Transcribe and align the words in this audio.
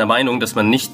der 0.00 0.06
Meinung, 0.06 0.40
dass 0.40 0.54
man 0.54 0.70
nicht 0.70 0.90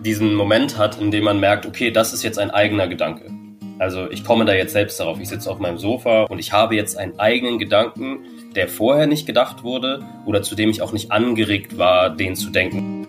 diesen 0.00 0.34
Moment 0.34 0.76
hat, 0.76 1.00
in 1.00 1.12
dem 1.12 1.22
man 1.22 1.38
merkt, 1.38 1.66
okay, 1.66 1.92
das 1.92 2.12
ist 2.12 2.24
jetzt 2.24 2.36
ein 2.36 2.50
eigener 2.50 2.88
Gedanke. 2.88 3.30
Also 3.78 4.10
ich 4.10 4.24
komme 4.24 4.44
da 4.44 4.52
jetzt 4.52 4.72
selbst 4.72 4.98
darauf. 4.98 5.20
Ich 5.20 5.28
sitze 5.28 5.48
auf 5.48 5.60
meinem 5.60 5.78
Sofa 5.78 6.24
und 6.24 6.40
ich 6.40 6.52
habe 6.52 6.74
jetzt 6.74 6.98
einen 6.98 7.16
eigenen 7.20 7.60
Gedanken, 7.60 8.18
der 8.56 8.66
vorher 8.66 9.06
nicht 9.06 9.24
gedacht 9.24 9.62
wurde 9.62 10.04
oder 10.26 10.42
zu 10.42 10.56
dem 10.56 10.68
ich 10.68 10.82
auch 10.82 10.92
nicht 10.92 11.12
angeregt 11.12 11.78
war, 11.78 12.10
den 12.10 12.34
zu 12.34 12.50
denken. 12.50 13.06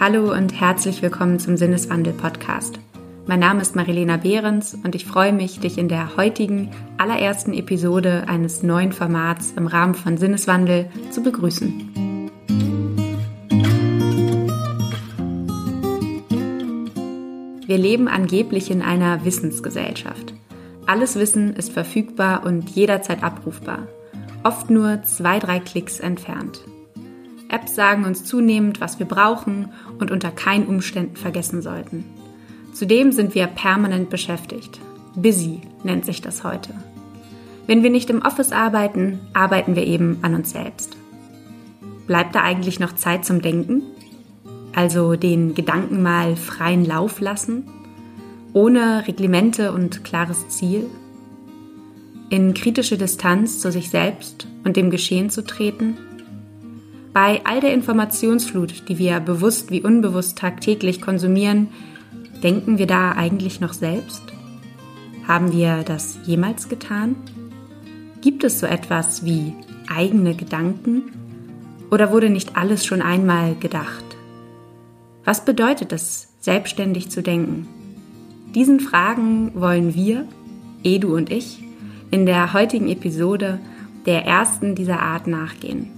Hallo 0.00 0.32
und 0.32 0.60
herzlich 0.60 1.00
willkommen 1.00 1.38
zum 1.38 1.56
Sinneswandel 1.56 2.12
Podcast. 2.12 2.80
Mein 3.28 3.40
Name 3.40 3.60
ist 3.60 3.76
Marilena 3.76 4.16
Behrens 4.16 4.72
und 4.72 4.94
ich 4.94 5.04
freue 5.04 5.34
mich, 5.34 5.60
dich 5.60 5.76
in 5.76 5.90
der 5.90 6.16
heutigen 6.16 6.70
allerersten 6.96 7.52
Episode 7.52 8.24
eines 8.26 8.62
neuen 8.62 8.90
Formats 8.90 9.52
im 9.54 9.66
Rahmen 9.66 9.94
von 9.94 10.16
Sinneswandel 10.16 10.88
zu 11.10 11.22
begrüßen. 11.22 12.30
Wir 17.66 17.76
leben 17.76 18.08
angeblich 18.08 18.70
in 18.70 18.80
einer 18.80 19.22
Wissensgesellschaft. 19.26 20.32
Alles 20.86 21.16
Wissen 21.16 21.52
ist 21.52 21.70
verfügbar 21.70 22.46
und 22.46 22.70
jederzeit 22.70 23.22
abrufbar. 23.22 23.88
Oft 24.42 24.70
nur 24.70 25.02
zwei, 25.02 25.38
drei 25.38 25.60
Klicks 25.60 26.00
entfernt. 26.00 26.62
Apps 27.50 27.74
sagen 27.74 28.06
uns 28.06 28.24
zunehmend, 28.24 28.80
was 28.80 28.98
wir 28.98 29.06
brauchen 29.06 29.68
und 29.98 30.10
unter 30.10 30.30
keinen 30.30 30.66
Umständen 30.66 31.16
vergessen 31.16 31.60
sollten. 31.60 32.06
Zudem 32.72 33.12
sind 33.12 33.34
wir 33.34 33.46
permanent 33.46 34.10
beschäftigt. 34.10 34.80
Busy 35.14 35.60
nennt 35.82 36.04
sich 36.04 36.20
das 36.20 36.44
heute. 36.44 36.74
Wenn 37.66 37.82
wir 37.82 37.90
nicht 37.90 38.08
im 38.08 38.22
Office 38.22 38.52
arbeiten, 38.52 39.20
arbeiten 39.34 39.76
wir 39.76 39.86
eben 39.86 40.18
an 40.22 40.34
uns 40.34 40.50
selbst. 40.50 40.96
Bleibt 42.06 42.34
da 42.34 42.42
eigentlich 42.42 42.80
noch 42.80 42.94
Zeit 42.94 43.24
zum 43.24 43.42
Denken? 43.42 43.82
Also 44.74 45.16
den 45.16 45.54
Gedanken 45.54 46.02
mal 46.02 46.36
freien 46.36 46.84
Lauf 46.84 47.20
lassen? 47.20 47.68
Ohne 48.52 49.06
Reglemente 49.06 49.72
und 49.72 50.04
klares 50.04 50.48
Ziel? 50.48 50.86
In 52.30 52.54
kritische 52.54 52.96
Distanz 52.96 53.60
zu 53.60 53.70
sich 53.70 53.90
selbst 53.90 54.46
und 54.64 54.76
dem 54.76 54.90
Geschehen 54.90 55.28
zu 55.28 55.44
treten? 55.44 55.98
Bei 57.12 57.40
all 57.44 57.60
der 57.60 57.74
Informationsflut, 57.74 58.88
die 58.88 58.98
wir 58.98 59.20
bewusst 59.20 59.70
wie 59.70 59.82
unbewusst 59.82 60.38
tagtäglich 60.38 61.00
konsumieren, 61.00 61.68
Denken 62.42 62.78
wir 62.78 62.86
da 62.86 63.12
eigentlich 63.12 63.60
noch 63.60 63.72
selbst? 63.72 64.22
Haben 65.26 65.52
wir 65.52 65.82
das 65.82 66.18
jemals 66.24 66.68
getan? 66.68 67.16
Gibt 68.20 68.44
es 68.44 68.60
so 68.60 68.66
etwas 68.66 69.24
wie 69.24 69.54
eigene 69.92 70.34
Gedanken? 70.34 71.02
Oder 71.90 72.12
wurde 72.12 72.30
nicht 72.30 72.56
alles 72.56 72.86
schon 72.86 73.02
einmal 73.02 73.54
gedacht? 73.56 74.04
Was 75.24 75.44
bedeutet 75.44 75.92
es, 75.92 76.28
selbstständig 76.40 77.10
zu 77.10 77.22
denken? 77.22 77.66
Diesen 78.54 78.80
Fragen 78.80 79.52
wollen 79.54 79.94
wir, 79.94 80.26
Edu 80.82 81.14
und 81.16 81.30
ich, 81.30 81.62
in 82.10 82.24
der 82.24 82.52
heutigen 82.52 82.88
Episode 82.88 83.60
der 84.06 84.24
ersten 84.24 84.74
dieser 84.74 85.00
Art 85.00 85.26
nachgehen. 85.26 85.90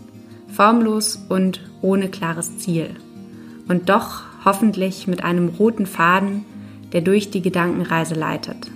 Formlos 0.48 1.16
und 1.28 1.60
ohne 1.82 2.08
klares 2.08 2.58
Ziel. 2.58 2.96
Und 3.68 3.88
doch 3.88 4.22
hoffentlich 4.44 5.06
mit 5.06 5.24
einem 5.24 5.48
roten 5.48 5.86
Faden, 5.86 6.44
der 6.92 7.00
durch 7.00 7.30
die 7.30 7.42
Gedankenreise 7.42 8.14
leitet. 8.14 8.70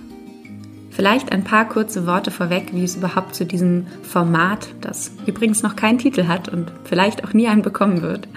Vielleicht 0.95 1.33
ein 1.33 1.43
paar 1.43 1.67
kurze 1.67 2.07
Worte 2.07 2.31
vorweg, 2.31 2.69
wie 2.71 2.85
es 2.85 2.95
überhaupt 2.95 3.35
zu 3.35 3.45
diesem 3.45 3.85
Format, 4.01 4.69
das 4.79 5.11
übrigens 5.25 5.61
noch 5.61 5.75
keinen 5.75 5.97
Titel 5.97 6.27
hat 6.27 6.47
und 6.47 6.71
vielleicht 6.85 7.25
auch 7.25 7.33
nie 7.33 7.47
einen 7.47 7.63
bekommen 7.63 8.01
wird, 8.01 8.29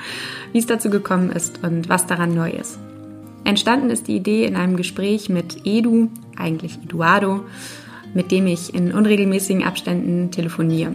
wie 0.52 0.58
es 0.58 0.66
dazu 0.66 0.91
gekommen 0.91 1.30
ist 1.30 1.62
und 1.62 1.88
was 1.88 2.06
daran 2.06 2.34
neu 2.34 2.50
ist. 2.50 2.80
Entstanden 3.44 3.91
ist 3.91 4.08
die 4.08 4.16
Idee 4.16 4.44
in 4.44 4.56
einem 4.56 4.76
Gespräch 4.76 5.28
mit 5.28 5.64
Edu, 5.64 6.08
eigentlich 6.36 6.78
Eduardo, 6.82 7.44
mit 8.12 8.32
dem 8.32 8.48
ich 8.48 8.75
in 8.75 8.92
unregelmäßigen 8.92 9.62
Abständen 9.62 10.32
telefoniere. 10.32 10.94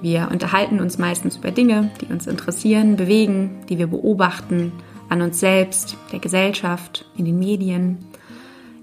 Wir 0.00 0.28
unterhalten 0.30 0.80
uns 0.80 0.98
meistens 0.98 1.36
über 1.36 1.50
Dinge, 1.50 1.90
die 2.00 2.12
uns 2.12 2.28
interessieren, 2.28 2.96
bewegen, 2.96 3.50
die 3.68 3.78
wir 3.78 3.88
beobachten, 3.88 4.72
an 5.12 5.20
uns 5.20 5.38
selbst, 5.38 5.96
der 6.10 6.18
Gesellschaft, 6.18 7.04
in 7.16 7.26
den 7.26 7.38
Medien. 7.38 7.98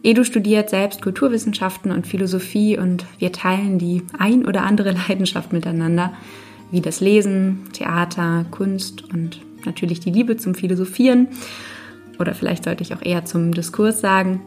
Edu 0.04 0.24
studiert 0.24 0.70
selbst 0.70 1.02
Kulturwissenschaften 1.02 1.92
und 1.92 2.06
Philosophie 2.06 2.78
und 2.78 3.06
wir 3.18 3.32
teilen 3.32 3.80
die 3.80 4.04
ein 4.18 4.46
oder 4.46 4.64
andere 4.64 4.92
Leidenschaft 5.08 5.52
miteinander, 5.52 6.14
wie 6.72 6.82
das 6.82 7.02
Lesen, 7.02 7.66
Theater, 7.74 8.46
Kunst 8.52 9.12
und 9.12 9.42
natürlich 9.66 10.00
die 10.00 10.12
Liebe 10.12 10.38
zum 10.38 10.54
Philosophieren. 10.54 11.30
Oder 12.20 12.36
vielleicht 12.36 12.66
sollte 12.66 12.84
ich 12.84 12.94
auch 12.94 13.02
eher 13.02 13.26
zum 13.26 13.52
Diskurs 13.52 14.00
sagen. 14.00 14.42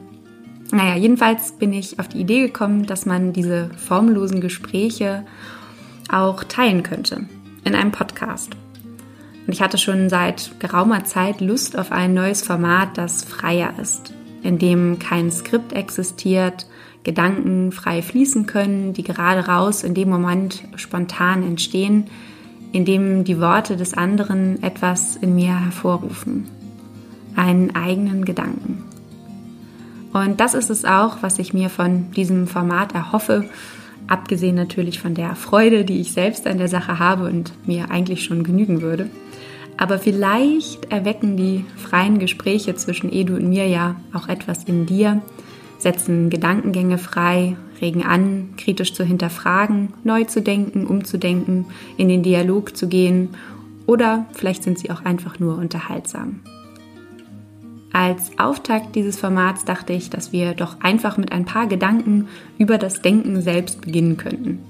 Naja, 0.70 0.96
jedenfalls 0.96 1.52
bin 1.52 1.72
ich 1.72 1.98
auf 1.98 2.06
die 2.06 2.20
Idee 2.20 2.46
gekommen, 2.46 2.86
dass 2.86 3.06
man 3.06 3.32
diese 3.32 3.70
formlosen 3.76 4.40
Gespräche 4.40 5.24
auch 6.10 6.44
teilen 6.44 6.84
könnte 6.84 7.26
in 7.64 7.74
einem 7.74 7.90
Podcast. 7.90 8.52
Und 9.46 9.52
ich 9.52 9.60
hatte 9.60 9.78
schon 9.78 10.08
seit 10.08 10.60
geraumer 10.60 11.04
Zeit 11.04 11.40
Lust 11.40 11.76
auf 11.78 11.90
ein 11.92 12.14
neues 12.14 12.42
Format, 12.42 12.96
das 12.96 13.24
freier 13.24 13.74
ist, 13.80 14.14
in 14.42 14.58
dem 14.58 14.98
kein 14.98 15.30
Skript 15.30 15.72
existiert, 15.72 16.66
Gedanken 17.04 17.72
frei 17.72 18.00
fließen 18.00 18.46
können, 18.46 18.92
die 18.92 19.02
gerade 19.02 19.46
raus 19.46 19.82
in 19.82 19.94
dem 19.94 20.08
Moment 20.08 20.62
spontan 20.76 21.42
entstehen, 21.42 22.04
in 22.70 22.84
dem 22.84 23.24
die 23.24 23.40
Worte 23.40 23.76
des 23.76 23.94
anderen 23.94 24.62
etwas 24.62 25.16
in 25.16 25.34
mir 25.34 25.58
hervorrufen, 25.58 26.48
einen 27.34 27.74
eigenen 27.74 28.24
Gedanken. 28.24 28.84
Und 30.12 30.40
das 30.40 30.54
ist 30.54 30.70
es 30.70 30.84
auch, 30.84 31.18
was 31.22 31.38
ich 31.38 31.52
mir 31.54 31.70
von 31.70 32.10
diesem 32.12 32.46
Format 32.46 32.94
erhoffe, 32.94 33.48
abgesehen 34.06 34.54
natürlich 34.54 35.00
von 35.00 35.14
der 35.14 35.34
Freude, 35.34 35.84
die 35.84 36.00
ich 36.00 36.12
selbst 36.12 36.46
an 36.46 36.58
der 36.58 36.68
Sache 36.68 36.98
habe 36.98 37.24
und 37.24 37.52
mir 37.66 37.90
eigentlich 37.90 38.24
schon 38.24 38.44
genügen 38.44 38.82
würde. 38.82 39.08
Aber 39.76 39.98
vielleicht 39.98 40.92
erwecken 40.92 41.36
die 41.36 41.64
freien 41.76 42.18
Gespräche 42.18 42.74
zwischen 42.74 43.12
Edu 43.12 43.34
und 43.36 43.48
mir 43.48 43.66
ja 43.66 43.96
auch 44.12 44.28
etwas 44.28 44.64
in 44.64 44.86
dir, 44.86 45.22
setzen 45.78 46.30
Gedankengänge 46.30 46.98
frei, 46.98 47.56
regen 47.80 48.04
an, 48.04 48.50
kritisch 48.56 48.94
zu 48.94 49.04
hinterfragen, 49.04 49.92
neu 50.04 50.24
zu 50.24 50.40
denken, 50.40 50.86
umzudenken, 50.86 51.66
in 51.96 52.08
den 52.08 52.22
Dialog 52.22 52.76
zu 52.76 52.88
gehen 52.88 53.30
oder 53.86 54.26
vielleicht 54.32 54.62
sind 54.62 54.78
sie 54.78 54.90
auch 54.90 55.04
einfach 55.04 55.40
nur 55.40 55.58
unterhaltsam. 55.58 56.40
Als 57.92 58.38
Auftakt 58.38 58.94
dieses 58.94 59.18
Formats 59.18 59.64
dachte 59.64 59.92
ich, 59.92 60.08
dass 60.08 60.32
wir 60.32 60.54
doch 60.54 60.80
einfach 60.80 61.18
mit 61.18 61.30
ein 61.30 61.44
paar 61.44 61.66
Gedanken 61.66 62.28
über 62.56 62.78
das 62.78 63.02
Denken 63.02 63.42
selbst 63.42 63.82
beginnen 63.82 64.16
könnten. 64.16 64.60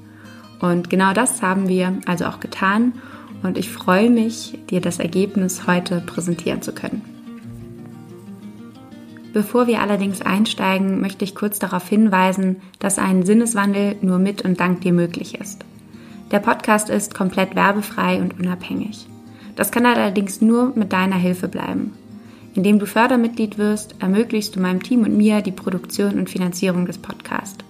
Und 0.60 0.90
genau 0.90 1.12
das 1.12 1.42
haben 1.42 1.69
wir 1.69 1.98
also 2.06 2.24
auch 2.24 2.40
getan 2.40 2.94
und 3.42 3.58
ich 3.58 3.70
freue 3.70 4.10
mich, 4.10 4.58
dir 4.70 4.80
das 4.80 4.98
Ergebnis 4.98 5.66
heute 5.66 6.00
präsentieren 6.00 6.62
zu 6.62 6.72
können. 6.72 7.03
Bevor 9.32 9.66
wir 9.66 9.80
allerdings 9.80 10.20
einsteigen, 10.20 11.00
möchte 11.00 11.25
ich 11.25 11.34
kurz 11.34 11.58
darauf 11.58 11.88
hinweisen, 11.88 12.56
dass 12.78 12.98
ein 12.98 13.25
Sinneswandel 13.25 13.97
nur 14.02 14.19
mit 14.19 14.42
und 14.42 14.60
dank 14.60 14.82
dir 14.82 14.92
möglich 14.92 15.41
ist. 15.41 15.64
Der 16.31 16.41
Podcast 16.41 16.91
ist 16.91 17.14
komplett 17.14 17.54
werbefrei 17.54 18.20
und 18.20 18.38
unabhängig. 18.38 19.06
Das 19.56 19.70
kann 19.70 19.86
allerdings 19.86 20.41
nur 20.41 20.72
mit 20.75 20.92
deiner 20.92 21.16
Hilfe 21.16 21.48
bleiben. 21.48 21.92
Indem 22.54 22.78
du 22.78 22.86
Fördermitglied 22.86 23.56
wirst, 23.56 23.94
ermöglichst 24.00 24.56
du 24.56 24.60
meinem 24.60 24.82
Team 24.82 25.02
und 25.02 25.16
mir 25.16 25.41
die 25.41 25.52
Produktion 25.52 26.19
und 26.19 26.28
Finanzierung 26.28 26.84
des 26.84 26.99
Podcasts. 26.99 27.64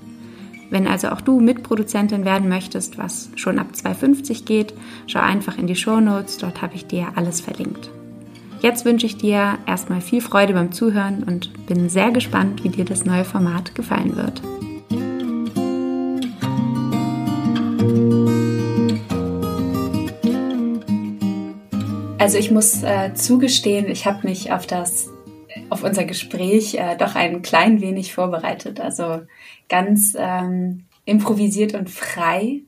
Wenn 0.72 0.86
also 0.86 1.10
auch 1.10 1.20
du 1.20 1.38
Mitproduzentin 1.38 2.24
werden 2.24 2.48
möchtest, 2.48 2.96
was 2.96 3.28
schon 3.36 3.58
ab 3.58 3.66
2,50 3.74 4.46
geht, 4.46 4.72
schau 5.06 5.20
einfach 5.20 5.58
in 5.58 5.66
die 5.66 5.76
Show 5.76 6.00
Notes, 6.00 6.38
dort 6.38 6.62
habe 6.62 6.76
ich 6.76 6.86
dir 6.86 7.08
alles 7.14 7.42
verlinkt. 7.42 7.90
Jetzt 8.62 8.86
wünsche 8.86 9.04
ich 9.04 9.18
dir 9.18 9.58
erstmal 9.66 10.00
viel 10.00 10.22
Freude 10.22 10.54
beim 10.54 10.72
Zuhören 10.72 11.24
und 11.24 11.66
bin 11.66 11.90
sehr 11.90 12.10
gespannt, 12.10 12.64
wie 12.64 12.70
dir 12.70 12.86
das 12.86 13.04
neue 13.04 13.26
Format 13.26 13.74
gefallen 13.74 14.16
wird. 14.16 14.40
Also 22.18 22.38
ich 22.38 22.50
muss 22.50 22.82
äh, 22.82 23.12
zugestehen, 23.12 23.90
ich 23.90 24.06
habe 24.06 24.26
mich 24.26 24.52
auf 24.52 24.66
das 24.66 25.10
auf 25.72 25.82
unser 25.82 26.04
Gespräch 26.04 26.74
äh, 26.74 26.96
doch 26.96 27.14
ein 27.14 27.40
klein 27.40 27.80
wenig 27.80 28.12
vorbereitet. 28.12 28.78
Also 28.78 29.22
ganz 29.70 30.14
ähm, 30.18 30.84
improvisiert 31.06 31.74
und 31.74 31.88
frei 31.88 32.60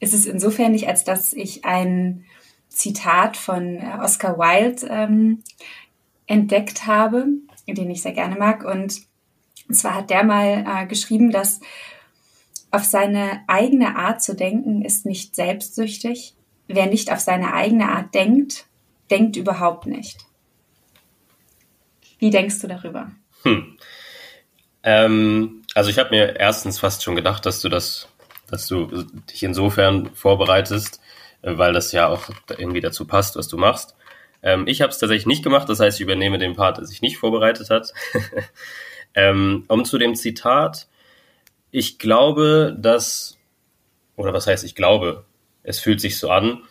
ist 0.00 0.14
es 0.14 0.24
insofern 0.24 0.72
nicht, 0.72 0.88
als 0.88 1.04
dass 1.04 1.34
ich 1.34 1.66
ein 1.66 2.24
Zitat 2.68 3.36
von 3.36 3.76
äh, 3.76 3.98
Oscar 4.00 4.38
Wilde 4.38 4.86
ähm, 4.88 5.42
entdeckt 6.26 6.86
habe, 6.86 7.26
den 7.66 7.90
ich 7.90 8.00
sehr 8.02 8.12
gerne 8.12 8.36
mag. 8.36 8.64
Und 8.64 9.02
zwar 9.70 9.96
hat 9.96 10.10
der 10.10 10.24
mal 10.24 10.64
äh, 10.66 10.86
geschrieben, 10.86 11.30
dass 11.30 11.60
auf 12.70 12.84
seine 12.84 13.42
eigene 13.46 13.96
Art 13.96 14.22
zu 14.22 14.34
denken 14.34 14.82
ist 14.82 15.04
nicht 15.04 15.36
selbstsüchtig, 15.36 16.34
wer 16.66 16.86
nicht 16.86 17.12
auf 17.12 17.20
seine 17.20 17.52
eigene 17.52 17.90
Art 17.90 18.14
denkt, 18.14 18.66
denkt 19.10 19.36
überhaupt 19.36 19.86
nicht. 19.86 20.27
Wie 22.18 22.30
denkst 22.30 22.60
du 22.60 22.66
darüber? 22.66 23.10
Hm. 23.42 23.78
Ähm, 24.82 25.62
also 25.74 25.90
ich 25.90 25.98
habe 25.98 26.10
mir 26.10 26.38
erstens 26.38 26.78
fast 26.78 27.02
schon 27.02 27.16
gedacht, 27.16 27.46
dass 27.46 27.60
du 27.60 27.68
das, 27.68 28.08
dass 28.50 28.66
du 28.66 28.86
dich 29.30 29.42
insofern 29.42 30.10
vorbereitest, 30.14 31.00
äh, 31.42 31.56
weil 31.56 31.72
das 31.72 31.92
ja 31.92 32.08
auch 32.08 32.30
irgendwie 32.56 32.80
dazu 32.80 33.06
passt, 33.06 33.36
was 33.36 33.48
du 33.48 33.56
machst. 33.56 33.94
Ähm, 34.42 34.66
ich 34.66 34.80
habe 34.82 34.90
es 34.90 34.98
tatsächlich 34.98 35.26
nicht 35.26 35.42
gemacht, 35.42 35.68
das 35.68 35.80
heißt, 35.80 35.98
ich 35.98 36.04
übernehme 36.04 36.38
den 36.38 36.54
Part, 36.54 36.78
der 36.78 36.84
sich 36.84 37.02
nicht 37.02 37.18
vorbereitet 37.18 37.70
hat. 37.70 37.92
ähm, 39.14 39.64
um 39.68 39.84
zu 39.84 39.98
dem 39.98 40.14
Zitat, 40.14 40.88
ich 41.70 41.98
glaube, 41.98 42.76
dass, 42.78 43.36
oder 44.16 44.32
was 44.32 44.46
heißt 44.46 44.64
ich 44.64 44.74
glaube, 44.74 45.24
es 45.62 45.80
fühlt 45.80 46.00
sich 46.00 46.18
so 46.18 46.30
an, 46.30 46.62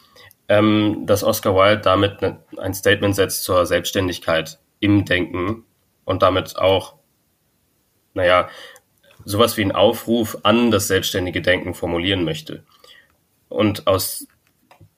ähm, 0.50 1.04
dass 1.06 1.24
Oscar 1.24 1.56
Wilde 1.56 1.82
damit 1.82 2.22
ne, 2.22 2.40
ein 2.58 2.74
Statement 2.74 3.16
setzt 3.16 3.44
zur 3.44 3.66
Selbstständigkeit 3.66 4.60
im 4.80 5.06
Denken 5.06 5.66
und 6.06 6.22
damit 6.22 6.58
auch, 6.58 6.96
naja, 8.14 8.50
sowas 9.26 9.58
wie 9.58 9.64
ein 9.64 9.74
Aufruf 9.74 10.38
an 10.44 10.72
das 10.72 10.88
selbstständige 10.88 11.42
Denken 11.42 11.74
formulieren 11.74 12.24
möchte. 12.24 12.64
Und 13.50 13.88
aus 13.88 14.28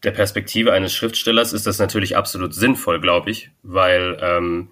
der 0.03 0.11
Perspektive 0.11 0.71
eines 0.71 0.93
Schriftstellers 0.93 1.53
ist 1.53 1.67
das 1.67 1.79
natürlich 1.79 2.15
absolut 2.15 2.53
sinnvoll, 2.53 3.01
glaube 3.01 3.31
ich, 3.31 3.51
weil 3.63 4.17
ähm, 4.21 4.71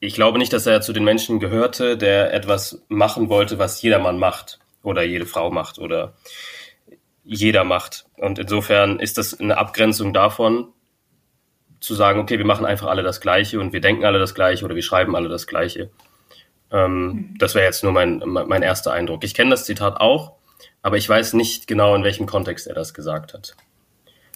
ich 0.00 0.14
glaube 0.14 0.38
nicht, 0.38 0.52
dass 0.52 0.66
er 0.66 0.80
zu 0.80 0.92
den 0.92 1.04
Menschen 1.04 1.38
gehörte, 1.38 1.96
der 1.96 2.32
etwas 2.32 2.82
machen 2.88 3.28
wollte, 3.28 3.58
was 3.58 3.82
jedermann 3.82 4.18
macht 4.18 4.58
oder 4.82 5.02
jede 5.02 5.26
Frau 5.26 5.50
macht 5.50 5.78
oder 5.78 6.14
jeder 7.24 7.64
macht. 7.64 8.06
Und 8.16 8.38
insofern 8.38 8.98
ist 8.98 9.18
das 9.18 9.38
eine 9.38 9.58
Abgrenzung 9.58 10.12
davon, 10.12 10.72
zu 11.82 11.94
sagen, 11.94 12.20
okay, 12.20 12.38
wir 12.38 12.46
machen 12.46 12.64
einfach 12.64 12.86
alle 12.86 13.02
das 13.02 13.20
Gleiche 13.20 13.60
und 13.60 13.72
wir 13.72 13.80
denken 13.80 14.04
alle 14.04 14.18
das 14.18 14.34
Gleiche 14.34 14.64
oder 14.64 14.74
wir 14.74 14.82
schreiben 14.82 15.16
alle 15.16 15.28
das 15.28 15.46
Gleiche. 15.46 15.90
Ähm, 16.70 17.04
mhm. 17.04 17.34
Das 17.38 17.54
wäre 17.54 17.66
jetzt 17.66 17.82
nur 17.82 17.92
mein, 17.92 18.22
mein 18.24 18.62
erster 18.62 18.92
Eindruck. 18.92 19.24
Ich 19.24 19.34
kenne 19.34 19.50
das 19.50 19.64
Zitat 19.64 20.00
auch, 20.00 20.32
aber 20.80 20.96
ich 20.96 21.08
weiß 21.08 21.34
nicht 21.34 21.66
genau, 21.66 21.94
in 21.94 22.04
welchem 22.04 22.26
Kontext 22.26 22.66
er 22.66 22.74
das 22.74 22.94
gesagt 22.94 23.34
hat. 23.34 23.56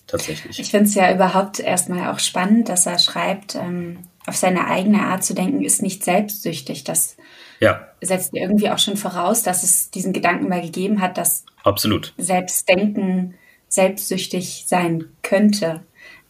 Tatsächlich. 0.06 0.58
Ich 0.58 0.70
finde 0.70 0.87
es 0.87 0.94
ja 0.94 1.12
überhaupt 1.12 1.58
erstmal 1.58 2.12
auch 2.12 2.19
spannend, 2.19 2.69
dass 2.69 2.87
er 2.87 2.98
schreibt, 2.98 3.54
ähm, 3.54 3.98
auf 4.26 4.37
seine 4.37 4.66
eigene 4.66 5.02
Art 5.02 5.25
zu 5.25 5.34
denken 5.34 5.64
ist 5.64 5.82
nicht 5.82 6.04
selbstsüchtig. 6.04 6.84
Das 6.84 7.16
ja. 7.60 7.88
setzt 8.00 8.34
irgendwie 8.34 8.70
auch 8.70 8.78
schon 8.78 8.96
voraus, 8.96 9.43
dass 9.43 9.62
es 9.62 9.90
diesen 9.90 10.12
Gedanken 10.12 10.48
mal 10.48 10.62
gegeben 10.62 11.00
hat, 11.00 11.16
dass 11.16 11.44
Absolut. 11.62 12.12
Selbstdenken 12.19 13.34
selbstsüchtig 13.69 14.64
sein 14.66 15.06
könnte. 15.22 15.82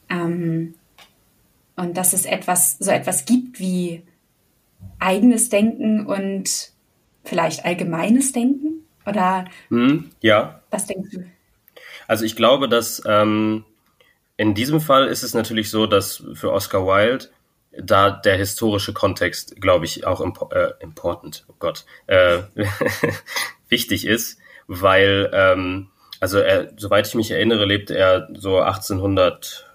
Ähm, 0.09 0.75
und 1.77 1.97
dass 1.97 2.13
es 2.13 2.25
etwas, 2.25 2.79
so 2.79 2.91
etwas 2.91 3.25
gibt 3.25 3.61
wie 3.61 4.03
eigenes 4.99 5.49
Denken 5.49 6.07
und 6.07 6.73
vielleicht 7.25 7.65
allgemeines 7.65 8.33
Denken? 8.33 8.87
Oder 9.07 9.45
hm, 9.69 10.11
ja. 10.21 10.61
was 10.71 10.87
denkst 10.87 11.11
du? 11.13 11.25
Also 12.09 12.25
ich 12.25 12.37
glaube, 12.37 12.69
dass 12.69 13.03
ähm, 13.07 13.65
in 14.37 14.55
diesem 14.55 14.81
Fall 14.81 15.07
ist 15.07 15.23
es 15.23 15.35
natürlich 15.35 15.71
so, 15.71 15.87
dass 15.87 16.23
für 16.35 16.53
Oscar 16.53 16.87
Wilde 16.87 17.29
da 17.79 18.11
der 18.11 18.37
historische 18.37 18.93
Kontext, 18.93 19.61
glaube 19.61 19.85
ich, 19.85 20.07
auch 20.07 20.21
imp 20.21 20.41
äh, 20.53 20.73
important, 20.81 21.45
oh 21.49 21.55
Gott, 21.59 21.85
äh, 22.07 22.39
wichtig 23.69 24.07
ist, 24.07 24.39
weil, 24.67 25.31
ähm, 25.33 25.89
also 26.21 26.39
er, 26.39 26.73
soweit 26.77 27.07
ich 27.07 27.15
mich 27.15 27.31
erinnere, 27.31 27.65
lebte 27.67 27.97
er 27.97 28.29
so 28.35 28.59
1800 28.61 29.66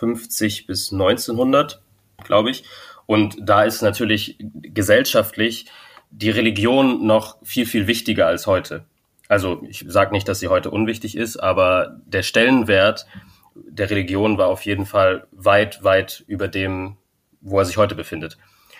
50 0.00 0.66
bis 0.66 0.92
1900, 0.92 1.80
glaube 2.24 2.50
ich. 2.50 2.64
Und 3.06 3.36
da 3.40 3.64
ist 3.64 3.82
natürlich 3.82 4.36
gesellschaftlich 4.40 5.66
die 6.10 6.30
Religion 6.30 7.06
noch 7.06 7.38
viel, 7.42 7.66
viel 7.66 7.86
wichtiger 7.86 8.26
als 8.26 8.46
heute. 8.46 8.84
Also 9.28 9.62
ich 9.68 9.84
sage 9.86 10.12
nicht, 10.12 10.26
dass 10.26 10.40
sie 10.40 10.48
heute 10.48 10.70
unwichtig 10.70 11.16
ist, 11.16 11.36
aber 11.36 12.00
der 12.06 12.22
Stellenwert 12.22 13.06
der 13.54 13.90
Religion 13.90 14.38
war 14.38 14.48
auf 14.48 14.64
jeden 14.64 14.86
Fall 14.86 15.26
weit, 15.32 15.84
weit 15.84 16.24
über 16.26 16.48
dem, 16.48 16.96
wo 17.40 17.58
er 17.58 17.64
sich 17.64 17.76
heute 17.76 17.94
befindet. 17.94 18.38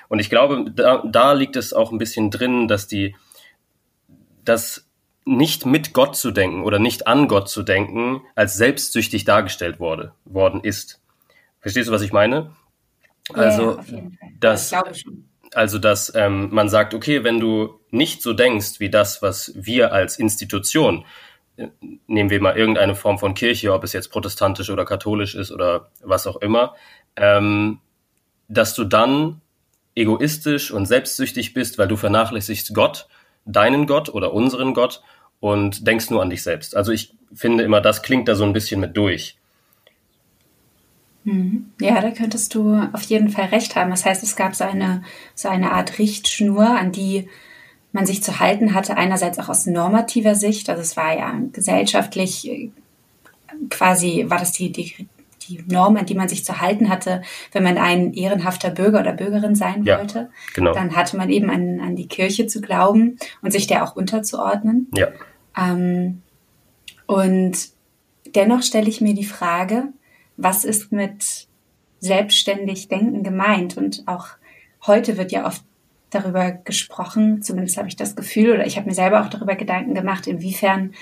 Und 0.08 0.18
ich 0.18 0.30
glaube, 0.30 0.70
da, 0.74 1.04
da 1.06 1.32
liegt 1.32 1.56
es 1.56 1.72
auch 1.72 1.92
ein 1.92 1.98
bisschen 1.98 2.30
drin, 2.30 2.66
dass 2.66 2.86
die, 2.86 3.14
dass 4.44 4.88
nicht 5.24 5.66
mit 5.66 5.92
Gott 5.92 6.16
zu 6.16 6.30
denken 6.30 6.64
oder 6.64 6.78
nicht 6.78 7.06
an 7.06 7.28
Gott 7.28 7.48
zu 7.48 7.62
denken, 7.62 8.22
als 8.34 8.56
selbstsüchtig 8.56 9.24
dargestellt 9.24 9.78
wurde, 9.78 10.12
worden 10.24 10.60
ist. 10.62 11.00
Verstehst 11.60 11.88
du, 11.88 11.92
was 11.92 12.02
ich 12.02 12.12
meine? 12.12 12.50
Also, 13.32 13.80
ja, 13.86 14.00
dass, 14.38 14.74
also, 15.54 15.78
dass 15.78 16.12
ähm, 16.14 16.48
man 16.52 16.68
sagt, 16.68 16.94
okay, 16.94 17.22
wenn 17.22 17.38
du 17.38 17.80
nicht 17.90 18.22
so 18.22 18.32
denkst 18.32 18.80
wie 18.80 18.90
das, 18.90 19.22
was 19.22 19.52
wir 19.54 19.92
als 19.92 20.18
Institution, 20.18 21.04
äh, 21.56 21.68
nehmen 22.06 22.30
wir 22.30 22.40
mal 22.40 22.56
irgendeine 22.56 22.94
Form 22.94 23.18
von 23.18 23.34
Kirche, 23.34 23.72
ob 23.72 23.84
es 23.84 23.92
jetzt 23.92 24.08
protestantisch 24.08 24.70
oder 24.70 24.84
katholisch 24.84 25.34
ist 25.34 25.52
oder 25.52 25.90
was 26.02 26.26
auch 26.26 26.36
immer, 26.36 26.74
ähm, 27.16 27.80
dass 28.48 28.74
du 28.74 28.84
dann 28.84 29.40
egoistisch 29.94 30.70
und 30.70 30.86
selbstsüchtig 30.86 31.52
bist, 31.52 31.78
weil 31.78 31.88
du 31.88 31.96
vernachlässigst 31.96 32.74
Gott, 32.74 33.06
deinen 33.44 33.86
Gott 33.86 34.08
oder 34.08 34.32
unseren 34.32 34.74
Gott 34.74 35.02
und 35.40 35.86
denkst 35.86 36.10
nur 36.10 36.22
an 36.22 36.30
dich 36.30 36.42
selbst. 36.42 36.76
Also 36.76 36.92
ich 36.92 37.14
finde 37.32 37.64
immer, 37.64 37.80
das 37.80 38.02
klingt 38.02 38.28
da 38.28 38.34
so 38.34 38.44
ein 38.44 38.52
bisschen 38.52 38.80
mit 38.80 38.96
durch. 38.96 39.39
Mhm. 41.24 41.70
Ja, 41.80 42.00
da 42.00 42.10
könntest 42.10 42.54
du 42.54 42.74
auf 42.92 43.02
jeden 43.02 43.28
Fall 43.28 43.46
recht 43.46 43.76
haben. 43.76 43.90
Das 43.90 44.04
heißt, 44.04 44.22
es 44.22 44.36
gab 44.36 44.54
so 44.54 44.64
eine, 44.64 45.02
so 45.34 45.48
eine 45.48 45.72
Art 45.72 45.98
Richtschnur, 45.98 46.66
an 46.66 46.92
die 46.92 47.28
man 47.92 48.06
sich 48.06 48.22
zu 48.22 48.40
halten 48.40 48.74
hatte, 48.74 48.96
einerseits 48.96 49.38
auch 49.38 49.48
aus 49.48 49.66
normativer 49.66 50.34
Sicht. 50.34 50.70
Also 50.70 50.82
es 50.82 50.96
war 50.96 51.16
ja 51.16 51.34
gesellschaftlich 51.52 52.48
äh, 52.48 52.70
quasi, 53.68 54.26
war 54.28 54.38
das 54.38 54.52
die, 54.52 54.70
die, 54.70 55.08
die 55.48 55.64
Norm, 55.66 55.96
an 55.96 56.06
die 56.06 56.14
man 56.14 56.28
sich 56.28 56.44
zu 56.44 56.60
halten 56.60 56.88
hatte, 56.88 57.22
wenn 57.52 57.64
man 57.64 57.78
ein 57.78 58.14
ehrenhafter 58.14 58.70
Bürger 58.70 59.00
oder 59.00 59.12
Bürgerin 59.12 59.56
sein 59.56 59.84
ja, 59.84 59.98
wollte. 59.98 60.30
Genau. 60.54 60.72
Dann 60.72 60.94
hatte 60.94 61.16
man 61.16 61.30
eben 61.30 61.50
an, 61.50 61.80
an 61.80 61.96
die 61.96 62.06
Kirche 62.06 62.46
zu 62.46 62.60
glauben 62.60 63.18
und 63.42 63.50
sich 63.50 63.66
der 63.66 63.84
auch 63.84 63.96
unterzuordnen. 63.96 64.88
Ja. 64.94 65.08
Ähm, 65.58 66.22
und 67.06 67.56
dennoch 68.36 68.62
stelle 68.62 68.88
ich 68.88 69.00
mir 69.00 69.14
die 69.14 69.24
Frage, 69.24 69.88
was 70.40 70.64
ist 70.64 70.90
mit 70.90 71.46
selbstständig 72.00 72.88
denken 72.88 73.22
gemeint? 73.22 73.76
Und 73.76 74.02
auch 74.06 74.28
heute 74.86 75.16
wird 75.16 75.32
ja 75.32 75.46
oft 75.46 75.62
darüber 76.10 76.50
gesprochen, 76.50 77.42
zumindest 77.42 77.76
habe 77.76 77.88
ich 77.88 77.96
das 77.96 78.16
Gefühl, 78.16 78.52
oder 78.52 78.66
ich 78.66 78.76
habe 78.76 78.88
mir 78.88 78.94
selber 78.94 79.22
auch 79.22 79.28
darüber 79.28 79.54
Gedanken 79.54 79.94
gemacht, 79.94 80.26
inwiefern 80.26 80.92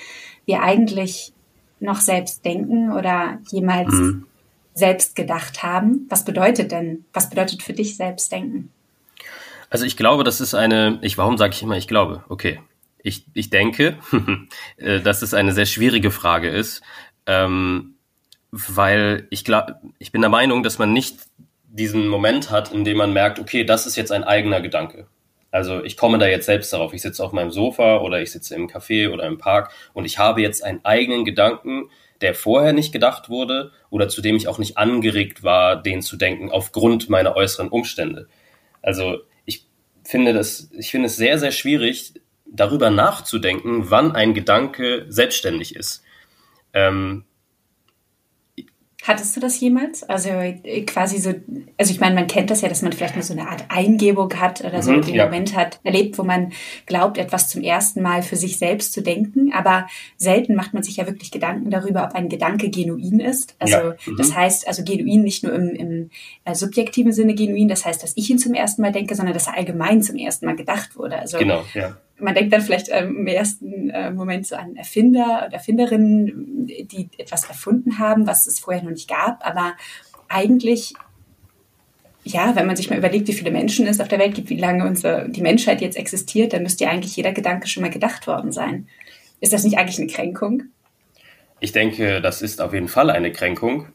wir 0.45 0.63
eigentlich 0.63 1.33
noch 1.81 2.01
selbst 2.01 2.45
denken 2.45 2.93
oder 2.93 3.39
jemals 3.51 3.93
mhm. 3.93 4.27
selbst 4.75 5.17
gedacht 5.17 5.63
haben. 5.63 6.07
Was 6.11 6.25
bedeutet 6.25 6.73
denn, 6.73 7.05
was 7.13 7.31
bedeutet 7.31 7.63
für 7.63 7.73
dich 7.73 7.97
selbst 7.97 8.31
denken? 8.33 8.71
Also 9.71 9.85
ich 9.85 9.97
glaube, 9.97 10.25
das 10.25 10.41
ist 10.41 10.55
eine, 10.55 10.99
ich, 11.03 11.17
warum 11.17 11.39
sage 11.39 11.55
ich 11.55 11.63
immer, 11.63 11.77
ich 11.77 11.89
glaube? 11.89 12.25
Okay. 12.29 12.61
Ich, 13.03 13.25
ich 13.33 13.49
denke, 13.49 13.97
äh, 14.77 15.01
dass 15.01 15.23
es 15.23 15.33
eine 15.33 15.53
sehr 15.53 15.67
schwierige 15.67 16.11
Frage 16.11 16.49
ist. 16.49 16.83
Ähm, 17.27 17.95
weil 18.51 19.27
ich 19.31 19.45
glaube, 19.45 19.77
ich 19.99 20.13
bin 20.13 20.21
der 20.21 20.31
Meinung, 20.31 20.63
dass 20.63 20.79
man 20.79 20.93
nicht 20.93 21.19
diesen 21.69 22.09
Moment 22.09 22.51
hat, 22.51 22.73
in 22.73 22.85
dem 22.85 22.97
man 22.97 23.13
merkt, 23.13 23.39
okay, 23.39 23.65
das 23.65 23.87
ist 23.87 23.97
jetzt 23.97 24.13
ein 24.13 24.25
eigener 24.25 24.61
Gedanke. 24.61 25.07
Also 25.51 25.83
ich 25.83 25.97
komme 25.97 26.19
da 26.19 26.27
jetzt 26.27 26.47
selbst 26.47 26.73
darauf. 26.73 26.93
Ich 26.93 27.03
sitze 27.03 27.25
auf 27.25 27.33
meinem 27.33 27.51
Sofa 27.51 27.99
oder 27.99 28.21
ich 28.21 28.33
sitze 28.33 28.55
im 28.55 28.69
Café 28.69 29.11
oder 29.11 29.27
im 29.27 29.39
Park 29.39 29.73
und 29.95 30.05
ich 30.05 30.19
habe 30.19 30.43
jetzt 30.43 30.63
einen 30.63 30.85
eigenen 30.85 31.25
Gedanken, 31.25 31.91
der 32.21 32.35
vorher 32.35 32.73
nicht 32.73 32.93
gedacht 32.93 33.29
wurde 33.29 33.73
oder 33.91 34.09
zu 34.09 34.21
dem 34.21 34.37
ich 34.37 34.49
auch 34.49 34.59
nicht 34.59 34.77
angeregt 34.77 35.43
war, 35.43 35.81
den 35.81 36.03
zu 36.03 36.17
denken, 36.17 36.51
aufgrund 36.51 37.09
meiner 37.09 37.37
äußeren 37.37 37.69
Umstände. 37.69 38.29
Also 38.83 39.19
ich 39.45 39.67
finde 40.05 40.33
das, 40.33 40.71
ich 40.77 40.91
finde 40.91 41.07
es 41.07 41.17
sehr, 41.17 41.39
sehr 41.39 41.53
schwierig, 41.53 42.15
darüber 42.47 42.91
nachzudenken, 42.91 43.91
wann 43.91 44.13
ein 44.13 44.35
Gedanke 44.35 45.07
selbstständig 45.09 45.77
ist. 45.77 46.03
Ähm, 46.73 47.25
Hattest 49.09 49.35
du 49.35 49.41
das 49.41 49.59
jemals? 49.59 50.03
Also 50.03 50.29
äh, 50.29 50.83
quasi 50.83 51.17
so, 51.17 51.33
also 51.79 51.91
ich 51.91 51.99
meine, 51.99 52.15
man 52.15 52.27
kennt 52.27 52.51
das 52.51 52.61
ja, 52.61 52.69
dass 52.69 52.83
man 52.83 52.93
vielleicht 52.93 53.17
mal 53.17 53.23
so 53.23 53.33
eine 53.33 53.49
Art 53.49 53.65
Eingebung 53.71 54.35
hat 54.35 54.63
oder 54.63 54.83
so 54.83 54.93
mhm, 54.93 55.01
den 55.01 55.15
ja. 55.15 55.25
Moment 55.25 55.57
hat, 55.57 55.81
erlebt, 55.83 56.19
wo 56.19 56.25
man 56.25 56.53
glaubt, 56.85 57.17
etwas 57.17 57.49
zum 57.49 57.63
ersten 57.63 58.03
Mal 58.03 58.23
für 58.23 58.37
sich 58.37 58.59
selbst 58.59 58.93
zu 58.93 59.01
denken. 59.01 59.51
Aber 59.55 59.87
selten 60.19 60.55
macht 60.55 60.75
man 60.75 60.83
sich 60.83 60.99
ja 60.99 61.07
wirklich 61.07 61.31
Gedanken 61.31 61.71
darüber, 61.71 62.05
ob 62.05 62.15
ein 62.15 62.29
Gedanke 62.29 62.69
genuin 62.69 63.19
ist. 63.19 63.57
Also 63.59 63.77
ja. 63.77 63.97
mhm. 64.05 64.17
das 64.19 64.35
heißt, 64.35 64.69
also 64.69 64.85
genuin 64.85 65.23
nicht 65.23 65.43
nur 65.43 65.55
im, 65.55 65.71
im 65.71 66.11
äh, 66.45 66.55
subjektiven 66.55 67.13
Sinne 67.13 67.35
genuin, 67.35 67.69
das 67.69 67.87
heißt, 67.87 68.03
dass 68.03 68.13
ich 68.15 68.29
ihn 68.29 68.39
zum 68.39 68.53
ersten 68.53 68.83
Mal 68.83 68.93
denke, 68.93 69.15
sondern 69.15 69.33
dass 69.33 69.47
er 69.47 69.57
allgemein 69.57 70.03
zum 70.03 70.17
ersten 70.17 70.45
Mal 70.45 70.57
gedacht 70.57 70.97
wurde. 70.97 71.19
Also 71.19 71.39
genau, 71.39 71.65
ja 71.73 71.97
man 72.19 72.35
denkt 72.35 72.53
dann 72.53 72.63
vielleicht 72.63 72.89
im 72.89 73.27
ersten 73.27 73.91
äh, 73.91 74.11
Moment 74.11 74.47
so 74.47 74.57
an 74.57 74.77
Erfinder 74.77 75.45
und 75.47 75.53
Erfinderinnen, 75.53 76.67
die 76.67 77.09
etwas 77.19 77.45
erfunden 77.45 77.99
haben, 77.99 78.27
was 78.27 78.47
es 78.47 78.59
vorher 78.59 78.83
noch 78.83 78.91
nicht 78.91 79.09
gab. 79.09 79.47
Aber 79.47 79.75
eigentlich, 80.29 80.95
ja, 82.25 82.55
wenn 82.57 82.67
man 82.67 82.77
sich 82.77 82.91
mal 82.91 82.99
überlegt, 82.99 83.29
wie 83.29 83.33
viele 83.33 83.51
Menschen 83.51 83.87
es 83.87 84.01
auf 84.01 84.09
der 84.09 84.19
Welt 84.19 84.35
gibt, 84.35 84.51
wie 84.51 84.59
lange 84.59 84.87
unsere, 84.87 85.29
die 85.29 85.43
Menschheit 85.43 85.81
jetzt 85.81 85.97
existiert, 85.97 86.53
dann 86.53 86.63
müsste 86.63 86.85
ja 86.85 86.91
eigentlich 86.91 87.17
jeder 87.17 87.33
Gedanke 87.33 87.69
schon 87.69 87.83
mal 87.83 87.91
gedacht 87.91 88.27
worden 88.27 88.53
sein. 88.53 88.89
Ist 89.41 89.53
das 89.53 89.65
nicht 89.65 89.79
eigentlich 89.79 89.99
eine 89.99 90.09
Kränkung? 90.09 90.65
Ich 91.61 91.73
denke, 91.73 92.21
das 92.21 92.43
ist 92.43 92.61
auf 92.61 92.73
jeden 92.73 92.89
Fall 92.89 93.11
eine 93.11 93.33
Kränkung. 93.33 93.89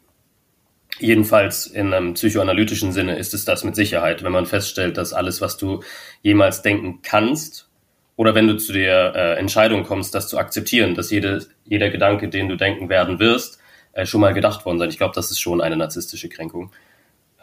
Jedenfalls 0.99 1.65
in 1.65 1.93
einem 1.93 2.13
psychoanalytischen 2.13 2.91
Sinne 2.91 3.17
ist 3.17 3.33
es 3.33 3.45
das 3.45 3.63
mit 3.63 3.75
Sicherheit, 3.75 4.23
wenn 4.23 4.31
man 4.31 4.45
feststellt, 4.45 4.97
dass 4.97 5.13
alles, 5.13 5.41
was 5.41 5.57
du 5.57 5.81
jemals 6.21 6.61
denken 6.61 6.99
kannst, 7.01 7.69
oder 8.15 8.35
wenn 8.35 8.47
du 8.47 8.57
zu 8.57 8.73
der 8.73 9.15
äh, 9.15 9.39
Entscheidung 9.39 9.83
kommst, 9.83 10.13
das 10.13 10.27
zu 10.27 10.37
akzeptieren, 10.37 10.95
dass 10.95 11.09
jede, 11.09 11.45
jeder 11.65 11.89
Gedanke, 11.89 12.29
den 12.29 12.47
du 12.47 12.55
denken 12.55 12.89
werden 12.89 13.19
wirst, 13.19 13.59
äh, 13.93 14.05
schon 14.05 14.21
mal 14.21 14.33
gedacht 14.33 14.65
worden 14.65 14.79
sein. 14.79 14.89
Ich 14.89 14.97
glaube, 14.97 15.15
das 15.15 15.31
ist 15.31 15.39
schon 15.39 15.61
eine 15.61 15.75
narzisstische 15.75 16.29
Kränkung. 16.29 16.71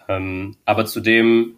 Ähm, 0.08 0.56
aber 0.64 0.86
zudem, 0.86 1.56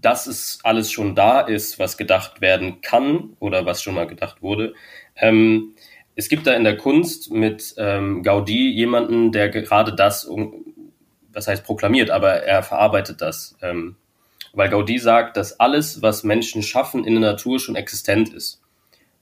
dass 0.00 0.26
es 0.26 0.60
alles 0.62 0.90
schon 0.90 1.14
da 1.14 1.40
ist, 1.40 1.78
was 1.78 1.96
gedacht 1.96 2.40
werden 2.40 2.80
kann 2.80 3.30
oder 3.38 3.64
was 3.64 3.82
schon 3.82 3.94
mal 3.94 4.06
gedacht 4.06 4.42
wurde. 4.42 4.74
Ähm, 5.16 5.74
es 6.14 6.28
gibt 6.28 6.46
da 6.46 6.54
in 6.54 6.64
der 6.64 6.76
Kunst 6.76 7.30
mit 7.30 7.74
ähm, 7.78 8.22
Gaudi 8.22 8.70
jemanden, 8.70 9.32
der 9.32 9.50
gerade 9.50 9.94
das, 9.94 10.28
das 11.30 11.46
heißt 11.46 11.64
proklamiert, 11.64 12.10
aber 12.10 12.42
er 12.42 12.62
verarbeitet 12.62 13.20
das. 13.20 13.56
Ähm, 13.62 13.96
weil 14.56 14.70
Gaudi 14.70 14.98
sagt, 14.98 15.36
dass 15.36 15.60
alles, 15.60 16.00
was 16.00 16.24
Menschen 16.24 16.62
schaffen, 16.62 17.04
in 17.04 17.20
der 17.20 17.32
Natur 17.32 17.60
schon 17.60 17.76
existent 17.76 18.32
ist. 18.32 18.62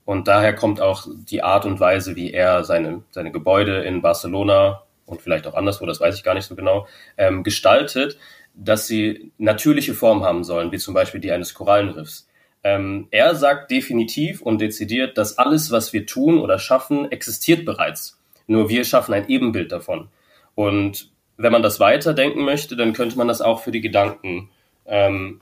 Und 0.05 0.29
daher 0.29 0.55
kommt 0.55 0.81
auch 0.81 1.09
die 1.11 1.43
Art 1.43 1.67
und 1.67 1.81
Weise, 1.81 2.15
wie 2.15 2.33
er 2.33 2.63
seine, 2.63 3.03
seine 3.11 3.33
Gebäude 3.33 3.83
in 3.83 4.01
Barcelona 4.01 4.83
und 5.07 5.21
vielleicht 5.21 5.47
auch 5.47 5.55
anderswo, 5.55 5.87
das 5.87 6.01
weiß 6.01 6.15
ich 6.15 6.23
gar 6.23 6.35
nicht 6.35 6.47
so 6.47 6.55
genau, 6.55 6.87
ähm, 7.19 7.43
gestaltet, 7.43 8.17
dass 8.55 8.87
sie 8.87 9.33
natürliche 9.37 9.95
Form 9.95 10.23
haben 10.23 10.45
sollen, 10.45 10.71
wie 10.71 10.79
zum 10.79 10.95
Beispiel 10.95 11.21
die 11.21 11.33
eines 11.33 11.53
Korallenriffs. 11.53 12.29
Ähm, 12.63 13.09
er 13.11 13.35
sagt 13.35 13.73
definitiv 13.73 14.41
und 14.41 14.61
dezidiert, 14.61 15.19
dass 15.19 15.37
alles, 15.37 15.73
was 15.73 15.93
wir 15.93 16.07
tun 16.07 16.39
oder 16.39 16.61
schaffen, 16.61 17.11
existiert 17.11 17.65
bereits. 17.65 18.21
Nur 18.47 18.69
wir 18.69 18.85
schaffen 18.85 19.15
ein 19.15 19.29
Ebenbild 19.29 19.73
davon. 19.73 20.09
Und 20.55 21.11
wenn 21.37 21.51
man 21.51 21.63
das 21.63 21.81
weiterdenken 21.81 22.45
möchte, 22.45 22.77
dann 22.77 22.93
könnte 22.93 23.19
man 23.19 23.27
das 23.27 23.43
auch 23.43 23.61
für 23.63 23.73
die 23.73 23.81
Gedanken 23.81 24.49
ähm, 24.87 25.41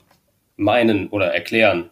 meinen 0.55 1.09
oder 1.09 1.33
erklären, 1.33 1.89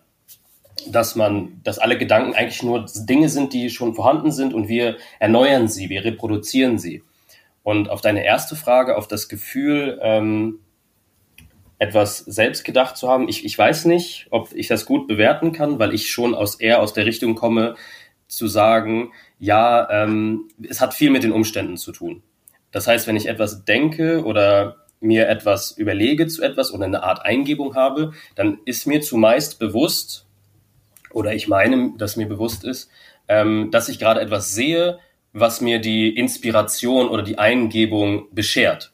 dass 0.88 1.16
man, 1.16 1.62
dass 1.64 1.80
alle 1.80 1.98
Gedanken 1.98 2.34
eigentlich 2.34 2.64
nur 2.64 2.86
Dinge 3.08 3.30
sind, 3.30 3.54
die 3.54 3.70
schon 3.70 3.94
vorhanden 3.94 4.32
sind 4.32 4.54
und 4.54 4.68
wir 4.68 4.98
erneuern 5.20 5.68
sie, 5.68 5.90
wir 5.90 6.04
reproduzieren 6.04 6.80
sie. 6.80 7.04
Und 7.64 7.90
auf 7.90 8.02
deine 8.02 8.24
erste 8.26 8.56
Frage, 8.56 8.98
auf 8.98 9.08
das 9.08 9.30
Gefühl, 9.30 10.00
ähm, 10.02 10.60
etwas 11.78 12.20
selbst 12.20 12.64
gedacht 12.64 12.98
zu 12.98 13.10
haben, 13.10 13.28
ich, 13.28 13.46
ich 13.46 13.58
weiß 13.58 13.86
nicht, 13.86 14.28
ob 14.30 14.54
ich 14.54 14.68
das 14.68 14.86
gut 14.86 15.08
bewerten 15.08 15.52
kann, 15.52 15.80
weil 15.80 15.94
ich 15.94 16.12
schon 16.12 16.36
aus 16.36 16.56
eher 16.60 16.80
aus 16.80 16.94
der 16.94 17.06
Richtung 17.06 17.36
komme, 17.36 17.76
zu 18.28 18.48
sagen, 18.48 19.12
ja, 19.40 19.90
ähm, 19.90 20.48
es 20.68 20.80
hat 20.80 20.94
viel 20.94 21.10
mit 21.10 21.24
den 21.24 21.32
Umständen 21.32 21.78
zu 21.78 21.92
tun. 21.92 22.24
Das 22.72 22.88
heißt, 22.88 23.08
wenn 23.08 23.16
ich 23.16 23.28
etwas 23.28 23.66
denke 23.66 24.24
oder 24.24 24.81
mir 25.02 25.28
etwas 25.28 25.72
überlege 25.72 26.28
zu 26.28 26.42
etwas 26.42 26.74
oder 26.74 26.86
eine 26.86 27.04
Art 27.04 27.26
Eingebung 27.26 27.76
habe, 27.76 28.14
dann 28.36 28.60
ist 28.66 28.88
mir 28.88 29.02
zumeist 29.02 29.60
bewusst, 29.60 30.26
oder 31.12 31.34
ich 31.34 31.48
meine, 31.48 31.94
dass 31.98 32.16
mir 32.16 32.28
bewusst 32.28 32.64
ist, 32.64 32.90
ähm, 33.28 33.70
dass 33.72 33.90
ich 33.90 34.00
gerade 34.00 34.22
etwas 34.22 34.54
sehe, 34.54 35.00
was 35.34 35.60
mir 35.60 35.80
die 35.80 36.16
Inspiration 36.16 37.10
oder 37.10 37.24
die 37.24 37.38
Eingebung 37.38 38.28
beschert. 38.32 38.92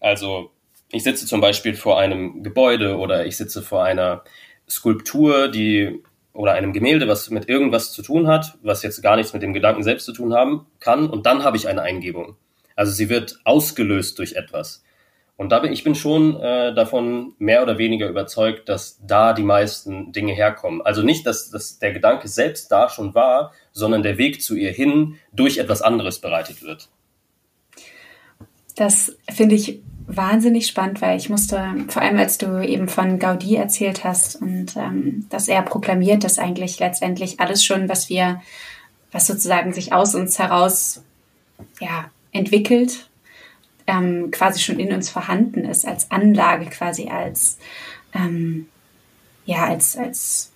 Also 0.00 0.50
ich 0.90 1.02
sitze 1.02 1.26
zum 1.26 1.40
Beispiel 1.40 1.74
vor 1.74 1.98
einem 1.98 2.42
Gebäude 2.42 2.98
oder 2.98 3.26
ich 3.26 3.36
sitze 3.36 3.62
vor 3.62 3.84
einer 3.84 4.24
Skulptur, 4.68 5.48
die 5.48 6.02
oder 6.32 6.52
einem 6.52 6.72
Gemälde, 6.72 7.08
was 7.08 7.30
mit 7.30 7.48
irgendwas 7.48 7.92
zu 7.92 8.02
tun 8.02 8.28
hat, 8.28 8.58
was 8.62 8.82
jetzt 8.82 9.02
gar 9.02 9.16
nichts 9.16 9.32
mit 9.32 9.42
dem 9.42 9.52
Gedanken 9.52 9.82
selbst 9.82 10.04
zu 10.06 10.12
tun 10.12 10.34
haben 10.34 10.66
kann, 10.78 11.10
und 11.10 11.26
dann 11.26 11.42
habe 11.42 11.56
ich 11.56 11.68
eine 11.68 11.82
Eingebung. 11.82 12.36
Also 12.76 12.92
sie 12.92 13.08
wird 13.08 13.40
ausgelöst 13.44 14.18
durch 14.18 14.34
etwas. 14.34 14.84
Und 15.38 15.50
da 15.50 15.60
bin 15.60 15.72
ich 15.72 15.84
bin 15.84 15.94
schon 15.94 16.38
äh, 16.40 16.74
davon 16.74 17.32
mehr 17.38 17.62
oder 17.62 17.78
weniger 17.78 18.08
überzeugt, 18.08 18.68
dass 18.68 18.98
da 19.06 19.32
die 19.32 19.44
meisten 19.44 20.10
Dinge 20.10 20.34
herkommen. 20.34 20.82
Also 20.82 21.02
nicht, 21.02 21.24
dass, 21.28 21.48
dass 21.50 21.78
der 21.78 21.92
Gedanke 21.92 22.26
selbst 22.26 22.72
da 22.72 22.88
schon 22.88 23.14
war, 23.14 23.52
sondern 23.72 24.02
der 24.02 24.18
Weg 24.18 24.42
zu 24.42 24.56
ihr 24.56 24.72
hin 24.72 25.14
durch 25.32 25.58
etwas 25.58 25.80
anderes 25.80 26.18
bereitet 26.18 26.64
wird. 26.64 26.88
Das 28.74 29.16
finde 29.30 29.54
ich 29.54 29.80
wahnsinnig 30.08 30.66
spannend, 30.66 31.00
weil 31.02 31.16
ich 31.16 31.30
musste, 31.30 31.72
vor 31.86 32.02
allem 32.02 32.18
als 32.18 32.38
du 32.38 32.60
eben 32.66 32.88
von 32.88 33.20
Gaudi 33.20 33.54
erzählt 33.54 34.02
hast 34.02 34.42
und 34.42 34.76
ähm, 34.76 35.26
dass 35.30 35.46
er 35.46 35.62
proklamiert, 35.62 36.24
dass 36.24 36.40
eigentlich 36.40 36.80
letztendlich 36.80 37.38
alles 37.38 37.64
schon, 37.64 37.88
was 37.88 38.08
wir, 38.08 38.42
was 39.12 39.28
sozusagen 39.28 39.72
sich 39.72 39.92
aus 39.92 40.16
uns 40.16 40.36
heraus 40.40 41.04
ja, 41.78 42.10
entwickelt, 42.32 43.07
ähm, 43.88 44.30
quasi 44.30 44.60
schon 44.60 44.78
in 44.78 44.92
uns 44.92 45.08
vorhanden 45.08 45.64
ist, 45.64 45.86
als 45.86 46.10
Anlage 46.10 46.66
quasi, 46.66 47.08
als, 47.08 47.58
ähm, 48.14 48.68
ja, 49.46 49.64
als, 49.64 49.96
als 49.96 50.52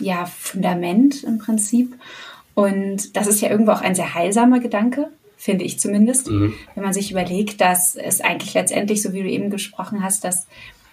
ja, 0.00 0.26
Fundament 0.26 1.22
im 1.22 1.38
Prinzip. 1.38 1.94
Und 2.54 3.16
das 3.16 3.28
ist 3.28 3.40
ja 3.40 3.48
irgendwo 3.48 3.72
auch 3.72 3.80
ein 3.80 3.94
sehr 3.94 4.14
heilsamer 4.14 4.58
Gedanke, 4.58 5.08
finde 5.36 5.64
ich 5.64 5.78
zumindest, 5.78 6.28
mhm. 6.28 6.54
wenn 6.74 6.84
man 6.84 6.92
sich 6.92 7.12
überlegt, 7.12 7.60
dass 7.60 7.94
es 7.94 8.20
eigentlich 8.20 8.54
letztendlich, 8.54 9.00
so 9.00 9.12
wie 9.12 9.22
du 9.22 9.28
eben 9.28 9.50
gesprochen 9.50 10.02
hast, 10.02 10.24
dass 10.24 10.48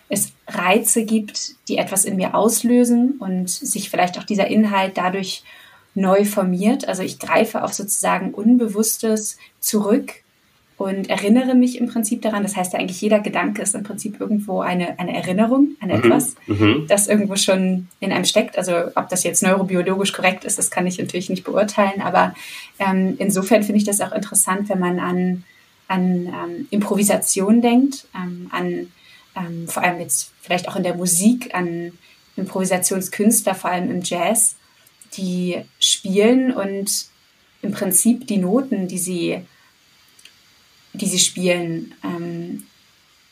es 0.07 0.33
Reize 0.47 1.05
gibt, 1.05 1.55
die 1.67 1.77
etwas 1.77 2.05
in 2.05 2.15
mir 2.15 2.35
auslösen 2.35 3.13
und 3.19 3.49
sich 3.49 3.89
vielleicht 3.89 4.19
auch 4.19 4.23
dieser 4.23 4.47
Inhalt 4.47 4.97
dadurch 4.97 5.43
neu 5.95 6.25
formiert. 6.25 6.87
Also 6.87 7.01
ich 7.01 7.17
greife 7.17 7.63
auf 7.63 7.73
sozusagen 7.73 8.33
Unbewusstes 8.33 9.37
zurück 9.59 10.13
und 10.81 11.09
erinnere 11.09 11.53
mich 11.53 11.77
im 11.79 11.87
Prinzip 11.87 12.21
daran. 12.21 12.43
Das 12.43 12.55
heißt 12.55 12.73
ja 12.73 12.79
eigentlich, 12.79 13.01
jeder 13.01 13.19
Gedanke 13.19 13.61
ist 13.61 13.75
im 13.75 13.83
Prinzip 13.83 14.19
irgendwo 14.19 14.61
eine, 14.61 14.99
eine 14.99 15.15
Erinnerung 15.15 15.75
an 15.79 15.89
mhm. 15.89 15.95
etwas, 15.95 16.35
mhm. 16.47 16.85
das 16.87 17.07
irgendwo 17.07 17.35
schon 17.35 17.87
in 17.99 18.11
einem 18.11 18.25
steckt. 18.25 18.57
Also 18.57 18.73
ob 18.95 19.07
das 19.09 19.23
jetzt 19.23 19.43
neurobiologisch 19.43 20.11
korrekt 20.11 20.43
ist, 20.43 20.57
das 20.57 20.71
kann 20.71 20.87
ich 20.87 20.97
natürlich 20.97 21.29
nicht 21.29 21.43
beurteilen. 21.43 22.01
Aber 22.01 22.33
ähm, 22.79 23.15
insofern 23.19 23.63
finde 23.63 23.77
ich 23.77 23.85
das 23.85 24.01
auch 24.01 24.11
interessant, 24.11 24.69
wenn 24.69 24.79
man 24.79 24.99
an, 24.99 25.43
an 25.87 26.25
ähm, 26.25 26.67
Improvisation 26.71 27.61
denkt, 27.61 28.07
ähm, 28.15 28.49
an 28.51 28.91
ähm, 29.35 29.67
vor 29.67 29.83
allem 29.83 29.99
jetzt 29.99 30.31
vielleicht 30.41 30.67
auch 30.67 30.75
in 30.75 30.83
der 30.83 30.95
Musik, 30.95 31.53
an 31.53 31.91
Improvisationskünstler, 32.37 33.55
vor 33.55 33.69
allem 33.69 33.91
im 33.91 34.01
Jazz, 34.01 34.55
die 35.13 35.57
spielen 35.79 36.51
und 36.51 37.05
im 37.61 37.71
Prinzip 37.71 38.25
die 38.27 38.37
Noten, 38.37 38.87
die 38.87 38.97
sie 38.97 39.41
die 40.93 41.07
sie 41.07 41.19
spielen, 41.19 41.93
ähm, 42.03 42.63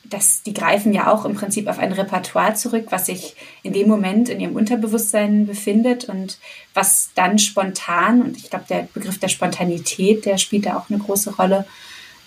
das, 0.04 0.42
die 0.42 0.54
greifen 0.54 0.92
ja 0.92 1.12
auch 1.12 1.24
im 1.24 1.34
Prinzip 1.34 1.68
auf 1.68 1.78
ein 1.78 1.92
Repertoire 1.92 2.54
zurück, 2.54 2.86
was 2.90 3.06
sich 3.06 3.36
in 3.62 3.72
dem 3.72 3.88
Moment 3.88 4.28
in 4.28 4.40
ihrem 4.40 4.56
Unterbewusstsein 4.56 5.46
befindet 5.46 6.04
und 6.04 6.38
was 6.74 7.10
dann 7.14 7.38
spontan, 7.38 8.22
und 8.22 8.36
ich 8.36 8.50
glaube, 8.50 8.64
der 8.68 8.88
Begriff 8.92 9.18
der 9.18 9.28
Spontanität, 9.28 10.26
der 10.26 10.38
spielt 10.38 10.66
da 10.66 10.76
auch 10.76 10.90
eine 10.90 10.98
große 10.98 11.36
Rolle, 11.36 11.66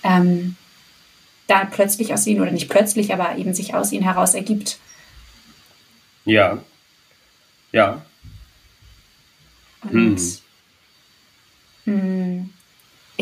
ähm, 0.04 0.56
da 1.48 1.66
plötzlich 1.66 2.14
aus 2.14 2.26
ihnen, 2.26 2.42
oder 2.42 2.52
nicht 2.52 2.70
plötzlich, 2.70 3.14
aber 3.14 3.38
eben 3.38 3.54
sich 3.54 3.76
aus 3.76 3.92
ihnen 3.92 4.04
heraus 4.04 4.34
ergibt. 4.34 4.80
Ja. 6.26 6.60
Ja. 7.74 8.06
Und 9.82 10.20
hm. 11.84 11.94
mh, 11.94 12.02
hm, 12.02 12.53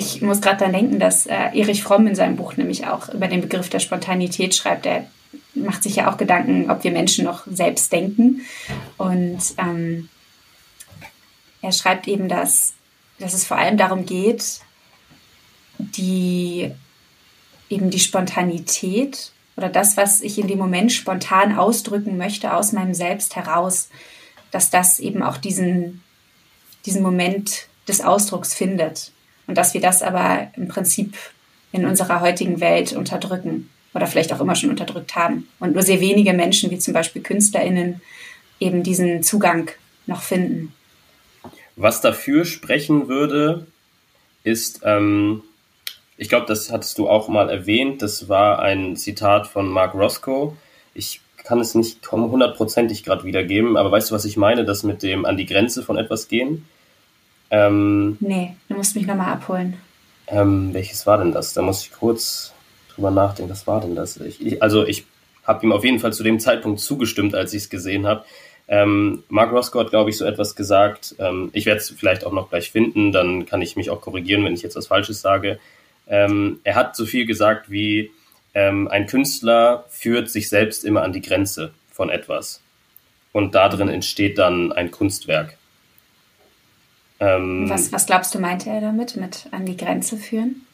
ich 0.01 0.21
muss 0.21 0.41
gerade 0.41 0.57
daran 0.57 0.73
denken, 0.73 0.99
dass 0.99 1.27
äh, 1.27 1.49
Erich 1.53 1.83
Fromm 1.83 2.07
in 2.07 2.15
seinem 2.15 2.35
Buch 2.35 2.57
nämlich 2.57 2.87
auch 2.87 3.09
über 3.09 3.27
den 3.27 3.41
Begriff 3.41 3.69
der 3.69 3.79
Spontanität 3.79 4.55
schreibt. 4.55 4.85
Er 4.87 5.05
macht 5.53 5.83
sich 5.83 5.97
ja 5.97 6.11
auch 6.11 6.17
Gedanken, 6.17 6.71
ob 6.71 6.83
wir 6.83 6.91
Menschen 6.91 7.25
noch 7.25 7.45
selbst 7.45 7.91
denken. 7.93 8.41
Und 8.97 9.39
ähm, 9.57 10.09
er 11.61 11.71
schreibt 11.71 12.07
eben, 12.07 12.27
dass, 12.27 12.73
dass 13.19 13.35
es 13.35 13.45
vor 13.45 13.57
allem 13.57 13.77
darum 13.77 14.07
geht, 14.07 14.61
die 15.77 16.71
eben 17.69 17.91
die 17.91 17.99
Spontanität 17.99 19.31
oder 19.55 19.69
das, 19.69 19.97
was 19.97 20.21
ich 20.21 20.39
in 20.39 20.47
dem 20.47 20.57
Moment 20.57 20.91
spontan 20.91 21.55
ausdrücken 21.55 22.17
möchte 22.17 22.53
aus 22.53 22.71
meinem 22.71 22.95
Selbst 22.95 23.35
heraus, 23.35 23.89
dass 24.49 24.71
das 24.71 24.99
eben 24.99 25.21
auch 25.21 25.37
diesen, 25.37 26.01
diesen 26.87 27.03
Moment 27.03 27.67
des 27.87 28.01
Ausdrucks 28.01 28.53
findet. 28.55 29.11
Und 29.51 29.57
dass 29.57 29.73
wir 29.73 29.81
das 29.81 30.01
aber 30.01 30.47
im 30.55 30.69
Prinzip 30.69 31.17
in 31.73 31.85
unserer 31.85 32.21
heutigen 32.21 32.61
Welt 32.61 32.93
unterdrücken 32.93 33.69
oder 33.93 34.07
vielleicht 34.07 34.31
auch 34.31 34.39
immer 34.39 34.55
schon 34.55 34.69
unterdrückt 34.69 35.17
haben. 35.17 35.49
Und 35.59 35.73
nur 35.73 35.83
sehr 35.83 35.99
wenige 35.99 36.31
Menschen, 36.31 36.71
wie 36.71 36.79
zum 36.79 36.93
Beispiel 36.93 37.21
KünstlerInnen, 37.21 37.99
eben 38.61 38.81
diesen 38.81 39.23
Zugang 39.23 39.69
noch 40.07 40.21
finden? 40.21 40.73
Was 41.75 41.99
dafür 41.99 42.45
sprechen 42.45 43.09
würde, 43.09 43.67
ist, 44.45 44.83
ähm, 44.85 45.43
ich 46.15 46.29
glaube, 46.29 46.45
das 46.45 46.71
hattest 46.71 46.97
du 46.97 47.09
auch 47.09 47.27
mal 47.27 47.49
erwähnt, 47.49 48.01
das 48.01 48.29
war 48.29 48.59
ein 48.59 48.95
Zitat 48.95 49.47
von 49.47 49.67
Mark 49.67 49.95
Roscoe. 49.95 50.53
Ich 50.93 51.19
kann 51.43 51.59
es 51.59 51.75
nicht 51.75 52.09
hundertprozentig 52.09 53.03
gerade 53.03 53.25
wiedergeben, 53.25 53.75
aber 53.75 53.91
weißt 53.91 54.11
du, 54.11 54.15
was 54.15 54.23
ich 54.23 54.37
meine, 54.37 54.63
das 54.63 54.83
mit 54.83 55.03
dem 55.03 55.25
an 55.25 55.35
die 55.35 55.45
Grenze 55.45 55.83
von 55.83 55.97
etwas 55.97 56.29
gehen? 56.29 56.65
Ähm, 57.51 58.17
nee, 58.21 58.55
du 58.69 58.75
musst 58.75 58.95
mich 58.95 59.05
nochmal 59.05 59.33
abholen. 59.33 59.77
Ähm, 60.27 60.73
welches 60.73 61.05
war 61.05 61.17
denn 61.17 61.33
das? 61.33 61.53
Da 61.53 61.61
muss 61.61 61.83
ich 61.83 61.91
kurz 61.91 62.53
drüber 62.93 63.11
nachdenken. 63.11 63.51
Was 63.51 63.67
war 63.67 63.81
denn 63.81 63.95
das? 63.95 64.17
Ich, 64.17 64.43
ich, 64.43 64.63
also 64.63 64.85
ich 64.85 65.05
habe 65.43 65.65
ihm 65.65 65.73
auf 65.73 65.83
jeden 65.83 65.99
Fall 65.99 66.13
zu 66.13 66.23
dem 66.23 66.39
Zeitpunkt 66.39 66.79
zugestimmt, 66.79 67.35
als 67.35 67.53
ich 67.53 67.63
es 67.63 67.69
gesehen 67.69 68.07
habe. 68.07 68.23
Ähm, 68.67 69.23
Mark 69.27 69.51
Roscoe 69.51 69.81
hat, 69.81 69.89
glaube 69.89 70.09
ich, 70.09 70.17
so 70.17 70.23
etwas 70.23 70.55
gesagt. 70.55 71.15
Ähm, 71.19 71.49
ich 71.51 71.65
werde 71.65 71.81
es 71.81 71.89
vielleicht 71.89 72.25
auch 72.25 72.31
noch 72.31 72.49
gleich 72.49 72.71
finden, 72.71 73.11
dann 73.11 73.45
kann 73.45 73.61
ich 73.61 73.75
mich 73.75 73.89
auch 73.89 73.99
korrigieren, 73.99 74.45
wenn 74.45 74.53
ich 74.53 74.61
jetzt 74.61 74.77
was 74.77 74.87
Falsches 74.87 75.21
sage. 75.21 75.59
Ähm, 76.07 76.61
er 76.63 76.75
hat 76.75 76.95
so 76.95 77.05
viel 77.05 77.25
gesagt 77.25 77.69
wie, 77.69 78.11
ähm, 78.53 78.87
ein 78.87 79.07
Künstler 79.07 79.85
führt 79.89 80.29
sich 80.29 80.47
selbst 80.47 80.85
immer 80.85 81.03
an 81.03 81.13
die 81.13 81.21
Grenze 81.21 81.71
von 81.91 82.09
etwas. 82.09 82.61
Und 83.33 83.55
darin 83.55 83.89
entsteht 83.89 84.37
dann 84.37 84.71
ein 84.71 84.91
Kunstwerk. 84.91 85.57
Ähm, 87.21 87.69
was, 87.69 87.91
was 87.93 88.07
glaubst 88.07 88.33
du, 88.35 88.39
meinte 88.39 88.69
er 88.69 88.81
damit, 88.81 89.15
mit 89.15 89.47
an 89.51 89.65
die 89.65 89.77
Grenze 89.77 90.17
führen? 90.17 90.65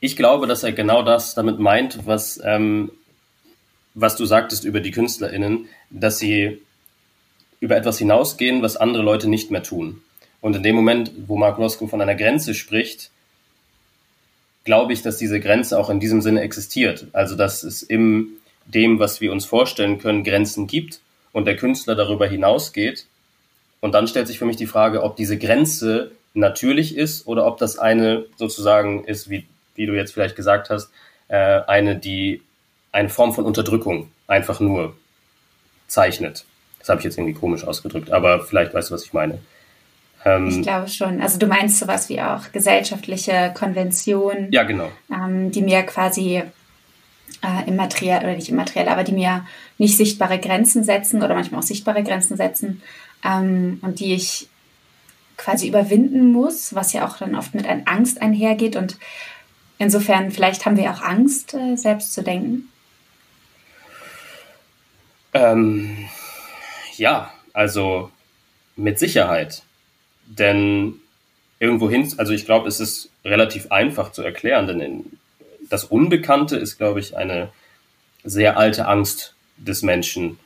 Ich 0.00 0.16
glaube, 0.16 0.46
dass 0.46 0.62
er 0.62 0.72
genau 0.72 1.02
das 1.02 1.34
damit 1.34 1.58
meint, 1.58 2.06
was, 2.06 2.40
ähm, 2.44 2.92
was 3.94 4.14
du 4.16 4.24
sagtest 4.24 4.64
über 4.64 4.80
die 4.80 4.92
KünstlerInnen, 4.92 5.68
dass 5.90 6.18
sie 6.18 6.62
über 7.58 7.76
etwas 7.76 7.98
hinausgehen, 7.98 8.62
was 8.62 8.76
andere 8.76 9.02
Leute 9.02 9.28
nicht 9.28 9.50
mehr 9.50 9.64
tun. 9.64 10.00
Und 10.40 10.54
in 10.54 10.62
dem 10.62 10.76
Moment, 10.76 11.10
wo 11.26 11.36
Mark 11.36 11.58
Roscoe 11.58 11.88
von 11.88 12.00
einer 12.00 12.14
Grenze 12.14 12.54
spricht, 12.54 13.10
glaube 14.62 14.92
ich, 14.92 15.02
dass 15.02 15.16
diese 15.16 15.40
Grenze 15.40 15.76
auch 15.76 15.90
in 15.90 15.98
diesem 15.98 16.22
Sinne 16.22 16.42
existiert. 16.42 17.08
Also, 17.12 17.34
dass 17.34 17.64
es 17.64 17.82
in 17.82 18.28
dem, 18.66 19.00
was 19.00 19.20
wir 19.20 19.32
uns 19.32 19.44
vorstellen 19.44 19.98
können, 19.98 20.22
Grenzen 20.22 20.68
gibt 20.68 21.00
und 21.32 21.46
der 21.46 21.56
Künstler 21.56 21.96
darüber 21.96 22.28
hinausgeht. 22.28 23.06
Und 23.80 23.92
dann 23.92 24.08
stellt 24.08 24.26
sich 24.26 24.38
für 24.38 24.46
mich 24.46 24.56
die 24.56 24.66
Frage, 24.66 25.02
ob 25.02 25.16
diese 25.16 25.38
Grenze 25.38 26.12
natürlich 26.34 26.96
ist 26.96 27.26
oder 27.26 27.46
ob 27.46 27.58
das 27.58 27.78
eine 27.78 28.24
sozusagen 28.36 29.04
ist, 29.04 29.30
wie, 29.30 29.46
wie 29.74 29.86
du 29.86 29.94
jetzt 29.94 30.12
vielleicht 30.12 30.36
gesagt 30.36 30.70
hast, 30.70 30.90
äh, 31.28 31.36
eine, 31.36 31.96
die 31.96 32.42
eine 32.92 33.08
Form 33.08 33.32
von 33.32 33.44
Unterdrückung 33.44 34.10
einfach 34.26 34.60
nur 34.60 34.96
zeichnet. 35.86 36.44
Das 36.78 36.88
habe 36.88 37.00
ich 37.00 37.04
jetzt 37.04 37.18
irgendwie 37.18 37.38
komisch 37.38 37.64
ausgedrückt, 37.64 38.10
aber 38.10 38.40
vielleicht 38.44 38.74
weißt 38.74 38.90
du, 38.90 38.94
was 38.94 39.04
ich 39.04 39.12
meine. 39.12 39.38
Ähm, 40.24 40.48
ich 40.48 40.62
glaube 40.62 40.88
schon. 40.88 41.20
Also 41.20 41.38
du 41.38 41.46
meinst 41.46 41.78
sowas 41.78 42.08
wie 42.08 42.20
auch 42.20 42.50
gesellschaftliche 42.52 43.52
Konventionen. 43.54 44.50
Ja, 44.52 44.62
genau. 44.64 44.90
Ähm, 45.12 45.50
die 45.50 45.62
mir 45.62 45.82
quasi 45.82 46.42
äh, 47.42 47.68
immateriell, 47.68 48.20
oder 48.20 48.34
nicht 48.34 48.48
immateriell, 48.48 48.88
aber 48.88 49.04
die 49.04 49.12
mir 49.12 49.46
nicht 49.76 49.96
sichtbare 49.96 50.38
Grenzen 50.38 50.82
setzen 50.82 51.22
oder 51.22 51.34
manchmal 51.34 51.60
auch 51.60 51.66
sichtbare 51.66 52.02
Grenzen 52.02 52.36
setzen 52.36 52.82
ähm, 53.24 53.78
und 53.82 54.00
die 54.00 54.14
ich 54.14 54.48
quasi 55.36 55.68
überwinden 55.68 56.32
muss, 56.32 56.74
was 56.74 56.92
ja 56.92 57.06
auch 57.06 57.16
dann 57.16 57.34
oft 57.34 57.54
mit 57.54 57.66
einer 57.66 57.82
Angst 57.86 58.20
einhergeht. 58.20 58.76
Und 58.76 58.98
insofern, 59.78 60.30
vielleicht 60.30 60.66
haben 60.66 60.76
wir 60.76 60.90
auch 60.92 61.00
Angst, 61.00 61.54
äh, 61.54 61.76
selbst 61.76 62.12
zu 62.12 62.22
denken. 62.22 62.68
Ähm, 65.32 66.08
ja, 66.96 67.32
also 67.52 68.10
mit 68.76 68.98
Sicherheit. 68.98 69.62
Denn 70.26 70.94
irgendwohin, 71.58 72.12
also 72.18 72.32
ich 72.32 72.44
glaube, 72.44 72.68
es 72.68 72.80
ist 72.80 73.10
relativ 73.24 73.70
einfach 73.70 74.12
zu 74.12 74.22
erklären, 74.22 74.66
denn 74.66 74.80
in, 74.80 75.18
das 75.70 75.84
Unbekannte 75.84 76.56
ist, 76.56 76.78
glaube 76.78 77.00
ich, 77.00 77.16
eine 77.16 77.50
sehr 78.24 78.56
alte 78.56 78.86
Angst 78.86 79.34
des 79.56 79.82
Menschen, 79.82 80.38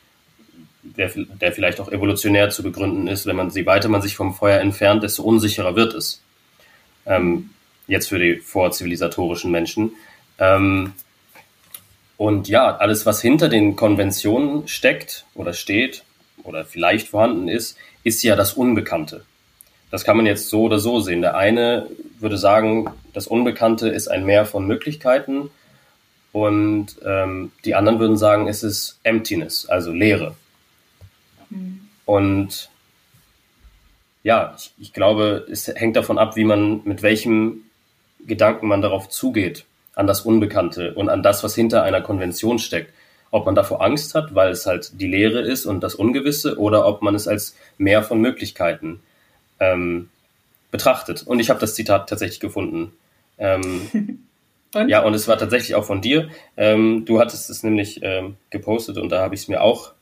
der, 0.82 1.10
der 1.16 1.52
vielleicht 1.52 1.80
auch 1.80 1.90
evolutionär 1.90 2.50
zu 2.50 2.62
begründen 2.62 3.06
ist. 3.06 3.26
Wenn 3.26 3.36
man, 3.36 3.50
je 3.50 3.66
weiter 3.66 3.88
man 3.88 4.02
sich 4.02 4.16
vom 4.16 4.34
Feuer 4.34 4.60
entfernt, 4.60 5.02
desto 5.02 5.22
unsicherer 5.22 5.76
wird 5.76 5.94
es. 5.94 6.22
Ähm, 7.06 7.50
jetzt 7.86 8.08
für 8.08 8.18
die 8.18 8.36
vorzivilisatorischen 8.36 9.50
Menschen. 9.50 9.92
Ähm, 10.38 10.92
und 12.16 12.48
ja, 12.48 12.76
alles, 12.76 13.06
was 13.06 13.20
hinter 13.20 13.48
den 13.48 13.74
Konventionen 13.74 14.68
steckt 14.68 15.24
oder 15.34 15.52
steht 15.52 16.04
oder 16.44 16.64
vielleicht 16.64 17.08
vorhanden 17.08 17.48
ist, 17.48 17.76
ist 18.04 18.22
ja 18.22 18.36
das 18.36 18.54
Unbekannte. 18.54 19.24
Das 19.90 20.04
kann 20.04 20.16
man 20.16 20.26
jetzt 20.26 20.48
so 20.48 20.62
oder 20.62 20.78
so 20.78 21.00
sehen. 21.00 21.20
Der 21.20 21.36
eine 21.36 21.86
würde 22.18 22.38
sagen, 22.38 22.90
das 23.12 23.26
Unbekannte 23.26 23.88
ist 23.88 24.08
ein 24.08 24.24
Meer 24.24 24.46
von 24.46 24.66
Möglichkeiten 24.66 25.50
und 26.32 26.96
ähm, 27.04 27.52
die 27.64 27.74
anderen 27.74 27.98
würden 27.98 28.16
sagen, 28.16 28.48
es 28.48 28.62
ist 28.62 28.98
Emptiness, 29.02 29.66
also 29.66 29.92
Leere. 29.92 30.34
Mhm. 31.52 31.80
Und 32.04 32.70
ja, 34.22 34.54
ich, 34.56 34.72
ich 34.78 34.92
glaube, 34.92 35.46
es 35.50 35.68
hängt 35.68 35.96
davon 35.96 36.18
ab, 36.18 36.36
wie 36.36 36.44
man, 36.44 36.82
mit 36.84 37.02
welchem 37.02 37.62
Gedanken 38.26 38.68
man 38.68 38.82
darauf 38.82 39.08
zugeht, 39.08 39.64
an 39.94 40.06
das 40.06 40.22
Unbekannte 40.22 40.94
und 40.94 41.08
an 41.08 41.22
das, 41.22 41.42
was 41.44 41.54
hinter 41.54 41.82
einer 41.82 42.00
Konvention 42.00 42.58
steckt. 42.58 42.92
Ob 43.30 43.46
man 43.46 43.54
davor 43.54 43.82
Angst 43.82 44.14
hat, 44.14 44.34
weil 44.34 44.50
es 44.50 44.66
halt 44.66 45.00
die 45.00 45.06
Leere 45.06 45.40
ist 45.40 45.64
und 45.64 45.80
das 45.80 45.94
Ungewisse, 45.94 46.58
oder 46.58 46.86
ob 46.86 47.00
man 47.02 47.14
es 47.14 47.26
als 47.26 47.56
Meer 47.78 48.02
von 48.02 48.20
Möglichkeiten 48.20 49.00
ähm, 49.58 50.10
betrachtet. 50.70 51.22
Und 51.22 51.40
ich 51.40 51.48
habe 51.48 51.60
das 51.60 51.74
Zitat 51.74 52.08
tatsächlich 52.08 52.40
gefunden. 52.40 52.92
Ähm, 53.38 53.88
und? 54.74 54.88
Ja, 54.88 55.02
und 55.02 55.14
es 55.14 55.28
war 55.28 55.38
tatsächlich 55.38 55.74
auch 55.74 55.84
von 55.84 56.02
dir. 56.02 56.28
Ähm, 56.56 57.04
du 57.06 57.20
hattest 57.20 57.48
es 57.48 57.62
nämlich 57.62 58.00
ähm, 58.02 58.36
gepostet 58.50 58.98
und 58.98 59.10
da 59.10 59.22
habe 59.22 59.34
ich 59.34 59.42
es 59.42 59.48
mir 59.48 59.62
auch 59.62 59.92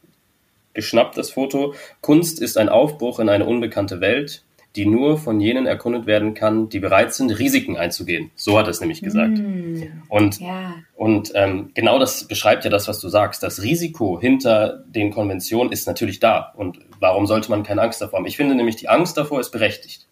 geschnappt, 0.74 1.16
das 1.16 1.30
Foto. 1.30 1.74
Kunst 2.00 2.40
ist 2.40 2.56
ein 2.56 2.68
Aufbruch 2.68 3.18
in 3.18 3.28
eine 3.28 3.46
unbekannte 3.46 4.00
Welt, 4.00 4.44
die 4.76 4.86
nur 4.86 5.18
von 5.18 5.40
jenen 5.40 5.66
erkundet 5.66 6.06
werden 6.06 6.34
kann, 6.34 6.68
die 6.68 6.78
bereit 6.78 7.12
sind, 7.12 7.30
Risiken 7.38 7.76
einzugehen. 7.76 8.30
So 8.36 8.56
hat 8.56 8.66
er 8.66 8.70
es 8.70 8.80
nämlich 8.80 9.02
gesagt. 9.02 9.38
Mm, 9.38 9.82
und 10.08 10.40
ja. 10.40 10.76
und 10.94 11.32
ähm, 11.34 11.70
genau 11.74 11.98
das 11.98 12.28
beschreibt 12.28 12.64
ja 12.64 12.70
das, 12.70 12.86
was 12.86 13.00
du 13.00 13.08
sagst. 13.08 13.42
Das 13.42 13.62
Risiko 13.62 14.20
hinter 14.20 14.84
den 14.86 15.10
Konventionen 15.10 15.72
ist 15.72 15.88
natürlich 15.88 16.20
da. 16.20 16.52
Und 16.56 16.78
warum 17.00 17.26
sollte 17.26 17.50
man 17.50 17.64
keine 17.64 17.82
Angst 17.82 18.00
davor 18.00 18.20
haben? 18.20 18.26
Ich 18.26 18.36
finde 18.36 18.54
nämlich, 18.54 18.76
die 18.76 18.88
Angst 18.88 19.16
davor 19.16 19.40
ist 19.40 19.50
berechtigt, 19.50 20.06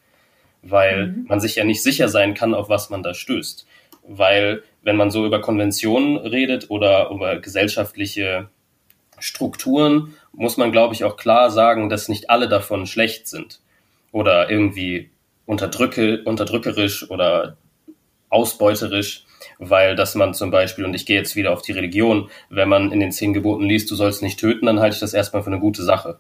weil 0.63 1.09
mhm. 1.09 1.27
man 1.29 1.39
sich 1.41 1.55
ja 1.55 1.65
nicht 1.65 1.83
sicher 1.83 2.09
sein 2.09 2.35
kann, 2.35 2.53
auf 2.53 2.69
was 2.69 2.91
man 2.91 3.05
da 3.05 3.15
stößt. 3.15 3.65
Weil 4.09 4.65
wenn 4.83 4.97
man 4.97 5.13
so 5.13 5.25
über 5.25 5.41
Konventionen 5.41 6.17
redet 6.17 6.69
oder 6.69 7.11
über 7.11 7.39
gesellschaftliche 7.39 8.49
Strukturen, 9.21 10.15
muss 10.39 10.57
man, 10.57 10.71
glaube 10.71 10.95
ich, 10.95 11.03
auch 11.03 11.17
klar 11.17 11.51
sagen, 11.51 11.89
dass 11.89 12.09
nicht 12.09 12.31
alle 12.31 12.49
davon 12.49 12.87
schlecht 12.87 13.27
sind 13.27 13.61
oder 14.13 14.49
irgendwie 14.49 15.11
unterdrücke, 15.47 16.23
unterdrückerisch 16.25 17.11
oder 17.11 17.57
ausbeuterisch, 18.29 19.25
weil 19.59 19.97
dass 19.97 20.15
man 20.15 20.35
zum 20.35 20.53
Beispiel, 20.53 20.85
und 20.85 20.95
ich 20.95 21.07
gehe 21.07 21.17
jetzt 21.17 21.35
wieder 21.35 21.53
auf 21.53 21.63
die 21.63 21.73
Religion, 21.73 22.31
wenn 22.51 22.69
man 22.69 22.93
in 22.93 23.01
den 23.01 23.11
zehn 23.11 23.33
Geboten 23.33 23.65
liest, 23.65 23.91
du 23.91 23.97
sollst 23.97 24.23
nicht 24.23 24.39
töten, 24.39 24.67
dann 24.67 24.79
halte 24.79 24.95
ich 24.95 25.01
das 25.01 25.13
erstmal 25.13 25.43
für 25.43 25.51
eine 25.51 25.59
gute 25.59 25.83
Sache. 25.83 26.19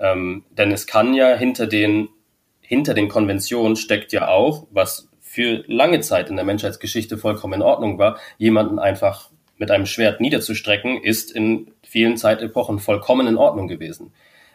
Ähm, 0.00 0.44
denn 0.50 0.72
es 0.72 0.88
kann 0.88 1.14
ja 1.14 1.36
hinter 1.36 1.68
den, 1.68 2.08
hinter 2.60 2.94
den 2.94 3.08
Konventionen 3.08 3.76
steckt 3.76 4.12
ja 4.12 4.26
auch, 4.26 4.66
was 4.70 5.08
für 5.20 5.62
lange 5.68 6.00
Zeit 6.00 6.30
in 6.30 6.36
der 6.36 6.44
Menschheitsgeschichte 6.44 7.16
vollkommen 7.16 7.54
in 7.54 7.62
Ordnung 7.62 7.98
war, 7.98 8.18
jemanden 8.38 8.80
einfach 8.80 9.30
mit 9.58 9.70
einem 9.70 9.86
Schwert 9.86 10.20
niederzustrecken, 10.20 11.02
ist 11.02 11.30
in 11.30 11.68
vielen 11.82 12.16
Zeitepochen 12.16 12.78
vollkommen 12.78 13.26
in 13.26 13.36
Ordnung 13.36 13.68
gewesen. 13.68 14.12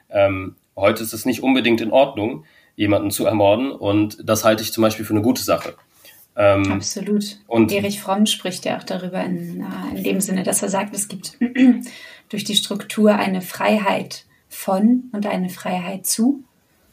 Ähm, 0.09 0.55
heute 0.75 1.03
ist 1.03 1.13
es 1.13 1.25
nicht 1.25 1.41
unbedingt 1.41 1.81
in 1.81 1.91
Ordnung, 1.91 2.45
jemanden 2.75 3.11
zu 3.11 3.25
ermorden 3.25 3.71
und 3.71 4.17
das 4.23 4.43
halte 4.43 4.63
ich 4.63 4.71
zum 4.71 4.81
Beispiel 4.81 5.05
für 5.05 5.13
eine 5.13 5.21
gute 5.21 5.43
Sache. 5.43 5.75
Ähm, 6.35 6.71
Absolut. 6.71 7.39
Und 7.47 7.71
Erich 7.71 7.99
Fromm 7.99 8.25
spricht 8.25 8.65
ja 8.65 8.77
auch 8.77 8.83
darüber 8.83 9.21
in, 9.23 9.61
äh, 9.61 9.97
in 9.97 10.03
dem 10.03 10.21
Sinne, 10.21 10.43
dass 10.43 10.61
er 10.61 10.69
sagt, 10.69 10.95
es 10.95 11.07
gibt 11.07 11.37
durch 12.29 12.43
die 12.43 12.55
Struktur 12.55 13.15
eine 13.15 13.41
Freiheit 13.41 14.25
von 14.47 15.09
und 15.11 15.25
eine 15.25 15.49
Freiheit 15.49 16.05
zu. 16.05 16.43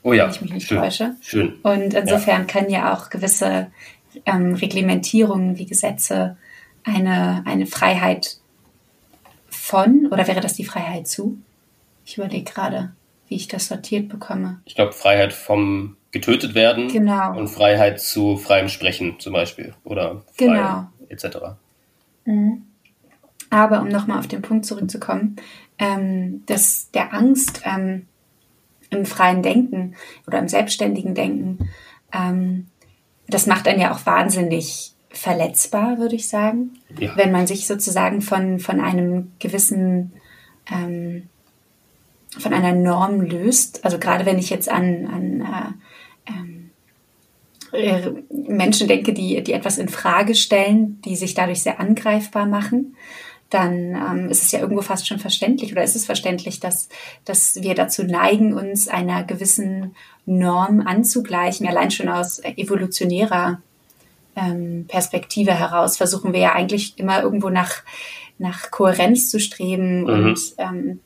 Oh 0.03 0.13
ja, 0.13 0.25
wenn 0.25 0.31
ich 0.31 0.41
mich 0.41 0.53
nicht 0.53 0.69
schön, 0.69 0.79
täusche. 0.79 1.17
Schön. 1.21 1.55
Und 1.63 1.95
insofern 1.95 2.43
ja. 2.43 2.47
können 2.47 2.71
ja 2.71 2.95
auch 2.95 3.11
gewisse 3.11 3.71
ähm, 4.27 4.55
Reglementierungen 4.55 5.59
wie 5.59 5.67
Gesetze 5.67 6.37
eine, 6.89 7.43
eine 7.47 7.67
Freiheit 7.67 8.39
von, 9.49 10.09
oder 10.11 10.27
wäre 10.27 10.41
das 10.41 10.55
die 10.55 10.65
Freiheit 10.65 11.07
zu? 11.07 11.39
Ich 12.05 12.17
überlege 12.17 12.51
gerade, 12.51 12.93
wie 13.29 13.37
ich 13.37 13.49
das 13.49 13.67
sortiert 13.67 14.09
bekomme. 14.09 14.61
Ich 14.65 14.75
glaube, 14.75 14.93
Freiheit 14.93 15.33
vom 15.33 15.97
getötet 16.11 16.55
werden 16.55 16.89
genau. 16.89 17.37
und 17.37 17.49
Freiheit 17.49 18.01
zu 18.01 18.37
freiem 18.37 18.69
Sprechen 18.69 19.21
zum 19.21 19.35
Beispiel 19.35 19.75
oder 19.85 20.23
frei 20.33 20.47
genau. 20.47 20.87
etc. 21.11 21.39
Mhm. 22.25 22.63
Aber 23.51 23.81
um 23.81 23.89
nochmal 23.89 24.19
auf 24.19 24.27
den 24.27 24.43
Punkt 24.43 24.67
zurückzukommen, 24.67 25.37
ähm, 25.79 26.45
dass 26.47 26.91
der 26.93 27.13
Angst 27.13 27.63
ähm, 27.65 28.07
im 28.91 29.05
freien 29.05 29.43
Denken 29.43 29.97
oder 30.27 30.39
im 30.39 30.49
selbstständigen 30.49 31.15
Denken, 31.15 31.69
ähm, 32.13 32.69
das 33.27 33.47
macht 33.47 33.69
einen 33.69 33.81
ja 33.81 33.93
auch 33.93 34.07
wahnsinnig 34.07 34.95
verletzbar, 35.19 35.99
würde 35.99 36.17
ich 36.17 36.29
sagen, 36.29 36.79
ja. 36.99 37.17
wenn 37.17 37.33
man 37.33 37.47
sich 37.47 37.67
sozusagen 37.67 38.23
von, 38.23 38.61
von 38.61 38.81
einem 38.81 39.33
gewissen, 39.39 40.13
ähm, 40.71 41.29
von 42.39 42.53
einer 42.55 42.73
Norm 42.73 43.21
löst. 43.21 43.85
Also 43.85 43.99
gerade 43.99 44.27
wenn 44.27 44.39
ich 44.39 44.51
jetzt 44.51 44.71
an, 44.71 45.07
an 45.07 45.41
äh, 45.41 46.31
ähm, 46.31 46.71
äh, 47.73 48.11
Menschen 48.31 48.89
denke, 48.89 49.13
die, 49.13 49.43
die 49.43 49.53
etwas 49.53 49.79
in 49.79 49.89
Frage 49.89 50.35
stellen, 50.35 51.01
die 51.03 51.17
sich 51.17 51.35
dadurch 51.35 51.63
sehr 51.63 51.81
angreifbar 51.81 52.47
machen, 52.47 52.97
dann 53.51 53.95
ähm, 53.95 54.29
ist 54.31 54.43
es 54.43 54.53
ja 54.53 54.61
irgendwo 54.61 54.83
fast 54.83 55.09
schon 55.09 55.19
verständlich 55.19 55.73
oder 55.73 55.83
ist 55.83 55.97
es 55.97 56.05
verständlich, 56.05 56.61
dass, 56.61 56.89
dass 57.25 57.63
wir 57.63 57.75
dazu 57.75 58.05
neigen, 58.05 58.53
uns 58.53 58.89
einer 58.89 59.25
gewissen 59.25 59.95
Norm 60.27 60.81
anzugleichen, 60.87 61.67
allein 61.67 61.91
schon 61.91 62.09
aus 62.09 62.43
evolutionärer 62.45 63.63
ähm, 64.39 64.87
Perspektive 64.87 65.53
heraus 65.55 65.97
versuchen 65.97 66.33
wir 66.33 66.41
ja 66.41 66.53
eigentlich 66.53 66.99
immer 66.99 67.23
irgendwo 67.23 67.49
nach, 67.51 67.83
nach 68.39 68.71
Kohärenz 68.71 69.31
zu 69.31 69.41
streben 69.41 70.03
mhm. 70.03 70.07
und 70.07 70.41
ähm, 70.59 71.01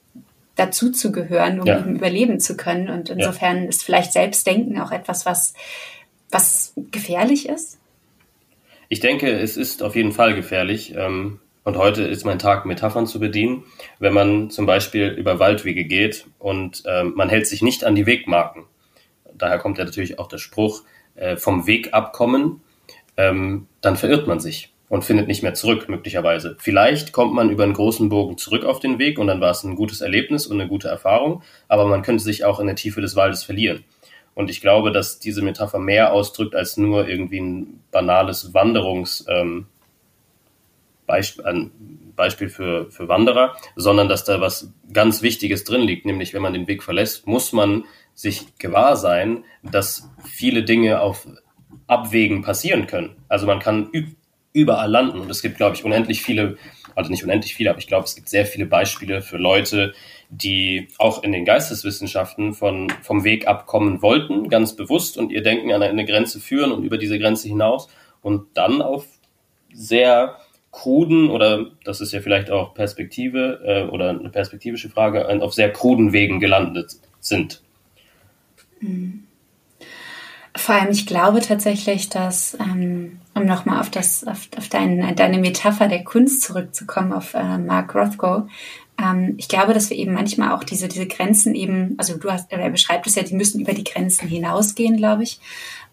dazu 0.56 0.90
zu 0.90 1.12
gehören, 1.12 1.60
um 1.60 1.66
ja. 1.66 1.78
eben 1.78 1.96
überleben 1.96 2.40
zu 2.40 2.56
können. 2.56 2.90
Und 2.90 3.08
insofern 3.08 3.64
ja. 3.64 3.68
ist 3.68 3.82
vielleicht 3.82 4.12
Selbstdenken 4.12 4.80
auch 4.80 4.92
etwas, 4.92 5.24
was, 5.24 5.54
was 6.30 6.74
gefährlich 6.90 7.48
ist. 7.48 7.78
Ich 8.88 9.00
denke, 9.00 9.30
es 9.30 9.56
ist 9.56 9.82
auf 9.82 9.96
jeden 9.96 10.12
Fall 10.12 10.34
gefährlich. 10.34 10.94
Ähm, 10.94 11.40
und 11.64 11.76
heute 11.78 12.02
ist 12.02 12.24
mein 12.24 12.38
Tag, 12.38 12.66
Metaphern 12.66 13.06
zu 13.06 13.20
bedienen. 13.20 13.64
Wenn 13.98 14.12
man 14.12 14.50
zum 14.50 14.66
Beispiel 14.66 15.08
über 15.08 15.38
Waldwege 15.38 15.84
geht 15.84 16.26
und 16.38 16.82
ähm, 16.86 17.14
man 17.14 17.28
hält 17.28 17.46
sich 17.46 17.62
nicht 17.62 17.84
an 17.84 17.94
die 17.94 18.04
Wegmarken. 18.06 18.64
Daher 19.34 19.58
kommt 19.58 19.78
ja 19.78 19.84
natürlich 19.84 20.18
auch 20.18 20.28
der 20.28 20.38
Spruch, 20.38 20.82
äh, 21.14 21.36
vom 21.36 21.66
Weg 21.66 21.94
abkommen 21.94 22.60
ähm, 23.16 23.66
dann 23.80 23.96
verirrt 23.96 24.26
man 24.26 24.40
sich 24.40 24.72
und 24.88 25.04
findet 25.04 25.26
nicht 25.26 25.42
mehr 25.42 25.54
zurück, 25.54 25.88
möglicherweise. 25.88 26.56
Vielleicht 26.58 27.12
kommt 27.12 27.32
man 27.32 27.50
über 27.50 27.64
einen 27.64 27.72
großen 27.72 28.08
Bogen 28.08 28.36
zurück 28.36 28.64
auf 28.64 28.78
den 28.78 28.98
Weg 28.98 29.18
und 29.18 29.26
dann 29.26 29.40
war 29.40 29.50
es 29.50 29.64
ein 29.64 29.74
gutes 29.74 30.02
Erlebnis 30.02 30.46
und 30.46 30.60
eine 30.60 30.68
gute 30.68 30.88
Erfahrung, 30.88 31.42
aber 31.66 31.86
man 31.86 32.02
könnte 32.02 32.22
sich 32.22 32.44
auch 32.44 32.60
in 32.60 32.66
der 32.66 32.76
Tiefe 32.76 33.00
des 33.00 33.16
Waldes 33.16 33.42
verlieren. 33.42 33.84
Und 34.34 34.50
ich 34.50 34.60
glaube, 34.60 34.92
dass 34.92 35.18
diese 35.18 35.42
Metapher 35.42 35.78
mehr 35.78 36.12
ausdrückt 36.12 36.54
als 36.54 36.76
nur 36.76 37.08
irgendwie 37.08 37.40
ein 37.40 37.80
banales 37.90 38.54
Wanderungs, 38.54 39.24
ähm, 39.28 39.66
Beispiel, 41.06 42.48
für, 42.48 42.90
für 42.90 43.08
Wanderer, 43.08 43.56
sondern 43.76 44.08
dass 44.08 44.24
da 44.24 44.40
was 44.40 44.72
ganz 44.92 45.22
Wichtiges 45.22 45.64
drin 45.64 45.82
liegt, 45.82 46.06
nämlich 46.06 46.32
wenn 46.32 46.42
man 46.42 46.52
den 46.52 46.68
Weg 46.68 46.82
verlässt, 46.82 47.26
muss 47.26 47.52
man 47.52 47.84
sich 48.14 48.58
gewahr 48.58 48.96
sein, 48.96 49.44
dass 49.62 50.10
viele 50.24 50.64
Dinge 50.64 51.00
auf 51.00 51.26
Abwägen 51.92 52.42
passieren 52.42 52.86
können. 52.86 53.10
Also 53.28 53.46
man 53.46 53.58
kann 53.58 53.90
überall 54.52 54.90
landen 54.90 55.20
und 55.20 55.30
es 55.30 55.42
gibt, 55.42 55.56
glaube 55.56 55.76
ich, 55.76 55.84
unendlich 55.84 56.22
viele, 56.22 56.56
also 56.94 57.10
nicht 57.10 57.22
unendlich 57.22 57.54
viele, 57.54 57.70
aber 57.70 57.78
ich 57.78 57.86
glaube, 57.86 58.04
es 58.04 58.14
gibt 58.14 58.28
sehr 58.28 58.46
viele 58.46 58.66
Beispiele 58.66 59.22
für 59.22 59.36
Leute, 59.36 59.92
die 60.30 60.88
auch 60.98 61.22
in 61.22 61.32
den 61.32 61.44
Geisteswissenschaften 61.44 62.54
von, 62.54 62.90
vom 63.02 63.24
Weg 63.24 63.46
abkommen 63.46 64.02
wollten, 64.02 64.48
ganz 64.48 64.74
bewusst 64.74 65.18
und 65.18 65.30
ihr 65.30 65.42
Denken 65.42 65.72
an 65.72 65.82
eine 65.82 66.06
Grenze 66.06 66.40
führen 66.40 66.72
und 66.72 66.84
über 66.84 66.98
diese 66.98 67.18
Grenze 67.18 67.48
hinaus 67.48 67.88
und 68.22 68.46
dann 68.54 68.80
auf 68.82 69.06
sehr 69.72 70.38
kruden 70.70 71.30
oder 71.30 71.66
das 71.84 72.00
ist 72.00 72.12
ja 72.12 72.20
vielleicht 72.20 72.50
auch 72.50 72.74
Perspektive 72.74 73.60
äh, 73.64 73.90
oder 73.90 74.10
eine 74.10 74.30
perspektivische 74.30 74.88
Frage, 74.88 75.28
auf 75.42 75.52
sehr 75.52 75.70
kruden 75.70 76.12
Wegen 76.12 76.40
gelandet 76.40 76.96
sind. 77.20 77.62
Mhm. 78.80 79.21
Vor 80.54 80.74
allem, 80.74 80.90
ich 80.90 81.06
glaube 81.06 81.40
tatsächlich, 81.40 82.10
dass, 82.10 82.56
ähm, 82.60 83.20
um 83.34 83.46
nochmal 83.46 83.80
auf, 83.80 83.88
das, 83.90 84.24
auf, 84.24 84.48
auf 84.56 84.68
dein, 84.68 85.16
deine 85.16 85.38
Metapher 85.38 85.88
der 85.88 86.04
Kunst 86.04 86.42
zurückzukommen, 86.42 87.12
auf 87.12 87.32
äh, 87.34 87.58
Mark 87.58 87.94
Rothko, 87.94 88.46
ähm, 89.02 89.34
ich 89.38 89.48
glaube, 89.48 89.74
dass 89.74 89.90
wir 89.90 89.96
eben 89.96 90.12
manchmal 90.12 90.52
auch 90.52 90.64
diese, 90.64 90.88
diese 90.88 91.06
Grenzen 91.06 91.54
eben, 91.54 91.94
also 91.98 92.16
du 92.16 92.30
hast, 92.30 92.52
er 92.52 92.70
beschreibt 92.70 93.06
es 93.06 93.14
ja, 93.14 93.22
die 93.22 93.34
müssen 93.34 93.60
über 93.60 93.72
die 93.72 93.84
Grenzen 93.84 94.28
hinausgehen, 94.28 94.96
glaube 94.96 95.22
ich, 95.22 95.40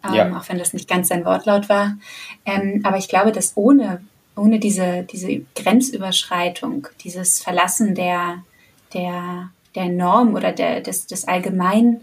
ähm, 0.06 0.14
ja. 0.14 0.38
auch 0.38 0.50
wenn 0.50 0.58
das 0.58 0.74
nicht 0.74 0.90
ganz 0.90 1.08
sein 1.08 1.26
Wortlaut 1.26 1.70
war. 1.70 1.98
Ähm, 2.46 2.82
aber 2.84 2.98
ich 2.98 3.08
glaube, 3.08 3.32
dass 3.32 3.54
ohne, 3.56 4.02
ohne 4.36 4.60
diese, 4.60 5.04
diese 5.04 5.42
Grenzüberschreitung, 5.56 6.88
dieses 7.04 7.42
Verlassen 7.42 7.96
der, 7.96 8.44
der, 8.94 9.50
der 9.76 9.86
Norm 9.86 10.36
oder 10.36 10.52
der, 10.52 10.82
des, 10.82 11.08
des 11.08 11.28
allgemeinen 11.28 12.02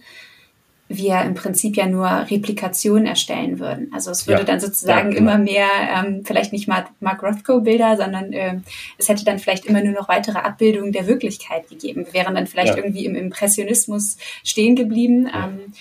wir 0.88 1.22
im 1.22 1.34
Prinzip 1.34 1.76
ja 1.76 1.86
nur 1.86 2.06
Replikationen 2.06 3.06
erstellen 3.06 3.58
würden. 3.58 3.90
Also 3.92 4.12
es 4.12 4.26
würde 4.28 4.42
ja, 4.42 4.46
dann 4.46 4.60
sozusagen 4.60 5.10
ja, 5.10 5.18
genau. 5.18 5.32
immer 5.32 5.38
mehr, 5.42 5.68
ähm, 5.96 6.22
vielleicht 6.24 6.52
nicht 6.52 6.68
Mark, 6.68 6.90
Mark 7.00 7.22
Rothko-Bilder, 7.22 7.96
sondern 7.96 8.32
äh, 8.32 8.60
es 8.96 9.08
hätte 9.08 9.24
dann 9.24 9.40
vielleicht 9.40 9.66
immer 9.66 9.82
nur 9.82 9.94
noch 9.94 10.08
weitere 10.08 10.38
Abbildungen 10.38 10.92
der 10.92 11.08
Wirklichkeit 11.08 11.68
gegeben. 11.68 12.06
Wir 12.06 12.14
wären 12.14 12.36
dann 12.36 12.46
vielleicht 12.46 12.76
ja. 12.76 12.76
irgendwie 12.76 13.04
im 13.04 13.16
Impressionismus 13.16 14.16
stehen 14.44 14.76
geblieben 14.76 15.28
ähm, 15.34 15.72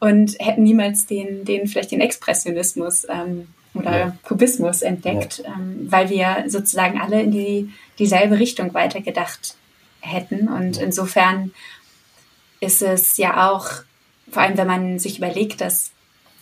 und 0.00 0.36
hätten 0.38 0.62
niemals 0.62 1.06
den, 1.06 1.44
den 1.44 1.66
vielleicht 1.66 1.90
den 1.90 2.00
Expressionismus 2.00 3.06
ähm, 3.08 3.48
oder 3.74 4.16
Kubismus 4.22 4.80
entdeckt, 4.80 5.42
ähm, 5.44 5.86
weil 5.90 6.08
wir 6.08 6.44
sozusagen 6.46 6.98
alle 6.98 7.22
in 7.22 7.30
die 7.32 7.72
dieselbe 7.98 8.38
Richtung 8.38 8.72
weitergedacht 8.72 9.56
hätten. 10.00 10.48
Und 10.48 10.78
insofern 10.78 11.52
ist 12.60 12.80
es 12.80 13.18
ja 13.18 13.50
auch 13.50 13.68
vor 14.30 14.42
allem 14.42 14.56
wenn 14.56 14.66
man 14.66 14.98
sich 14.98 15.18
überlegt, 15.18 15.60
dass 15.60 15.90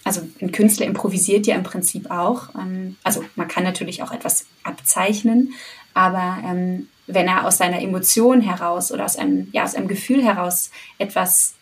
also 0.04 0.22
ein 0.40 0.52
Künstler 0.52 0.86
improvisiert 0.86 1.48
ja 1.48 1.56
im 1.56 1.64
Prinzip 1.64 2.10
auch. 2.10 2.54
Ähm, 2.54 2.96
also 3.02 3.24
man 3.34 3.48
kann 3.48 3.64
natürlich 3.64 4.02
auch 4.02 4.12
etwas 4.12 4.46
abzeichnen, 4.62 5.52
aber 5.94 6.38
ähm, 6.44 6.88
wenn 7.08 7.26
er 7.26 7.46
aus 7.46 7.58
seiner 7.58 7.80
Emotion 7.80 8.40
heraus 8.40 8.92
oder 8.92 9.04
aus 9.04 9.16
einem, 9.16 9.48
ja, 9.52 9.64
aus 9.64 9.74
einem 9.74 9.88
Gefühl 9.88 10.24
heraus 10.24 10.70
etwas 10.98 11.54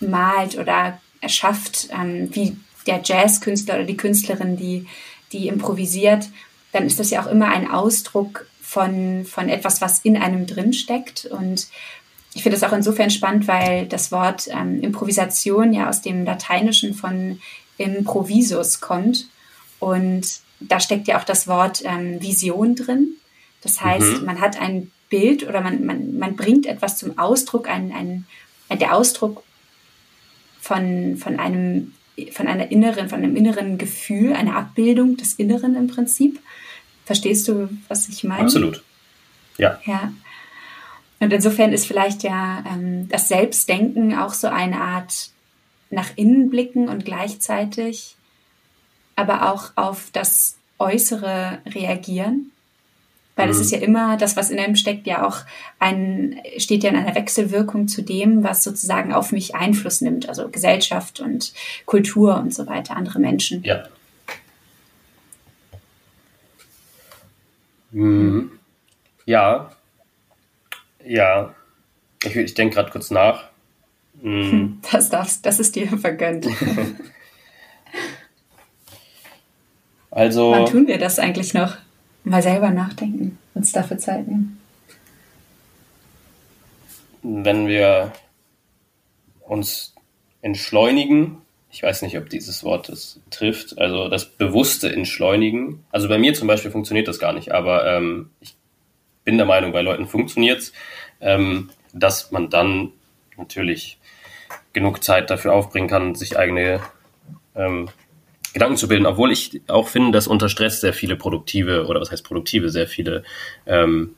malt 0.00 0.58
oder 0.58 0.98
erschafft, 1.20 1.88
ähm, 1.92 2.34
wie 2.34 2.56
der 2.86 3.00
Jazzkünstler 3.04 3.76
oder 3.76 3.84
die 3.84 3.96
Künstlerin, 3.96 4.56
die, 4.56 4.86
die 5.32 5.48
improvisiert, 5.48 6.28
dann 6.72 6.86
ist 6.86 6.98
das 6.98 7.10
ja 7.10 7.22
auch 7.22 7.30
immer 7.30 7.48
ein 7.48 7.70
Ausdruck 7.70 8.46
von, 8.60 9.24
von 9.24 9.48
etwas, 9.48 9.80
was 9.80 10.00
in 10.00 10.16
einem 10.16 10.46
drin 10.46 10.72
steckt. 10.72 11.26
Und 11.26 11.68
ich 12.34 12.42
finde 12.42 12.56
es 12.56 12.62
auch 12.62 12.72
insofern 12.72 13.10
spannend, 13.10 13.46
weil 13.46 13.86
das 13.86 14.10
Wort 14.10 14.48
ähm, 14.50 14.80
Improvisation 14.80 15.72
ja 15.72 15.88
aus 15.88 16.00
dem 16.00 16.24
Lateinischen 16.24 16.94
von 16.94 17.40
improvisus 17.78 18.80
kommt. 18.80 19.26
Und 19.78 20.40
da 20.60 20.80
steckt 20.80 21.08
ja 21.08 21.18
auch 21.18 21.24
das 21.24 21.46
Wort 21.46 21.82
ähm, 21.84 22.22
Vision 22.22 22.74
drin. 22.74 23.16
Das 23.62 23.80
heißt, 23.80 24.20
mhm. 24.20 24.24
man 24.24 24.40
hat 24.40 24.60
ein 24.60 24.90
Bild 25.10 25.46
oder 25.46 25.60
man, 25.60 25.84
man, 25.84 26.18
man 26.18 26.36
bringt 26.36 26.66
etwas 26.66 26.96
zum 26.96 27.18
Ausdruck, 27.18 27.68
ein, 27.68 27.92
ein, 27.92 28.26
ein, 28.68 28.78
der 28.78 28.94
Ausdruck 28.94 29.42
von, 30.60 31.16
von 31.16 31.38
einem 31.38 31.92
von 32.32 32.46
einer 32.46 32.70
inneren, 32.70 33.08
von 33.08 33.18
einem 33.18 33.36
inneren 33.36 33.78
Gefühl, 33.78 34.34
einer 34.34 34.54
Abbildung 34.54 35.16
des 35.16 35.34
Inneren 35.34 35.76
im 35.76 35.86
Prinzip. 35.86 36.40
Verstehst 37.06 37.48
du, 37.48 37.70
was 37.88 38.08
ich 38.08 38.22
meine? 38.22 38.42
Absolut. 38.42 38.82
Ja. 39.56 39.80
Ja. 39.86 40.12
Und 41.22 41.32
insofern 41.32 41.72
ist 41.72 41.86
vielleicht 41.86 42.24
ja 42.24 42.64
ähm, 42.68 43.08
das 43.08 43.28
Selbstdenken 43.28 44.18
auch 44.18 44.34
so 44.34 44.48
eine 44.48 44.80
Art 44.80 45.30
nach 45.88 46.10
innen 46.16 46.50
blicken 46.50 46.88
und 46.88 47.04
gleichzeitig 47.04 48.16
aber 49.14 49.52
auch 49.52 49.70
auf 49.76 50.08
das 50.12 50.56
Äußere 50.80 51.58
reagieren. 51.64 52.50
Weil 53.36 53.46
mhm. 53.46 53.52
es 53.52 53.60
ist 53.60 53.70
ja 53.70 53.78
immer, 53.78 54.16
das, 54.16 54.36
was 54.36 54.50
in 54.50 54.58
einem 54.58 54.74
steckt, 54.74 55.06
ja 55.06 55.24
auch 55.24 55.42
ein, 55.78 56.40
steht 56.56 56.82
ja 56.82 56.90
in 56.90 56.96
einer 56.96 57.14
Wechselwirkung 57.14 57.86
zu 57.86 58.02
dem, 58.02 58.42
was 58.42 58.64
sozusagen 58.64 59.12
auf 59.12 59.30
mich 59.30 59.54
Einfluss 59.54 60.00
nimmt, 60.00 60.28
also 60.28 60.48
Gesellschaft 60.48 61.20
und 61.20 61.52
Kultur 61.86 62.36
und 62.36 62.52
so 62.52 62.66
weiter, 62.66 62.96
andere 62.96 63.20
Menschen. 63.20 63.62
Ja. 63.62 63.84
Mhm. 67.92 68.50
Ja, 69.24 69.70
ja, 71.06 71.54
ich, 72.24 72.36
ich 72.36 72.54
denke 72.54 72.74
gerade 72.76 72.90
kurz 72.90 73.10
nach. 73.10 73.48
Hm. 74.20 74.80
Das 74.92 75.08
darfst, 75.10 75.46
das 75.46 75.58
ist 75.60 75.74
dir 75.76 75.86
vergönnt. 75.98 76.46
also. 80.10 80.52
Wann 80.52 80.66
tun 80.66 80.86
wir 80.86 80.98
das 80.98 81.18
eigentlich 81.18 81.54
noch? 81.54 81.76
Mal 82.24 82.42
selber 82.42 82.70
nachdenken, 82.70 83.38
uns 83.54 83.72
dafür 83.72 83.98
Zeit 83.98 84.28
nehmen. 84.28 84.60
Wenn 87.22 87.66
wir 87.66 88.12
uns 89.40 89.94
entschleunigen, 90.40 91.38
ich 91.70 91.82
weiß 91.82 92.02
nicht, 92.02 92.18
ob 92.18 92.28
dieses 92.28 92.64
Wort 92.64 92.88
es 92.90 93.20
trifft, 93.30 93.78
also 93.78 94.08
das 94.08 94.26
bewusste 94.26 94.92
Entschleunigen. 94.92 95.84
Also 95.90 96.08
bei 96.08 96.18
mir 96.18 96.34
zum 96.34 96.46
Beispiel 96.46 96.70
funktioniert 96.70 97.08
das 97.08 97.18
gar 97.18 97.32
nicht, 97.32 97.52
aber 97.52 97.86
ähm, 97.86 98.30
ich 98.40 98.54
bin 99.24 99.36
der 99.36 99.46
Meinung, 99.46 99.72
bei 99.72 99.82
Leuten 99.82 100.06
funktioniert 100.06 100.60
es, 100.60 100.72
ähm, 101.20 101.70
dass 101.92 102.32
man 102.32 102.50
dann 102.50 102.92
natürlich 103.36 103.98
genug 104.72 105.02
Zeit 105.04 105.30
dafür 105.30 105.52
aufbringen 105.52 105.88
kann, 105.88 106.14
sich 106.14 106.38
eigene 106.38 106.80
ähm, 107.54 107.88
Gedanken 108.52 108.76
zu 108.76 108.88
bilden, 108.88 109.06
obwohl 109.06 109.32
ich 109.32 109.62
auch 109.68 109.88
finde, 109.88 110.12
dass 110.12 110.26
unter 110.26 110.48
Stress 110.48 110.80
sehr 110.80 110.92
viele 110.92 111.16
produktive, 111.16 111.86
oder 111.86 112.00
was 112.00 112.10
heißt 112.10 112.24
produktive, 112.24 112.70
sehr 112.70 112.86
viele 112.86 113.24
ähm, 113.66 114.14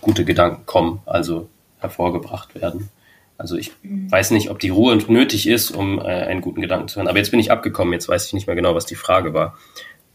gute 0.00 0.24
Gedanken 0.24 0.66
kommen, 0.66 1.00
also 1.06 1.48
hervorgebracht 1.78 2.54
werden. 2.54 2.90
Also 3.38 3.56
ich 3.56 3.72
mhm. 3.82 4.10
weiß 4.10 4.30
nicht, 4.32 4.50
ob 4.50 4.58
die 4.58 4.68
Ruhe 4.68 4.96
nötig 4.96 5.48
ist, 5.48 5.70
um 5.70 5.98
äh, 5.98 6.02
einen 6.02 6.42
guten 6.42 6.60
Gedanken 6.60 6.88
zu 6.88 6.96
hören. 6.96 7.08
Aber 7.08 7.18
jetzt 7.18 7.30
bin 7.30 7.40
ich 7.40 7.50
abgekommen, 7.50 7.92
jetzt 7.92 8.08
weiß 8.08 8.26
ich 8.26 8.32
nicht 8.34 8.46
mehr 8.46 8.56
genau, 8.56 8.74
was 8.74 8.86
die 8.86 8.94
Frage 8.94 9.32
war. 9.32 9.58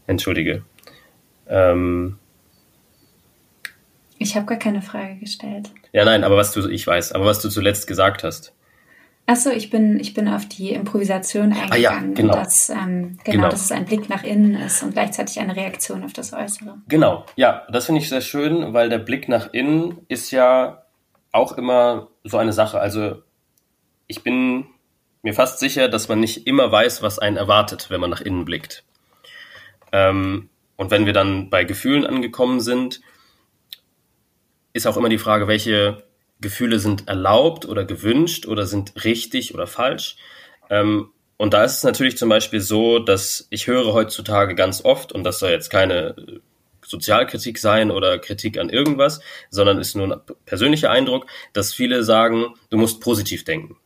Entschuldige. 0.06 0.62
Ähm, 1.48 2.18
ich 4.18 4.36
habe 4.36 4.46
gar 4.46 4.58
keine 4.58 4.82
Frage 4.82 5.16
gestellt. 5.16 5.70
Ja, 5.92 6.04
nein, 6.04 6.24
aber 6.24 6.36
was 6.36 6.52
du, 6.52 6.68
ich 6.68 6.86
weiß, 6.86 7.12
aber 7.12 7.24
was 7.26 7.40
du 7.40 7.48
zuletzt 7.48 7.86
gesagt 7.86 8.24
hast. 8.24 8.52
Achso, 9.26 9.50
ich 9.50 9.68
bin, 9.68 10.00
ich 10.00 10.14
bin 10.14 10.26
auf 10.26 10.46
die 10.46 10.72
Improvisation 10.72 11.52
eingegangen. 11.52 11.72
Ah, 11.72 11.76
ja, 11.76 12.00
genau. 12.00 12.34
Dass, 12.34 12.70
ähm, 12.70 13.18
genau, 13.24 13.36
genau, 13.36 13.48
dass 13.50 13.62
es 13.62 13.72
ein 13.72 13.84
Blick 13.84 14.08
nach 14.08 14.24
innen 14.24 14.54
ist 14.54 14.82
und 14.82 14.94
gleichzeitig 14.94 15.38
eine 15.38 15.54
Reaktion 15.54 16.02
auf 16.02 16.14
das 16.14 16.32
Äußere. 16.32 16.78
Genau, 16.88 17.26
ja, 17.36 17.66
das 17.70 17.86
finde 17.86 18.00
ich 18.00 18.08
sehr 18.08 18.22
schön, 18.22 18.72
weil 18.72 18.88
der 18.88 18.98
Blick 18.98 19.28
nach 19.28 19.52
innen 19.52 19.98
ist 20.08 20.30
ja 20.30 20.84
auch 21.30 21.52
immer 21.52 22.08
so 22.24 22.38
eine 22.38 22.54
Sache. 22.54 22.80
Also 22.80 23.16
ich 24.06 24.22
bin 24.22 24.66
mir 25.22 25.34
fast 25.34 25.58
sicher, 25.58 25.88
dass 25.88 26.08
man 26.08 26.20
nicht 26.20 26.46
immer 26.46 26.72
weiß, 26.72 27.02
was 27.02 27.18
einen 27.18 27.36
erwartet, 27.36 27.90
wenn 27.90 28.00
man 28.00 28.08
nach 28.08 28.22
innen 28.22 28.46
blickt. 28.46 28.84
Ähm, 29.92 30.48
und 30.76 30.90
wenn 30.90 31.04
wir 31.04 31.12
dann 31.12 31.50
bei 31.50 31.64
Gefühlen 31.64 32.06
angekommen 32.06 32.60
sind, 32.60 33.02
ist 34.72 34.86
auch 34.86 34.96
immer 34.96 35.08
die 35.08 35.18
Frage, 35.18 35.48
welche 35.48 36.04
Gefühle 36.40 36.78
sind 36.78 37.08
erlaubt 37.08 37.66
oder 37.66 37.84
gewünscht 37.84 38.46
oder 38.46 38.66
sind 38.66 39.04
richtig 39.04 39.54
oder 39.54 39.66
falsch. 39.66 40.16
Ähm, 40.70 41.10
und 41.36 41.54
da 41.54 41.64
ist 41.64 41.78
es 41.78 41.84
natürlich 41.84 42.16
zum 42.18 42.28
Beispiel 42.28 42.60
so, 42.60 42.98
dass 42.98 43.46
ich 43.50 43.66
höre 43.66 43.92
heutzutage 43.92 44.54
ganz 44.54 44.84
oft, 44.84 45.12
und 45.12 45.24
das 45.24 45.38
soll 45.38 45.50
jetzt 45.50 45.70
keine 45.70 46.14
Sozialkritik 46.84 47.58
sein 47.58 47.90
oder 47.90 48.18
Kritik 48.18 48.58
an 48.58 48.70
irgendwas, 48.70 49.20
sondern 49.50 49.78
ist 49.78 49.94
nur 49.94 50.12
ein 50.12 50.20
persönlicher 50.46 50.90
Eindruck, 50.90 51.26
dass 51.52 51.74
viele 51.74 52.02
sagen, 52.02 52.54
du 52.70 52.78
musst 52.78 53.00
positiv 53.00 53.44
denken. 53.44 53.76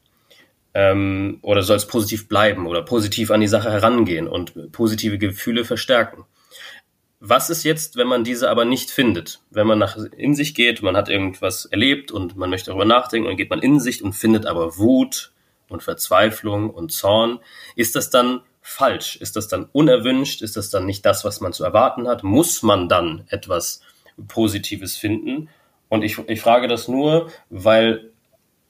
Ähm, 0.75 1.39
oder 1.43 1.63
sollst 1.63 1.91
positiv 1.91 2.29
bleiben 2.29 2.67
oder 2.67 2.83
positiv 2.83 3.31
an 3.31 3.43
die 3.43 3.49
Sache 3.49 3.71
herangehen 3.71 4.27
und 4.27 4.73
positive 4.73 5.19
Gefühle 5.19 5.67
verstärken. 5.67 6.25
Was 7.25 7.51
ist 7.51 7.63
jetzt, 7.63 7.95
wenn 7.95 8.09
man 8.09 8.25
diese 8.25 8.51
aber 8.51 8.65
nicht 8.65 8.91
findet? 8.91 9.39
Wenn 9.49 9.69
man 9.69 9.79
nach 9.79 9.97
in 9.97 10.35
sich 10.35 10.57
geht, 10.57 10.83
man 10.83 10.97
hat 10.97 11.09
irgendwas 11.09 11.67
erlebt 11.67 12.11
und 12.11 12.37
man 12.37 12.51
möchte 12.51 12.71
darüber 12.71 12.85
nachdenken 12.85 13.29
und 13.29 13.37
geht 13.37 13.49
man 13.49 13.63
in 13.63 13.79
sich 13.79 14.03
und 14.03 14.13
findet 14.13 14.45
aber 14.45 14.77
Wut 14.77 15.31
und 15.69 15.85
Verzweiflung 15.85 16.69
und 16.69 16.91
Zorn, 16.91 17.39
ist 17.77 17.95
das 17.95 18.11
dann 18.11 18.41
falsch? 18.61 19.15
Ist 19.15 19.37
das 19.37 19.47
dann 19.47 19.69
unerwünscht? 19.71 20.43
Ist 20.43 20.57
das 20.57 20.71
dann 20.71 20.85
nicht 20.85 21.07
das, 21.07 21.25
was 21.25 21.41
man 21.41 21.53
zu 21.53 21.63
erwarten 21.63 22.09
hat? 22.09 22.25
Muss 22.25 22.65
man 22.65 22.89
dann 22.89 23.25
etwas 23.29 23.83
Positives 24.27 24.97
finden? 24.97 25.49
Und 25.89 26.03
ich, 26.03 26.19
ich 26.27 26.41
frage 26.41 26.67
das 26.67 26.89
nur, 26.89 27.31
weil 27.51 28.11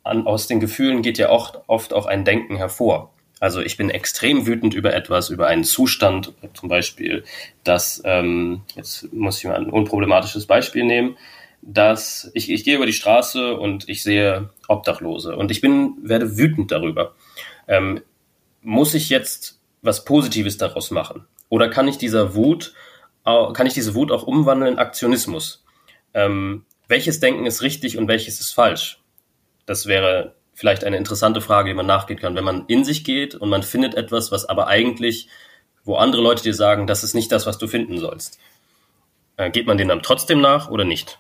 an, 0.03 0.27
aus 0.27 0.47
den 0.47 0.61
Gefühlen 0.61 1.01
geht 1.01 1.17
ja 1.17 1.31
oft, 1.31 1.59
oft 1.69 1.95
auch 1.95 2.05
ein 2.05 2.27
Denken 2.27 2.57
hervor. 2.57 3.12
Also 3.43 3.61
ich 3.61 3.77
bin 3.77 3.91
extrem 3.91 4.47
wütend 4.47 4.73
über 4.73 4.95
etwas, 4.95 5.29
über 5.29 5.49
einen 5.49 5.65
Zustand, 5.65 6.33
zum 6.55 6.69
Beispiel, 6.69 7.25
dass, 7.65 8.01
ähm, 8.05 8.63
jetzt 8.77 9.13
muss 9.13 9.39
ich 9.39 9.45
mal 9.47 9.57
ein 9.57 9.69
unproblematisches 9.69 10.47
Beispiel 10.47 10.85
nehmen, 10.85 11.17
dass 11.61 12.31
ich, 12.35 12.53
ich 12.53 12.63
gehe 12.63 12.77
über 12.77 12.87
die 12.87 12.93
Straße 12.93 13.57
und 13.57 13.89
ich 13.89 14.05
sehe 14.05 14.51
Obdachlose 14.69 15.35
und 15.35 15.51
ich 15.51 15.61
bin, 15.61 15.97
werde 16.05 16.39
wütend 16.39 16.71
darüber. 16.71 17.17
Ähm, 17.67 18.03
muss 18.61 18.95
ich 18.95 19.09
jetzt 19.09 19.59
was 19.81 20.05
Positives 20.05 20.57
daraus 20.57 20.93
machen? 20.93 21.25
Oder 21.49 21.69
kann 21.69 21.89
ich 21.89 21.99
dieser 21.99 22.37
Wut, 22.37 22.75
kann 23.25 23.67
ich 23.67 23.75
diese 23.75 23.97
Wut 23.97 24.13
auch 24.13 24.23
umwandeln 24.23 24.75
in 24.75 24.79
Aktionismus? 24.79 25.65
Ähm, 26.15 26.65
welches 26.87 27.19
Denken 27.19 27.45
ist 27.45 27.61
richtig 27.63 27.99
und 27.99 28.07
welches 28.07 28.39
ist 28.39 28.53
falsch? 28.53 29.01
Das 29.67 29.87
wäre 29.87 30.37
vielleicht 30.55 30.85
eine 30.85 30.97
interessante 30.97 31.41
Frage, 31.41 31.71
die 31.71 31.75
man 31.75 31.87
nachgehen 31.87 32.21
kann. 32.21 32.35
Wenn 32.35 32.45
man 32.45 32.65
in 32.67 32.85
sich 32.85 33.05
geht 33.05 33.35
und 33.35 33.49
man 33.49 33.63
findet 33.63 33.95
etwas, 33.95 34.31
was 34.33 34.49
aber 34.49 34.67
eigentlich, 34.67 35.29
wo 35.85 35.97
andere 35.97 36.23
Leute 36.23 36.43
dir 36.43 36.55
sagen, 36.55 36.87
das 36.87 37.05
ist 37.05 37.15
nicht 37.15 37.33
das, 37.33 37.47
was 37.47 37.59
du 37.59 37.67
finden 37.67 37.99
sollst, 37.99 38.39
äh, 39.37 39.51
geht 39.51 39.67
man 39.67 39.79
dem 39.79 39.89
dann 39.89 40.03
trotzdem 40.03 40.41
nach 40.41 40.71
oder 40.71 40.85
nicht? 40.85 41.19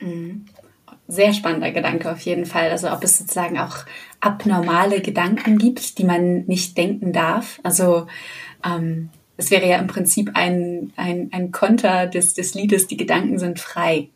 Mhm. 0.00 0.46
Sehr 1.08 1.34
spannender 1.34 1.72
Gedanke 1.72 2.10
auf 2.10 2.20
jeden 2.20 2.46
Fall. 2.46 2.70
Also 2.70 2.90
ob 2.90 3.04
es 3.04 3.18
sozusagen 3.18 3.58
auch 3.58 3.76
abnormale 4.20 5.00
Gedanken 5.00 5.58
gibt, 5.58 5.98
die 5.98 6.04
man 6.04 6.44
nicht 6.46 6.76
denken 6.78 7.12
darf. 7.12 7.60
Also 7.64 8.06
ähm, 8.64 9.10
es 9.36 9.50
wäre 9.50 9.68
ja 9.68 9.78
im 9.78 9.88
Prinzip 9.88 10.30
ein, 10.34 10.92
ein, 10.96 11.28
ein 11.32 11.52
Konter 11.52 12.06
des, 12.06 12.34
des 12.34 12.54
Liedes, 12.54 12.86
die 12.86 12.96
Gedanken 12.96 13.38
sind 13.38 13.60
frei. 13.60 14.08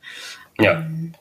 Ja. 0.59 0.81
Ähm, 0.81 1.13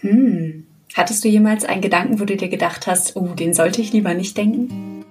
hm. 0.00 0.65
Hattest 0.96 1.22
du 1.24 1.28
jemals 1.28 1.66
einen 1.66 1.82
Gedanken, 1.82 2.20
wo 2.20 2.24
du 2.24 2.38
dir 2.38 2.48
gedacht 2.48 2.86
hast, 2.86 3.16
oh, 3.16 3.34
den 3.34 3.52
sollte 3.52 3.82
ich 3.82 3.92
lieber 3.92 4.14
nicht 4.14 4.34
denken? 4.38 5.04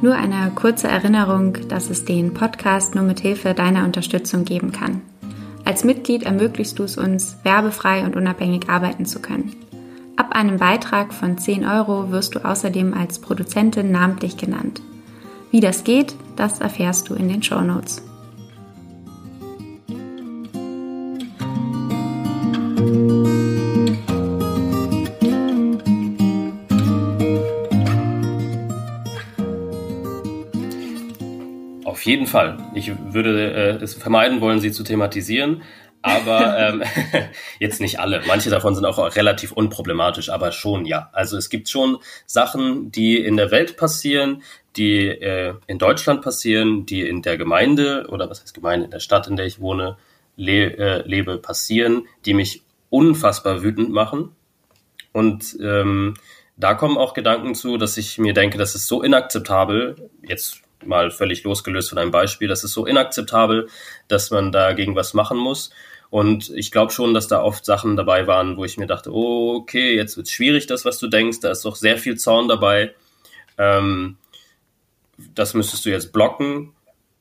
Nur 0.00 0.14
eine 0.14 0.50
kurze 0.54 0.88
Erinnerung, 0.88 1.58
dass 1.68 1.90
es 1.90 2.06
den 2.06 2.32
Podcast 2.32 2.94
nur 2.94 3.04
mit 3.04 3.20
Hilfe 3.20 3.52
deiner 3.52 3.84
Unterstützung 3.84 4.46
geben 4.46 4.72
kann. 4.72 5.02
Als 5.66 5.84
Mitglied 5.84 6.22
ermöglichst 6.22 6.78
du 6.78 6.84
es 6.84 6.96
uns, 6.96 7.36
werbefrei 7.42 8.02
und 8.02 8.16
unabhängig 8.16 8.70
arbeiten 8.70 9.04
zu 9.04 9.20
können. 9.20 9.54
Ab 10.16 10.34
einem 10.34 10.56
Beitrag 10.56 11.12
von 11.12 11.36
10 11.36 11.66
Euro 11.66 12.10
wirst 12.10 12.34
du 12.34 12.42
außerdem 12.42 12.94
als 12.94 13.18
Produzentin 13.18 13.92
namentlich 13.92 14.38
genannt. 14.38 14.80
Wie 15.50 15.60
das 15.60 15.84
geht, 15.84 16.16
das 16.36 16.60
erfährst 16.60 17.10
du 17.10 17.14
in 17.14 17.28
den 17.28 17.42
Show 17.42 17.60
Notes. 17.60 18.02
Auf 32.02 32.06
jeden 32.06 32.26
Fall. 32.26 32.58
Ich 32.74 32.92
würde 33.12 33.78
äh, 33.80 33.82
es 33.82 33.94
vermeiden 33.94 34.40
wollen, 34.40 34.58
sie 34.58 34.72
zu 34.72 34.82
thematisieren, 34.82 35.62
aber 36.02 36.58
ähm, 36.82 36.82
jetzt 37.60 37.80
nicht 37.80 38.00
alle. 38.00 38.22
Manche 38.26 38.50
davon 38.50 38.74
sind 38.74 38.84
auch 38.84 38.98
relativ 39.14 39.52
unproblematisch, 39.52 40.28
aber 40.28 40.50
schon 40.50 40.84
ja. 40.84 41.08
Also 41.12 41.36
es 41.36 41.48
gibt 41.48 41.68
schon 41.68 41.98
Sachen, 42.26 42.90
die 42.90 43.24
in 43.24 43.36
der 43.36 43.52
Welt 43.52 43.76
passieren, 43.76 44.42
die 44.76 45.06
äh, 45.06 45.54
in 45.68 45.78
Deutschland 45.78 46.22
passieren, 46.22 46.86
die 46.86 47.08
in 47.08 47.22
der 47.22 47.38
Gemeinde 47.38 48.08
oder 48.10 48.28
was 48.28 48.42
heißt 48.42 48.52
Gemeinde, 48.52 48.86
in 48.86 48.90
der 48.90 49.00
Stadt, 49.00 49.28
in 49.28 49.36
der 49.36 49.46
ich 49.46 49.60
wohne, 49.60 49.96
le 50.36 50.76
äh, 50.76 51.08
lebe, 51.08 51.38
passieren, 51.38 52.08
die 52.26 52.34
mich 52.34 52.62
unfassbar 52.92 53.62
wütend 53.62 53.90
machen. 53.90 54.36
Und 55.12 55.56
ähm, 55.60 56.14
da 56.56 56.74
kommen 56.74 56.98
auch 56.98 57.14
Gedanken 57.14 57.54
zu, 57.54 57.78
dass 57.78 57.96
ich 57.96 58.18
mir 58.18 58.34
denke, 58.34 58.58
das 58.58 58.74
ist 58.74 58.86
so 58.86 59.02
inakzeptabel, 59.02 60.10
jetzt 60.22 60.60
mal 60.84 61.10
völlig 61.10 61.42
losgelöst 61.42 61.88
von 61.88 61.98
einem 61.98 62.10
Beispiel, 62.10 62.48
das 62.48 62.64
ist 62.64 62.72
so 62.72 62.84
inakzeptabel, 62.86 63.68
dass 64.08 64.30
man 64.30 64.52
dagegen 64.52 64.94
was 64.94 65.14
machen 65.14 65.38
muss. 65.38 65.70
Und 66.10 66.50
ich 66.50 66.70
glaube 66.70 66.92
schon, 66.92 67.14
dass 67.14 67.28
da 67.28 67.42
oft 67.42 67.64
Sachen 67.64 67.96
dabei 67.96 68.26
waren, 68.26 68.58
wo 68.58 68.64
ich 68.66 68.76
mir 68.76 68.86
dachte, 68.86 69.10
okay, 69.14 69.96
jetzt 69.96 70.18
wird 70.18 70.26
es 70.26 70.32
schwierig, 70.32 70.66
das, 70.66 70.84
was 70.84 70.98
du 70.98 71.08
denkst, 71.08 71.40
da 71.40 71.50
ist 71.50 71.64
doch 71.64 71.76
sehr 71.76 71.96
viel 71.96 72.18
Zorn 72.18 72.48
dabei. 72.48 72.94
Ähm, 73.56 74.18
das 75.34 75.54
müsstest 75.54 75.86
du 75.86 75.90
jetzt 75.90 76.12
blocken. 76.12 76.74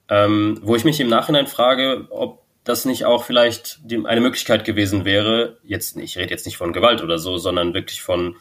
Ähm, 0.10 0.60
wo 0.62 0.76
ich 0.76 0.84
mich 0.84 1.00
im 1.00 1.08
Nachhinein 1.08 1.48
frage, 1.48 2.08
ob 2.10 2.41
das 2.64 2.86
nicht 2.86 3.06
auch 3.06 3.24
vielleicht 3.24 3.80
die, 3.84 4.06
eine 4.06 4.22
Möglichkeit 4.22 4.66
gewesen 4.66 5.06
wäre, 5.06 5.58
jetzt, 5.64 5.98
ich 5.98 6.18
rede 6.18 6.32
jetzt 6.32 6.46
nicht 6.46 6.58
von 6.58 6.74
Gewalt 6.74 7.02
oder 7.02 7.18
so, 7.18 7.38
sondern 7.38 7.74
wirklich 7.74 8.02
von 8.02 8.36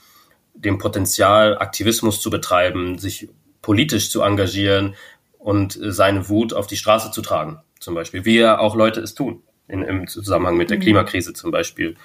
dem 0.54 0.78
Potenzial, 0.78 1.58
Aktivismus 1.58 2.20
zu 2.20 2.30
betreiben, 2.30 2.98
sich 2.98 3.28
politisch 3.62 4.10
zu 4.10 4.22
engagieren 4.22 4.94
und 5.38 5.78
seine 5.80 6.28
Wut 6.28 6.52
auf 6.52 6.66
die 6.66 6.76
Straße 6.76 7.10
zu 7.10 7.22
tragen, 7.22 7.60
zum 7.78 7.94
Beispiel, 7.94 8.24
wie 8.24 8.38
ja 8.38 8.58
auch 8.58 8.74
Leute 8.74 9.00
es 9.00 9.14
tun, 9.14 9.42
in, 9.68 9.82
im 9.82 10.06
Zusammenhang 10.06 10.56
mit 10.56 10.70
der 10.70 10.78
mhm. 10.78 10.82
Klimakrise 10.82 11.32
zum 11.32 11.50
Beispiel 11.50 11.96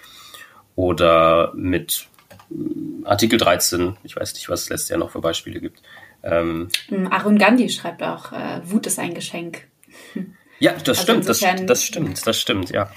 oder 0.75 1.54
mit 1.56 2.08
mm, 2.49 3.06
Artikel 3.06 3.38
13, 3.38 3.97
ich 4.04 4.15
weiß 4.15 4.34
nicht, 4.36 4.47
was 4.47 4.63
es 4.63 4.69
letztes 4.69 4.89
Jahr 4.89 4.99
noch 4.99 5.12
für 5.12 5.21
Beispiele 5.21 5.60
gibt. 5.60 5.82
Ähm, 6.23 6.69
Arun 7.10 7.38
Gandhi 7.38 7.69
schreibt 7.69 8.04
auch, 8.04 8.32
äh, 8.32 8.62
Wut 8.63 8.88
ist 8.88 8.99
ein 8.99 9.13
Geschenk. 9.13 9.67
Ja, 10.59 10.73
das 10.73 10.99
also 10.99 11.01
stimmt, 11.01 11.29
das, 11.29 11.39
das 11.39 11.83
stimmt, 11.83 12.27
das 12.27 12.39
stimmt, 12.39 12.69
ja. 12.71 12.89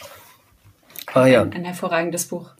Ah, 1.12 1.26
ja. 1.26 1.42
Ein, 1.42 1.52
ein 1.52 1.64
hervorragendes 1.64 2.26
Buch. 2.26 2.50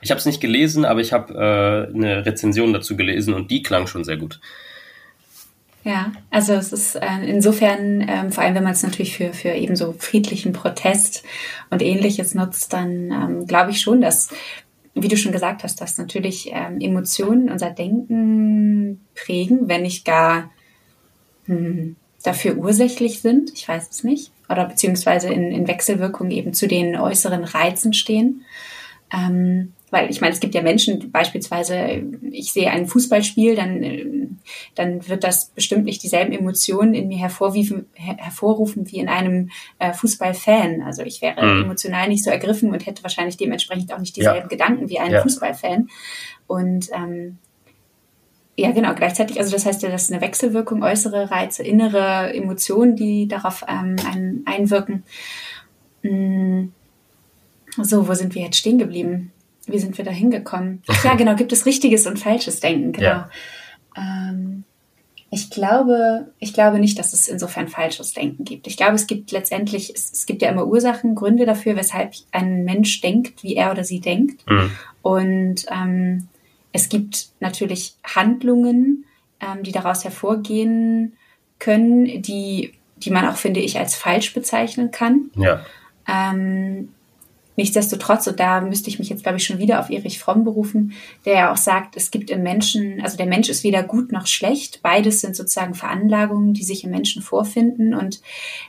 Ich 0.00 0.10
habe 0.10 0.18
es 0.18 0.26
nicht 0.26 0.40
gelesen, 0.40 0.84
aber 0.84 1.00
ich 1.00 1.12
habe 1.12 1.34
äh, 1.34 1.94
eine 1.94 2.24
Rezension 2.26 2.72
dazu 2.72 2.96
gelesen 2.96 3.34
und 3.34 3.50
die 3.50 3.62
klang 3.62 3.86
schon 3.86 4.04
sehr 4.04 4.16
gut. 4.16 4.40
Ja, 5.84 6.12
also 6.30 6.52
es 6.54 6.72
ist 6.72 6.96
äh, 6.96 7.24
insofern, 7.24 8.04
ähm, 8.06 8.30
vor 8.30 8.44
allem 8.44 8.54
wenn 8.54 8.64
man 8.64 8.72
es 8.72 8.82
natürlich 8.82 9.16
für, 9.16 9.32
für 9.32 9.50
eben 9.50 9.74
so 9.74 9.94
friedlichen 9.98 10.52
Protest 10.52 11.24
und 11.70 11.82
ähnliches 11.82 12.34
nutzt, 12.34 12.72
dann 12.72 13.10
ähm, 13.10 13.46
glaube 13.46 13.70
ich 13.70 13.80
schon, 13.80 14.00
dass, 14.00 14.28
wie 14.94 15.08
du 15.08 15.16
schon 15.16 15.32
gesagt 15.32 15.62
hast, 15.62 15.80
dass 15.80 15.96
natürlich 15.96 16.50
ähm, 16.52 16.80
Emotionen 16.80 17.50
unser 17.50 17.70
Denken 17.70 19.06
prägen, 19.14 19.68
wenn 19.68 19.82
nicht 19.82 20.04
gar 20.04 20.50
hm, 21.46 21.96
dafür 22.22 22.56
ursächlich 22.56 23.20
sind, 23.20 23.52
ich 23.54 23.68
weiß 23.68 23.88
es 23.90 24.04
nicht, 24.04 24.32
oder 24.48 24.64
beziehungsweise 24.66 25.28
in, 25.28 25.52
in 25.52 25.68
Wechselwirkung 25.68 26.30
eben 26.30 26.52
zu 26.54 26.66
den 26.66 26.96
äußeren 26.96 27.44
Reizen 27.44 27.92
stehen. 27.92 28.44
Ähm, 29.12 29.72
weil 29.90 30.10
ich 30.10 30.20
meine, 30.20 30.34
es 30.34 30.40
gibt 30.40 30.54
ja 30.54 30.62
Menschen, 30.62 31.10
beispielsweise, 31.10 32.02
ich 32.30 32.52
sehe 32.52 32.70
ein 32.70 32.86
Fußballspiel, 32.86 33.56
dann, 33.56 34.38
dann 34.74 35.08
wird 35.08 35.24
das 35.24 35.46
bestimmt 35.46 35.86
nicht 35.86 36.02
dieselben 36.02 36.32
Emotionen 36.32 36.92
in 36.92 37.08
mir 37.08 37.18
hervorrufen, 37.18 37.86
hervorrufen 37.94 38.90
wie 38.90 38.98
in 38.98 39.08
einem 39.08 39.50
äh, 39.78 39.94
Fußballfan. 39.94 40.82
Also 40.82 41.02
ich 41.02 41.22
wäre 41.22 41.42
mhm. 41.42 41.62
emotional 41.64 42.08
nicht 42.08 42.22
so 42.22 42.30
ergriffen 42.30 42.70
und 42.70 42.84
hätte 42.84 43.02
wahrscheinlich 43.02 43.38
dementsprechend 43.38 43.92
auch 43.94 43.98
nicht 43.98 44.16
dieselben 44.16 44.42
ja. 44.42 44.46
Gedanken 44.46 44.90
wie 44.90 44.98
ein 44.98 45.12
ja. 45.12 45.22
Fußballfan. 45.22 45.88
Und 46.46 46.90
ähm, 46.92 47.38
ja, 48.58 48.72
genau, 48.72 48.92
gleichzeitig, 48.92 49.38
also 49.38 49.52
das 49.52 49.64
heißt 49.66 49.84
ja, 49.84 49.88
das 49.88 50.04
ist 50.04 50.12
eine 50.12 50.20
Wechselwirkung, 50.20 50.82
äußere 50.82 51.30
Reize, 51.30 51.62
innere 51.62 52.34
Emotionen, 52.34 52.96
die 52.96 53.28
darauf 53.28 53.64
ähm, 53.68 53.94
ein, 54.04 54.42
einwirken. 54.46 55.04
Mm. 56.02 56.70
So, 57.80 58.08
wo 58.08 58.14
sind 58.14 58.34
wir 58.34 58.42
jetzt 58.42 58.56
stehen 58.56 58.78
geblieben? 58.78 59.30
Wie 59.66 59.78
sind 59.78 59.96
wir 59.96 60.04
da 60.04 60.10
hingekommen? 60.10 60.82
Ja, 61.04 61.14
genau, 61.14 61.36
gibt 61.36 61.52
es 61.52 61.66
richtiges 61.66 62.08
und 62.08 62.18
falsches 62.18 62.58
Denken, 62.58 62.90
genau. 62.90 63.06
Ja. 63.06 63.30
Ähm, 63.96 64.64
ich 65.30 65.50
glaube, 65.50 66.32
ich 66.40 66.52
glaube 66.52 66.80
nicht, 66.80 66.98
dass 66.98 67.12
es 67.12 67.28
insofern 67.28 67.68
falsches 67.68 68.12
Denken 68.12 68.44
gibt. 68.44 68.66
Ich 68.66 68.76
glaube, 68.76 68.96
es 68.96 69.06
gibt 69.06 69.30
letztendlich, 69.30 69.92
es, 69.94 70.10
es 70.12 70.26
gibt 70.26 70.42
ja 70.42 70.48
immer 70.48 70.66
Ursachen, 70.66 71.14
Gründe 71.14 71.46
dafür, 71.46 71.76
weshalb 71.76 72.14
ein 72.32 72.64
Mensch 72.64 73.02
denkt, 73.02 73.44
wie 73.44 73.54
er 73.54 73.70
oder 73.70 73.84
sie 73.84 74.00
denkt. 74.00 74.44
Mhm. 74.50 74.70
Und 75.02 75.66
ähm, 75.70 76.27
es 76.72 76.88
gibt 76.88 77.28
natürlich 77.40 77.94
Handlungen, 78.04 79.04
ähm, 79.40 79.62
die 79.62 79.72
daraus 79.72 80.04
hervorgehen 80.04 81.16
können, 81.58 82.22
die, 82.22 82.72
die 82.96 83.10
man 83.10 83.26
auch, 83.26 83.36
finde 83.36 83.60
ich, 83.60 83.78
als 83.78 83.94
falsch 83.94 84.34
bezeichnen 84.34 84.90
kann. 84.90 85.30
Ja. 85.36 85.64
Ähm, 86.06 86.90
nichtsdestotrotz, 87.56 88.26
und 88.26 88.38
da 88.38 88.60
müsste 88.60 88.88
ich 88.88 88.98
mich 88.98 89.08
jetzt, 89.08 89.22
glaube 89.22 89.38
ich, 89.38 89.44
schon 89.44 89.58
wieder 89.58 89.80
auf 89.80 89.90
Erich 89.90 90.18
Fromm 90.18 90.44
berufen, 90.44 90.92
der 91.24 91.34
ja 91.34 91.52
auch 91.52 91.56
sagt, 91.56 91.96
es 91.96 92.10
gibt 92.10 92.30
im 92.30 92.42
Menschen, 92.42 93.00
also 93.02 93.16
der 93.16 93.26
Mensch 93.26 93.48
ist 93.48 93.64
weder 93.64 93.82
gut 93.82 94.12
noch 94.12 94.26
schlecht. 94.26 94.80
Beides 94.82 95.20
sind 95.20 95.36
sozusagen 95.36 95.74
Veranlagungen, 95.74 96.54
die 96.54 96.64
sich 96.64 96.84
im 96.84 96.90
Menschen 96.90 97.22
vorfinden 97.22 97.94
und 97.94 98.20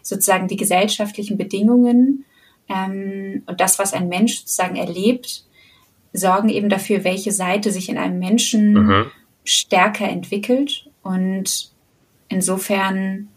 sozusagen 0.02 0.48
die 0.48 0.58
gesellschaftlichen 0.58 1.38
Bedingungen 1.38 2.26
ähm, 2.68 3.44
und 3.46 3.60
das, 3.60 3.80
was 3.80 3.94
ein 3.94 4.10
Mensch 4.10 4.40
sozusagen 4.40 4.76
erlebt, 4.76 5.46
sorgen 6.14 6.50
eben 6.50 6.70
dafür, 6.70 7.04
welche 7.04 7.32
Seite 7.32 7.72
sich 7.72 7.90
in 7.90 7.98
einem 7.98 8.20
Menschen 8.20 8.74
mhm. 8.74 9.12
stärker 9.44 10.08
entwickelt. 10.08 10.90
Und 11.04 11.72
insofern 12.28 13.30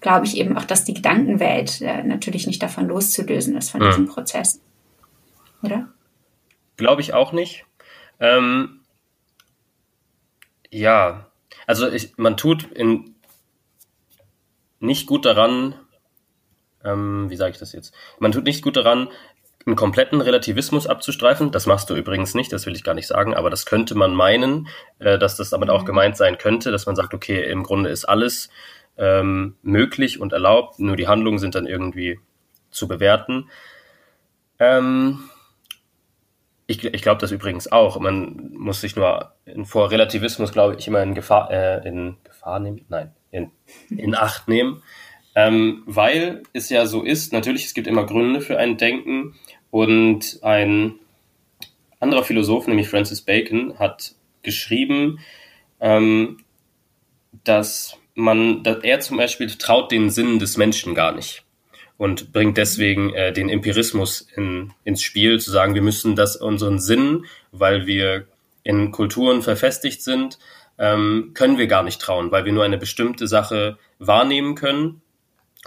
glaube 0.00 0.26
ich 0.26 0.36
eben 0.36 0.56
auch, 0.56 0.64
dass 0.64 0.84
die 0.84 0.94
Gedankenwelt 0.94 1.80
äh, 1.80 2.02
natürlich 2.02 2.46
nicht 2.46 2.62
davon 2.62 2.86
loszulösen 2.88 3.56
ist, 3.56 3.70
von 3.70 3.80
mhm. 3.80 3.86
diesem 3.86 4.06
Prozess. 4.06 4.60
Oder? 5.62 5.88
Glaube 6.76 7.02
ich 7.02 7.12
auch 7.12 7.32
nicht. 7.32 7.64
Ähm, 8.18 8.80
ja, 10.70 11.26
also 11.66 11.88
ich, 11.88 12.16
man 12.16 12.36
tut 12.36 12.70
in, 12.72 13.14
nicht 14.78 15.06
gut 15.06 15.24
daran, 15.24 15.74
ähm, 16.84 17.28
wie 17.28 17.36
sage 17.36 17.52
ich 17.52 17.58
das 17.58 17.72
jetzt? 17.72 17.94
Man 18.18 18.32
tut 18.32 18.44
nicht 18.44 18.62
gut 18.62 18.76
daran, 18.76 19.08
einen 19.66 19.76
kompletten 19.76 20.20
Relativismus 20.20 20.86
abzustreifen. 20.86 21.50
Das 21.50 21.66
machst 21.66 21.90
du 21.90 21.94
übrigens 21.94 22.34
nicht, 22.34 22.52
das 22.52 22.66
will 22.66 22.74
ich 22.74 22.84
gar 22.84 22.94
nicht 22.94 23.06
sagen, 23.06 23.34
aber 23.34 23.50
das 23.50 23.66
könnte 23.66 23.94
man 23.94 24.14
meinen, 24.14 24.68
äh, 24.98 25.18
dass 25.18 25.36
das 25.36 25.50
damit 25.50 25.70
auch 25.70 25.82
mhm. 25.82 25.86
gemeint 25.86 26.16
sein 26.16 26.38
könnte, 26.38 26.70
dass 26.70 26.86
man 26.86 26.96
sagt, 26.96 27.14
okay, 27.14 27.42
im 27.50 27.62
Grunde 27.62 27.90
ist 27.90 28.04
alles 28.06 28.50
ähm, 28.96 29.56
möglich 29.62 30.20
und 30.20 30.32
erlaubt, 30.32 30.78
nur 30.78 30.96
die 30.96 31.08
Handlungen 31.08 31.38
sind 31.38 31.54
dann 31.54 31.66
irgendwie 31.66 32.20
zu 32.70 32.88
bewerten. 32.88 33.50
Ähm, 34.58 35.24
ich, 36.66 36.84
ich 36.84 37.02
glaube 37.02 37.20
das 37.20 37.32
übrigens 37.32 37.70
auch. 37.70 37.98
Man 37.98 38.52
muss 38.52 38.80
sich 38.80 38.94
nur 38.94 39.32
in, 39.44 39.64
vor 39.64 39.90
Relativismus, 39.90 40.52
glaube 40.52 40.76
ich, 40.78 40.86
immer 40.86 41.02
in 41.02 41.14
Gefahr, 41.14 41.50
äh, 41.50 41.86
in 41.86 42.16
Gefahr 42.22 42.60
nehmen, 42.60 42.84
nein, 42.88 43.12
in, 43.30 43.50
in 43.90 44.14
Acht 44.14 44.48
nehmen. 44.48 44.82
Ähm, 45.40 45.82
weil 45.86 46.42
es 46.52 46.68
ja 46.68 46.84
so 46.84 47.02
ist, 47.02 47.32
natürlich, 47.32 47.64
es 47.64 47.72
gibt 47.72 47.86
immer 47.86 48.04
Gründe 48.04 48.42
für 48.42 48.58
ein 48.58 48.76
Denken. 48.76 49.36
Und 49.70 50.40
ein 50.42 50.96
anderer 51.98 52.24
Philosoph, 52.24 52.66
nämlich 52.66 52.88
Francis 52.88 53.22
Bacon, 53.22 53.78
hat 53.78 54.14
geschrieben, 54.42 55.20
ähm, 55.80 56.44
dass 57.44 57.96
man, 58.14 58.62
dass 58.64 58.82
er 58.82 59.00
zum 59.00 59.16
Beispiel 59.16 59.48
traut 59.48 59.90
den 59.90 60.10
Sinn 60.10 60.40
des 60.40 60.58
Menschen 60.58 60.94
gar 60.94 61.12
nicht 61.12 61.42
und 61.96 62.32
bringt 62.32 62.58
deswegen 62.58 63.14
äh, 63.14 63.32
den 63.32 63.48
Empirismus 63.48 64.28
in, 64.36 64.72
ins 64.84 65.00
Spiel, 65.02 65.40
zu 65.40 65.50
sagen, 65.50 65.74
wir 65.74 65.82
müssen 65.82 66.16
das 66.16 66.36
unseren 66.36 66.78
Sinn, 66.78 67.24
weil 67.52 67.86
wir 67.86 68.26
in 68.62 68.90
Kulturen 68.90 69.40
verfestigt 69.40 70.02
sind, 70.02 70.38
ähm, 70.78 71.30
können 71.32 71.56
wir 71.56 71.66
gar 71.66 71.82
nicht 71.82 72.00
trauen, 72.00 72.30
weil 72.30 72.44
wir 72.44 72.52
nur 72.52 72.64
eine 72.64 72.78
bestimmte 72.78 73.26
Sache 73.26 73.78
wahrnehmen 73.98 74.54
können 74.54 75.00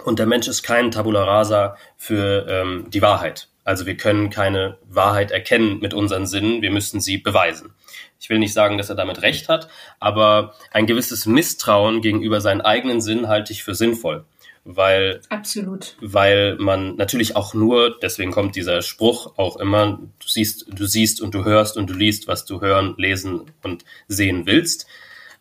und 0.02 0.18
der 0.18 0.26
Mensch 0.26 0.48
ist 0.48 0.62
kein 0.62 0.90
Tabula 0.90 1.24
rasa 1.24 1.76
für 1.96 2.46
ähm, 2.48 2.86
die 2.90 3.02
Wahrheit. 3.02 3.48
Also 3.64 3.86
wir 3.86 3.96
können 3.96 4.28
keine 4.28 4.76
Wahrheit 4.88 5.30
erkennen 5.30 5.78
mit 5.80 5.94
unseren 5.94 6.26
Sinnen, 6.26 6.60
wir 6.60 6.70
müssen 6.70 7.00
sie 7.00 7.18
beweisen. 7.18 7.72
Ich 8.20 8.28
will 8.28 8.38
nicht 8.38 8.52
sagen, 8.52 8.76
dass 8.78 8.90
er 8.90 8.96
damit 8.96 9.22
recht 9.22 9.48
hat, 9.48 9.68
aber 10.00 10.54
ein 10.70 10.86
gewisses 10.86 11.26
Misstrauen 11.26 12.00
gegenüber 12.02 12.40
seinen 12.40 12.60
eigenen 12.60 13.00
Sinn 13.00 13.28
halte 13.28 13.52
ich 13.52 13.64
für 13.64 13.74
sinnvoll. 13.74 14.24
Weil, 14.66 15.20
Absolut. 15.28 15.94
weil 16.00 16.56
man 16.56 16.96
natürlich 16.96 17.36
auch 17.36 17.52
nur, 17.52 17.98
deswegen 18.00 18.32
kommt 18.32 18.56
dieser 18.56 18.80
Spruch 18.80 19.36
auch 19.36 19.56
immer, 19.58 19.98
du 20.18 20.26
siehst, 20.26 20.66
du 20.68 20.86
siehst 20.86 21.20
und 21.20 21.34
du 21.34 21.44
hörst 21.44 21.76
und 21.76 21.90
du 21.90 21.94
liest, 21.94 22.28
was 22.28 22.46
du 22.46 22.62
hören, 22.62 22.94
lesen 22.96 23.42
und 23.62 23.84
sehen 24.08 24.46
willst. 24.46 24.86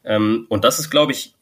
Ähm, 0.03 0.45
und 0.49 0.65
das 0.65 0.79
ist, 0.79 0.89
glaube 0.89 1.13
ich, 1.13 1.35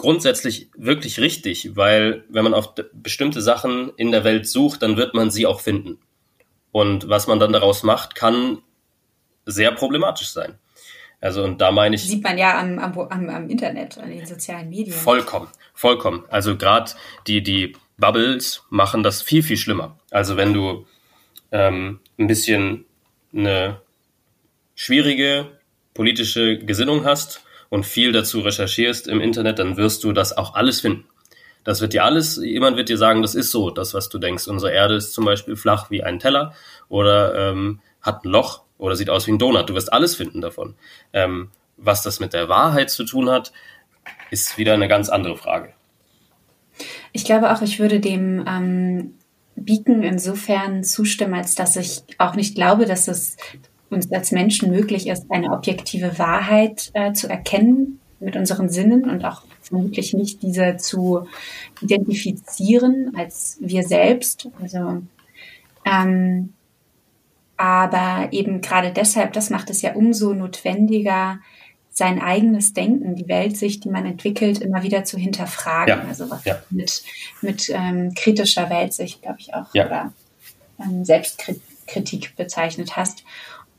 grundsätzlich 0.00 0.70
wirklich 0.76 1.20
richtig, 1.20 1.76
weil 1.76 2.24
wenn 2.30 2.42
man 2.42 2.54
auf 2.54 2.74
bestimmte 2.94 3.42
Sachen 3.42 3.92
in 3.96 4.10
der 4.10 4.24
Welt 4.24 4.48
sucht, 4.48 4.82
dann 4.82 4.96
wird 4.96 5.12
man 5.12 5.30
sie 5.30 5.46
auch 5.46 5.60
finden. 5.60 5.98
Und 6.72 7.10
was 7.10 7.26
man 7.26 7.38
dann 7.38 7.52
daraus 7.52 7.82
macht, 7.82 8.14
kann 8.14 8.62
sehr 9.44 9.72
problematisch 9.72 10.30
sein. 10.30 10.54
Also 11.20 11.44
und 11.44 11.60
da 11.60 11.70
meine 11.70 11.96
ich. 11.96 12.04
Sieht 12.04 12.24
man 12.24 12.38
ja 12.38 12.58
am, 12.58 12.78
am, 12.78 13.28
am, 13.28 13.50
Internet, 13.50 13.98
an 13.98 14.08
den 14.08 14.24
sozialen 14.24 14.70
Medien. 14.70 14.96
Vollkommen, 14.96 15.48
vollkommen. 15.74 16.24
Also 16.30 16.56
gerade 16.56 16.92
die, 17.26 17.42
die 17.42 17.76
Bubbles 17.98 18.62
machen 18.70 19.02
das 19.02 19.20
viel, 19.20 19.42
viel 19.42 19.58
schlimmer. 19.58 19.98
Also 20.10 20.38
wenn 20.38 20.54
du 20.54 20.86
ähm, 21.52 22.00
ein 22.18 22.26
bisschen 22.26 22.86
eine 23.34 23.82
schwierige 24.74 25.58
politische 25.92 26.56
Gesinnung 26.56 27.04
hast 27.04 27.42
und 27.70 27.86
viel 27.86 28.12
dazu 28.12 28.40
recherchierst 28.40 29.08
im 29.08 29.20
Internet, 29.20 29.58
dann 29.58 29.78
wirst 29.78 30.04
du 30.04 30.12
das 30.12 30.36
auch 30.36 30.54
alles 30.54 30.82
finden. 30.82 31.06
Das 31.64 31.80
wird 31.80 31.92
dir 31.92 32.04
alles, 32.04 32.36
jemand 32.36 32.76
wird 32.76 32.88
dir 32.88 32.98
sagen, 32.98 33.22
das 33.22 33.34
ist 33.34 33.50
so, 33.50 33.70
das, 33.70 33.94
was 33.94 34.08
du 34.08 34.18
denkst. 34.18 34.46
Unsere 34.48 34.72
Erde 34.72 34.94
ist 34.96 35.12
zum 35.12 35.24
Beispiel 35.24 35.56
flach 35.56 35.90
wie 35.90 36.02
ein 36.02 36.18
Teller 36.18 36.54
oder 36.88 37.50
ähm, 37.50 37.80
hat 38.02 38.24
ein 38.24 38.30
Loch 38.30 38.62
oder 38.78 38.96
sieht 38.96 39.10
aus 39.10 39.26
wie 39.26 39.32
ein 39.32 39.38
Donut. 39.38 39.68
Du 39.68 39.74
wirst 39.74 39.92
alles 39.92 40.16
finden 40.16 40.40
davon. 40.40 40.74
Ähm, 41.12 41.50
was 41.76 42.02
das 42.02 42.20
mit 42.20 42.32
der 42.32 42.48
Wahrheit 42.48 42.90
zu 42.90 43.04
tun 43.04 43.30
hat, 43.30 43.52
ist 44.30 44.58
wieder 44.58 44.74
eine 44.74 44.88
ganz 44.88 45.08
andere 45.08 45.36
Frage. 45.36 45.72
Ich 47.12 47.24
glaube 47.24 47.52
auch, 47.52 47.62
ich 47.62 47.78
würde 47.78 48.00
dem 48.00 48.44
ähm, 48.46 49.14
Beacon 49.54 50.02
insofern 50.02 50.82
zustimmen, 50.82 51.34
als 51.34 51.54
dass 51.54 51.76
ich 51.76 52.02
auch 52.18 52.34
nicht 52.34 52.54
glaube, 52.54 52.86
dass 52.86 53.08
es 53.08 53.36
uns 53.90 54.10
als 54.12 54.32
Menschen 54.32 54.70
möglich 54.70 55.08
ist, 55.08 55.30
eine 55.30 55.52
objektive 55.52 56.18
Wahrheit 56.18 56.90
äh, 56.94 57.12
zu 57.12 57.28
erkennen 57.28 58.00
mit 58.20 58.36
unseren 58.36 58.68
Sinnen 58.68 59.08
und 59.08 59.24
auch 59.24 59.42
vermutlich 59.62 60.14
nicht 60.14 60.42
diese 60.42 60.76
zu 60.76 61.26
identifizieren 61.80 63.12
als 63.16 63.58
wir 63.60 63.82
selbst. 63.82 64.48
Also 64.60 65.02
ähm, 65.84 66.52
aber 67.56 68.28
eben 68.32 68.62
gerade 68.62 68.90
deshalb, 68.90 69.34
das 69.34 69.50
macht 69.50 69.68
es 69.68 69.82
ja 69.82 69.92
umso 69.92 70.32
notwendiger, 70.32 71.40
sein 71.90 72.20
eigenes 72.20 72.72
Denken, 72.72 73.16
die 73.16 73.28
Weltsicht, 73.28 73.84
die 73.84 73.90
man 73.90 74.06
entwickelt, 74.06 74.60
immer 74.60 74.82
wieder 74.82 75.04
zu 75.04 75.18
hinterfragen. 75.18 75.98
Ja, 75.98 76.08
also 76.08 76.30
was 76.30 76.44
ja. 76.44 76.62
mit, 76.70 77.02
mit 77.42 77.68
ähm, 77.68 78.14
kritischer 78.14 78.70
Weltsicht, 78.70 79.22
glaube 79.22 79.36
ich, 79.40 79.52
auch, 79.52 79.74
ja. 79.74 79.86
oder 79.86 80.12
ähm, 80.78 81.04
Selbstkritik 81.04 82.34
bezeichnet 82.36 82.96
hast. 82.96 83.24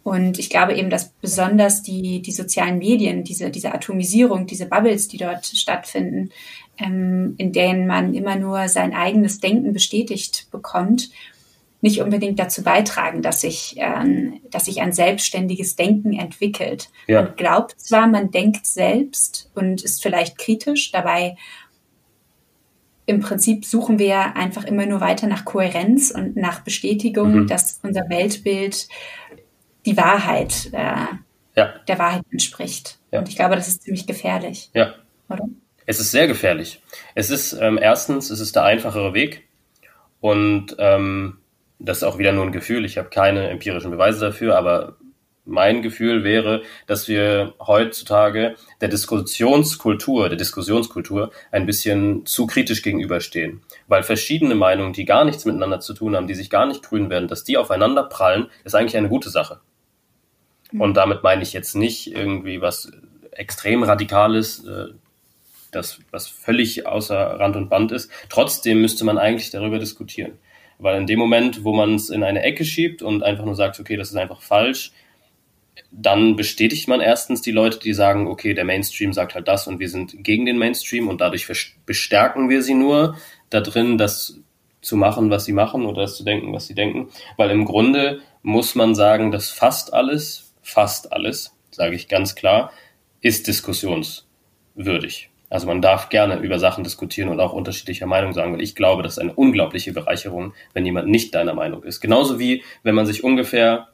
Und 0.04 0.39
ich 0.39 0.49
glaube 0.49 0.74
eben, 0.74 0.89
dass 0.89 1.10
besonders 1.10 1.84
die, 1.84 2.22
die 2.22 2.32
sozialen 2.32 2.80
Medien, 2.80 3.24
diese, 3.24 3.52
diese 3.52 3.74
Atomisierung, 3.74 4.47
diese 4.47 4.66
Bubbles, 4.66 5.08
die 5.08 5.18
dort 5.18 5.45
stattfinden, 5.45 6.32
ähm, 6.80 7.36
in 7.38 7.52
denen 7.52 7.86
man 7.86 8.14
immer 8.14 8.36
nur 8.36 8.68
sein 8.68 8.93
eigenes 8.93 9.39
Denken 9.39 9.74
bestätigt 9.74 10.47
bekommt, 10.52 11.12
nicht 11.82 12.02
unbedingt 12.02 12.39
dazu 12.39 12.64
beitragen, 12.64 13.22
dass 13.22 13.41
sich, 13.41 13.76
ähm, 13.78 14.39
dass 14.49 14.66
sich 14.66 14.82
ein 14.82 14.93
selbstständiges 14.93 15.76
Denken 15.76 16.14
entwickelt. 16.14 16.89
Ja. 17.08 17.24
Man 17.24 17.36
glaubt 17.36 17.80
zwar, 17.80 18.08
man 18.08 18.32
denkt 18.32 18.66
selbst 18.68 19.49
und 19.56 19.84
ist 19.84 20.02
vielleicht 20.02 20.38
kritisch, 20.38 20.91
dabei 20.91 21.36
im 23.08 23.20
Prinzip 23.20 23.66
suchen 23.66 23.99
wir 23.99 24.36
einfach 24.36 24.64
immer 24.64 24.86
nur 24.86 25.02
weiter 25.02 25.28
nach 25.28 25.43
Kohärenz 25.43 26.12
und 26.12 26.38
nach 26.38 26.62
Bestätigung, 26.62 27.41
mhm. 27.41 27.47
dass 27.47 27.80
unser 27.84 28.10
Weltbild 28.10 28.88
die 29.86 29.98
Wahrheit, 29.98 30.70
äh, 30.74 31.06
ja. 31.56 31.74
der 31.88 32.00
Wahrheit 32.00 32.24
entspricht. 32.32 33.00
Ja. 33.12 33.20
Und 33.20 33.30
ich 33.30 33.36
glaube, 33.36 33.56
das 33.56 33.68
ist 33.68 33.84
ziemlich 33.84 34.08
gefährlich. 34.08 34.70
Ja. 34.74 34.96
Oder? 35.30 35.46
Es 35.86 36.00
ist 36.00 36.12
sehr 36.12 36.28
gefährlich. 36.28 36.82
Es 37.16 37.30
ist 37.30 37.54
ähm, 37.54 37.80
erstens, 37.82 38.30
es 38.30 38.40
ist 38.40 38.56
der 38.56 38.64
einfachere 38.64 39.14
Weg 39.14 39.48
und 40.20 40.76
ähm, 40.78 41.38
das 41.80 41.98
ist 41.98 42.04
auch 42.04 42.18
wieder 42.18 42.32
nur 42.32 42.46
ein 42.46 42.52
Gefühl, 42.52 42.86
ich 42.86 42.98
habe 42.98 43.10
keine 43.10 43.50
empirischen 43.50 43.92
Beweise 43.92 44.20
dafür, 44.20 44.58
aber 44.58 44.98
mein 45.44 45.82
Gefühl 45.82 46.24
wäre, 46.24 46.62
dass 46.86 47.08
wir 47.08 47.56
heutzutage 47.60 48.56
der 48.80 48.90
Diskussionskultur, 48.90 50.30
der 50.30 50.38
Diskussionskultur 50.38 51.32
ein 51.52 51.66
bisschen 51.66 52.26
zu 52.26 52.46
kritisch 52.46 52.84
gegenüberstehen. 52.84 53.62
Weil 53.88 54.04
verschiedene 54.04 54.54
Meinungen, 54.56 54.94
die 54.94 55.06
gar 55.06 55.26
nichts 55.26 55.46
miteinander 55.46 55.80
zu 55.80 55.94
tun 55.94 56.16
haben, 56.16 56.28
die 56.28 56.36
sich 56.36 56.50
gar 56.50 56.68
nicht 56.68 56.84
grün 56.84 57.10
werden, 57.10 57.28
dass 57.28 57.44
die 57.44 57.58
aufeinander 57.58 58.04
prallen, 58.04 58.50
ist 58.64 58.76
eigentlich 58.76 58.98
eine 58.98 59.10
gute 59.10 59.30
Sache. 59.30 59.60
Mhm. 60.72 60.82
Und 60.82 60.93
damit 60.95 61.24
meine 61.24 61.43
ich 61.43 61.53
jetzt 61.53 61.76
nicht 61.76 62.13
irgendwie 62.13 62.61
was 62.61 62.91
extrem 63.32 63.84
Radikales, 63.84 64.65
äh, 64.65 64.93
das 65.72 65.99
was 66.11 66.28
völlig 66.28 66.86
außer 66.86 67.15
Rand 67.15 67.55
und 67.55 67.69
Band 67.69 67.91
ist. 67.91 68.11
Trotzdem 68.30 68.82
müsste 68.82 69.05
man 69.05 69.17
eigentlich 69.17 69.51
darüber 69.51 69.80
diskutieren. 69.80 70.34
Weil 70.80 70.97
in 70.97 71.07
dem 71.07 71.19
Moment, 71.19 71.63
wo 71.63 71.74
man 71.74 71.95
es 71.95 72.09
in 72.09 72.24
eine 72.24 72.41
Ecke 72.41 72.65
schiebt 72.65 73.01
und 73.01 73.24
einfach 73.24 73.45
nur 73.45 73.55
sagt, 73.55 73.80
okay, 73.80 73.95
das 73.95 74.09
ist 74.09 74.17
einfach 74.17 74.41
falsch, 74.41 74.91
dann 75.91 76.36
bestätigt 76.36 76.88
man 76.88 77.01
erstens 77.01 77.41
die 77.41 77.51
Leute, 77.51 77.80
die 77.80 77.93
sagen, 77.93 78.28
okay, 78.28 78.53
der 78.53 78.65
Mainstream 78.65 79.13
sagt 79.13 79.36
halt 79.36 79.47
das 79.47 79.67
und 79.67 79.80
wir 79.80 79.89
sind 79.89 80.24
gegen 80.24 80.45
den 80.45 80.57
Mainstream 80.57 81.07
und 81.07 81.22
dadurch 81.22 81.47
bestärken 81.86 82.49
wir 82.49 82.61
sie 82.63 82.74
nur 82.74 83.15
da 83.49 83.61
drin, 83.61 83.97
das 83.97 84.39
zu 84.82 84.95
machen, 84.95 85.30
was 85.30 85.45
sie 85.45 85.53
machen 85.53 85.86
oder 85.86 86.01
das 86.01 86.15
zu 86.15 86.24
denken, 86.24 86.53
was 86.53 86.67
sie 86.67 86.76
denken. 86.76 87.09
Weil 87.38 87.51
im 87.51 87.65
Grunde 87.65 88.22
muss 88.41 88.74
man 88.76 88.95
sagen, 88.95 89.32
dass 89.32 89.49
fast 89.49 89.93
alles, 89.93 90.41
fast 90.62 91.14
alles, 91.14 91.55
sage 91.72 91.95
ich 91.95 92.07
ganz 92.07 92.36
klar, 92.36 92.72
ist 93.22 93.47
diskussionswürdig. 93.47 95.30
Also 95.49 95.68
man 95.68 95.82
darf 95.82 96.07
gerne 96.07 96.38
über 96.38 96.59
Sachen 96.59 96.84
diskutieren 96.84 97.28
und 97.28 97.41
auch 97.41 97.51
unterschiedlicher 97.51 98.05
Meinung 98.05 98.32
sagen, 98.32 98.53
weil 98.53 98.62
ich 98.62 98.74
glaube, 98.74 99.03
das 99.03 99.14
ist 99.14 99.20
eine 99.20 99.34
unglaubliche 99.34 99.91
Bereicherung, 99.91 100.53
wenn 100.74 100.86
jemand 100.86 101.09
nicht 101.09 101.36
deiner 101.36 101.53
Meinung 101.53 101.84
ist. 101.84 101.99
Genauso 101.99 102.39
wie 102.39 102.64
wenn 102.84 102.95
man 102.95 103.05
sich 103.05 103.24
ungefähr 103.24 103.89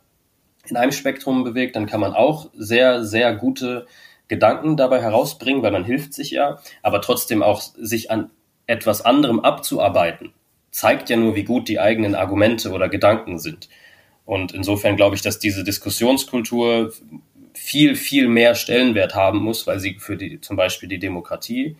in 0.69 0.77
einem 0.77 0.91
Spektrum 0.91 1.43
bewegt, 1.43 1.75
dann 1.75 1.87
kann 1.87 1.99
man 1.99 2.13
auch 2.13 2.51
sehr, 2.53 3.03
sehr 3.03 3.33
gute 3.35 3.87
Gedanken 4.27 4.77
dabei 4.77 5.01
herausbringen, 5.01 5.63
weil 5.63 5.71
man 5.71 5.83
hilft 5.83 6.13
sich 6.13 6.31
ja, 6.31 6.59
aber 6.83 7.01
trotzdem 7.01 7.41
auch 7.41 7.61
sich 7.61 8.11
an 8.11 8.29
etwas 8.67 9.01
anderem 9.03 9.39
abzuarbeiten, 9.39 10.33
zeigt 10.69 11.09
ja 11.09 11.17
nur, 11.17 11.35
wie 11.35 11.45
gut 11.45 11.69
die 11.69 11.79
eigenen 11.79 12.13
Argumente 12.13 12.71
oder 12.71 12.89
Gedanken 12.89 13.39
sind. 13.39 13.69
Und 14.27 14.53
insofern 14.53 14.97
glaube 14.97 15.15
ich, 15.15 15.21
dass 15.21 15.39
diese 15.39 15.63
Diskussionskultur 15.63 16.91
viel, 17.53 17.95
viel 17.95 18.27
mehr 18.27 18.55
Stellenwert 18.55 19.15
haben 19.15 19.39
muss, 19.39 19.65
weil 19.65 19.79
sie 19.79 19.95
für 19.99 20.17
die, 20.17 20.41
zum 20.41 20.57
Beispiel 20.57 20.89
die 20.89 20.99
Demokratie 20.99 21.77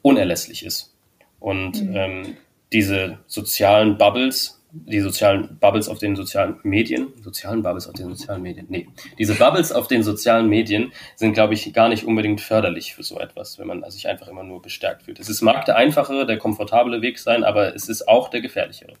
unerlässlich 0.00 0.64
ist. 0.64 0.94
Und 1.40 1.82
mhm. 1.82 1.94
ähm, 1.94 2.36
diese 2.72 3.18
sozialen 3.26 3.98
Bubbles, 3.98 4.62
die 4.72 5.00
sozialen 5.00 5.58
Bubbles 5.60 5.90
auf 5.90 5.98
den 5.98 6.16
sozialen 6.16 6.56
Medien, 6.62 7.08
sozialen 7.22 7.62
Bubbles 7.62 7.86
auf 7.86 7.92
den 7.92 8.08
sozialen 8.08 8.40
Medien, 8.40 8.64
nee, 8.70 8.88
diese 9.18 9.34
Bubbles 9.34 9.70
auf 9.70 9.86
den 9.86 10.02
sozialen 10.02 10.48
Medien 10.48 10.90
sind, 11.16 11.34
glaube 11.34 11.52
ich, 11.52 11.70
gar 11.74 11.90
nicht 11.90 12.04
unbedingt 12.04 12.40
förderlich 12.40 12.94
für 12.94 13.02
so 13.02 13.20
etwas, 13.20 13.58
wenn 13.58 13.66
man 13.66 13.88
sich 13.90 14.08
einfach 14.08 14.28
immer 14.28 14.42
nur 14.42 14.62
bestärkt 14.62 15.02
fühlt. 15.02 15.20
Es 15.20 15.28
ist, 15.28 15.42
mag 15.42 15.66
der 15.66 15.76
einfachere, 15.76 16.24
der 16.24 16.38
komfortable 16.38 17.02
Weg 17.02 17.18
sein, 17.18 17.44
aber 17.44 17.74
es 17.74 17.90
ist 17.90 18.08
auch 18.08 18.30
der 18.30 18.40
gefährlichere. 18.40 18.94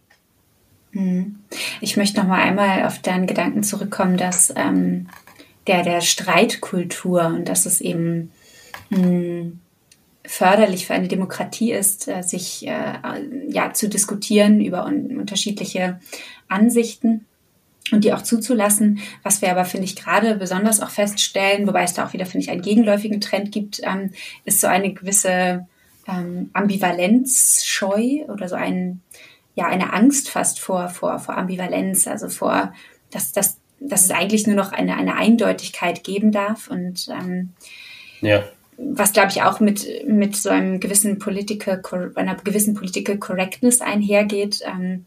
Mhm. 0.94 1.40
Ich 1.80 1.96
möchte 1.96 2.20
noch 2.20 2.26
mal 2.26 2.40
einmal 2.40 2.84
auf 2.86 3.00
deinen 3.00 3.26
Gedanken 3.26 3.62
zurückkommen, 3.62 4.16
dass 4.16 4.52
ähm, 4.56 5.08
der, 5.66 5.82
der 5.82 6.00
Streitkultur 6.00 7.26
und 7.26 7.48
dass 7.48 7.66
es 7.66 7.80
eben 7.80 8.30
mh, 8.90 8.98
hm, 8.98 9.60
förderlich 10.26 10.86
für 10.86 10.94
eine 10.94 11.08
Demokratie 11.08 11.72
ist, 11.72 12.08
äh, 12.08 12.22
sich 12.22 12.66
äh, 12.66 12.94
ja 13.48 13.72
zu 13.74 13.88
diskutieren 13.88 14.60
über 14.60 14.86
un 14.86 15.18
unterschiedliche 15.18 16.00
Ansichten 16.48 17.26
und 17.92 18.04
die 18.04 18.12
auch 18.12 18.22
zuzulassen. 18.22 19.00
Was 19.22 19.42
wir 19.42 19.50
aber, 19.50 19.64
finde 19.64 19.84
ich, 19.84 19.96
gerade 19.96 20.36
besonders 20.36 20.80
auch 20.80 20.90
feststellen, 20.90 21.66
wobei 21.66 21.82
es 21.82 21.94
da 21.94 22.06
auch 22.06 22.12
wieder, 22.14 22.24
finde 22.24 22.44
ich, 22.44 22.50
einen 22.50 22.62
gegenläufigen 22.62 23.20
Trend 23.20 23.52
gibt, 23.52 23.80
ähm, 23.82 24.12
ist 24.44 24.60
so 24.60 24.66
eine 24.66 24.94
gewisse 24.94 25.66
ähm, 26.08 26.50
Ambivalenzscheu 26.52 28.24
oder 28.28 28.48
so 28.48 28.54
ein, 28.54 29.00
ja, 29.54 29.66
eine 29.66 29.92
Angst 29.92 30.30
fast 30.30 30.60
vor, 30.60 30.88
vor, 30.88 31.18
vor 31.18 31.36
Ambivalenz, 31.36 32.06
also 32.06 32.28
vor, 32.28 32.72
dass, 33.10 33.32
dass 33.32 33.58
dass 33.84 34.04
es 34.04 34.10
eigentlich 34.10 34.46
nur 34.46 34.56
noch 34.56 34.72
eine, 34.72 34.96
eine 34.96 35.16
Eindeutigkeit 35.16 36.04
geben 36.04 36.32
darf 36.32 36.68
und 36.68 37.08
ähm, 37.08 37.50
ja. 38.20 38.44
was 38.76 39.12
glaube 39.12 39.30
ich 39.30 39.42
auch 39.42 39.60
mit, 39.60 39.86
mit 40.06 40.36
so 40.36 40.48
einem 40.48 40.80
gewissen 40.80 41.18
Political, 41.18 41.82
einer 42.14 42.34
gewissen 42.36 42.74
Political 42.74 43.18
Correctness 43.18 43.80
einhergeht, 43.80 44.60
ähm, 44.64 45.04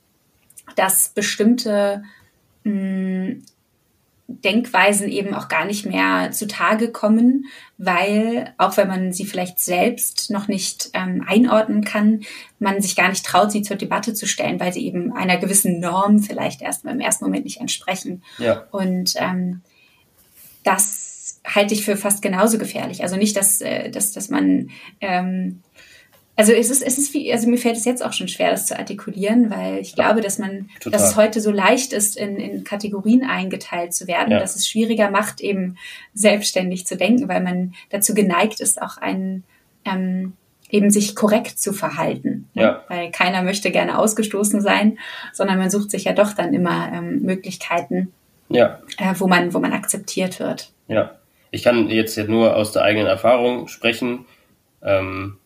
dass 0.75 1.09
bestimmte 1.09 2.03
mh, 2.63 2.73
mm, 2.73 3.43
Denkweisen 4.29 5.07
eben 5.07 5.33
auch 5.33 5.47
gar 5.47 5.65
nicht 5.65 5.85
mehr 5.85 6.31
zutage 6.31 6.91
kommen, 6.91 7.45
weil 7.77 8.53
auch 8.57 8.75
wenn 8.75 8.87
man 8.87 9.13
sie 9.13 9.25
vielleicht 9.25 9.59
selbst 9.59 10.29
noch 10.31 10.49
nicht 10.49 10.89
ähm, 10.93 11.23
einordnen 11.25 11.83
kann, 11.83 12.21
man 12.59 12.81
sich 12.81 12.97
gar 12.97 13.07
nicht 13.07 13.25
traut, 13.25 13.51
sie 13.53 13.61
zur 13.61 13.77
Debatte 13.77 14.13
zu 14.13 14.27
stellen, 14.27 14.59
weil 14.59 14.73
sie 14.73 14.85
eben 14.85 15.13
einer 15.13 15.37
gewissen 15.37 15.79
Norm 15.79 16.19
vielleicht 16.19 16.61
erst 16.61 16.83
im 16.83 16.99
ersten 16.99 17.23
Moment 17.23 17.45
nicht 17.45 17.61
entsprechen. 17.61 18.21
Ja. 18.37 18.65
Und 18.71 19.13
ähm, 19.15 19.61
das 20.63 21.39
halte 21.45 21.73
ich 21.73 21.85
für 21.85 21.95
fast 21.95 22.21
genauso 22.21 22.57
gefährlich. 22.57 23.03
Also 23.03 23.15
nicht, 23.15 23.37
dass, 23.37 23.61
äh, 23.61 23.89
dass, 23.89 24.11
dass 24.11 24.29
man 24.29 24.69
ähm, 24.99 25.63
also 26.37 26.53
es 26.53 26.69
ist, 26.69 26.83
es 26.83 26.99
ist 26.99 27.15
wie, 27.15 27.33
also 27.33 27.49
mir 27.49 27.57
fällt 27.57 27.77
es 27.77 27.85
jetzt 27.85 28.05
auch 28.05 28.13
schon 28.13 28.27
schwer, 28.27 28.51
das 28.51 28.67
zu 28.67 28.77
artikulieren, 28.77 29.49
weil 29.49 29.79
ich 29.79 29.95
glaube, 29.95 30.21
dass 30.21 30.37
man, 30.37 30.69
Total. 30.79 30.91
dass 30.91 31.09
es 31.09 31.15
heute 31.15 31.41
so 31.41 31.49
leicht 31.49 31.93
ist, 31.93 32.15
in, 32.15 32.37
in 32.37 32.63
Kategorien 32.63 33.23
eingeteilt 33.27 33.95
zu 33.95 34.07
werden, 34.07 34.31
ja. 34.31 34.39
dass 34.39 34.55
es 34.55 34.67
schwieriger 34.67 35.09
macht, 35.09 35.41
eben 35.41 35.77
selbstständig 36.13 36.85
zu 36.85 36.95
denken, 36.95 37.27
weil 37.27 37.41
man 37.41 37.73
dazu 37.89 38.13
geneigt 38.13 38.59
ist, 38.59 38.79
auch 38.79 38.97
ein, 38.97 39.43
ähm, 39.83 40.33
eben 40.69 40.91
sich 40.91 41.15
korrekt 41.15 41.59
zu 41.59 41.73
verhalten. 41.73 42.47
Ne? 42.53 42.61
Ja. 42.61 42.83
Weil 42.87 43.09
keiner 43.09 43.41
möchte 43.41 43.71
gerne 43.71 43.97
ausgestoßen 43.97 44.61
sein, 44.61 44.99
sondern 45.33 45.57
man 45.57 45.71
sucht 45.71 45.89
sich 45.89 46.03
ja 46.03 46.13
doch 46.13 46.33
dann 46.33 46.53
immer 46.53 46.91
ähm, 46.93 47.23
Möglichkeiten, 47.23 48.13
ja. 48.49 48.79
äh, 48.99 49.15
wo 49.17 49.27
man, 49.27 49.55
wo 49.55 49.59
man 49.59 49.73
akzeptiert 49.73 50.39
wird. 50.39 50.71
Ja. 50.87 51.15
Ich 51.49 51.63
kann 51.63 51.89
jetzt 51.89 52.15
nur 52.15 52.55
aus 52.55 52.73
der 52.73 52.83
eigenen 52.83 53.07
Erfahrung 53.07 53.67
sprechen. 53.69 54.25
Ähm, 54.83 55.37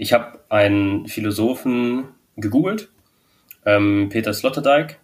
ich 0.00 0.14
habe 0.14 0.40
einen 0.48 1.08
Philosophen 1.08 2.08
gegoogelt, 2.36 2.88
ähm, 3.66 4.08
Peter 4.10 4.32
Sloterdijk, 4.32 4.98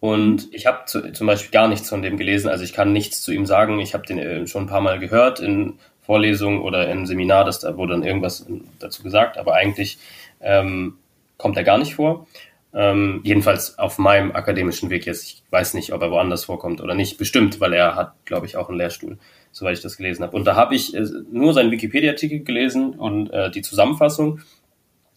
und 0.00 0.48
ich 0.52 0.66
habe 0.66 0.84
zum 0.86 1.26
Beispiel 1.26 1.50
gar 1.50 1.68
nichts 1.68 1.88
von 1.88 2.02
dem 2.02 2.18
gelesen. 2.18 2.50
Also 2.50 2.62
ich 2.62 2.74
kann 2.74 2.92
nichts 2.92 3.22
zu 3.22 3.32
ihm 3.32 3.46
sagen. 3.46 3.80
Ich 3.80 3.94
habe 3.94 4.04
den 4.04 4.18
äh, 4.18 4.46
schon 4.46 4.64
ein 4.64 4.68
paar 4.68 4.82
Mal 4.82 4.98
gehört 4.98 5.40
in 5.40 5.78
Vorlesungen 6.02 6.60
oder 6.60 6.90
im 6.90 7.06
Seminar, 7.06 7.46
dass 7.46 7.60
da 7.60 7.78
wurde 7.78 7.94
dann 7.94 8.02
irgendwas 8.02 8.46
dazu 8.78 9.02
gesagt, 9.02 9.38
aber 9.38 9.54
eigentlich 9.54 9.96
ähm, 10.42 10.98
kommt 11.38 11.56
er 11.56 11.64
gar 11.64 11.78
nicht 11.78 11.94
vor. 11.94 12.26
Ähm, 12.74 13.22
jedenfalls 13.24 13.78
auf 13.78 13.96
meinem 13.96 14.32
akademischen 14.32 14.90
Weg 14.90 15.06
jetzt. 15.06 15.24
Ich 15.24 15.42
weiß 15.48 15.72
nicht, 15.72 15.94
ob 15.94 16.02
er 16.02 16.10
woanders 16.10 16.44
vorkommt 16.44 16.82
oder 16.82 16.94
nicht. 16.94 17.16
Bestimmt, 17.16 17.60
weil 17.60 17.72
er 17.72 17.94
hat, 17.94 18.12
glaube 18.26 18.44
ich, 18.44 18.58
auch 18.58 18.68
einen 18.68 18.76
Lehrstuhl 18.76 19.16
soweit 19.54 19.76
ich 19.76 19.82
das 19.82 19.96
gelesen 19.96 20.24
habe. 20.24 20.36
Und 20.36 20.44
da 20.44 20.56
habe 20.56 20.74
ich 20.74 20.94
äh, 20.94 21.06
nur 21.30 21.54
seinen 21.54 21.70
Wikipedia-Artikel 21.70 22.40
gelesen 22.40 22.94
und 22.94 23.30
äh, 23.30 23.50
die 23.50 23.62
Zusammenfassung. 23.62 24.40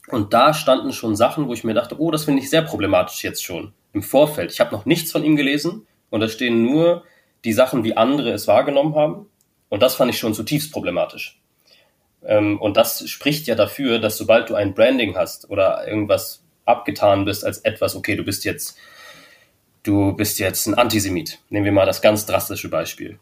Und 0.09 0.33
da 0.33 0.53
standen 0.53 0.93
schon 0.93 1.15
Sachen, 1.15 1.47
wo 1.47 1.53
ich 1.53 1.63
mir 1.63 1.73
dachte, 1.73 1.99
oh, 1.99 2.11
das 2.11 2.25
finde 2.25 2.41
ich 2.41 2.49
sehr 2.49 2.61
problematisch 2.61 3.23
jetzt 3.23 3.43
schon 3.43 3.73
im 3.93 4.03
Vorfeld. 4.03 4.51
Ich 4.51 4.59
habe 4.59 4.73
noch 4.73 4.85
nichts 4.85 5.11
von 5.11 5.23
ihm 5.23 5.35
gelesen 5.35 5.87
und 6.09 6.21
da 6.21 6.29
stehen 6.29 6.63
nur 6.63 7.03
die 7.43 7.51
Sachen, 7.51 7.83
wie 7.83 7.97
andere 7.97 8.31
es 8.31 8.47
wahrgenommen 8.47 8.95
haben. 8.95 9.25
Und 9.69 9.81
das 9.81 9.95
fand 9.95 10.11
ich 10.11 10.19
schon 10.19 10.33
zutiefst 10.33 10.71
problematisch. 10.71 11.41
Ähm, 12.23 12.61
und 12.61 12.77
das 12.77 13.09
spricht 13.09 13.47
ja 13.47 13.55
dafür, 13.55 13.99
dass 13.99 14.17
sobald 14.17 14.49
du 14.49 14.55
ein 14.55 14.75
Branding 14.75 15.15
hast 15.15 15.49
oder 15.49 15.87
irgendwas 15.87 16.43
abgetan 16.65 17.25
bist 17.25 17.43
als 17.43 17.59
etwas, 17.59 17.95
okay, 17.95 18.15
du 18.15 18.23
bist 18.23 18.45
jetzt 18.45 18.77
du 19.83 20.13
bist 20.13 20.37
jetzt 20.37 20.67
ein 20.67 20.75
Antisemit. 20.75 21.39
Nehmen 21.49 21.65
wir 21.65 21.71
mal 21.71 21.85
das 21.85 22.01
ganz 22.01 22.25
drastische 22.25 22.69
Beispiel. 22.69 23.19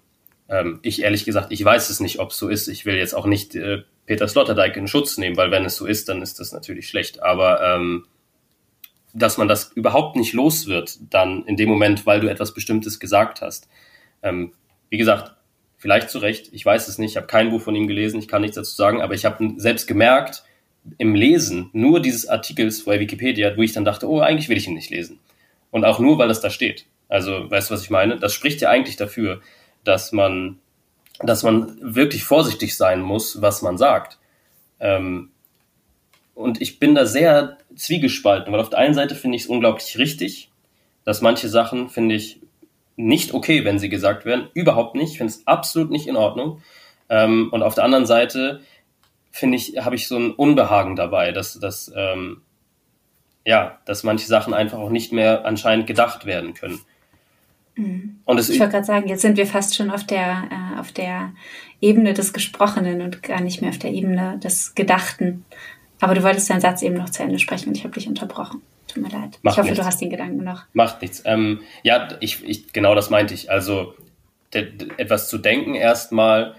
Ähm, 0.50 0.80
ich 0.82 1.02
ehrlich 1.02 1.26
gesagt, 1.26 1.52
ich 1.52 1.64
weiß 1.64 1.90
es 1.90 2.00
nicht, 2.00 2.20
ob 2.20 2.32
es 2.32 2.38
so 2.38 2.50
ist. 2.50 2.68
Ich 2.68 2.86
will 2.86 2.96
jetzt 2.96 3.14
auch 3.14 3.26
nicht 3.26 3.56
äh, 3.56 3.84
Peter 4.06 4.28
Sloterdijk 4.28 4.78
in 4.78 4.88
Schutz 4.88 5.18
nehmen, 5.18 5.38
weil 5.38 5.52
wenn 5.52 5.66
es 5.66 5.76
so 5.76 5.86
ist, 5.86 6.10
dann 6.10 6.22
ist 6.22 6.40
das 6.40 6.52
natürlich 6.52 6.88
schlecht. 6.88 7.24
Aber 7.24 7.62
ähm, 7.62 8.06
dass 9.14 9.38
man 9.38 9.48
das 9.48 9.72
überhaupt 9.74 10.16
nicht 10.16 10.34
los 10.34 10.68
wird, 10.68 10.98
dann 11.10 11.44
in 11.46 11.56
dem 11.56 11.70
Moment, 11.70 12.06
weil 12.06 12.20
du 12.20 12.30
etwas 12.30 12.54
Bestimmtes 12.54 13.00
gesagt 13.00 13.42
hast. 13.42 13.70
Ähm, 14.22 14.54
wie 14.90 14.98
gesagt, 14.98 15.36
vielleicht 15.78 16.10
zu 16.10 16.20
Recht, 16.20 16.50
ich 16.52 16.66
weiß 16.66 16.88
es 16.88 16.98
nicht, 16.98 17.12
ich 17.12 17.18
habe 17.18 17.28
kein 17.28 17.50
Buch 17.50 17.62
von 17.62 17.76
ihm 17.76 17.88
gelesen, 17.88 18.20
ich 18.20 18.28
kann 18.28 18.42
nichts 18.42 18.56
dazu 18.56 18.76
sagen, 18.76 19.02
aber 19.02 19.14
ich 19.14 19.26
habe 19.26 19.54
selbst 19.58 19.88
gemerkt, 19.88 20.44
im 20.98 21.16
Lesen 21.16 21.70
nur 21.74 22.02
dieses 22.02 22.28
Artikels 22.28 22.86
bei 22.86 23.00
Wikipedia, 23.00 23.56
wo 23.58 23.62
ich 23.62 23.74
dann 23.74 23.86
dachte, 23.86 24.10
oh, 24.10 24.20
eigentlich 24.20 24.50
will 24.50 24.58
ich 24.58 24.68
ihn 24.68 24.76
nicht 24.76 24.92
lesen. 24.92 25.20
Und 25.72 25.86
auch 25.86 26.00
nur, 26.00 26.18
weil 26.18 26.28
das 26.28 26.42
da 26.42 26.50
steht. 26.50 26.86
Also, 27.08 27.50
weißt 27.50 27.70
du, 27.70 27.74
was 27.74 27.84
ich 27.84 27.90
meine? 27.90 28.18
Das 28.18 28.34
spricht 28.34 28.62
ja 28.62 28.70
eigentlich 28.70 28.96
dafür, 28.96 29.42
dass 29.86 30.12
man, 30.12 30.60
dass 31.20 31.44
man 31.44 31.78
wirklich 31.82 32.24
vorsichtig 32.24 32.76
sein 32.76 33.02
muss, 33.02 33.42
was 33.42 33.62
man 33.62 33.78
sagt. 33.78 34.20
Ähm, 34.80 35.32
und 36.34 36.62
ich 36.62 36.80
bin 36.80 36.96
da 36.96 37.06
sehr 37.06 37.58
zwiegespalten, 37.76 38.52
weil 38.52 38.60
auf 38.60 38.70
der 38.70 38.80
einen 38.80 38.94
Seite 38.94 39.16
finde 39.16 39.38
ich 39.38 39.44
es 39.44 39.50
unglaublich 39.50 39.98
richtig, 39.98 40.52
dass 41.06 41.22
manche 41.22 41.48
Sachen, 41.48 41.90
finde 41.90 42.16
ich, 42.16 42.42
nicht 42.98 43.34
okay, 43.34 43.66
wenn 43.66 43.80
sie 43.80 43.90
gesagt 43.90 44.26
werden. 44.26 44.50
Überhaupt 44.54 44.96
nicht. 44.96 45.12
Ich 45.12 45.18
finde 45.18 45.34
es 45.34 45.48
absolut 45.48 45.92
nicht 45.92 46.08
in 46.08 46.16
Ordnung. 46.16 46.62
Ähm, 47.10 47.50
und 47.52 47.62
auf 47.62 47.76
der 47.76 47.84
anderen 47.84 48.06
Seite 48.06 48.62
finde 49.32 49.58
ich, 49.58 49.78
habe 49.84 49.96
ich 49.96 50.08
so 50.08 50.18
ein 50.18 50.32
Unbehagen 50.32 50.96
dabei, 50.96 51.32
dass, 51.32 51.60
dass, 51.60 51.92
ähm, 51.96 52.42
ja, 53.46 53.80
dass 53.86 54.04
manche 54.04 54.28
Sachen 54.28 54.54
einfach 54.54 54.80
auch 54.80 54.90
nicht 54.90 55.12
mehr 55.12 55.46
anscheinend 55.46 55.88
gedacht 55.88 56.26
werden 56.26 56.54
können. 56.54 56.80
Mhm. 57.76 58.22
Und 58.26 58.40
ich 58.40 58.60
wollte 58.60 58.74
gerade 58.74 58.86
sagen, 58.86 59.08
jetzt 59.08 59.22
sind 59.22 59.38
wir 59.38 59.48
fast 59.48 59.76
schon 59.76 59.92
auf 59.92 60.06
der, 60.06 60.50
äh, 60.52 60.80
auf 60.80 60.92
der 60.92 61.34
Ebene 61.82 62.14
des 62.14 62.34
Gesprochenen 62.34 63.02
und 63.02 63.22
gar 63.24 63.42
nicht 63.42 63.62
mehr 63.62 63.70
auf 63.70 63.78
der 63.78 63.92
Ebene 63.92 64.40
des 64.40 64.76
Gedachten. 64.76 65.46
Aber 66.00 66.14
du 66.14 66.24
wolltest 66.24 66.50
deinen 66.50 66.62
Satz 66.62 66.82
eben 66.82 66.96
noch 66.96 67.10
zu 67.10 67.24
Ende 67.24 67.40
sprechen 67.40 67.70
und 67.70 67.78
ich 67.78 67.84
habe 67.84 67.94
dich 67.94 68.08
unterbrochen. 68.08 68.62
Tut 68.88 69.04
mir 69.04 69.10
leid. 69.10 69.40
Macht 69.42 69.54
ich 69.54 69.58
hoffe, 69.58 69.70
nichts. 69.70 69.80
du 69.80 69.86
hast 69.86 70.02
den 70.02 70.10
Gedanken 70.10 70.44
noch. 70.44 70.64
Macht 70.74 71.02
nichts. 71.02 71.24
Ähm, 71.26 71.62
ja, 71.84 72.10
ich, 72.20 72.44
ich, 72.44 72.74
genau 72.74 72.96
das 72.96 73.10
meinte 73.10 73.34
ich. 73.34 73.50
Also 73.50 73.94
etwas 74.98 75.28
zu 75.28 75.38
denken 75.38 75.76
erstmal 75.76 76.56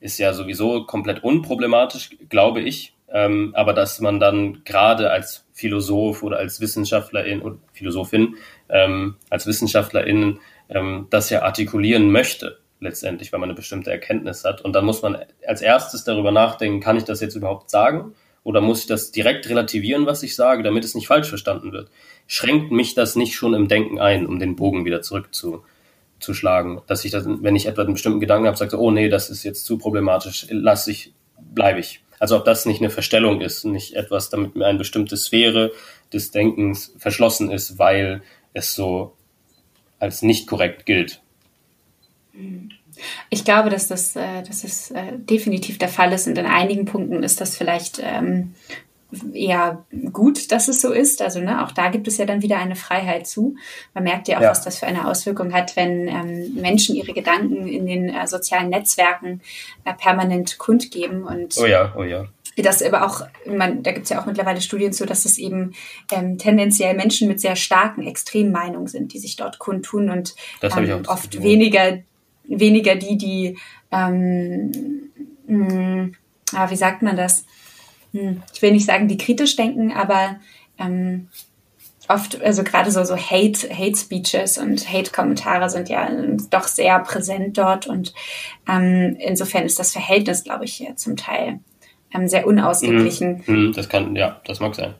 ist 0.00 0.18
ja 0.18 0.32
sowieso 0.32 0.84
komplett 0.84 1.22
unproblematisch, 1.22 2.10
glaube 2.28 2.60
ich. 2.60 2.94
Ähm, 3.12 3.52
aber 3.54 3.74
dass 3.74 4.00
man 4.00 4.18
dann 4.20 4.64
gerade 4.64 5.10
als 5.10 5.44
Philosoph 5.52 6.22
oder 6.22 6.38
als 6.38 6.60
Wissenschaftlerin 6.60 7.42
oder 7.42 7.56
Philosophin, 7.72 8.36
ähm, 8.70 9.16
als 9.28 9.46
Wissenschaftlerin 9.46 10.40
ähm, 10.70 11.06
das 11.10 11.28
ja 11.28 11.42
artikulieren 11.42 12.10
möchte, 12.10 12.58
letztendlich, 12.80 13.32
weil 13.32 13.40
man 13.40 13.50
eine 13.50 13.56
bestimmte 13.56 13.90
Erkenntnis 13.90 14.44
hat. 14.44 14.62
Und 14.62 14.72
dann 14.72 14.84
muss 14.84 15.02
man 15.02 15.18
als 15.46 15.60
erstes 15.60 16.04
darüber 16.04 16.32
nachdenken, 16.32 16.80
kann 16.80 16.96
ich 16.96 17.04
das 17.04 17.20
jetzt 17.20 17.36
überhaupt 17.36 17.70
sagen? 17.70 18.14
Oder 18.44 18.60
muss 18.60 18.80
ich 18.80 18.86
das 18.86 19.12
direkt 19.12 19.48
relativieren, 19.48 20.06
was 20.06 20.22
ich 20.22 20.34
sage, 20.34 20.62
damit 20.62 20.84
es 20.84 20.94
nicht 20.94 21.06
falsch 21.06 21.28
verstanden 21.28 21.72
wird? 21.72 21.90
Schränkt 22.26 22.72
mich 22.72 22.94
das 22.94 23.14
nicht 23.14 23.34
schon 23.34 23.54
im 23.54 23.68
Denken 23.68 24.00
ein, 24.00 24.26
um 24.26 24.38
den 24.38 24.56
Bogen 24.56 24.84
wieder 24.84 25.00
zurückzuschlagen? 25.00 26.80
Dass 26.86 27.04
ich 27.04 27.12
das, 27.12 27.24
wenn 27.26 27.54
ich 27.54 27.66
etwa 27.66 27.82
einen 27.82 27.92
bestimmten 27.92 28.20
Gedanken 28.20 28.46
habe, 28.46 28.56
sage, 28.56 28.80
oh 28.80 28.90
nee, 28.90 29.08
das 29.08 29.30
ist 29.30 29.44
jetzt 29.44 29.64
zu 29.64 29.78
problematisch, 29.78 30.46
lass 30.50 30.88
ich, 30.88 31.14
bleibe 31.38 31.78
ich. 31.78 32.01
Also 32.22 32.36
ob 32.36 32.44
das 32.44 32.66
nicht 32.66 32.80
eine 32.80 32.88
Verstellung 32.88 33.40
ist, 33.40 33.64
nicht 33.64 33.94
etwas, 33.94 34.30
damit 34.30 34.54
mir 34.54 34.66
eine 34.66 34.78
bestimmte 34.78 35.16
Sphäre 35.16 35.72
des 36.12 36.30
Denkens 36.30 36.94
verschlossen 36.96 37.50
ist, 37.50 37.80
weil 37.80 38.22
es 38.52 38.76
so 38.76 39.16
als 39.98 40.22
nicht 40.22 40.46
korrekt 40.46 40.86
gilt. 40.86 41.20
Ich 43.28 43.44
glaube, 43.44 43.70
dass 43.70 43.88
das, 43.88 44.14
äh, 44.14 44.44
dass 44.44 44.62
das 44.62 44.92
äh, 44.92 45.18
definitiv 45.18 45.78
der 45.78 45.88
Fall 45.88 46.12
ist 46.12 46.28
und 46.28 46.38
in 46.38 46.46
einigen 46.46 46.84
Punkten 46.84 47.24
ist 47.24 47.40
das 47.40 47.56
vielleicht 47.56 48.00
ähm, 48.00 48.54
eher 49.32 49.84
gut, 50.12 50.52
dass 50.52 50.68
es 50.68 50.80
so 50.80 50.92
ist. 50.92 51.22
Also 51.22 51.40
ne, 51.40 51.64
auch 51.64 51.72
da 51.72 51.88
gibt 51.88 52.08
es 52.08 52.18
ja 52.18 52.26
dann 52.26 52.42
wieder 52.42 52.58
eine 52.58 52.76
Freiheit 52.76 53.26
zu. 53.26 53.56
Man 53.94 54.04
merkt 54.04 54.28
ja 54.28 54.38
auch, 54.38 54.42
ja. 54.42 54.50
was 54.50 54.62
das 54.62 54.78
für 54.78 54.86
eine 54.86 55.08
Auswirkung 55.08 55.52
hat, 55.52 55.76
wenn 55.76 56.08
ähm, 56.08 56.54
Menschen 56.54 56.96
ihre 56.96 57.12
Gedanken 57.12 57.66
in 57.68 57.86
den 57.86 58.08
äh, 58.08 58.26
sozialen 58.26 58.70
Netzwerken 58.70 59.40
äh, 59.84 59.94
permanent 59.94 60.58
kundgeben. 60.58 61.24
Und 61.24 61.56
oh 61.58 61.66
ja, 61.66 61.94
oh 61.96 62.04
ja. 62.04 62.26
Das 62.56 62.82
aber 62.82 63.06
auch, 63.06 63.22
man, 63.46 63.82
da 63.82 63.92
gibt 63.92 64.04
es 64.04 64.10
ja 64.10 64.20
auch 64.20 64.26
mittlerweile 64.26 64.60
Studien 64.60 64.92
zu, 64.92 65.06
dass 65.06 65.24
es 65.24 65.38
eben 65.38 65.72
ähm, 66.12 66.36
tendenziell 66.36 66.94
Menschen 66.94 67.26
mit 67.26 67.40
sehr 67.40 67.56
starken 67.56 68.06
Extremmeinungen 68.06 68.88
sind, 68.88 69.14
die 69.14 69.18
sich 69.18 69.36
dort 69.36 69.58
kundtun 69.58 70.10
und 70.10 70.34
ähm, 70.60 71.02
oft 71.06 71.42
weniger 71.42 72.00
weniger 72.44 72.94
die, 72.96 73.16
die, 73.16 73.58
ähm, 73.90 74.72
mh, 75.46 75.70
hm, 75.70 76.14
ah, 76.54 76.70
wie 76.70 76.76
sagt 76.76 77.02
man 77.02 77.16
das? 77.16 77.44
Hm, 78.12 78.42
ich 78.52 78.62
will 78.62 78.72
nicht 78.72 78.86
sagen, 78.86 79.08
die 79.08 79.16
kritisch 79.16 79.56
denken, 79.56 79.92
aber 79.92 80.36
ähm, 80.78 81.28
oft, 82.08 82.40
also 82.42 82.62
gerade 82.62 82.90
so, 82.90 83.04
so 83.04 83.16
Hate, 83.16 83.68
Hate 83.70 83.96
Speeches 83.96 84.58
und 84.58 84.92
Hate 84.92 85.10
Kommentare 85.10 85.70
sind 85.70 85.88
ja 85.88 86.08
doch 86.50 86.68
sehr 86.68 86.98
präsent 87.00 87.58
dort 87.58 87.86
und 87.86 88.12
ähm, 88.68 89.16
insofern 89.18 89.64
ist 89.64 89.78
das 89.78 89.92
Verhältnis, 89.92 90.44
glaube 90.44 90.64
ich, 90.64 90.86
zum 90.96 91.16
Teil 91.16 91.60
ähm, 92.12 92.28
sehr 92.28 92.46
unausgeglichen. 92.46 93.42
Mm, 93.46 93.72
das 93.72 93.88
kann, 93.88 94.14
ja, 94.16 94.40
das 94.44 94.60
mag 94.60 94.74
sein. 94.74 94.94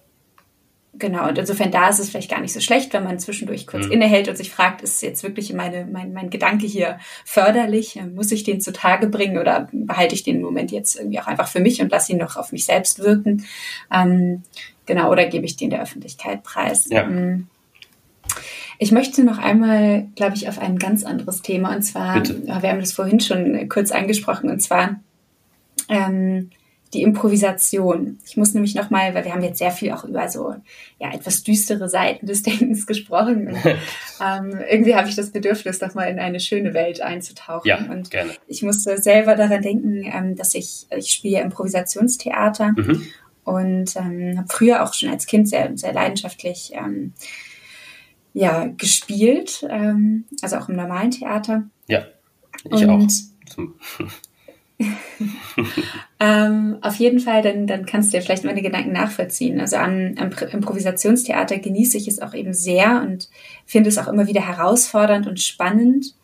Genau, 0.95 1.27
und 1.27 1.39
insofern 1.39 1.71
da 1.71 1.89
ist 1.89 1.99
es 1.99 2.11
vielleicht 2.11 2.31
gar 2.31 2.41
nicht 2.41 2.53
so 2.53 2.61
schlecht, 2.61 2.93
wenn 2.93 3.05
man 3.05 3.19
zwischendurch 3.19 3.67
kurz 3.67 3.87
mhm. 3.87 3.93
innehält 3.93 4.29
und 4.29 4.37
sich 4.37 4.51
fragt, 4.51 4.83
ist 4.83 5.01
jetzt 5.01 5.23
wirklich 5.23 5.53
meine, 5.55 5.87
mein, 5.87 6.13
mein 6.13 6.29
Gedanke 6.29 6.67
hier 6.67 6.99
förderlich? 7.25 7.99
Muss 8.15 8.31
ich 8.31 8.45
den 8.45 8.61
zutage 8.61 9.07
bringen 9.07 9.39
oder 9.39 9.69
behalte 9.73 10.15
ich 10.15 10.23
den 10.23 10.43
Moment 10.43 10.71
jetzt 10.71 10.97
irgendwie 10.97 11.19
auch 11.19 11.27
einfach 11.27 11.49
für 11.49 11.61
mich 11.61 11.81
und 11.81 11.91
lasse 11.91 12.13
ihn 12.13 12.19
noch 12.19 12.37
auf 12.37 12.53
mich 12.53 12.67
selbst 12.67 12.99
wirken? 12.99 13.47
Ähm, 13.91 14.43
genau, 14.85 15.11
oder 15.11 15.25
gebe 15.25 15.47
ich 15.47 15.57
den 15.57 15.71
der 15.71 15.83
Öffentlichkeit 15.83 16.43
preis? 16.43 16.87
Ja. 16.91 17.05
Ähm, 17.05 17.47
ich 18.79 18.93
möchte 18.93 19.25
noch 19.25 19.39
einmal, 19.39 20.09
glaube 20.15 20.35
ich, 20.35 20.47
auf 20.47 20.59
ein 20.59 20.79
ganz 20.79 21.05
anderes 21.05 21.41
Thema 21.41 21.75
und 21.75 21.83
zwar, 21.83 22.21
Bitte. 22.21 22.47
wir 22.47 22.71
haben 22.71 22.81
das 22.81 22.93
vorhin 22.93 23.21
schon 23.21 23.69
kurz 23.71 23.93
angesprochen 23.93 24.51
und 24.51 24.61
zwar, 24.61 25.01
ähm, 25.89 26.51
die 26.95 27.03
Improvisation. 27.03 28.19
Ich 28.25 28.37
muss 28.37 28.53
nämlich 28.53 28.75
nochmal, 28.75 29.15
weil 29.15 29.25
wir 29.25 29.33
haben 29.33 29.43
jetzt 29.43 29.59
sehr 29.59 29.71
viel 29.71 29.93
auch 29.93 30.05
über 30.05 30.29
so 30.29 30.55
ja 30.99 31.13
etwas 31.13 31.43
düstere 31.43 31.89
Seiten 31.89 32.27
des 32.27 32.43
Denkens 32.43 32.87
gesprochen. 32.87 33.49
Und, 33.49 33.57
ähm, 34.21 34.61
irgendwie 34.71 34.95
habe 34.95 35.09
ich 35.09 35.17
das 35.17 35.31
Bedürfnis, 35.31 35.81
nochmal 35.81 36.09
in 36.09 36.19
eine 36.19 36.41
schöne 36.41 36.75
Welt 36.75 37.01
einzutauchen. 37.01 37.67
Ja, 37.67 37.79
und 37.79 38.11
gerne. 38.11 38.33
ich 38.47 38.63
musste 38.63 38.99
selber 39.01 39.35
daran 39.37 39.63
denken, 39.63 40.05
ähm, 40.05 40.37
dass 40.37 40.55
ich, 40.55 40.87
ich 40.97 41.11
spiele 41.11 41.41
Improvisationstheater 41.41 42.73
mhm. 42.77 43.07
und 43.45 43.97
ähm, 43.97 44.39
habe 44.39 44.49
früher 44.49 44.83
auch 44.83 44.93
schon 44.93 45.09
als 45.09 45.27
Kind 45.27 45.49
sehr, 45.49 45.71
sehr 45.77 45.93
leidenschaftlich 45.93 46.73
ähm, 46.75 47.15
ja, 48.35 48.67
gespielt, 48.67 49.67
ähm, 49.69 50.25
also 50.43 50.57
auch 50.57 50.69
im 50.69 50.77
normalen 50.77 51.11
Theater. 51.11 51.65
Ja, 51.87 52.07
ich 52.65 52.87
und, 52.87 52.91
auch. 52.91 53.07
ähm, 56.25 56.79
auf 56.83 56.95
jeden 56.97 57.19
Fall, 57.19 57.43
dann, 57.43 57.67
dann 57.67 57.85
kannst 57.85 58.13
du 58.13 58.17
dir 58.17 58.23
vielleicht 58.23 58.45
meine 58.45 58.63
Gedanken 58.63 58.93
nachvollziehen. 58.93 59.59
Also 59.59 59.75
am, 59.75 60.15
am 60.19 60.31
Improvisationstheater 60.53 61.59
genieße 61.59 61.97
ich 61.97 62.07
es 62.07 62.23
auch 62.23 62.33
eben 62.33 62.55
sehr 62.55 63.03
und 63.03 63.29
finde 63.67 63.89
es 63.89 63.99
auch 63.99 64.07
immer 64.07 64.29
wieder 64.29 64.47
herausfordernd 64.47 65.27
und 65.27 65.41
spannend, 65.41 66.15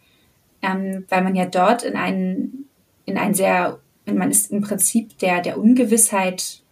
ähm, 0.62 1.04
weil 1.08 1.22
man 1.22 1.34
ja 1.34 1.46
dort 1.46 1.82
in 1.82 1.96
einen, 1.96 2.68
in 3.06 3.18
ein 3.18 3.34
sehr, 3.34 3.80
man 4.06 4.30
ist 4.30 4.52
im 4.52 4.60
Prinzip 4.60 5.18
der, 5.18 5.40
der 5.40 5.58
Ungewissheit 5.58 6.62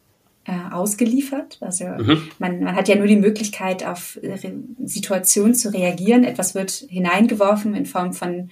äh, 0.45 0.73
ausgeliefert. 0.73 1.59
Also 1.61 1.85
mhm. 1.85 2.29
man, 2.39 2.61
man 2.63 2.77
hat 2.77 2.87
ja 2.87 2.95
nur 2.95 3.09
die 3.09 3.17
Möglichkeit, 3.17 3.85
auf 3.85 4.21
Situationen 4.85 5.55
zu 5.55 5.75
reagieren. 5.75 6.23
Etwas 6.23 6.55
wird 6.55 6.71
hineingeworfen 6.71 7.75
in 7.75 7.87
Form 7.87 8.13
von 8.13 8.51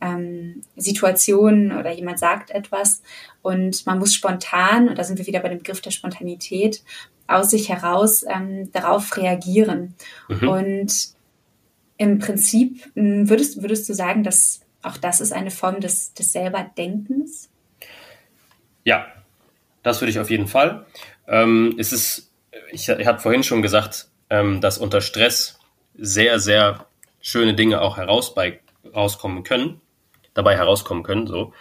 ähm, 0.00 0.62
Situationen 0.76 1.76
oder 1.76 1.92
jemand 1.92 2.18
sagt 2.18 2.50
etwas 2.50 3.02
und 3.42 3.86
man 3.86 3.98
muss 3.98 4.14
spontan, 4.14 4.88
und 4.88 4.98
da 4.98 5.04
sind 5.04 5.18
wir 5.18 5.26
wieder 5.26 5.40
bei 5.40 5.48
dem 5.48 5.58
Begriff 5.58 5.80
der 5.80 5.90
Spontanität, 5.90 6.82
aus 7.26 7.50
sich 7.50 7.68
heraus 7.68 8.24
ähm, 8.28 8.70
darauf 8.72 9.16
reagieren. 9.16 9.94
Mhm. 10.28 10.48
Und 10.48 11.08
im 11.96 12.18
Prinzip 12.18 12.90
hm, 12.94 13.28
würdest, 13.28 13.62
würdest 13.62 13.88
du 13.88 13.94
sagen, 13.94 14.22
dass 14.22 14.60
auch 14.82 14.96
das 14.96 15.20
ist 15.20 15.32
eine 15.32 15.50
Form 15.50 15.80
des, 15.80 16.14
des 16.14 16.32
Selberdenkens? 16.32 17.48
Ja, 18.84 19.06
das 19.82 20.00
würde 20.00 20.10
ich 20.10 20.20
auf 20.20 20.30
jeden 20.30 20.46
Fall. 20.46 20.86
Ähm, 21.26 21.74
es 21.78 21.92
ist, 21.92 22.30
ich, 22.70 22.88
ich 22.88 23.06
habe 23.06 23.18
vorhin 23.18 23.42
schon 23.42 23.62
gesagt, 23.62 24.08
ähm, 24.30 24.60
dass 24.60 24.78
unter 24.78 25.00
Stress 25.00 25.58
sehr, 25.98 26.38
sehr 26.38 26.86
schöne 27.20 27.54
Dinge 27.54 27.80
auch 27.80 27.96
heraus 27.96 28.34
bei, 28.34 28.60
rauskommen 28.94 29.42
können 29.42 29.80
dabei 30.36 30.56
herauskommen 30.56 31.02
können. 31.02 31.26
So. 31.26 31.52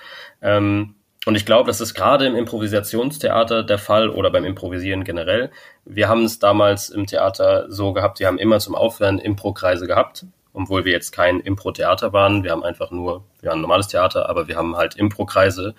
Ähm, 0.42 0.96
und 1.26 1.36
ich 1.36 1.46
glaube, 1.46 1.68
das 1.68 1.82
ist 1.82 1.96
gerade 1.96 2.28
im 2.28 2.36
Improvisationstheater 2.36 3.64
der 3.64 3.80
Fall 3.80 4.10
oder 4.10 4.30
beim 4.30 4.46
Improvisieren 4.46 5.04
generell. 5.04 5.50
Wir 5.84 6.08
haben 6.08 6.24
es 6.24 6.38
damals 6.38 6.90
im 6.90 7.08
Theater 7.08 7.66
so 7.70 7.94
gehabt, 7.94 8.20
wir 8.20 8.28
haben 8.28 8.38
immer 8.38 8.60
zum 8.60 8.76
Aufwärmen 8.76 9.20
Impro-Kreise 9.20 9.88
gehabt. 9.88 10.26
obwohl 10.54 10.86
wir 10.86 10.94
jetzt 10.94 11.12
kein 11.12 11.42
Impro-Theater 11.42 12.14
waren. 12.14 12.44
Wir 12.44 12.52
haben 12.52 12.64
einfach 12.64 12.90
nur, 12.90 13.26
wir 13.42 13.50
waren 13.50 13.58
ein 13.60 13.62
normales 13.62 13.90
Theater, 13.90 14.30
aber 14.30 14.48
wir 14.48 14.56
haben 14.56 14.78
halt 14.78 14.96
Impro-Kreise 14.96 15.76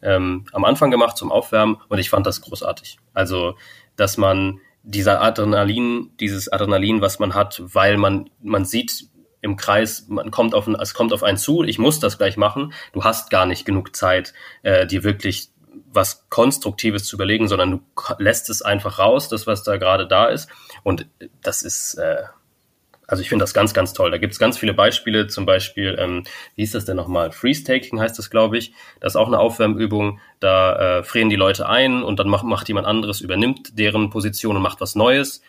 ähm, 0.00 0.44
am 0.52 0.64
Anfang 0.64 0.92
gemacht 0.92 1.16
zum 1.16 1.32
Aufwärmen 1.32 1.78
und 1.88 1.98
ich 1.98 2.08
fand 2.08 2.26
das 2.26 2.40
großartig. 2.40 2.98
Also, 3.14 3.56
dass 3.96 4.16
man 4.18 4.60
dieser 4.84 5.22
Adrenalin, 5.22 6.10
dieses 6.20 6.52
Adrenalin, 6.52 7.00
was 7.00 7.18
man 7.18 7.34
hat, 7.34 7.62
weil 7.64 7.96
man, 7.96 8.30
man 8.40 8.64
sieht 8.64 9.06
im 9.42 9.56
Kreis, 9.56 10.06
man 10.08 10.30
kommt 10.30 10.54
auf, 10.54 10.66
es 10.66 10.94
kommt 10.94 11.12
auf 11.12 11.22
einen 11.22 11.36
zu, 11.36 11.62
ich 11.64 11.78
muss 11.78 12.00
das 12.00 12.16
gleich 12.16 12.36
machen. 12.38 12.72
Du 12.92 13.04
hast 13.04 13.28
gar 13.28 13.44
nicht 13.44 13.66
genug 13.66 13.94
Zeit, 13.94 14.32
äh, 14.62 14.86
dir 14.86 15.04
wirklich 15.04 15.50
was 15.90 16.28
Konstruktives 16.30 17.04
zu 17.04 17.16
überlegen, 17.16 17.48
sondern 17.48 17.70
du 17.70 17.80
lässt 18.18 18.48
es 18.48 18.62
einfach 18.62 18.98
raus, 18.98 19.28
das, 19.28 19.46
was 19.46 19.62
da 19.62 19.76
gerade 19.76 20.06
da 20.06 20.26
ist. 20.26 20.48
Und 20.84 21.06
das 21.42 21.62
ist, 21.62 21.94
äh, 21.94 22.22
also 23.06 23.20
ich 23.20 23.28
finde 23.28 23.42
das 23.42 23.52
ganz, 23.52 23.74
ganz 23.74 23.92
toll. 23.92 24.10
Da 24.10 24.18
gibt 24.18 24.32
es 24.32 24.38
ganz 24.38 24.56
viele 24.56 24.74
Beispiele, 24.74 25.26
zum 25.26 25.44
Beispiel, 25.44 25.96
ähm, 25.98 26.24
wie 26.54 26.62
hieß 26.62 26.72
das 26.72 26.84
denn 26.84 26.96
nochmal? 26.96 27.32
Freeze-Taking 27.32 28.00
heißt 28.00 28.18
das, 28.18 28.30
glaube 28.30 28.56
ich. 28.58 28.72
Das 29.00 29.12
ist 29.12 29.16
auch 29.16 29.26
eine 29.26 29.38
Aufwärmübung. 29.38 30.20
Da 30.40 30.98
äh, 30.98 31.02
frieren 31.02 31.28
die 31.28 31.36
Leute 31.36 31.68
ein 31.68 32.02
und 32.02 32.18
dann 32.18 32.28
macht, 32.28 32.44
macht 32.44 32.68
jemand 32.68 32.86
anderes, 32.86 33.20
übernimmt 33.20 33.78
deren 33.78 34.08
Position 34.10 34.56
und 34.56 34.62
macht 34.62 34.80
was 34.80 34.94
Neues. 34.94 35.42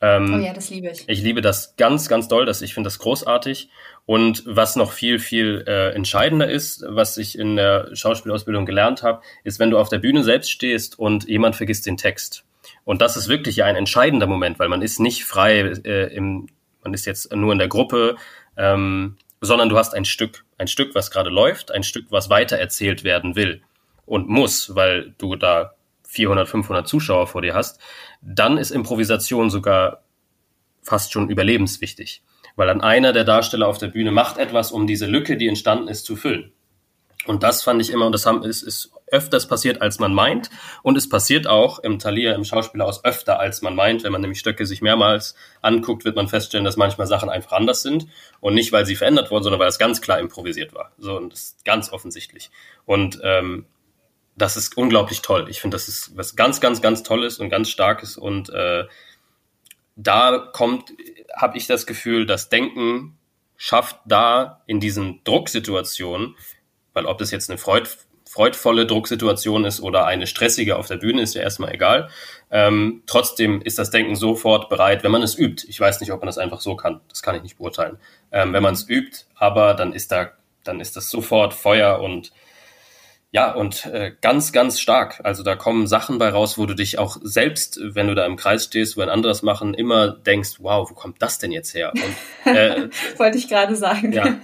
Ähm, 0.00 0.34
oh 0.34 0.38
ja, 0.38 0.52
das 0.52 0.70
liebe 0.70 0.90
ich. 0.90 1.08
Ich 1.08 1.22
liebe 1.22 1.40
das 1.40 1.76
ganz, 1.76 2.08
ganz 2.08 2.28
doll. 2.28 2.46
Das, 2.46 2.62
ich 2.62 2.74
finde 2.74 2.86
das 2.86 2.98
großartig. 2.98 3.68
Und 4.06 4.44
was 4.46 4.76
noch 4.76 4.92
viel, 4.92 5.18
viel 5.18 5.64
äh, 5.66 5.90
entscheidender 5.90 6.48
ist, 6.48 6.84
was 6.88 7.18
ich 7.18 7.38
in 7.38 7.56
der 7.56 7.94
Schauspielausbildung 7.94 8.64
gelernt 8.64 9.02
habe, 9.02 9.22
ist, 9.44 9.58
wenn 9.58 9.70
du 9.70 9.78
auf 9.78 9.88
der 9.88 9.98
Bühne 9.98 10.22
selbst 10.22 10.50
stehst 10.50 10.98
und 10.98 11.28
jemand 11.28 11.56
vergisst 11.56 11.86
den 11.86 11.96
Text. 11.96 12.44
Und 12.84 13.02
das 13.02 13.16
ist 13.16 13.28
wirklich 13.28 13.64
ein 13.64 13.76
entscheidender 13.76 14.26
Moment, 14.26 14.58
weil 14.58 14.68
man 14.68 14.82
ist 14.82 15.00
nicht 15.00 15.24
frei 15.24 15.60
äh, 15.60 16.14
im, 16.14 16.46
man 16.82 16.94
ist 16.94 17.04
jetzt 17.04 17.34
nur 17.34 17.52
in 17.52 17.58
der 17.58 17.68
Gruppe, 17.68 18.16
ähm, 18.56 19.16
sondern 19.40 19.68
du 19.68 19.76
hast 19.76 19.94
ein 19.94 20.04
Stück, 20.04 20.44
ein 20.58 20.68
Stück, 20.68 20.94
was 20.94 21.10
gerade 21.10 21.30
läuft, 21.30 21.70
ein 21.70 21.82
Stück, 21.82 22.06
was 22.10 22.30
weiter 22.30 22.56
erzählt 22.56 23.04
werden 23.04 23.36
will 23.36 23.62
und 24.06 24.28
muss, 24.28 24.74
weil 24.74 25.14
du 25.18 25.36
da 25.36 25.74
400, 26.08 26.48
500 26.48 26.88
Zuschauer 26.88 27.26
vor 27.26 27.42
dir 27.42 27.54
hast, 27.54 27.80
dann 28.22 28.56
ist 28.56 28.70
Improvisation 28.70 29.50
sogar 29.50 30.02
fast 30.82 31.12
schon 31.12 31.28
überlebenswichtig, 31.28 32.22
weil 32.56 32.66
dann 32.66 32.80
einer 32.80 33.12
der 33.12 33.24
Darsteller 33.24 33.68
auf 33.68 33.78
der 33.78 33.88
Bühne 33.88 34.10
macht 34.10 34.38
etwas, 34.38 34.72
um 34.72 34.86
diese 34.86 35.06
Lücke, 35.06 35.36
die 35.36 35.48
entstanden 35.48 35.88
ist, 35.88 36.06
zu 36.06 36.16
füllen. 36.16 36.52
Und 37.26 37.42
das 37.42 37.62
fand 37.62 37.82
ich 37.82 37.90
immer, 37.90 38.06
und 38.06 38.12
das 38.12 38.24
haben, 38.24 38.42
ist, 38.42 38.62
ist 38.62 38.90
öfters 39.10 39.48
passiert, 39.48 39.82
als 39.82 39.98
man 39.98 40.14
meint. 40.14 40.48
Und 40.82 40.96
es 40.96 41.10
passiert 41.10 41.46
auch 41.46 41.78
im 41.80 41.98
Talier, 41.98 42.34
im 42.34 42.44
Schauspielhaus 42.44 43.04
öfter, 43.04 43.38
als 43.38 43.60
man 43.60 43.74
meint. 43.74 44.02
Wenn 44.02 44.12
man 44.12 44.22
nämlich 44.22 44.38
Stöcke 44.38 44.64
sich 44.64 44.80
mehrmals 44.80 45.34
anguckt, 45.60 46.06
wird 46.06 46.16
man 46.16 46.28
feststellen, 46.28 46.64
dass 46.64 46.78
manchmal 46.78 47.06
Sachen 47.06 47.28
einfach 47.28 47.52
anders 47.52 47.82
sind. 47.82 48.06
Und 48.40 48.54
nicht, 48.54 48.72
weil 48.72 48.86
sie 48.86 48.96
verändert 48.96 49.30
wurden, 49.30 49.42
sondern 49.42 49.60
weil 49.60 49.68
es 49.68 49.78
ganz 49.78 50.00
klar 50.00 50.20
improvisiert 50.20 50.72
war. 50.74 50.92
So, 50.96 51.16
und 51.16 51.32
das 51.32 51.40
ist 51.40 51.64
ganz 51.66 51.92
offensichtlich. 51.92 52.50
Und 52.86 53.20
ähm, 53.22 53.66
das 54.38 54.56
ist 54.56 54.76
unglaublich 54.76 55.20
toll. 55.20 55.46
Ich 55.50 55.60
finde, 55.60 55.74
das 55.74 55.88
ist 55.88 56.16
was 56.16 56.36
ganz, 56.36 56.60
ganz, 56.60 56.80
ganz 56.80 57.02
Tolles 57.02 57.38
und 57.38 57.50
ganz 57.50 57.70
Starkes. 57.70 58.16
Und 58.16 58.50
äh, 58.50 58.84
da 59.96 60.38
kommt, 60.52 60.92
habe 61.36 61.58
ich 61.58 61.66
das 61.66 61.86
Gefühl, 61.86 62.24
das 62.24 62.48
Denken 62.48 63.18
schafft 63.56 63.98
da 64.04 64.62
in 64.66 64.78
diesen 64.78 65.22
Drucksituationen, 65.24 66.36
weil 66.92 67.06
ob 67.06 67.18
das 67.18 67.32
jetzt 67.32 67.50
eine 67.50 67.58
Freud, 67.58 67.88
freudvolle 68.24 68.86
Drucksituation 68.86 69.64
ist 69.64 69.80
oder 69.80 70.06
eine 70.06 70.28
stressige 70.28 70.76
auf 70.76 70.86
der 70.86 70.98
Bühne, 70.98 71.22
ist 71.22 71.34
ja 71.34 71.42
erstmal 71.42 71.74
egal. 71.74 72.08
Ähm, 72.52 73.02
trotzdem 73.06 73.60
ist 73.60 73.78
das 73.78 73.90
Denken 73.90 74.14
sofort 74.14 74.68
bereit, 74.68 75.02
wenn 75.02 75.10
man 75.10 75.22
es 75.22 75.36
übt. 75.36 75.66
Ich 75.68 75.80
weiß 75.80 76.00
nicht, 76.00 76.12
ob 76.12 76.20
man 76.20 76.26
das 76.26 76.38
einfach 76.38 76.60
so 76.60 76.76
kann. 76.76 77.00
Das 77.08 77.22
kann 77.22 77.34
ich 77.34 77.42
nicht 77.42 77.58
beurteilen. 77.58 77.98
Ähm, 78.30 78.52
wenn 78.52 78.62
man 78.62 78.74
es 78.74 78.88
übt, 78.88 79.24
aber 79.34 79.74
dann 79.74 79.92
ist 79.92 80.12
da, 80.12 80.30
dann 80.62 80.80
ist 80.80 80.96
das 80.96 81.10
sofort 81.10 81.54
Feuer 81.54 81.98
und 82.00 82.30
ja, 83.30 83.52
und 83.52 83.84
äh, 83.86 84.12
ganz, 84.22 84.52
ganz 84.52 84.80
stark. 84.80 85.20
Also 85.22 85.42
da 85.42 85.54
kommen 85.54 85.86
Sachen 85.86 86.18
bei 86.18 86.30
raus, 86.30 86.56
wo 86.56 86.64
du 86.64 86.74
dich 86.74 86.98
auch 86.98 87.18
selbst, 87.22 87.78
wenn 87.82 88.08
du 88.08 88.14
da 88.14 88.24
im 88.24 88.36
Kreis 88.36 88.64
stehst, 88.64 88.96
wo 88.96 89.02
ein 89.02 89.10
anderes 89.10 89.42
machen, 89.42 89.74
immer 89.74 90.08
denkst, 90.08 90.56
wow, 90.60 90.88
wo 90.88 90.94
kommt 90.94 91.20
das 91.20 91.38
denn 91.38 91.52
jetzt 91.52 91.74
her? 91.74 91.92
Und, 91.94 92.52
äh, 92.52 92.88
Wollte 93.18 93.36
ich 93.36 93.48
gerade 93.48 93.76
sagen. 93.76 94.12
Ja. 94.12 94.38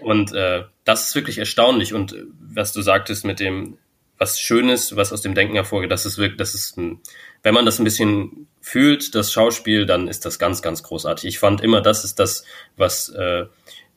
Und 0.00 0.32
äh, 0.32 0.64
das 0.84 1.08
ist 1.08 1.14
wirklich 1.14 1.38
erstaunlich. 1.38 1.94
Und 1.94 2.14
äh, 2.14 2.24
was 2.40 2.72
du 2.72 2.82
sagtest 2.82 3.24
mit 3.24 3.38
dem, 3.38 3.78
was 4.18 4.40
Schönes, 4.40 4.96
was 4.96 5.12
aus 5.12 5.22
dem 5.22 5.34
Denken 5.34 5.54
hervorgeht, 5.54 5.92
das 5.92 6.04
ist 6.04 6.18
wirklich, 6.18 6.38
das 6.38 6.54
ist, 6.54 6.76
ein, 6.78 7.00
wenn 7.44 7.54
man 7.54 7.64
das 7.66 7.78
ein 7.78 7.84
bisschen 7.84 8.48
fühlt, 8.60 9.14
das 9.14 9.32
Schauspiel, 9.32 9.86
dann 9.86 10.08
ist 10.08 10.24
das 10.24 10.40
ganz, 10.40 10.62
ganz 10.62 10.82
großartig. 10.82 11.26
Ich 11.28 11.38
fand 11.38 11.60
immer, 11.60 11.80
das 11.80 12.04
ist 12.04 12.18
das, 12.18 12.44
was 12.76 13.08
äh, 13.10 13.46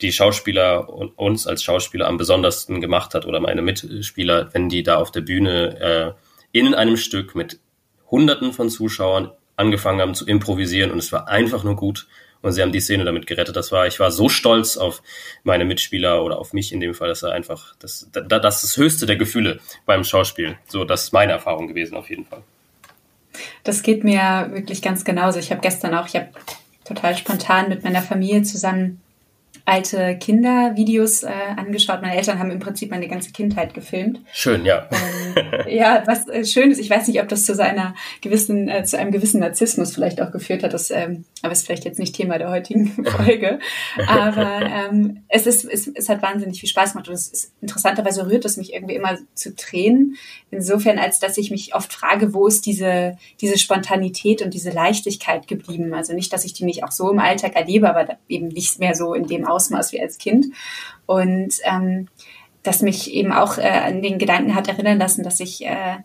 die 0.02 0.12
Schauspieler 0.12 0.90
und 0.90 1.18
uns 1.18 1.46
als 1.46 1.64
Schauspieler 1.64 2.08
am 2.08 2.18
besondersten 2.18 2.82
gemacht 2.82 3.14
hat 3.14 3.26
oder 3.26 3.40
meine 3.40 3.62
Mitspieler, 3.62 4.50
wenn 4.54 4.70
die 4.70 4.84
da 4.84 4.98
auf 4.98 5.12
der 5.12 5.22
Bühne 5.22 6.16
äh, 6.54 6.58
in 6.58 6.74
einem 6.74 6.98
Stück 6.98 7.36
mit 7.36 7.60
Hunderten 8.10 8.54
von 8.54 8.70
Zuschauern 8.70 9.32
angefangen 9.56 10.00
haben 10.00 10.16
zu 10.16 10.26
improvisieren 10.26 10.92
und 10.92 11.00
es 11.00 11.12
war 11.12 11.28
einfach 11.28 11.64
nur 11.64 11.76
gut 11.76 12.08
und 12.42 12.54
sie 12.54 12.62
haben 12.62 12.72
die 12.72 12.80
Szene 12.80 13.04
damit 13.04 13.28
gerettet. 13.28 13.56
Das 13.56 13.72
war, 13.74 13.88
ich 13.88 14.00
war 14.00 14.12
so 14.12 14.30
stolz 14.30 14.78
auf 14.78 15.04
meine 15.44 15.66
Mitspieler 15.66 16.24
oder 16.24 16.40
auf 16.40 16.54
mich 16.54 16.72
in 16.72 16.80
dem 16.80 16.94
Fall, 16.94 17.10
dass 17.10 17.24
er 17.24 17.34
einfach, 17.34 17.76
das, 17.80 18.08
das, 18.14 18.24
das 18.28 18.56
ist 18.56 18.64
das 18.64 18.78
höchste 18.78 19.06
der 19.06 19.18
Gefühle 19.18 19.60
beim 19.86 20.06
Schauspiel. 20.06 20.58
So, 20.68 20.86
das 20.86 21.04
ist 21.04 21.14
meine 21.14 21.34
Erfahrung 21.34 21.68
gewesen 21.68 21.98
auf 21.98 22.10
jeden 22.10 22.26
Fall. 22.26 22.42
Das 23.66 23.84
geht 23.84 24.06
mir 24.06 24.50
wirklich 24.54 24.82
ganz 24.82 25.04
genauso. 25.04 25.40
Ich 25.40 25.52
habe 25.52 25.62
gestern 25.62 25.94
auch, 25.94 26.08
ich 26.08 26.16
habe 26.16 26.30
total 26.86 27.16
spontan 27.18 27.70
mit 27.70 27.84
meiner 27.84 28.02
Familie 28.02 28.44
zusammen 28.44 29.02
alte 29.70 30.18
Kindervideos 30.18 31.22
äh, 31.22 31.30
angeschaut. 31.56 32.02
Meine 32.02 32.18
Eltern 32.18 32.40
haben 32.40 32.50
im 32.50 32.58
Prinzip 32.58 32.90
meine 32.90 33.08
ganze 33.08 33.32
Kindheit 33.32 33.76
gefilmt. 33.76 34.20
Schön, 34.34 34.66
ja. 34.66 34.90
Ähm, 34.92 35.52
ja, 35.70 36.02
was 36.08 36.28
äh, 36.28 36.44
schön 36.44 36.72
ist, 36.72 36.80
ich 36.80 36.90
weiß 36.90 37.08
nicht, 37.08 37.22
ob 37.22 37.28
das 37.28 37.46
zu 37.46 37.54
seiner 37.54 37.94
gewissen, 38.22 38.68
äh, 38.68 38.84
zu 38.84 38.98
einem 38.98 39.12
gewissen 39.12 39.42
Narzissmus 39.42 39.94
vielleicht 39.94 40.24
auch 40.24 40.32
geführt 40.32 40.64
hat, 40.64 40.74
das, 40.74 40.90
ähm, 40.90 41.26
aber 41.44 41.52
ist 41.52 41.68
vielleicht 41.68 41.86
jetzt 41.86 42.00
nicht 42.00 42.16
Thema 42.16 42.40
der 42.40 42.50
heutigen 42.50 42.88
Folge. 43.06 43.60
aber 44.08 44.62
ähm, 44.62 45.24
es 45.28 45.46
ist, 45.46 45.66
es, 45.66 45.88
es 45.88 46.10
hat 46.10 46.24
wahnsinnig 46.24 46.60
viel 46.60 46.70
Spaß 46.70 46.94
gemacht 46.94 47.08
und 47.08 47.14
es 47.14 47.28
ist 47.28 47.54
interessanterweise 47.62 48.26
rührt 48.26 48.46
es 48.46 48.58
mich 48.58 48.74
irgendwie 48.74 48.96
immer 48.96 49.20
zu 49.36 49.56
Tränen. 49.56 50.16
Insofern, 50.50 50.98
als 50.98 51.20
dass 51.20 51.38
ich 51.38 51.52
mich 51.52 51.76
oft 51.76 51.94
frage, 51.94 52.34
wo 52.34 52.48
ist 52.48 52.66
diese, 52.66 53.20
diese 53.40 53.60
Spontanität 53.60 54.42
und 54.42 54.56
diese 54.56 54.72
Leichtigkeit 54.72 55.48
geblieben? 55.48 55.94
Also 55.94 56.14
nicht, 56.14 56.34
dass 56.34 56.44
ich 56.44 56.54
die 56.54 56.66
nicht 56.66 56.84
auch 56.84 56.92
so 56.92 57.12
im 57.12 57.20
Alltag 57.20 57.56
erlebe, 57.56 57.88
aber 57.88 58.18
eben 58.28 58.48
nicht 58.48 58.80
mehr 58.80 58.96
so 58.96 59.14
in 59.14 59.28
dem 59.28 59.46
Ausmaß 59.46 59.59
wie 59.92 60.02
als 60.02 60.18
Kind. 60.18 60.48
Und 61.06 61.56
ähm, 61.64 62.08
das 62.64 62.82
mich 62.82 63.14
eben 63.14 63.32
auch 63.32 63.58
äh, 63.58 63.68
an 63.70 64.02
den 64.02 64.20
Gedanken 64.20 64.56
hat 64.56 64.68
erinnern 64.68 65.00
lassen, 65.00 65.24
dass 65.24 65.40
ich 65.40 65.66
äh, 65.66 65.98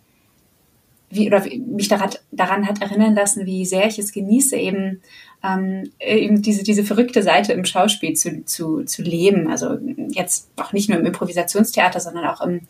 wie, 1.15 1.29
oder 1.29 1.45
mich 1.67 1.89
daran, 1.89 2.11
daran 2.33 2.67
hat 2.67 2.83
erinnern 2.83 3.15
lassen, 3.15 3.47
wie 3.47 3.65
sehr 3.65 3.87
ich 3.87 3.99
es 3.99 4.13
genieße, 4.13 4.57
eben 4.57 5.01
ähm, 5.45 5.91
eben 6.01 6.41
diese, 6.41 6.63
diese 6.63 6.85
verrückte 6.85 7.23
Seite 7.23 7.53
im 7.53 7.65
Schauspiel 7.65 8.15
zu, 8.15 8.45
zu, 8.47 8.85
zu 8.85 9.03
leben. 9.03 9.51
Also 9.51 9.77
jetzt 10.09 10.51
auch 10.57 10.73
nicht 10.73 10.89
nur 10.89 10.99
im 10.99 11.05
Improvisationstheater, 11.05 12.01
sondern 12.01 12.25
auch 12.27 12.41
im, 12.41 12.63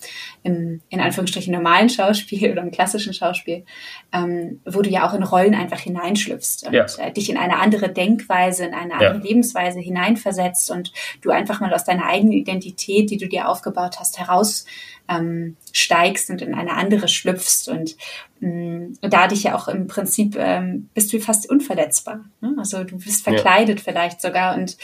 im 0.42 0.80
in 0.88 1.00
Anführungsstrichen 1.00 1.54
normalen 1.54 1.88
Schauspiel 1.88 2.50
oder 2.52 2.62
im 2.62 2.72
klassischen 2.72 3.14
Schauspiel, 3.14 3.64
ähm, 4.12 4.60
wo 4.64 4.82
du 4.82 4.90
ja 4.90 5.08
auch 5.08 5.14
in 5.14 5.22
Rollen 5.22 5.54
einfach 5.54 5.78
hineinschlüpfst 5.78 6.66
und 6.66 6.72
ja. 6.72 6.86
äh, 6.98 7.12
dich 7.12 7.30
in 7.30 7.36
eine 7.36 7.58
andere 7.58 7.92
Denkweise, 7.92 8.64
in 8.64 8.74
eine 8.74 8.94
andere 8.94 9.18
ja. 9.18 9.22
Lebensweise 9.22 9.78
hineinversetzt 9.78 10.70
und 10.72 10.92
du 11.20 11.30
einfach 11.30 11.60
mal 11.60 11.72
aus 11.72 11.84
deiner 11.84 12.06
eigenen 12.06 12.32
Identität, 12.32 13.10
die 13.10 13.18
du 13.18 13.28
dir 13.28 13.48
aufgebaut 13.48 14.00
hast, 14.00 14.18
heraus 14.18 14.64
ähm, 15.08 15.56
steigst 15.72 16.30
und 16.30 16.42
in 16.42 16.54
eine 16.54 16.72
andere 16.72 17.08
schlüpfst 17.08 17.68
und 17.68 17.96
mh, 18.40 18.48
mm, 18.48 18.98
dadurch 19.02 19.42
ja 19.42 19.54
auch 19.54 19.68
im 19.68 19.86
Prinzip 19.86 20.36
ähm, 20.36 20.88
bist 20.94 21.12
du 21.12 21.20
fast 21.20 21.48
unverletzbar. 21.48 22.24
Ne? 22.40 22.54
Also 22.58 22.84
du 22.84 22.98
bist 22.98 23.24
verkleidet 23.24 23.78
ja. 23.80 23.84
vielleicht 23.84 24.20
sogar 24.20 24.56
und 24.56 24.76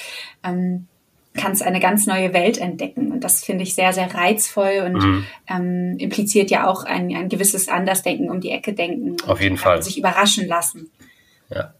ähm, 0.42 0.86
kannst 1.34 1.62
eine 1.62 1.80
ganz 1.80 2.06
neue 2.06 2.32
Welt 2.32 2.58
entdecken. 2.58 3.12
Und 3.12 3.24
das 3.24 3.44
finde 3.44 3.62
ich 3.62 3.74
sehr, 3.74 3.92
sehr 3.92 4.12
reizvoll 4.14 4.82
und 4.84 5.02
mhm. 5.02 5.26
ähm, 5.48 5.96
impliziert 5.98 6.50
ja 6.50 6.66
auch 6.66 6.84
ein, 6.84 7.14
ein 7.14 7.28
gewisses 7.28 7.68
Andersdenken, 7.68 8.30
um 8.30 8.40
die 8.40 8.50
Ecke 8.50 8.72
denken. 8.72 9.16
Auf 9.26 9.40
jeden 9.40 9.56
Fall. 9.56 9.82
Sich 9.82 9.98
überraschen 9.98 10.48
lassen. 10.48 10.90
Ja. 11.48 11.72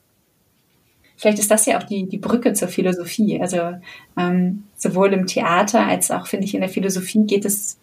Vielleicht 1.17 1.39
ist 1.39 1.51
das 1.51 1.67
ja 1.67 1.79
auch 1.79 1.83
die, 1.83 2.09
die 2.09 2.19
Brücke 2.19 2.55
zur 2.55 2.69
Philosophie. 2.69 3.41
Also 3.41 3.75
ähm, 4.17 4.65
sowohl 4.77 5.13
im 5.13 5.27
Theater 5.27 5.87
als 5.87 6.11
auch, 6.11 6.27
finde 6.27 6.47
ich, 6.47 6.55
in 6.55 6.61
der 6.61 6.71
Philosophie 6.71 7.27
geht 7.27 7.45
es, 7.45 7.79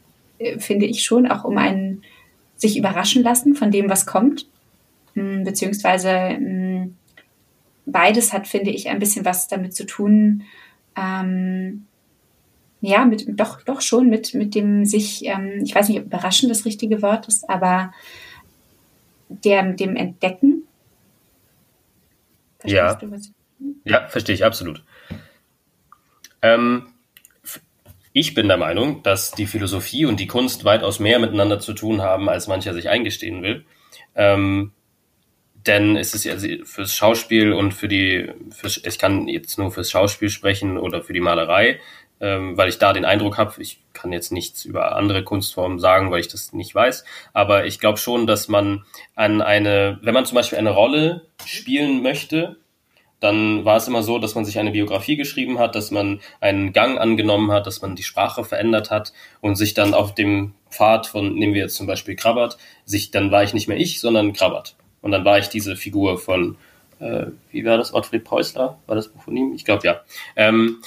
finde 0.60 0.86
ich, 0.86 1.04
schon 1.04 1.28
auch 1.28 1.44
um 1.44 1.58
ein 1.58 2.02
sich 2.56 2.78
überraschen 2.78 3.24
lassen 3.24 3.56
von 3.56 3.72
dem, 3.72 3.90
was 3.90 4.06
kommt. 4.06 4.48
Hm, 5.14 5.44
beziehungsweise 5.44 6.12
hm, 6.12 6.96
beides 7.86 8.34
hat, 8.34 8.48
finde 8.48 8.72
ich, 8.72 8.90
ein 8.90 9.00
bisschen 9.00 9.26
was 9.26 9.48
damit 9.48 9.76
zu 9.76 9.86
tun, 9.86 10.44
ähm, 10.96 11.86
ja, 12.82 13.06
mit, 13.06 13.26
doch, 13.40 13.62
doch 13.64 13.82
schon 13.82 14.10
mit, 14.10 14.34
mit 14.34 14.54
dem 14.54 14.86
sich, 14.86 15.26
ähm, 15.26 15.62
ich 15.64 15.74
weiß 15.74 15.90
nicht, 15.90 16.00
ob 16.00 16.06
überraschen 16.06 16.50
das 16.50 16.66
richtige 16.66 17.02
Wort 17.02 17.28
ist, 17.28 17.50
aber 17.50 17.92
der, 19.30 19.74
dem 19.74 19.96
Entdecken. 19.96 20.64
Verstehst 22.60 22.76
ja. 22.76 22.94
Du, 22.96 23.12
was 23.12 23.26
ich 23.26 23.32
ja, 23.84 24.08
verstehe 24.08 24.36
ich 24.36 24.46
absolut. 24.46 24.84
Ähm, 26.42 26.88
ich 28.18 28.34
bin 28.34 28.48
der 28.48 28.58
Meinung, 28.58 29.04
dass 29.04 29.32
die 29.32 29.46
Philosophie 29.46 30.06
und 30.06 30.20
die 30.20 30.26
Kunst 30.26 30.66
weitaus 30.66 31.00
mehr 31.00 31.20
miteinander 31.20 31.60
zu 31.60 31.74
tun 31.74 32.02
haben, 32.02 32.30
als 32.30 32.48
mancher 32.48 32.74
sich 32.74 32.90
eingestehen 32.90 33.44
will. 33.44 33.64
Ähm, 34.16 34.72
denn 35.54 35.96
es 35.96 36.16
ist 36.16 36.24
ja 36.24 36.36
fürs 36.64 36.96
Schauspiel 36.96 37.54
und 37.54 37.74
für 37.74 37.88
die, 37.88 38.32
fürs, 38.50 38.82
ich 38.84 38.98
kann 38.98 39.28
jetzt 39.28 39.60
nur 39.60 39.72
fürs 39.72 39.92
Schauspiel 39.92 40.30
sprechen 40.30 40.80
oder 40.80 41.04
für 41.04 41.14
die 41.14 41.20
Malerei, 41.20 41.80
ähm, 42.20 42.58
weil 42.58 42.70
ich 42.70 42.80
da 42.80 42.92
den 42.92 43.06
Eindruck 43.06 43.38
habe, 43.38 43.62
ich 43.62 43.82
kann 43.94 44.12
jetzt 44.12 44.32
nichts 44.32 44.66
über 44.66 44.96
andere 44.96 45.24
Kunstformen 45.24 45.78
sagen, 45.78 46.10
weil 46.10 46.22
ich 46.22 46.28
das 46.28 46.54
nicht 46.54 46.74
weiß, 46.74 47.06
aber 47.34 47.68
ich 47.68 47.78
glaube 47.78 48.00
schon, 48.00 48.26
dass 48.26 48.48
man 48.48 48.84
an 49.14 49.44
eine, 49.44 50.00
wenn 50.02 50.16
man 50.16 50.26
zum 50.26 50.36
Beispiel 50.36 50.58
eine 50.58 50.72
Rolle 50.72 51.28
spielen 51.46 52.02
möchte, 52.02 52.58
dann 53.20 53.66
war 53.66 53.78
es 53.78 53.88
immer 53.88 54.04
so, 54.04 54.20
dass 54.20 54.36
man 54.36 54.46
sich 54.46 54.60
eine 54.60 54.72
Biografie 54.72 55.16
geschrieben 55.16 55.58
hat, 55.58 55.76
dass 55.76 55.92
man 55.92 56.20
einen 56.40 56.72
Gang 56.72 57.00
angenommen 57.00 57.52
hat, 57.52 57.66
dass 57.66 57.82
man 57.82 57.96
die 57.96 58.04
Sprache 58.04 58.44
verändert 58.44 58.92
hat 58.92 59.12
und 59.42 59.56
sich 59.56 59.74
dann 59.74 59.94
auf 59.94 60.14
dem 60.14 60.54
Pfad 60.70 61.08
von, 61.08 61.34
nehmen 61.34 61.54
wir 61.54 61.62
jetzt 61.62 61.76
zum 61.76 61.88
Beispiel 61.88 62.16
Krabbert, 62.16 62.58
sich, 62.86 63.12
dann 63.12 63.32
war 63.32 63.44
ich 63.44 63.54
nicht 63.54 63.68
mehr 63.68 63.78
ich, 63.78 64.00
sondern 64.00 64.34
Krabbert. 64.34 64.76
Und 65.02 65.12
dann 65.12 65.26
war 65.26 65.40
ich 65.40 65.50
diese 65.50 65.76
Figur 65.76 66.18
von, 66.20 66.58
äh, 67.00 67.28
wie 67.52 67.66
war 67.66 67.78
das, 67.78 67.94
Ottfried 67.94 68.24
Preußler? 68.24 68.78
War 68.86 68.96
das 68.96 69.08
Buch 69.08 69.24
von 69.24 69.36
ihm? 69.36 69.54
Ich 69.54 69.66
glaube 69.66 69.88
ja. 69.88 70.02
Ähm, 70.36 70.82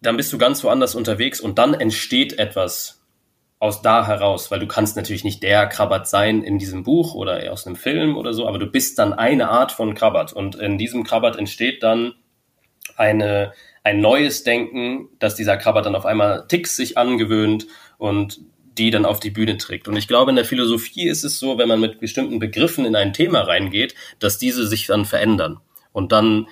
dann 0.00 0.16
bist 0.16 0.32
du 0.32 0.38
ganz 0.38 0.62
woanders 0.64 0.94
unterwegs 0.94 1.40
und 1.40 1.58
dann 1.58 1.74
entsteht 1.74 2.38
etwas 2.38 3.00
aus 3.58 3.80
da 3.80 4.06
heraus, 4.06 4.50
weil 4.50 4.60
du 4.60 4.66
kannst 4.66 4.96
natürlich 4.96 5.24
nicht 5.24 5.42
der 5.42 5.66
Krabbert 5.66 6.08
sein 6.08 6.42
in 6.42 6.58
diesem 6.58 6.82
Buch 6.82 7.14
oder 7.14 7.50
aus 7.50 7.66
einem 7.66 7.76
Film 7.76 8.16
oder 8.16 8.34
so, 8.34 8.46
aber 8.46 8.58
du 8.58 8.66
bist 8.66 8.98
dann 8.98 9.12
eine 9.12 9.48
Art 9.48 9.72
von 9.72 9.94
Krabbert 9.94 10.32
und 10.32 10.56
in 10.56 10.76
diesem 10.76 11.04
Krabbert 11.04 11.36
entsteht 11.36 11.82
dann 11.82 12.14
eine, 12.96 13.52
ein 13.82 14.00
neues 14.00 14.42
Denken, 14.44 15.08
dass 15.18 15.34
dieser 15.36 15.56
Krabbert 15.56 15.86
dann 15.86 15.96
auf 15.96 16.06
einmal 16.06 16.46
Ticks 16.48 16.76
sich 16.76 16.98
angewöhnt 16.98 17.66
und 17.98 18.40
die 18.78 18.90
dann 18.90 19.06
auf 19.06 19.20
die 19.20 19.30
Bühne 19.30 19.56
trägt. 19.56 19.88
Und 19.88 19.96
ich 19.96 20.06
glaube, 20.06 20.30
in 20.30 20.36
der 20.36 20.44
Philosophie 20.44 21.08
ist 21.08 21.24
es 21.24 21.38
so, 21.38 21.56
wenn 21.56 21.68
man 21.68 21.80
mit 21.80 21.98
bestimmten 21.98 22.38
Begriffen 22.38 22.84
in 22.84 22.94
ein 22.94 23.14
Thema 23.14 23.40
reingeht, 23.40 23.94
dass 24.18 24.38
diese 24.38 24.66
sich 24.66 24.86
dann 24.86 25.06
verändern 25.06 25.60
und 25.92 26.12
dann 26.12 26.48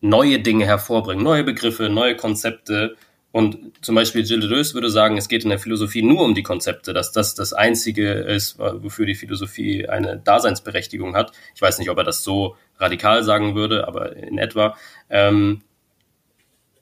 neue 0.00 0.40
Dinge 0.40 0.66
hervorbringen, 0.66 1.24
neue 1.24 1.44
Begriffe, 1.44 1.88
neue 1.88 2.16
Konzepte. 2.16 2.96
Und 3.38 3.56
zum 3.82 3.94
Beispiel 3.94 4.24
Gilles 4.24 4.48
Deleuze 4.48 4.74
würde 4.74 4.90
sagen, 4.90 5.16
es 5.16 5.28
geht 5.28 5.44
in 5.44 5.50
der 5.50 5.60
Philosophie 5.60 6.02
nur 6.02 6.24
um 6.24 6.34
die 6.34 6.42
Konzepte, 6.42 6.92
dass 6.92 7.12
das 7.12 7.36
das 7.36 7.52
Einzige 7.52 8.10
ist, 8.10 8.58
wofür 8.58 9.06
die 9.06 9.14
Philosophie 9.14 9.88
eine 9.88 10.18
Daseinsberechtigung 10.18 11.14
hat. 11.14 11.30
Ich 11.54 11.62
weiß 11.62 11.78
nicht, 11.78 11.88
ob 11.88 11.98
er 11.98 12.02
das 12.02 12.24
so 12.24 12.56
radikal 12.80 13.22
sagen 13.22 13.54
würde, 13.54 13.86
aber 13.86 14.16
in 14.16 14.38
etwa. 14.38 14.76
Ähm, 15.08 15.62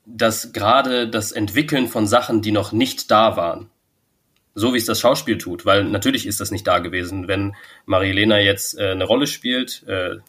dass 0.07 0.55
gerade 0.55 1.11
das 1.11 1.31
Entwickeln 1.31 1.89
von 1.89 2.07
Sachen, 2.07 2.41
die 2.41 2.53
noch 2.53 2.73
nicht 2.73 3.11
da 3.11 3.37
waren, 3.37 3.69
so 4.55 4.73
wie 4.73 4.79
es 4.79 4.87
das 4.87 4.99
Schauspiel 4.99 5.37
tut, 5.37 5.67
weil 5.67 5.85
natürlich 5.85 6.27
ist 6.27 6.41
das 6.41 6.53
nicht 6.53 6.67
da 6.67 6.79
gewesen. 6.79 7.29
Wenn 7.29 7.55
Marilena 7.85 8.39
jetzt 8.39 8.79
äh, 8.79 8.93
eine 8.93 9.05
Rolle 9.05 9.27
spielt, 9.27 9.87
äh, 9.89 10.21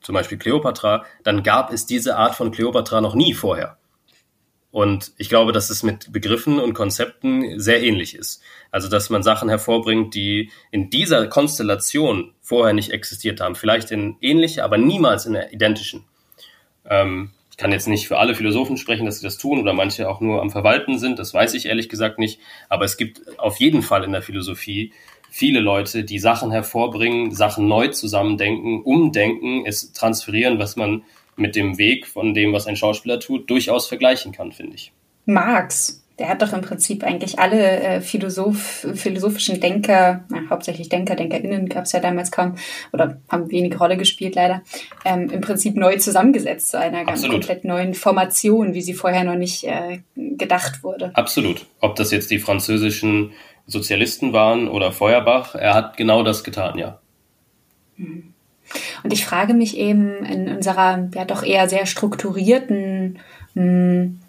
zum 0.00 0.16
Beispiel 0.16 0.38
Cleopatra, 0.38 1.04
dann 1.22 1.44
gab 1.44 1.72
es 1.72 1.86
diese 1.86 2.16
Art 2.16 2.34
von 2.34 2.50
Cleopatra 2.50 3.00
noch 3.00 3.14
nie 3.14 3.32
vorher. 3.32 3.78
Und 4.78 5.10
ich 5.18 5.28
glaube, 5.28 5.50
dass 5.50 5.70
es 5.70 5.82
mit 5.82 6.12
Begriffen 6.12 6.60
und 6.60 6.72
Konzepten 6.72 7.58
sehr 7.58 7.82
ähnlich 7.82 8.14
ist. 8.14 8.40
Also, 8.70 8.88
dass 8.88 9.10
man 9.10 9.24
Sachen 9.24 9.48
hervorbringt, 9.48 10.14
die 10.14 10.52
in 10.70 10.88
dieser 10.88 11.26
Konstellation 11.26 12.32
vorher 12.42 12.74
nicht 12.74 12.92
existiert 12.92 13.40
haben. 13.40 13.56
Vielleicht 13.56 13.90
in 13.90 14.14
ähnlicher, 14.20 14.62
aber 14.62 14.78
niemals 14.78 15.26
in 15.26 15.32
der 15.32 15.52
identischen. 15.52 16.04
Ähm, 16.88 17.32
kann 17.56 17.72
jetzt 17.72 17.88
nicht 17.88 18.06
für 18.06 18.18
alle 18.18 18.36
Philosophen 18.36 18.76
sprechen, 18.76 19.04
dass 19.04 19.18
sie 19.18 19.26
das 19.26 19.36
tun 19.36 19.58
oder 19.58 19.72
manche 19.72 20.08
auch 20.08 20.20
nur 20.20 20.40
am 20.40 20.50
Verwalten 20.50 21.00
sind, 21.00 21.18
das 21.18 21.34
weiß 21.34 21.54
ich 21.54 21.66
ehrlich 21.66 21.88
gesagt 21.88 22.20
nicht. 22.20 22.38
Aber 22.68 22.84
es 22.84 22.96
gibt 22.96 23.36
auf 23.40 23.58
jeden 23.58 23.82
Fall 23.82 24.04
in 24.04 24.12
der 24.12 24.22
Philosophie 24.22 24.92
viele 25.28 25.58
Leute, 25.58 26.04
die 26.04 26.20
Sachen 26.20 26.52
hervorbringen, 26.52 27.34
Sachen 27.34 27.66
neu 27.66 27.88
zusammendenken, 27.88 28.82
umdenken, 28.82 29.66
es 29.66 29.92
transferieren, 29.92 30.60
was 30.60 30.76
man 30.76 31.02
mit 31.38 31.56
dem 31.56 31.78
Weg 31.78 32.06
von 32.06 32.34
dem, 32.34 32.52
was 32.52 32.66
ein 32.66 32.76
Schauspieler 32.76 33.20
tut, 33.20 33.48
durchaus 33.50 33.86
vergleichen 33.86 34.32
kann, 34.32 34.52
finde 34.52 34.74
ich. 34.76 34.92
Marx 35.24 36.02
der 36.18 36.28
hat 36.28 36.42
doch 36.42 36.52
im 36.52 36.62
Prinzip 36.62 37.04
eigentlich 37.04 37.38
alle 37.38 37.80
äh, 37.80 38.00
Philosoph, 38.00 38.86
philosophischen 38.94 39.60
Denker, 39.60 40.24
na, 40.28 40.42
hauptsächlich 40.50 40.88
Denker, 40.88 41.14
DenkerInnen 41.14 41.68
gab 41.68 41.84
es 41.84 41.92
ja 41.92 42.00
damals 42.00 42.32
kaum 42.32 42.56
oder 42.92 43.20
haben 43.28 43.50
wenig 43.50 43.78
Rolle 43.78 43.96
gespielt 43.96 44.34
leider, 44.34 44.62
ähm, 45.04 45.30
im 45.30 45.40
Prinzip 45.40 45.76
neu 45.76 45.96
zusammengesetzt 45.96 46.70
zu 46.70 46.78
einer 46.78 47.04
ganz 47.04 47.26
komplett 47.26 47.64
neuen 47.64 47.94
Formation, 47.94 48.74
wie 48.74 48.82
sie 48.82 48.94
vorher 48.94 49.24
noch 49.24 49.36
nicht 49.36 49.64
äh, 49.64 50.00
gedacht 50.16 50.82
wurde. 50.82 51.12
Absolut. 51.14 51.66
Ob 51.80 51.94
das 51.96 52.10
jetzt 52.10 52.30
die 52.30 52.40
französischen 52.40 53.32
Sozialisten 53.66 54.32
waren 54.32 54.68
oder 54.68 54.92
Feuerbach, 54.92 55.54
er 55.54 55.74
hat 55.74 55.96
genau 55.96 56.22
das 56.22 56.42
getan, 56.42 56.78
ja. 56.78 57.00
Mhm. 57.96 58.27
Und 59.02 59.12
ich 59.12 59.24
frage 59.24 59.54
mich 59.54 59.76
eben 59.76 60.24
in 60.24 60.48
unserer 60.48 61.08
ja 61.14 61.24
doch 61.24 61.42
eher 61.42 61.68
sehr 61.68 61.86
strukturierten 61.86 63.18
mh, 63.54 63.62
hm, 63.62 64.20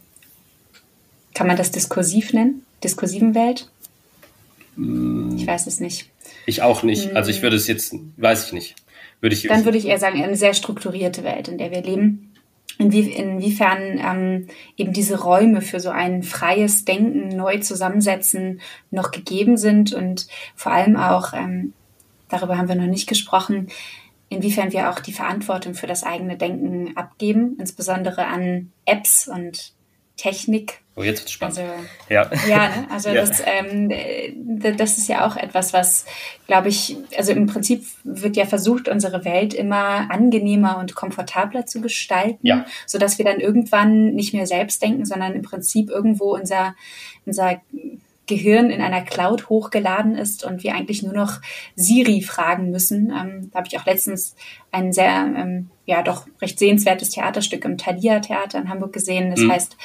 kann 1.34 1.48
man 1.48 1.56
das 1.56 1.72
diskursiv 1.72 2.34
nennen? 2.34 2.66
Diskursiven 2.84 3.34
Welt? 3.34 3.70
Ich 5.38 5.48
weiß 5.48 5.68
es 5.68 5.80
nicht. 5.80 6.10
Ich 6.46 6.62
auch 6.62 6.84
nicht. 6.84 7.16
Also 7.16 7.32
ich 7.32 7.42
würde 7.42 7.56
es 7.56 7.68
jetzt, 7.68 7.96
weiß 8.18 8.48
ich 8.48 8.54
nicht. 8.54 8.76
Würde 9.22 9.36
ich 9.36 9.44
Dann 9.44 9.66
würde 9.66 9.78
ich 9.78 9.88
eher 9.88 10.00
sagen, 10.00 10.22
eine 10.22 10.36
sehr 10.36 10.54
strukturierte 10.54 11.24
Welt, 11.24 11.48
in 11.48 11.58
der 11.58 11.72
wir 11.72 11.82
leben. 11.82 12.34
Inwie 12.78 13.10
inwiefern 13.10 14.00
ähm, 14.00 14.48
eben 14.78 14.94
diese 14.94 15.22
Räume 15.22 15.62
für 15.62 15.80
so 15.80 15.90
ein 15.90 16.24
freies 16.24 16.86
Denken, 16.86 17.30
neu 17.30 17.60
zusammensetzen 17.60 18.62
noch 18.90 19.12
gegeben 19.12 19.58
sind 19.58 19.94
und 19.94 20.28
vor 20.56 20.72
allem 20.72 20.96
auch, 20.96 21.34
ähm, 21.34 21.74
darüber 22.30 22.58
haben 22.58 22.70
wir 22.70 22.76
noch 22.76 22.86
nicht 22.86 23.08
gesprochen, 23.08 23.68
inwiefern 24.30 24.72
wir 24.72 24.90
auch 24.90 25.00
die 25.00 25.14
Verantwortung 25.14 25.74
für 25.74 25.88
das 25.88 26.04
eigene 26.04 26.38
Denken 26.38 26.96
abgeben, 26.96 27.58
insbesondere 27.60 28.28
an 28.28 28.72
Apps 28.86 29.28
und 29.28 29.74
Technik. 30.20 30.82
Oh, 30.96 31.02
jetzt 31.02 31.22
wird's 31.22 31.32
spannend. 31.32 31.60
Also, 31.60 31.72
ja. 32.10 32.30
ja, 32.48 32.70
ne? 32.70 32.88
also 32.92 33.10
ja. 33.14 33.16
Das, 33.16 33.42
ähm, 33.46 33.90
das 34.78 34.98
ist 34.98 35.08
ja 35.08 35.26
auch 35.26 35.38
etwas, 35.38 35.72
was, 35.72 36.06
glaube 36.46 36.68
ich, 36.68 36.98
also 37.18 37.32
im 37.32 37.48
Prinzip 37.48 37.86
wird 38.04 38.36
ja 38.36 38.46
versucht, 38.46 38.90
unsere 38.90 39.24
Welt 39.24 39.54
immer 39.54 40.12
angenehmer 40.12 40.78
und 40.78 40.94
komfortabler 40.94 41.66
zu 41.66 41.80
gestalten, 41.80 42.46
ja. 42.46 42.66
sodass 42.86 43.18
wir 43.18 43.26
dann 43.26 43.40
irgendwann 43.40 44.14
nicht 44.14 44.34
mehr 44.34 44.46
selbst 44.46 44.82
denken, 44.84 45.06
sondern 45.06 45.34
im 45.34 45.42
Prinzip 45.42 45.90
irgendwo 45.90 46.36
unser, 46.36 46.76
unser 47.26 47.62
Gehirn 48.30 48.70
in 48.70 48.82
einer 48.82 49.02
Cloud 49.02 49.50
hochgeladen 49.50 50.16
ist 50.16 50.46
und 50.46 50.64
wir 50.64 50.76
eigentlich 50.76 51.04
nur 51.04 51.14
noch 51.14 51.42
Siri 51.76 52.22
fragen 52.22 52.70
müssen. 52.70 53.12
Ähm, 53.12 53.50
da 53.52 53.58
habe 53.58 53.68
ich 53.68 53.78
auch 53.78 53.86
letztens 53.86 54.36
ein 54.72 54.94
sehr, 54.94 55.10
ähm, 55.36 55.70
ja 55.86 56.04
doch 56.04 56.28
recht 56.42 56.60
sehenswertes 56.60 57.10
Theaterstück 57.10 57.66
im 57.66 57.78
Thalia 57.78 58.20
Theater 58.20 58.60
in 58.60 58.70
Hamburg 58.70 58.94
gesehen. 58.94 59.32
Das 59.32 59.42
mhm. 59.42 59.52
heißt 59.52 59.78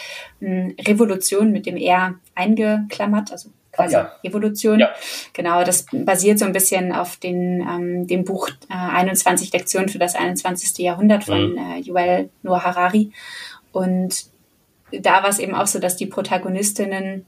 ähm, 0.43 0.77
Revolution 0.87 1.51
mit 1.51 1.67
dem 1.67 1.77
R 1.77 2.15
eingeklammert, 2.35 3.33
also 3.33 3.49
quasi 3.73 3.95
ja. 3.95 4.13
Revolution. 4.23 4.79
Ja. 4.79 4.91
Genau, 5.33 5.65
das 5.65 5.87
basiert 5.91 6.39
so 6.39 6.45
ein 6.45 6.53
bisschen 6.53 6.93
auf 6.93 7.17
den, 7.17 7.61
ähm, 7.63 8.07
dem 8.07 8.25
Buch 8.25 8.51
äh, 8.69 8.75
21 8.75 9.53
Lektionen 9.53 9.89
für 9.89 9.99
das 9.99 10.15
21. 10.15 10.79
Jahrhundert 10.79 11.25
von 11.25 11.53
mhm. 11.53 11.59
äh, 11.59 11.81
Yuval 11.81 12.29
Noah 12.43 12.63
Harari. 12.63 13.11
Und 13.73 14.27
da 14.93 15.23
war 15.23 15.31
es 15.31 15.39
eben 15.39 15.55
auch 15.55 15.67
so, 15.67 15.79
dass 15.79 15.97
die 15.97 16.07
Protagonistinnen 16.07 17.27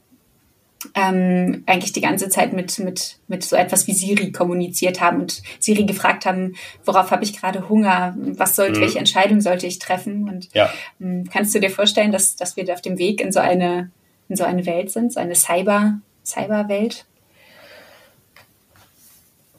ähm, 0.95 1.63
eigentlich 1.65 1.93
die 1.93 2.01
ganze 2.01 2.29
Zeit 2.29 2.53
mit, 2.53 2.77
mit, 2.79 3.17
mit 3.27 3.43
so 3.43 3.55
etwas 3.55 3.87
wie 3.87 3.93
Siri 3.93 4.31
kommuniziert 4.31 5.01
haben 5.01 5.21
und 5.21 5.41
Siri 5.59 5.85
gefragt 5.85 6.25
haben, 6.25 6.55
worauf 6.85 7.11
habe 7.11 7.23
ich 7.23 7.39
gerade 7.39 7.69
Hunger, 7.69 8.15
was 8.17 8.55
sollte, 8.55 8.79
mhm. 8.79 8.83
welche 8.83 8.99
Entscheidung 8.99 9.41
sollte 9.41 9.67
ich 9.67 9.79
treffen? 9.79 10.27
Und 10.29 10.53
ja. 10.53 10.71
ähm, 11.01 11.29
kannst 11.31 11.53
du 11.55 11.59
dir 11.59 11.69
vorstellen, 11.69 12.11
dass, 12.11 12.35
dass 12.35 12.55
wir 12.55 12.71
auf 12.73 12.81
dem 12.81 12.97
Weg 12.97 13.21
in 13.21 13.31
so 13.31 13.39
eine, 13.39 13.91
in 14.29 14.35
so 14.35 14.43
eine 14.43 14.65
Welt 14.65 14.91
sind, 14.91 15.13
so 15.13 15.19
eine 15.19 15.35
Cyber, 15.35 15.99
Cyberwelt? 16.25 17.05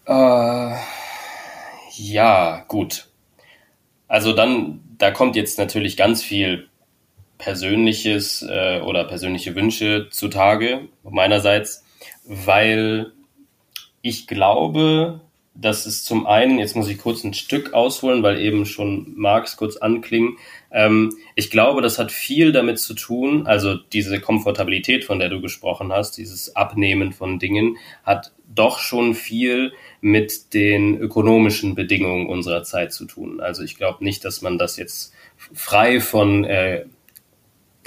Äh, 0.07 0.75
ja, 1.97 2.65
gut. 2.69 3.09
Also 4.07 4.33
dann, 4.33 4.81
da 4.99 5.11
kommt 5.11 5.37
jetzt 5.37 5.59
natürlich 5.59 5.97
ganz 5.97 6.23
viel 6.23 6.69
Persönliches 7.39 8.45
äh, 8.49 8.81
oder 8.81 9.05
persönliche 9.05 9.55
Wünsche 9.55 10.09
zutage, 10.11 10.89
meinerseits, 11.03 11.85
weil 12.25 13.13
ich 14.03 14.27
glaube, 14.27 15.21
dass 15.61 15.87
es 15.87 16.05
zum 16.05 16.27
einen, 16.27 16.59
jetzt 16.61 16.77
muss 16.77 16.89
ich 16.89 16.99
kurz 16.99 17.25
ein 17.25 17.35
Stück 17.35 17.75
ausholen, 17.75 18.23
weil 18.23 18.41
eben 18.41 18.65
schon 18.65 19.13
Marx 19.17 19.57
kurz 19.57 19.77
anklingen. 19.77 20.39
Ähm, 20.71 21.17
ich 21.35 21.51
glaube, 21.51 21.83
das 21.83 21.99
hat 21.99 22.13
viel 22.13 22.53
damit 22.53 22.79
zu 22.79 22.95
tun, 22.95 23.47
also 23.47 23.75
diese 23.75 24.21
Komfortabilität, 24.21 25.05
von 25.05 25.19
der 25.19 25.29
du 25.29 25.41
gesprochen 25.41 25.93
hast, 25.93 26.17
dieses 26.17 26.55
Abnehmen 26.55 27.13
von 27.13 27.41
Dingen, 27.41 27.77
hat 28.05 28.33
doch 28.55 28.79
schon 28.79 29.15
viel 29.15 29.73
mit 30.01 30.55
den 30.55 30.97
ökonomischen 30.97 31.75
Bedingungen 31.75 32.29
unserer 32.29 32.63
Zeit 32.63 32.93
zu 32.93 33.05
tun. 33.05 33.41
Also 33.41 33.65
ich 33.65 33.77
glaube 33.77 34.05
nicht, 34.05 34.25
dass 34.25 34.43
man 34.43 34.59
das 34.59 34.77
jetzt 34.77 35.13
frei 35.37 36.01
von 36.01 36.45
äh, 36.45 36.85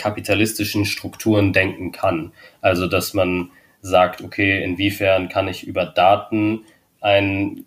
kapitalistischen 0.02 0.86
Strukturen 0.86 1.54
denken 1.54 1.92
kann. 1.92 2.32
Also 2.62 2.88
dass 2.88 3.14
man 3.14 3.52
sagt, 3.82 4.22
okay, 4.22 4.64
inwiefern 4.64 5.30
kann 5.30 5.48
ich 5.48 5.66
über 5.66 5.86
Daten 5.86 6.66
ein 7.00 7.66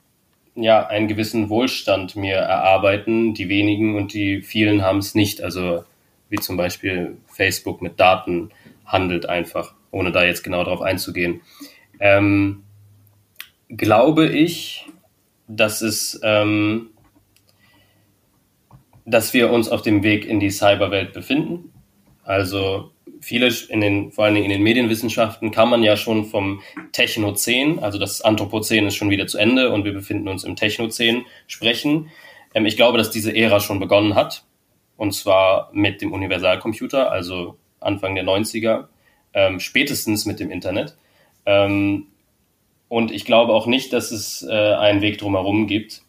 ja, 0.57 0.87
einen 0.87 1.09
gewissen 1.09 1.49
Wohlstand 1.49 2.17
mir 2.17 2.37
erarbeiten. 2.37 3.35
Die 3.35 3.49
wenigen 3.49 3.97
und 3.97 4.13
die 4.13 4.41
vielen 4.41 4.83
haben 4.83 4.99
es 4.99 5.15
nicht. 5.15 5.43
Also 5.43 5.85
wie 6.29 6.37
zum 6.37 6.57
Beispiel 6.57 7.17
Facebook 7.27 7.83
mit 7.83 7.99
Daten 7.99 8.51
handelt 8.87 9.29
einfach, 9.29 9.75
ohne 9.91 10.13
da 10.13 10.25
jetzt 10.25 10.45
genau 10.45 10.63
darauf 10.65 10.81
einzugehen. 10.81 11.41
Ähm, 11.99 12.63
glaube 13.69 14.29
ich, 14.29 14.87
dass 15.49 15.83
es, 15.83 16.21
ähm, 16.23 16.91
dass 19.05 19.35
wir 19.35 19.51
uns 19.51 19.69
auf 19.69 19.83
dem 19.83 20.03
Weg 20.03 20.25
in 20.25 20.41
die 20.41 20.51
Cyberwelt 20.51 21.13
befinden. 21.13 21.73
Also 22.25 22.91
viele 23.21 23.51
in 23.69 23.81
den, 23.81 24.13
vor 24.13 24.25
allen 24.25 24.35
Dingen 24.35 24.47
in 24.47 24.53
den 24.53 24.63
Medienwissenschaften 24.63 25.51
kann 25.51 25.69
man 25.69 25.83
ja 25.83 25.97
schon 25.97 26.25
vom 26.25 26.63
Technozän, 26.93 27.79
also 27.79 27.99
das 27.99 28.23
Anthropozän 28.23 28.87
ist 28.87 28.97
schon 28.97 29.11
wieder 29.11 29.27
zu 29.27 29.39
Ende 29.39 29.71
und 29.71 29.85
wir 29.85 29.93
befinden 29.93 30.29
uns 30.29 30.45
im 30.45 30.57
Technozän 30.57 31.25
sprechen. 31.47 32.11
Ähm, 32.55 32.67
ich 32.67 32.77
glaube, 32.77 32.99
dass 32.99 33.11
diese 33.11 33.35
Ära 33.35 33.61
schon 33.61 33.81
begonnen 33.81 34.15
hat. 34.15 34.45
Und 34.97 35.13
zwar 35.13 35.71
mit 35.73 36.01
dem 36.03 36.13
Universalcomputer, 36.13 37.11
also 37.11 37.57
Anfang 37.81 38.15
der 38.15 38.25
90er, 38.25 38.87
ähm, 39.35 39.59
spätestens 39.59 40.25
mit 40.25 40.39
dem 40.39 40.51
Internet. 40.51 40.97
Ähm, 41.47 42.07
und 42.89 43.11
ich 43.11 43.25
glaube 43.25 43.53
auch 43.53 43.67
nicht, 43.67 43.93
dass 43.93 44.13
es 44.13 44.47
äh, 44.49 44.53
einen 44.53 45.01
Weg 45.01 45.19
drumherum 45.19 45.67
gibt. 45.67 46.03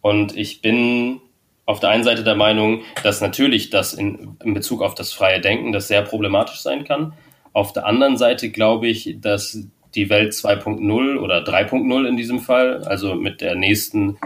Und 0.00 0.36
ich 0.36 0.62
bin 0.62 1.20
auf 1.66 1.80
der 1.80 1.90
einen 1.90 2.04
Seite 2.04 2.22
der 2.22 2.36
Meinung, 2.36 2.82
dass 3.02 3.20
natürlich 3.20 3.70
das 3.70 3.92
in, 3.92 4.36
in 4.42 4.54
Bezug 4.54 4.82
auf 4.82 4.94
das 4.94 5.12
freie 5.12 5.40
Denken 5.40 5.72
das 5.72 5.88
sehr 5.88 6.02
problematisch 6.02 6.60
sein 6.60 6.84
kann. 6.84 7.12
Auf 7.52 7.72
der 7.72 7.86
anderen 7.86 8.16
Seite 8.16 8.50
glaube 8.50 8.86
ich, 8.86 9.16
dass 9.20 9.66
die 9.94 10.08
Welt 10.08 10.32
2.0 10.32 11.18
oder 11.18 11.38
3.0 11.38 12.08
in 12.08 12.16
diesem 12.16 12.38
Fall, 12.38 12.84
also 12.84 13.14
mit 13.14 13.40
der 13.40 13.56
nächsten 13.56 14.16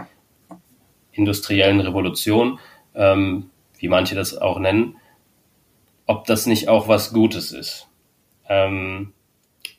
industriellen 1.11 1.79
Revolution, 1.79 2.59
ähm, 2.93 3.49
wie 3.79 3.87
manche 3.87 4.15
das 4.15 4.37
auch 4.37 4.59
nennen, 4.59 4.97
ob 6.05 6.25
das 6.25 6.45
nicht 6.45 6.67
auch 6.67 6.87
was 6.87 7.11
Gutes 7.11 7.51
ist. 7.51 7.87
Ähm, 8.47 9.13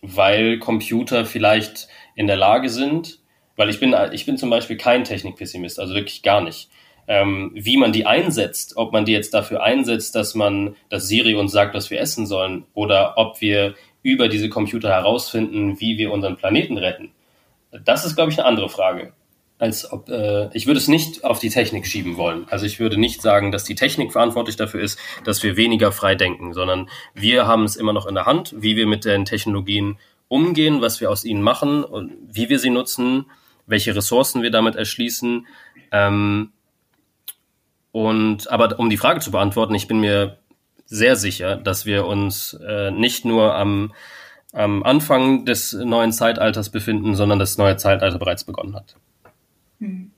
weil 0.00 0.58
Computer 0.58 1.24
vielleicht 1.24 1.88
in 2.16 2.26
der 2.26 2.36
Lage 2.36 2.68
sind, 2.70 3.20
weil 3.54 3.70
ich 3.70 3.78
bin, 3.78 3.94
ich 4.12 4.26
bin 4.26 4.36
zum 4.36 4.50
Beispiel 4.50 4.76
kein 4.76 5.04
Technikpessimist, 5.04 5.78
also 5.78 5.94
wirklich 5.94 6.22
gar 6.22 6.40
nicht 6.40 6.68
ähm, 7.08 7.50
wie 7.54 7.76
man 7.76 7.92
die 7.92 8.06
einsetzt, 8.06 8.76
ob 8.76 8.92
man 8.92 9.04
die 9.04 9.12
jetzt 9.12 9.34
dafür 9.34 9.62
einsetzt, 9.62 10.14
dass 10.14 10.34
man, 10.34 10.76
dass 10.88 11.08
Siri 11.08 11.34
uns 11.34 11.52
sagt, 11.52 11.74
was 11.74 11.90
wir 11.90 12.00
essen 12.00 12.26
sollen, 12.26 12.64
oder 12.74 13.14
ob 13.16 13.40
wir 13.40 13.74
über 14.02 14.28
diese 14.28 14.48
Computer 14.48 14.90
herausfinden, 14.90 15.80
wie 15.80 15.98
wir 15.98 16.12
unseren 16.12 16.36
Planeten 16.36 16.78
retten. 16.78 17.12
Das 17.84 18.04
ist, 18.04 18.16
glaube 18.16 18.30
ich, 18.30 18.38
eine 18.38 18.46
andere 18.46 18.68
Frage. 18.68 19.12
Als 19.58 19.92
ob, 19.92 20.08
äh, 20.08 20.48
ich 20.54 20.66
würde 20.66 20.78
es 20.78 20.88
nicht 20.88 21.24
auf 21.24 21.38
die 21.38 21.48
Technik 21.48 21.86
schieben 21.86 22.16
wollen. 22.16 22.46
Also 22.50 22.66
ich 22.66 22.80
würde 22.80 22.98
nicht 22.98 23.22
sagen, 23.22 23.52
dass 23.52 23.62
die 23.62 23.76
Technik 23.76 24.10
verantwortlich 24.10 24.56
dafür 24.56 24.80
ist, 24.80 24.98
dass 25.24 25.42
wir 25.44 25.56
weniger 25.56 25.92
frei 25.92 26.16
denken, 26.16 26.52
sondern 26.52 26.88
wir 27.14 27.46
haben 27.46 27.62
es 27.62 27.76
immer 27.76 27.92
noch 27.92 28.06
in 28.06 28.16
der 28.16 28.26
Hand, 28.26 28.54
wie 28.58 28.74
wir 28.74 28.88
mit 28.88 29.04
den 29.04 29.24
Technologien 29.24 29.98
umgehen, 30.26 30.80
was 30.80 31.00
wir 31.00 31.10
aus 31.10 31.24
ihnen 31.24 31.42
machen 31.42 31.84
und 31.84 32.12
wie 32.28 32.48
wir 32.48 32.58
sie 32.58 32.70
nutzen, 32.70 33.26
welche 33.66 33.94
Ressourcen 33.94 34.42
wir 34.42 34.50
damit 34.50 34.74
erschließen. 34.74 35.46
Ähm, 35.92 36.50
und 37.92 38.50
aber 38.50 38.78
um 38.78 38.90
die 38.90 38.96
Frage 38.96 39.20
zu 39.20 39.30
beantworten, 39.30 39.74
ich 39.74 39.86
bin 39.86 40.00
mir 40.00 40.38
sehr 40.86 41.16
sicher, 41.16 41.56
dass 41.56 41.86
wir 41.86 42.06
uns 42.06 42.54
äh, 42.66 42.90
nicht 42.90 43.24
nur 43.24 43.54
am, 43.54 43.92
am 44.52 44.82
Anfang 44.82 45.44
des 45.44 45.72
neuen 45.72 46.12
Zeitalters 46.12 46.70
befinden, 46.70 47.14
sondern 47.14 47.38
das 47.38 47.58
neue 47.58 47.76
Zeitalter 47.76 48.18
bereits 48.18 48.44
begonnen 48.44 48.74
hat. 48.74 48.96
Hm. 49.78 50.10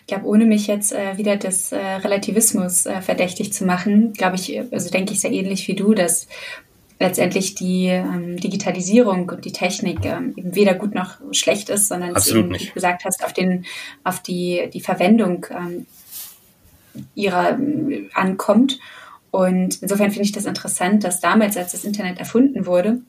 Ich 0.00 0.06
glaube, 0.06 0.26
ohne 0.26 0.46
mich 0.46 0.66
jetzt 0.66 0.92
äh, 0.92 1.16
wieder 1.16 1.36
des 1.36 1.70
äh, 1.70 1.78
Relativismus 1.78 2.86
äh, 2.86 3.00
verdächtig 3.00 3.52
zu 3.52 3.64
machen, 3.64 4.12
glaube 4.12 4.34
ich, 4.34 4.60
also 4.72 4.90
denke 4.90 5.12
ich 5.12 5.20
sehr 5.20 5.30
ähnlich 5.30 5.68
wie 5.68 5.76
du, 5.76 5.94
dass 5.94 6.26
letztendlich 6.98 7.54
die 7.54 7.86
ähm, 7.86 8.36
Digitalisierung 8.36 9.28
und 9.30 9.44
die 9.44 9.52
Technik 9.52 10.04
ähm, 10.04 10.34
eben 10.36 10.54
weder 10.54 10.74
gut 10.74 10.94
noch 10.94 11.18
schlecht 11.32 11.70
ist, 11.70 11.88
sondern 11.88 12.14
Absolut 12.14 12.42
es 12.42 12.44
eben, 12.44 12.52
nicht. 12.52 12.62
wie 12.62 12.68
du 12.68 12.74
gesagt 12.74 13.04
hast, 13.04 13.24
auf, 13.24 13.32
den, 13.32 13.64
auf 14.02 14.20
die, 14.20 14.68
die 14.72 14.80
Verwendung 14.80 15.46
ähm, 15.50 15.86
ihrer 17.14 17.58
äh, 17.58 18.08
ankommt. 18.14 18.78
Und 19.30 19.80
insofern 19.80 20.10
finde 20.10 20.24
ich 20.24 20.32
das 20.32 20.46
interessant, 20.46 21.04
dass 21.04 21.20
damals, 21.20 21.56
als 21.56 21.72
das 21.72 21.84
Internet 21.84 22.18
erfunden 22.18 22.66
wurde, 22.66 23.00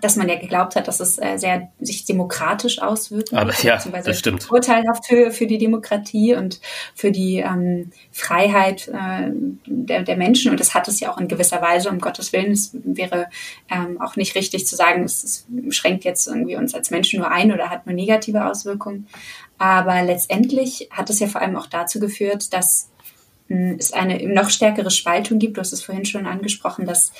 dass 0.00 0.16
man 0.16 0.28
ja 0.28 0.36
geglaubt 0.36 0.76
hat, 0.76 0.88
dass 0.88 1.00
es 1.00 1.18
äh, 1.18 1.36
sehr 1.36 1.68
sich 1.80 2.04
demokratisch 2.04 2.80
auswirkt. 2.80 3.34
Aber 3.34 3.52
ja, 3.62 3.76
das 3.76 4.18
stimmt. 4.18 4.44
Vorteilhaft 4.44 5.06
für, 5.06 5.30
für 5.30 5.46
die 5.46 5.58
Demokratie 5.58 6.34
und 6.34 6.60
für 6.94 7.10
die 7.10 7.38
ähm, 7.38 7.90
Freiheit 8.12 8.88
äh, 8.88 9.30
der, 9.66 10.02
der 10.02 10.16
Menschen. 10.16 10.50
Und 10.50 10.60
das 10.60 10.74
hat 10.74 10.88
es 10.88 11.00
ja 11.00 11.12
auch 11.12 11.18
in 11.18 11.28
gewisser 11.28 11.60
Weise, 11.60 11.90
um 11.90 11.98
Gottes 11.98 12.32
Willen. 12.32 12.52
Es 12.52 12.70
wäre 12.72 13.26
ähm, 13.70 14.00
auch 14.00 14.16
nicht 14.16 14.34
richtig 14.34 14.66
zu 14.66 14.76
sagen, 14.76 15.04
es, 15.04 15.24
es 15.24 15.46
schränkt 15.76 16.04
jetzt 16.04 16.26
irgendwie 16.28 16.56
uns 16.56 16.74
als 16.74 16.90
Menschen 16.90 17.20
nur 17.20 17.30
ein 17.30 17.52
oder 17.52 17.68
hat 17.68 17.86
nur 17.86 17.94
negative 17.94 18.46
Auswirkungen. 18.46 19.06
Aber 19.58 20.02
letztendlich 20.02 20.88
hat 20.90 21.10
es 21.10 21.20
ja 21.20 21.26
vor 21.26 21.42
allem 21.42 21.56
auch 21.56 21.66
dazu 21.66 22.00
geführt, 22.00 22.54
dass 22.54 22.90
es 23.50 23.92
eine 23.92 24.26
noch 24.32 24.50
stärkere 24.50 24.90
Spaltung 24.90 25.38
gibt. 25.38 25.56
Du 25.56 25.60
hast 25.60 25.72
es 25.72 25.82
vorhin 25.82 26.04
schon 26.04 26.26
angesprochen, 26.26 26.86
dass 26.86 27.12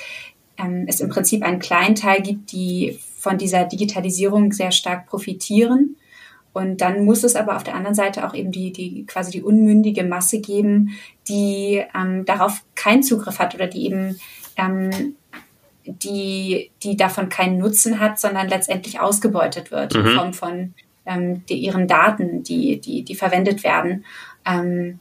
ähm, 0.57 0.85
es 0.87 0.99
im 0.99 1.09
Prinzip 1.09 1.43
einen 1.43 1.59
kleinen 1.59 1.95
Teil 1.95 2.21
gibt, 2.21 2.51
die 2.51 2.99
von 3.17 3.37
dieser 3.37 3.65
Digitalisierung 3.65 4.51
sehr 4.53 4.71
stark 4.71 5.07
profitieren. 5.07 5.97
Und 6.53 6.81
dann 6.81 7.05
muss 7.05 7.23
es 7.23 7.35
aber 7.35 7.55
auf 7.55 7.63
der 7.63 7.75
anderen 7.75 7.95
Seite 7.95 8.27
auch 8.27 8.33
eben 8.33 8.51
die, 8.51 8.73
die 8.73 9.05
quasi 9.05 9.31
die 9.31 9.41
unmündige 9.41 10.03
Masse 10.03 10.41
geben, 10.41 10.97
die 11.27 11.83
ähm, 11.95 12.25
darauf 12.25 12.63
keinen 12.75 13.03
Zugriff 13.03 13.39
hat 13.39 13.55
oder 13.55 13.67
die 13.67 13.85
eben 13.85 14.19
ähm, 14.57 15.15
die, 15.85 16.71
die 16.83 16.97
davon 16.97 17.29
keinen 17.29 17.57
Nutzen 17.57 17.99
hat, 17.99 18.19
sondern 18.19 18.49
letztendlich 18.49 18.99
ausgebeutet 18.99 19.71
wird 19.71 19.95
mhm. 19.95 20.05
in 20.05 20.15
Form 20.15 20.33
von 20.33 20.73
ähm, 21.05 21.45
die, 21.47 21.55
ihren 21.55 21.87
Daten, 21.87 22.43
die, 22.43 22.79
die, 22.79 23.03
die 23.03 23.15
verwendet 23.15 23.63
werden. 23.63 24.05
Ähm, 24.45 24.99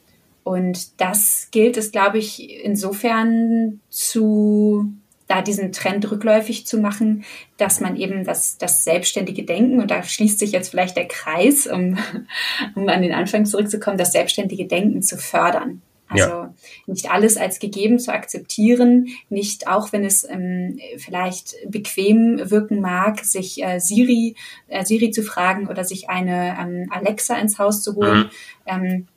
und 0.51 1.01
das 1.01 1.47
gilt 1.53 1.77
es, 1.77 1.93
glaube 1.93 2.19
ich, 2.19 2.65
insofern 2.65 3.79
zu 3.89 4.93
da 5.29 5.43
diesen 5.43 5.71
Trend 5.71 6.11
rückläufig 6.11 6.67
zu 6.67 6.79
machen, 6.79 7.23
dass 7.57 7.79
man 7.79 7.95
eben 7.95 8.25
das, 8.25 8.59
das 8.59 8.83
selbstständige 8.83 9.45
Denken, 9.45 9.81
und 9.81 9.93
da 9.93 10.03
schließt 10.03 10.41
sich 10.41 10.51
jetzt 10.51 10.71
vielleicht 10.71 10.97
der 10.97 11.07
Kreis, 11.07 11.69
um, 11.69 11.99
um 12.75 12.89
an 12.89 13.01
den 13.01 13.15
Anfang 13.15 13.47
zurückzukommen, 13.47 13.97
das 13.97 14.11
selbstständige 14.11 14.67
Denken 14.67 15.03
zu 15.03 15.19
fördern. 15.19 15.83
Also 16.09 16.29
ja. 16.29 16.55
nicht 16.87 17.13
alles 17.13 17.37
als 17.37 17.61
gegeben 17.61 18.01
zu 18.01 18.13
akzeptieren, 18.13 19.07
nicht 19.29 19.69
auch 19.69 19.93
wenn 19.93 20.05
es 20.05 20.29
ähm, 20.29 20.81
vielleicht 20.97 21.55
bequem 21.69 22.51
wirken 22.51 22.81
mag, 22.81 23.25
sich 23.25 23.63
äh, 23.63 23.79
Siri, 23.79 24.35
äh, 24.67 24.85
Siri 24.85 25.13
zu 25.13 25.23
fragen 25.23 25.69
oder 25.69 25.85
sich 25.85 26.09
eine 26.09 26.57
ähm, 26.61 26.89
Alexa 26.91 27.37
ins 27.37 27.61
Haus 27.61 27.85
zu 27.85 27.95
holen. 27.95 28.19
Mhm. 28.19 28.31
Ähm, 28.67 29.09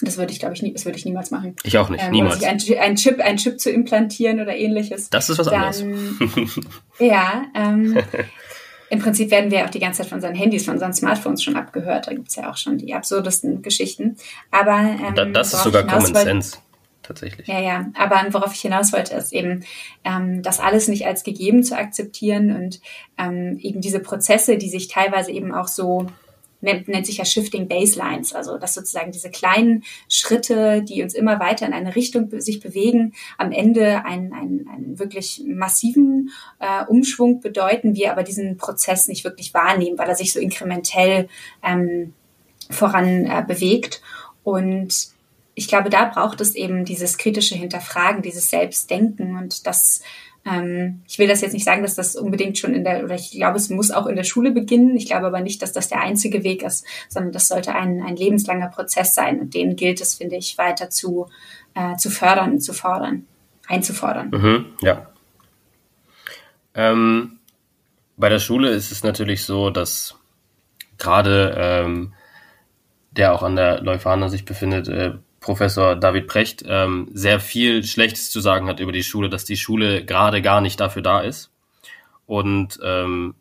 das 0.00 0.16
würde 0.16 0.32
ich, 0.32 0.38
glaube 0.38 0.54
ich, 0.54 0.62
nie, 0.62 0.72
das 0.72 0.84
würde 0.84 0.98
ich 0.98 1.04
niemals 1.04 1.30
machen. 1.30 1.56
Ich 1.64 1.76
auch 1.78 1.88
nicht, 1.88 2.04
ähm, 2.04 2.10
niemals. 2.10 2.42
Ein, 2.42 2.60
ein, 2.80 2.96
Chip, 2.96 3.20
ein 3.20 3.36
Chip 3.36 3.60
zu 3.60 3.70
implantieren 3.70 4.40
oder 4.40 4.56
ähnliches. 4.56 5.10
Das 5.10 5.28
ist 5.28 5.38
was 5.38 5.46
dann, 5.46 5.62
anderes. 5.62 5.84
ja, 6.98 7.44
ähm, 7.54 7.98
im 8.90 9.00
Prinzip 9.00 9.30
werden 9.30 9.50
wir 9.50 9.64
auch 9.64 9.70
die 9.70 9.80
ganze 9.80 10.02
Zeit 10.02 10.08
von 10.08 10.16
unseren 10.16 10.34
Handys, 10.34 10.64
von 10.64 10.74
unseren 10.74 10.94
Smartphones 10.94 11.42
schon 11.42 11.56
abgehört. 11.56 12.06
Da 12.06 12.12
gibt 12.12 12.28
es 12.28 12.36
ja 12.36 12.50
auch 12.50 12.56
schon 12.56 12.78
die 12.78 12.94
absurdesten 12.94 13.62
Geschichten. 13.62 14.16
Aber 14.50 14.78
ähm, 14.78 15.14
da, 15.14 15.24
das 15.24 15.52
ist 15.52 15.62
sogar 15.62 15.84
Common 15.84 16.14
wollte, 16.14 16.20
Sense. 16.20 16.58
Tatsächlich. 17.02 17.46
Ja, 17.48 17.60
ja. 17.60 17.86
Aber 17.94 18.22
worauf 18.32 18.52
ich 18.52 18.60
hinaus 18.60 18.92
wollte, 18.92 19.14
ist 19.14 19.32
eben, 19.32 19.64
ähm, 20.04 20.42
das 20.42 20.60
alles 20.60 20.88
nicht 20.88 21.06
als 21.06 21.24
gegeben 21.24 21.62
zu 21.62 21.76
akzeptieren 21.76 22.54
und 22.54 22.80
ähm, 23.16 23.58
eben 23.60 23.80
diese 23.80 24.00
Prozesse, 24.00 24.58
die 24.58 24.68
sich 24.68 24.88
teilweise 24.88 25.32
eben 25.32 25.54
auch 25.54 25.68
so 25.68 26.06
nennt, 26.60 26.88
nennt 26.88 27.06
sich 27.06 27.18
ja 27.18 27.24
Shifting 27.24 27.68
Baselines, 27.68 28.34
also 28.34 28.58
dass 28.58 28.74
sozusagen 28.74 29.12
diese 29.12 29.30
kleinen 29.30 29.84
Schritte, 30.08 30.82
die 30.82 31.02
uns 31.02 31.14
immer 31.14 31.40
weiter 31.40 31.66
in 31.66 31.72
eine 31.72 31.94
Richtung 31.94 32.28
sich 32.40 32.60
bewegen, 32.60 33.14
am 33.36 33.52
Ende 33.52 34.04
einen, 34.04 34.32
einen, 34.32 34.68
einen 34.68 34.98
wirklich 34.98 35.42
massiven 35.46 36.30
äh, 36.58 36.84
Umschwung 36.86 37.40
bedeuten, 37.40 37.94
wir 37.94 38.12
aber 38.12 38.22
diesen 38.22 38.56
Prozess 38.56 39.08
nicht 39.08 39.24
wirklich 39.24 39.54
wahrnehmen, 39.54 39.98
weil 39.98 40.08
er 40.08 40.16
sich 40.16 40.32
so 40.32 40.40
inkrementell 40.40 41.28
ähm, 41.62 42.14
voran 42.70 43.26
äh, 43.26 43.44
bewegt. 43.46 44.02
Und 44.42 45.08
ich 45.54 45.68
glaube, 45.68 45.90
da 45.90 46.04
braucht 46.04 46.40
es 46.40 46.54
eben 46.54 46.84
dieses 46.84 47.18
kritische 47.18 47.56
Hinterfragen, 47.56 48.22
dieses 48.22 48.50
Selbstdenken 48.50 49.36
und 49.36 49.66
das 49.66 50.02
ähm, 50.48 51.02
ich 51.06 51.18
will 51.18 51.28
das 51.28 51.40
jetzt 51.40 51.52
nicht 51.52 51.64
sagen, 51.64 51.82
dass 51.82 51.94
das 51.94 52.16
unbedingt 52.16 52.58
schon 52.58 52.74
in 52.74 52.84
der, 52.84 53.04
oder 53.04 53.14
ich 53.14 53.32
glaube, 53.32 53.56
es 53.56 53.70
muss 53.70 53.90
auch 53.90 54.06
in 54.06 54.16
der 54.16 54.24
Schule 54.24 54.50
beginnen. 54.50 54.96
Ich 54.96 55.06
glaube 55.06 55.26
aber 55.26 55.40
nicht, 55.40 55.60
dass 55.62 55.72
das 55.72 55.88
der 55.88 56.00
einzige 56.00 56.44
Weg 56.44 56.62
ist, 56.62 56.86
sondern 57.08 57.32
das 57.32 57.48
sollte 57.48 57.74
ein, 57.74 58.02
ein 58.02 58.16
lebenslanger 58.16 58.68
Prozess 58.68 59.14
sein. 59.14 59.40
Und 59.40 59.54
den 59.54 59.76
gilt 59.76 60.00
es, 60.00 60.14
finde 60.14 60.36
ich, 60.36 60.56
weiter 60.58 60.90
zu, 60.90 61.26
äh, 61.74 61.96
zu 61.96 62.10
fördern 62.10 62.60
zu 62.60 62.72
fordern. 62.72 63.26
einzufordern. 63.66 64.30
Mhm, 64.30 64.66
ja. 64.80 65.06
Ähm, 66.74 67.38
bei 68.16 68.28
der 68.28 68.38
Schule 68.38 68.70
ist 68.70 68.92
es 68.92 69.02
natürlich 69.02 69.44
so, 69.44 69.70
dass 69.70 70.16
gerade 70.96 71.54
ähm, 71.56 72.14
der 73.10 73.34
auch 73.34 73.42
an 73.42 73.56
der 73.56 73.80
Leuphana 73.80 74.28
sich 74.28 74.44
befindet, 74.44 74.88
äh, 74.88 75.14
Professor 75.48 75.96
David 75.96 76.26
Precht, 76.26 76.62
ähm, 76.68 77.08
sehr 77.14 77.40
viel 77.40 77.82
Schlechtes 77.82 78.30
zu 78.30 78.40
sagen 78.40 78.66
hat 78.68 78.80
über 78.80 78.92
die 78.92 79.02
Schule, 79.02 79.30
dass 79.30 79.46
die 79.46 79.56
Schule 79.56 80.04
gerade 80.04 80.42
gar 80.42 80.60
nicht 80.60 80.78
dafür 80.78 81.00
da 81.00 81.20
ist. 81.20 81.50
Und 82.26 82.78
ähm, 82.84 83.34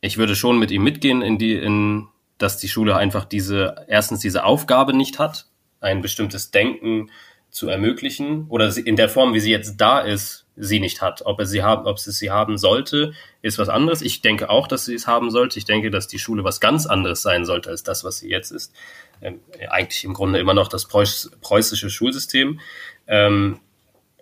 ich 0.00 0.18
würde 0.18 0.34
schon 0.34 0.58
mit 0.58 0.72
ihm 0.72 0.82
mitgehen 0.82 1.22
in 1.22 1.38
die, 1.38 1.54
in, 1.54 2.08
dass 2.36 2.56
die 2.56 2.66
Schule 2.66 2.96
einfach 2.96 3.24
diese, 3.24 3.86
erstens 3.86 4.18
diese 4.18 4.42
Aufgabe 4.42 4.92
nicht 4.92 5.20
hat, 5.20 5.46
ein 5.80 6.02
bestimmtes 6.02 6.50
Denken 6.50 7.12
zu 7.48 7.68
ermöglichen 7.68 8.46
oder 8.48 8.76
in 8.76 8.96
der 8.96 9.08
Form, 9.08 9.32
wie 9.32 9.40
sie 9.40 9.52
jetzt 9.52 9.76
da 9.76 10.00
ist, 10.00 10.46
sie 10.56 10.80
nicht 10.80 11.00
hat. 11.00 11.22
Ob 11.24 11.38
er 11.38 11.46
sie 11.46 11.62
haben, 11.62 11.86
ob 11.86 12.00
sie 12.00 12.10
sie 12.10 12.32
haben 12.32 12.58
sollte, 12.58 13.12
ist 13.40 13.60
was 13.60 13.68
anderes. 13.68 14.02
Ich 14.02 14.20
denke 14.20 14.50
auch, 14.50 14.66
dass 14.66 14.86
sie 14.86 14.94
es 14.94 15.06
haben 15.06 15.30
sollte. 15.30 15.60
Ich 15.60 15.64
denke, 15.64 15.92
dass 15.92 16.08
die 16.08 16.18
Schule 16.18 16.42
was 16.42 16.60
ganz 16.60 16.86
anderes 16.86 17.22
sein 17.22 17.44
sollte 17.44 17.70
als 17.70 17.84
das, 17.84 18.02
was 18.02 18.18
sie 18.18 18.28
jetzt 18.28 18.50
ist. 18.50 18.74
Ähm, 19.22 19.40
eigentlich 19.70 20.04
im 20.04 20.14
Grunde 20.14 20.38
immer 20.38 20.54
noch 20.54 20.68
das 20.68 20.86
preußische 20.86 21.90
Schulsystem. 21.90 22.60
Ähm, 23.06 23.60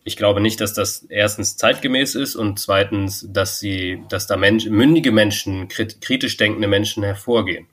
ich 0.05 0.16
glaube 0.16 0.40
nicht, 0.40 0.61
dass 0.61 0.72
das 0.72 1.05
erstens 1.09 1.57
zeitgemäß 1.57 2.14
ist 2.14 2.34
und 2.34 2.59
zweitens, 2.59 3.26
dass 3.30 3.61
sie, 3.61 4.03
dass 4.09 4.26
da 4.26 4.36
Mensch, 4.36 4.66
mündige 4.66 5.12
Menschen, 5.12 5.68
kritisch 5.68 6.36
denkende 6.36 6.68
Menschen 6.68 7.03
hervorgehen. 7.03 7.66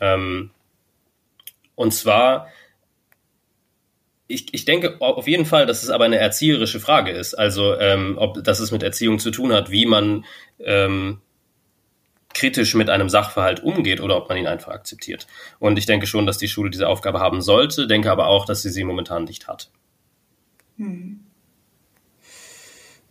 Ähm, 0.00 0.50
und 1.74 1.92
zwar, 1.92 2.48
ich, 4.26 4.52
ich 4.52 4.64
denke 4.64 5.00
auf 5.00 5.26
jeden 5.26 5.46
Fall, 5.46 5.66
dass 5.66 5.82
es 5.82 5.90
aber 5.90 6.04
eine 6.04 6.18
erzieherische 6.18 6.80
Frage 6.80 7.10
ist. 7.10 7.34
Also, 7.34 7.76
ähm, 7.78 8.16
ob 8.18 8.42
dass 8.44 8.60
es 8.60 8.70
mit 8.70 8.82
Erziehung 8.82 9.18
zu 9.18 9.30
tun 9.30 9.52
hat, 9.52 9.70
wie 9.70 9.86
man 9.86 10.24
ähm, 10.58 11.20
kritisch 12.34 12.74
mit 12.74 12.90
einem 12.90 13.08
Sachverhalt 13.08 13.62
umgeht 13.62 14.00
oder 14.00 14.16
ob 14.16 14.28
man 14.28 14.38
ihn 14.38 14.46
einfach 14.46 14.72
akzeptiert. 14.72 15.26
Und 15.58 15.78
ich 15.78 15.86
denke 15.86 16.06
schon, 16.06 16.26
dass 16.26 16.38
die 16.38 16.48
Schule 16.48 16.70
diese 16.70 16.88
Aufgabe 16.88 17.20
haben 17.20 17.42
sollte, 17.42 17.86
denke 17.86 18.10
aber 18.10 18.28
auch, 18.28 18.44
dass 18.44 18.62
sie 18.62 18.70
sie 18.70 18.84
momentan 18.84 19.24
nicht 19.24 19.48
hat. 19.48 19.70
Hm. 20.76 21.20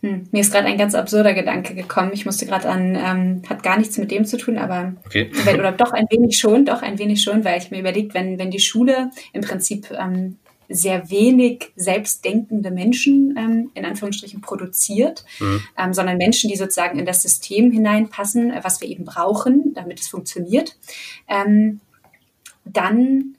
Hm. 0.02 0.28
Mir 0.30 0.40
ist 0.40 0.52
gerade 0.52 0.66
ein 0.66 0.78
ganz 0.78 0.94
absurder 0.94 1.34
Gedanke 1.34 1.74
gekommen. 1.74 2.12
Ich 2.14 2.24
musste 2.24 2.46
gerade 2.46 2.68
an, 2.70 2.94
ähm, 2.94 3.42
hat 3.48 3.62
gar 3.62 3.78
nichts 3.78 3.98
mit 3.98 4.10
dem 4.10 4.24
zu 4.24 4.38
tun, 4.38 4.56
aber 4.56 4.94
okay. 5.04 5.30
oder 5.54 5.72
doch 5.72 5.92
ein 5.92 6.06
wenig 6.10 6.38
schon, 6.38 6.64
doch 6.64 6.80
ein 6.80 6.98
wenig 6.98 7.22
schon, 7.22 7.44
weil 7.44 7.58
ich 7.58 7.70
mir 7.70 7.80
überlegt, 7.80 8.14
wenn, 8.14 8.38
wenn 8.38 8.50
die 8.50 8.60
Schule 8.60 9.10
im 9.34 9.42
Prinzip 9.42 9.90
ähm, 9.90 10.38
sehr 10.70 11.10
wenig 11.10 11.72
selbstdenkende 11.74 12.70
Menschen 12.70 13.34
ähm, 13.36 13.70
in 13.74 13.84
Anführungsstrichen 13.84 14.40
produziert, 14.40 15.24
mhm. 15.40 15.60
ähm, 15.76 15.92
sondern 15.92 16.16
Menschen, 16.16 16.48
die 16.48 16.56
sozusagen 16.56 16.98
in 16.98 17.04
das 17.04 17.22
System 17.22 17.72
hineinpassen, 17.72 18.52
was 18.62 18.80
wir 18.80 18.88
eben 18.88 19.04
brauchen, 19.04 19.74
damit 19.74 20.00
es 20.00 20.08
funktioniert, 20.08 20.76
ähm, 21.28 21.80
dann 22.64 23.34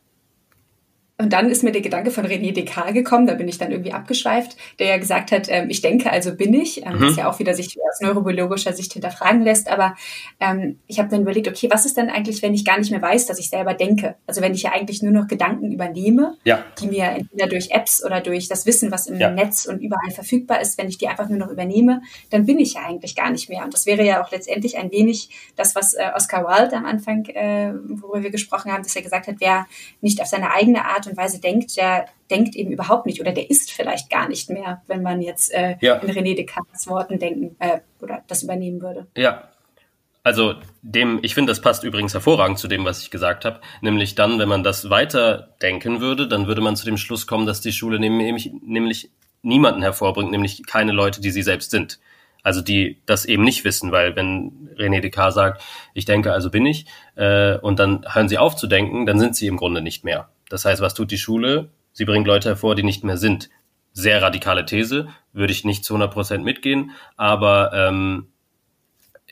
und 1.21 1.33
dann 1.33 1.49
ist 1.49 1.63
mir 1.63 1.71
der 1.71 1.81
Gedanke 1.81 2.09
von 2.09 2.25
René 2.25 2.51
Descartes 2.51 2.95
gekommen, 2.95 3.27
da 3.27 3.35
bin 3.35 3.47
ich 3.47 3.59
dann 3.59 3.71
irgendwie 3.71 3.93
abgeschweift, 3.93 4.57
der 4.79 4.87
ja 4.87 4.97
gesagt 4.97 5.31
hat, 5.31 5.47
ähm, 5.49 5.69
ich 5.69 5.81
denke, 5.81 6.11
also 6.11 6.35
bin 6.35 6.51
ich, 6.53 6.83
ähm, 6.83 6.97
mhm. 6.97 7.01
was 7.01 7.15
ja 7.15 7.29
auch 7.29 7.37
wieder 7.37 7.53
sich 7.53 7.77
aus 7.89 8.01
neurobiologischer 8.01 8.73
Sicht 8.73 8.93
hinterfragen 8.93 9.43
lässt. 9.43 9.69
Aber 9.69 9.95
ähm, 10.39 10.79
ich 10.87 10.97
habe 10.97 11.09
dann 11.09 11.21
überlegt, 11.21 11.47
okay, 11.47 11.69
was 11.71 11.85
ist 11.85 11.97
denn 11.97 12.09
eigentlich, 12.09 12.41
wenn 12.41 12.55
ich 12.55 12.65
gar 12.65 12.79
nicht 12.79 12.89
mehr 12.89 13.01
weiß, 13.01 13.27
dass 13.27 13.37
ich 13.37 13.49
selber 13.49 13.75
denke? 13.75 14.15
Also 14.25 14.41
wenn 14.41 14.55
ich 14.55 14.63
ja 14.63 14.71
eigentlich 14.71 15.03
nur 15.03 15.11
noch 15.11 15.27
Gedanken 15.27 15.71
übernehme, 15.71 16.37
ja. 16.43 16.65
die 16.81 16.87
mir 16.87 17.05
entweder 17.05 17.47
durch 17.47 17.69
Apps 17.69 18.03
oder 18.03 18.19
durch 18.19 18.47
das 18.47 18.65
Wissen, 18.65 18.91
was 18.91 19.05
im 19.05 19.19
ja. 19.19 19.29
Netz 19.29 19.65
und 19.65 19.79
überall 19.79 20.09
verfügbar 20.09 20.59
ist, 20.59 20.79
wenn 20.79 20.89
ich 20.89 20.97
die 20.97 21.07
einfach 21.07 21.29
nur 21.29 21.37
noch 21.37 21.49
übernehme, 21.49 22.01
dann 22.31 22.47
bin 22.47 22.57
ich 22.57 22.73
ja 22.73 22.81
eigentlich 22.81 23.15
gar 23.15 23.29
nicht 23.29 23.47
mehr. 23.47 23.63
Und 23.63 23.75
das 23.75 23.85
wäre 23.85 24.03
ja 24.03 24.23
auch 24.23 24.31
letztendlich 24.31 24.79
ein 24.79 24.91
wenig 24.91 25.29
das, 25.55 25.75
was 25.75 25.93
äh, 25.93 26.09
Oscar 26.15 26.47
Wilde 26.47 26.75
am 26.75 26.85
Anfang, 26.85 27.25
äh, 27.25 27.73
worüber 27.89 28.23
wir 28.23 28.31
gesprochen 28.31 28.71
haben, 28.71 28.81
dass 28.81 28.95
er 28.95 29.03
gesagt 29.03 29.27
hat, 29.27 29.35
wer 29.37 29.67
nicht 30.01 30.19
auf 30.19 30.27
seine 30.27 30.51
eigene 30.51 30.85
Art 30.85 31.05
und 31.05 31.10
Weise 31.17 31.39
denkt, 31.39 31.77
der 31.77 32.05
denkt 32.29 32.55
eben 32.55 32.71
überhaupt 32.71 33.05
nicht 33.05 33.19
oder 33.21 33.31
der 33.31 33.49
ist 33.49 33.71
vielleicht 33.71 34.09
gar 34.09 34.27
nicht 34.27 34.49
mehr, 34.49 34.81
wenn 34.87 35.01
man 35.01 35.21
jetzt 35.21 35.53
äh, 35.53 35.75
ja. 35.81 35.95
in 35.95 36.09
René 36.11 36.35
Descartes 36.35 36.87
Worten 36.87 37.19
denken 37.19 37.55
äh, 37.59 37.79
oder 38.01 38.23
das 38.27 38.43
übernehmen 38.43 38.81
würde. 38.81 39.07
Ja. 39.15 39.47
Also 40.23 40.53
dem, 40.83 41.19
ich 41.23 41.33
finde, 41.33 41.51
das 41.51 41.61
passt 41.61 41.83
übrigens 41.83 42.13
hervorragend 42.13 42.59
zu 42.59 42.67
dem, 42.67 42.85
was 42.85 43.01
ich 43.01 43.09
gesagt 43.09 43.43
habe. 43.43 43.59
Nämlich 43.81 44.13
dann, 44.13 44.37
wenn 44.37 44.49
man 44.49 44.63
das 44.63 44.91
weiter 44.91 45.49
denken 45.63 45.99
würde, 45.99 46.27
dann 46.27 46.45
würde 46.45 46.61
man 46.61 46.75
zu 46.75 46.85
dem 46.85 46.97
Schluss 46.97 47.25
kommen, 47.25 47.47
dass 47.47 47.59
die 47.59 47.71
Schule 47.71 47.99
nämlich, 47.99 48.51
nämlich 48.61 49.09
niemanden 49.41 49.81
hervorbringt, 49.81 50.29
nämlich 50.29 50.63
keine 50.67 50.91
Leute, 50.91 51.21
die 51.21 51.31
sie 51.31 51.41
selbst 51.41 51.71
sind. 51.71 51.99
Also 52.43 52.61
die 52.61 53.01
das 53.05 53.25
eben 53.25 53.43
nicht 53.43 53.65
wissen, 53.65 53.91
weil 53.91 54.15
wenn 54.15 54.69
René 54.75 54.99
Descartes 54.99 55.35
sagt, 55.35 55.63
ich 55.93 56.05
denke, 56.05 56.33
also 56.33 56.49
bin 56.49 56.65
ich, 56.65 56.85
äh, 57.15 57.57
und 57.57 57.79
dann 57.79 58.05
hören 58.11 58.29
sie 58.29 58.37
auf 58.37 58.55
zu 58.55 58.67
denken, 58.67 59.05
dann 59.05 59.19
sind 59.19 59.35
sie 59.35 59.47
im 59.47 59.57
Grunde 59.57 59.81
nicht 59.81 60.03
mehr. 60.03 60.29
Das 60.51 60.65
heißt, 60.65 60.81
was 60.81 60.93
tut 60.93 61.11
die 61.11 61.17
Schule? 61.17 61.69
Sie 61.93 62.05
bringt 62.05 62.27
Leute 62.27 62.49
hervor, 62.49 62.75
die 62.75 62.83
nicht 62.83 63.03
mehr 63.03 63.17
sind. 63.17 63.49
Sehr 63.93 64.21
radikale 64.21 64.65
These, 64.65 65.07
würde 65.33 65.53
ich 65.53 65.65
nicht 65.65 65.83
zu 65.83 65.93
100 65.93 66.13
Prozent 66.13 66.43
mitgehen, 66.43 66.91
aber 67.17 67.71
ähm, 67.73 68.27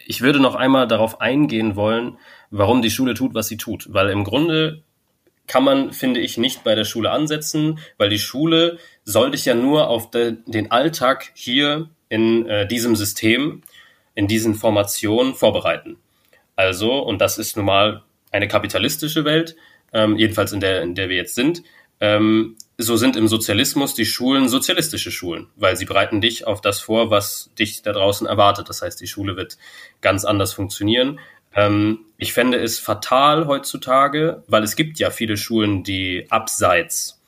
ich 0.06 0.22
würde 0.22 0.40
noch 0.40 0.56
einmal 0.56 0.88
darauf 0.88 1.22
eingehen 1.22 1.76
wollen, 1.76 2.18
warum 2.52 2.82
die 2.82 2.92
Schule 2.92 3.14
tut, 3.14 3.34
was 3.34 3.48
sie 3.48 3.58
tut. 3.58 3.88
Weil 3.94 4.10
im 4.10 4.24
Grunde 4.24 4.84
kann 5.48 5.64
man, 5.64 5.92
finde 5.94 6.20
ich, 6.20 6.38
nicht 6.38 6.64
bei 6.64 6.76
der 6.76 6.86
Schule 6.86 7.12
ansetzen, 7.12 7.80
weil 7.98 8.10
die 8.10 8.20
Schule 8.20 8.78
soll 9.04 9.32
dich 9.32 9.46
ja 9.46 9.56
nur 9.56 9.88
auf 9.88 10.12
de, 10.12 10.38
den 10.46 10.72
Alltag 10.72 11.32
hier 11.34 11.90
in 12.08 12.46
äh, 12.48 12.68
diesem 12.68 12.96
System, 12.96 13.62
in 14.16 14.28
diesen 14.28 14.56
Formationen 14.56 15.36
vorbereiten. 15.36 15.98
Also, 16.56 17.00
und 17.00 17.20
das 17.20 17.38
ist 17.38 17.58
nun 17.58 17.66
mal 17.66 18.04
eine 18.32 18.48
kapitalistische 18.48 19.26
Welt, 19.26 19.56
ähm, 19.94 20.18
jedenfalls 20.18 20.52
in 20.52 20.60
der, 20.60 20.82
in 20.82 20.96
der 20.96 21.10
wir 21.10 21.18
jetzt 21.18 21.36
sind. 21.36 21.64
Ähm, 22.02 22.56
so 22.78 22.96
sind 22.96 23.18
im 23.18 23.28
Sozialismus 23.28 23.94
die 23.94 24.06
Schulen 24.06 24.48
sozialistische 24.48 25.12
Schulen, 25.12 25.48
weil 25.58 25.76
sie 25.76 25.86
bereiten 25.86 26.22
dich 26.22 26.48
auf 26.48 26.62
das 26.62 26.80
vor, 26.80 27.12
was 27.12 27.52
dich 27.60 27.82
da 27.82 27.92
draußen 27.92 28.26
erwartet. 28.26 28.70
Das 28.70 28.82
heißt, 28.82 29.02
die 29.02 29.08
Schule 29.08 29.36
wird 29.36 29.58
ganz 30.02 30.24
anders 30.24 30.54
funktionieren. 30.54 31.20
Ähm, 31.54 32.06
ich 32.18 32.32
fände 32.32 32.58
es 32.58 32.80
fatal 32.80 33.48
heutzutage, 33.48 34.44
weil 34.48 34.64
es 34.64 34.76
gibt 34.76 35.00
ja 35.00 35.10
viele 35.10 35.36
Schulen, 35.36 35.84
die 35.84 36.28
abseits 36.30 37.20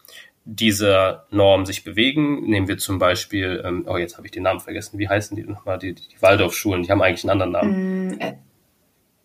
dieser 0.45 1.27
Norm 1.31 1.65
sich 1.65 1.83
bewegen. 1.83 2.49
Nehmen 2.49 2.67
wir 2.67 2.77
zum 2.77 2.97
Beispiel, 2.97 3.61
ähm, 3.65 3.85
oh 3.87 3.97
jetzt 3.97 4.17
habe 4.17 4.27
ich 4.27 4.31
den 4.31 4.43
Namen 4.43 4.59
vergessen, 4.59 4.97
wie 4.99 5.07
heißen 5.09 5.35
die 5.35 5.43
nochmal, 5.43 5.77
die, 5.79 5.93
die 5.93 6.21
Waldorfschulen, 6.21 6.83
die 6.83 6.91
haben 6.91 7.01
eigentlich 7.01 7.23
einen 7.23 7.41
anderen 7.41 7.51
Namen. 7.51 8.07
Mm, 8.07 8.21
äh, 8.21 8.33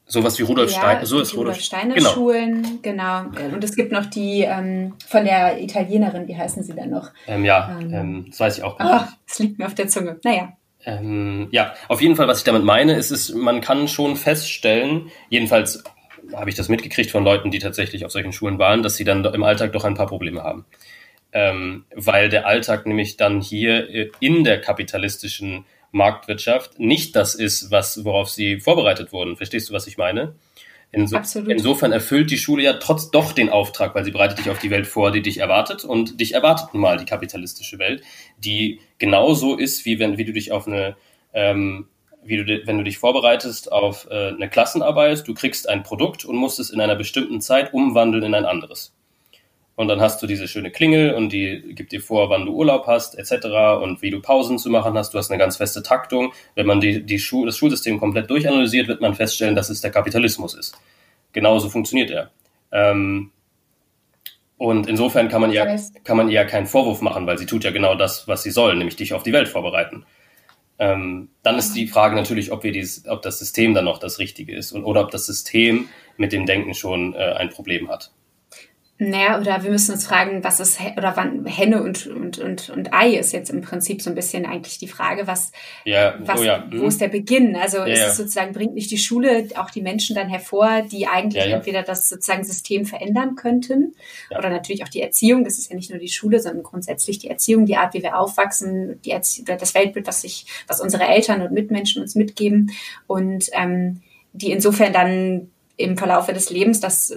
Sowas 0.09 0.39
wie 0.39 0.45
Rudolf 0.45 0.71
ja, 0.73 0.79
Steiner. 0.79 1.07
So 1.07 1.21
ist 1.21 1.37
Rudolf 1.37 1.61
Steiner 1.61 1.95
genau. 1.95 2.11
Schulen, 2.11 2.79
genau. 2.83 3.25
Und 3.53 3.65
es 3.65 3.75
gibt 3.75 3.91
noch 3.91 4.07
die 4.07 4.43
ähm, 4.43 4.95
von 5.07 5.25
der 5.25 5.61
Italienerin, 5.61 6.29
wie 6.29 6.37
heißen 6.37 6.63
sie 6.63 6.75
denn 6.75 6.91
noch? 6.91 7.11
Ähm, 7.27 7.45
ja, 7.45 7.77
ähm, 7.81 7.93
ähm 7.93 8.27
das 8.29 8.39
weiß 8.39 8.59
ich 8.59 8.65
auch 8.65 8.79
gar 8.79 9.01
nicht. 9.01 9.09
Oh, 9.09 9.15
das 9.27 9.39
liegt 9.41 9.59
mir 9.59 9.67
auf 9.67 9.75
der 9.75 9.89
Zunge. 9.89 10.21
Naja. 10.23 10.53
Ähm, 10.85 11.49
ja, 11.51 11.75
auf 11.89 12.01
jeden 12.01 12.15
Fall, 12.15 12.29
was 12.29 12.39
ich 12.39 12.45
damit 12.45 12.63
meine, 12.63 12.95
ist, 12.95 13.11
ist, 13.11 13.35
man 13.35 13.61
kann 13.61 13.89
schon 13.89 14.15
feststellen, 14.15 15.11
jedenfalls 15.29 15.83
habe 16.33 16.51
ich 16.51 16.57
das 16.57 16.69
mitgekriegt 16.69 17.11
von 17.11 17.25
Leuten, 17.25 17.51
die 17.51 17.59
tatsächlich 17.59 18.05
auf 18.05 18.13
solchen 18.13 18.33
Schulen 18.33 18.59
waren, 18.59 18.85
dass 18.85 18.97
sie 18.97 19.05
dann 19.05 19.25
im 19.25 19.43
Alltag 19.43 19.73
doch 19.73 19.85
ein 19.85 19.95
paar 19.95 20.07
Probleme 20.07 20.43
haben. 20.43 20.65
Ähm, 21.33 21.85
weil 21.95 22.29
der 22.29 22.47
Alltag 22.47 22.87
nämlich 22.87 23.17
dann 23.17 23.41
hier 23.41 23.91
äh, 23.91 24.11
in 24.21 24.45
der 24.45 24.61
kapitalistischen 24.61 25.65
Marktwirtschaft 25.93 26.79
nicht 26.79 27.17
das 27.17 27.35
ist, 27.35 27.71
was, 27.71 28.05
worauf 28.05 28.29
sie 28.29 28.61
vorbereitet 28.61 29.13
wurden. 29.13 29.37
Verstehst 29.37 29.69
du, 29.69 29.75
was 29.75 29.87
ich 29.87 29.99
meine? 29.99 30.35
Inso 30.93 31.17
Absolut. 31.17 31.51
Insofern 31.51 31.93
erfüllt 31.93 32.31
die 32.31 32.39
Schule 32.39 32.63
ja 32.63 32.75
trotz 32.75 33.11
doch 33.11 33.33
den 33.33 33.51
Auftrag, 33.51 33.95
weil 33.95 34.05
sie 34.05 34.13
bereitet 34.13 34.39
dich 34.39 34.51
auf 34.51 34.59
die 34.59 34.71
Welt 34.71 34.87
vor, 34.87 35.11
die 35.11 35.23
dich 35.23 35.39
erwartet. 35.39 35.85
Und 35.85 36.21
dich 36.21 36.33
erwartet 36.33 36.73
nun 36.73 36.81
mal 36.81 36.97
die 36.97 37.05
kapitalistische 37.05 37.79
Welt, 37.79 38.03
die 38.39 38.81
genauso 38.99 39.57
ist, 39.57 39.85
wie 39.85 39.99
wenn 39.99 40.17
wie 40.17 40.25
du 40.25 40.33
dich 40.33 40.53
auf 40.53 40.67
eine, 40.67 40.97
ähm, 41.35 41.89
wie 42.25 42.37
du, 42.39 42.67
wenn 42.67 42.79
du 42.79 42.85
dich 42.85 42.99
vorbereitest 42.99 43.73
auf 43.73 44.09
äh, 44.11 44.29
eine 44.29 44.49
Klassenarbeit, 44.49 45.27
du 45.27 45.35
kriegst 45.35 45.69
ein 45.69 45.83
Produkt 45.83 46.25
und 46.25 46.37
musst 46.37 46.61
es 46.61 46.71
in 46.71 46.81
einer 46.81 46.97
bestimmten 46.97 47.41
Zeit 47.41 47.75
umwandeln 47.75 48.23
in 48.23 48.35
ein 48.35 48.45
anderes. 48.47 48.96
Und 49.77 49.89
dann 49.89 50.01
hast 50.01 50.23
du 50.23 50.27
diese 50.27 50.49
schöne 50.49 50.71
Klingel 50.71 51.15
und 51.15 51.29
die 51.29 51.75
gibt 51.75 51.93
dir 51.93 52.01
vor, 52.01 52.31
wann 52.31 52.47
du 52.47 52.53
Urlaub 52.53 52.87
hast, 52.87 53.17
etc. 53.19 53.83
und 53.83 54.01
wie 54.01 54.11
du 54.11 54.21
Pausen 54.23 54.59
zu 54.59 54.71
machen 54.71 54.95
hast. 54.95 55.13
Du 55.13 55.19
hast 55.19 55.31
eine 55.31 55.39
ganz 55.39 55.59
feste 55.59 55.83
Taktung. 55.83 56.33
Wenn 56.55 56.67
man 56.67 56.81
die, 56.81 57.03
die 57.03 57.19
Schu 57.19 57.45
das 57.45 57.59
Schulsystem 57.59 58.01
komplett 58.01 58.31
durchanalysiert, 58.31 58.89
wird 58.89 59.03
man 59.03 59.15
feststellen, 59.15 59.55
dass 59.55 59.69
es 59.69 59.83
der 59.83 59.91
Kapitalismus 59.91 60.55
ist. 60.55 60.79
Genauso 61.33 61.69
funktioniert 61.69 62.11
er. 62.11 62.31
Ähm, 62.73 63.31
und 64.57 64.89
insofern 64.89 65.29
kann 65.29 65.43
man 65.43 65.53
ja 65.53 65.67
kann 66.05 66.17
man 66.17 66.31
ihr 66.31 66.47
keinen 66.47 66.67
Vorwurf 66.67 67.03
machen, 67.03 67.27
weil 67.27 67.37
sie 67.37 67.45
tut 67.45 67.63
ja 67.63 67.71
genau 67.71 67.95
das, 67.95 68.27
was 68.27 68.43
sie 68.43 68.51
soll, 68.51 68.75
nämlich 68.77 68.97
dich 68.97 69.13
auf 69.13 69.23
die 69.23 69.35
Welt 69.35 69.49
vorbereiten. 69.49 70.07
Ähm, 70.79 71.29
dann 71.43 71.59
ist 71.59 71.75
die 71.75 71.87
Frage 71.87 72.17
natürlich, 72.17 72.53
ob 72.53 72.65
wir 72.65 72.73
dieses, 72.73 73.07
ob 73.07 73.21
das 73.21 73.39
System 73.39 73.75
dann 73.75 73.85
noch 73.85 73.99
das 73.99 74.19
Richtige 74.19 74.55
ist 74.55 74.73
und 74.73 74.85
oder 74.85 75.03
ob 75.03 75.11
das 75.11 75.27
System 75.27 75.89
mit 76.17 76.33
dem 76.33 76.47
Denken 76.47 76.73
schon 76.73 77.15
äh, 77.15 77.35
ein 77.35 77.51
Problem 77.51 77.91
hat. 77.91 78.11
Naja, 78.99 79.39
oder 79.39 79.63
wir 79.63 79.71
müssen 79.71 79.93
uns 79.93 80.07
fragen, 80.07 80.43
was 80.43 80.59
ist, 80.59 80.81
oder 80.97 81.15
wann 81.17 81.45
Henne 81.45 81.83
und, 81.83 82.07
und, 82.07 82.39
und, 82.39 82.71
und 82.71 82.95
Ei 82.95 83.11
ist 83.11 83.33
jetzt 83.33 83.51
im 83.51 83.61
Prinzip 83.61 84.01
so 84.01 84.09
ein 84.09 84.15
bisschen 84.15 84.47
eigentlich 84.47 84.79
die 84.79 84.89
Frage, 84.89 85.27
was, 85.27 85.53
ja, 85.85 86.15
was 86.21 86.41
oh 86.41 86.43
ja. 86.43 86.67
wo 86.71 86.79
mhm. 86.79 86.89
ist 86.89 87.03
der 87.03 87.09
Beginn? 87.09 87.57
Also 87.57 87.79
ja, 87.79 87.87
ist 87.87 88.07
es 88.07 88.17
sozusagen, 88.17 88.55
bringt 88.55 88.75
nicht 88.75 88.91
die 88.91 88.97
Schule 88.97 89.49
auch 89.57 89.69
die 89.69 89.83
Menschen 89.83 90.17
dann 90.17 90.31
hervor, 90.31 90.81
die 90.81 91.07
eigentlich 91.07 91.45
entweder 91.45 91.83
das 91.83 92.09
sozusagen 92.09 92.43
System 92.45 92.87
verändern 92.87 93.35
könnten 93.37 93.95
oder 94.31 94.49
natürlich 94.49 94.83
auch 94.83 94.89
die 94.89 95.03
Erziehung, 95.03 95.45
das 95.45 95.59
ist 95.59 95.69
ja 95.69 95.77
nicht 95.77 95.91
nur 95.91 95.99
die 95.99 96.09
Schule, 96.09 96.41
sondern 96.41 96.63
grundsätzlich 96.63 97.19
die 97.19 97.29
Erziehung, 97.29 97.67
die 97.67 97.77
Art, 97.77 97.93
wie 97.93 98.03
wir 98.03 98.19
aufwachsen, 98.19 98.99
die 99.05 99.11
Erzie 99.11 99.45
das 99.45 99.75
Weltbild, 99.75 100.07
was 100.07 100.23
sich, 100.23 100.47
was 100.69 100.81
unsere 100.81 101.05
Eltern 101.05 101.43
und 101.43 101.53
Mitmenschen 101.53 102.01
uns 102.01 102.15
mitgeben 102.15 102.73
und 103.07 103.51
ähm, 103.53 104.01
die 104.33 104.53
insofern 104.53 104.95
dann 104.95 105.51
im 105.77 105.99
Verlaufe 105.99 106.33
des 106.33 106.49
Lebens 106.49 106.81
das 106.81 107.15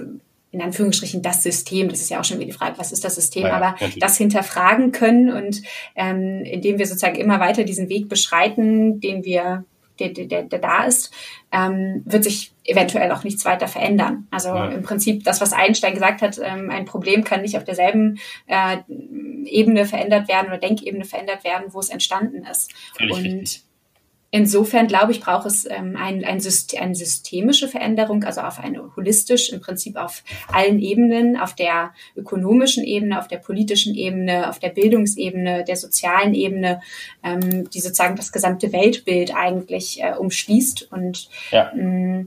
in 0.51 0.61
Anführungsstrichen 0.61 1.21
das 1.21 1.43
System, 1.43 1.89
das 1.89 2.01
ist 2.01 2.09
ja 2.09 2.19
auch 2.19 2.23
schon 2.23 2.37
wieder 2.39 2.47
die 2.47 2.57
Frage, 2.57 2.77
was 2.77 2.91
ist 2.91 3.05
das 3.05 3.15
System, 3.15 3.43
Ja, 3.43 3.53
aber 3.53 3.71
natürlich. 3.71 3.99
das 3.99 4.17
hinterfragen 4.17 4.91
können 4.91 5.31
und 5.31 5.61
ähm, 5.95 6.43
indem 6.43 6.79
wir 6.79 6.87
sozusagen 6.87 7.15
immer 7.15 7.39
weiter 7.39 7.63
diesen 7.63 7.87
Weg 7.89 8.09
beschreiten, 8.09 8.99
den 8.99 9.23
wir, 9.23 9.65
der, 9.99 10.09
der, 10.09 10.25
der, 10.25 10.43
der 10.43 10.59
da 10.59 10.85
ist, 10.85 11.11
ähm, 11.51 12.01
wird 12.05 12.23
sich 12.23 12.51
eventuell 12.63 13.11
auch 13.11 13.23
nichts 13.23 13.45
weiter 13.45 13.67
verändern. 13.67 14.27
Also 14.31 14.49
Ja. 14.49 14.69
im 14.69 14.81
Prinzip 14.83 15.23
das, 15.23 15.41
was 15.41 15.53
Einstein 15.53 15.93
gesagt 15.93 16.21
hat, 16.21 16.39
ähm, 16.43 16.69
ein 16.71 16.85
Problem 16.85 17.23
kann 17.23 17.41
nicht 17.41 17.57
auf 17.57 17.63
derselben 17.63 18.19
äh, 18.47 18.77
Ebene 19.45 19.85
verändert 19.85 20.27
werden 20.27 20.47
oder 20.47 20.57
Denkebene 20.57 21.05
verändert 21.05 21.43
werden, 21.43 21.65
wo 21.73 21.79
es 21.79 21.89
entstanden 21.89 22.43
ist. 22.49 22.71
Völlig 22.97 23.13
und 23.15 23.23
richtig. 23.25 23.63
Insofern 24.31 24.87
glaube 24.87 25.11
ich, 25.11 25.21
braucht 25.21 25.47
es 25.47 25.65
ähm, 25.65 25.97
ein, 25.97 26.23
ein 26.23 26.39
System, 26.39 26.81
eine 26.81 26.95
systemische 26.95 27.67
Veränderung, 27.67 28.23
also 28.23 28.41
auf 28.41 28.59
eine 28.59 28.95
holistisch, 28.95 29.51
im 29.51 29.59
Prinzip 29.59 29.95
auf 29.95 30.23
allen 30.51 30.79
Ebenen, 30.79 31.35
auf 31.35 31.55
der 31.55 31.93
ökonomischen 32.15 32.83
Ebene, 32.83 33.17
auf 33.17 33.27
der 33.27 33.37
politischen 33.37 33.95
Ebene, 33.95 34.47
auf 34.47 34.59
der 34.59 34.69
Bildungsebene, 34.69 35.63
der 35.63 35.75
sozialen 35.75 36.35
Ebene, 36.35 36.81
ähm, 37.23 37.69
die 37.71 37.79
sozusagen 37.79 38.15
das 38.15 38.31
gesamte 38.31 38.71
Weltbild 38.71 39.35
eigentlich 39.35 40.01
äh, 40.03 40.13
umschließt. 40.13 40.91
Und 40.91 41.29
Ja. 41.49 41.71
mh, 41.73 42.25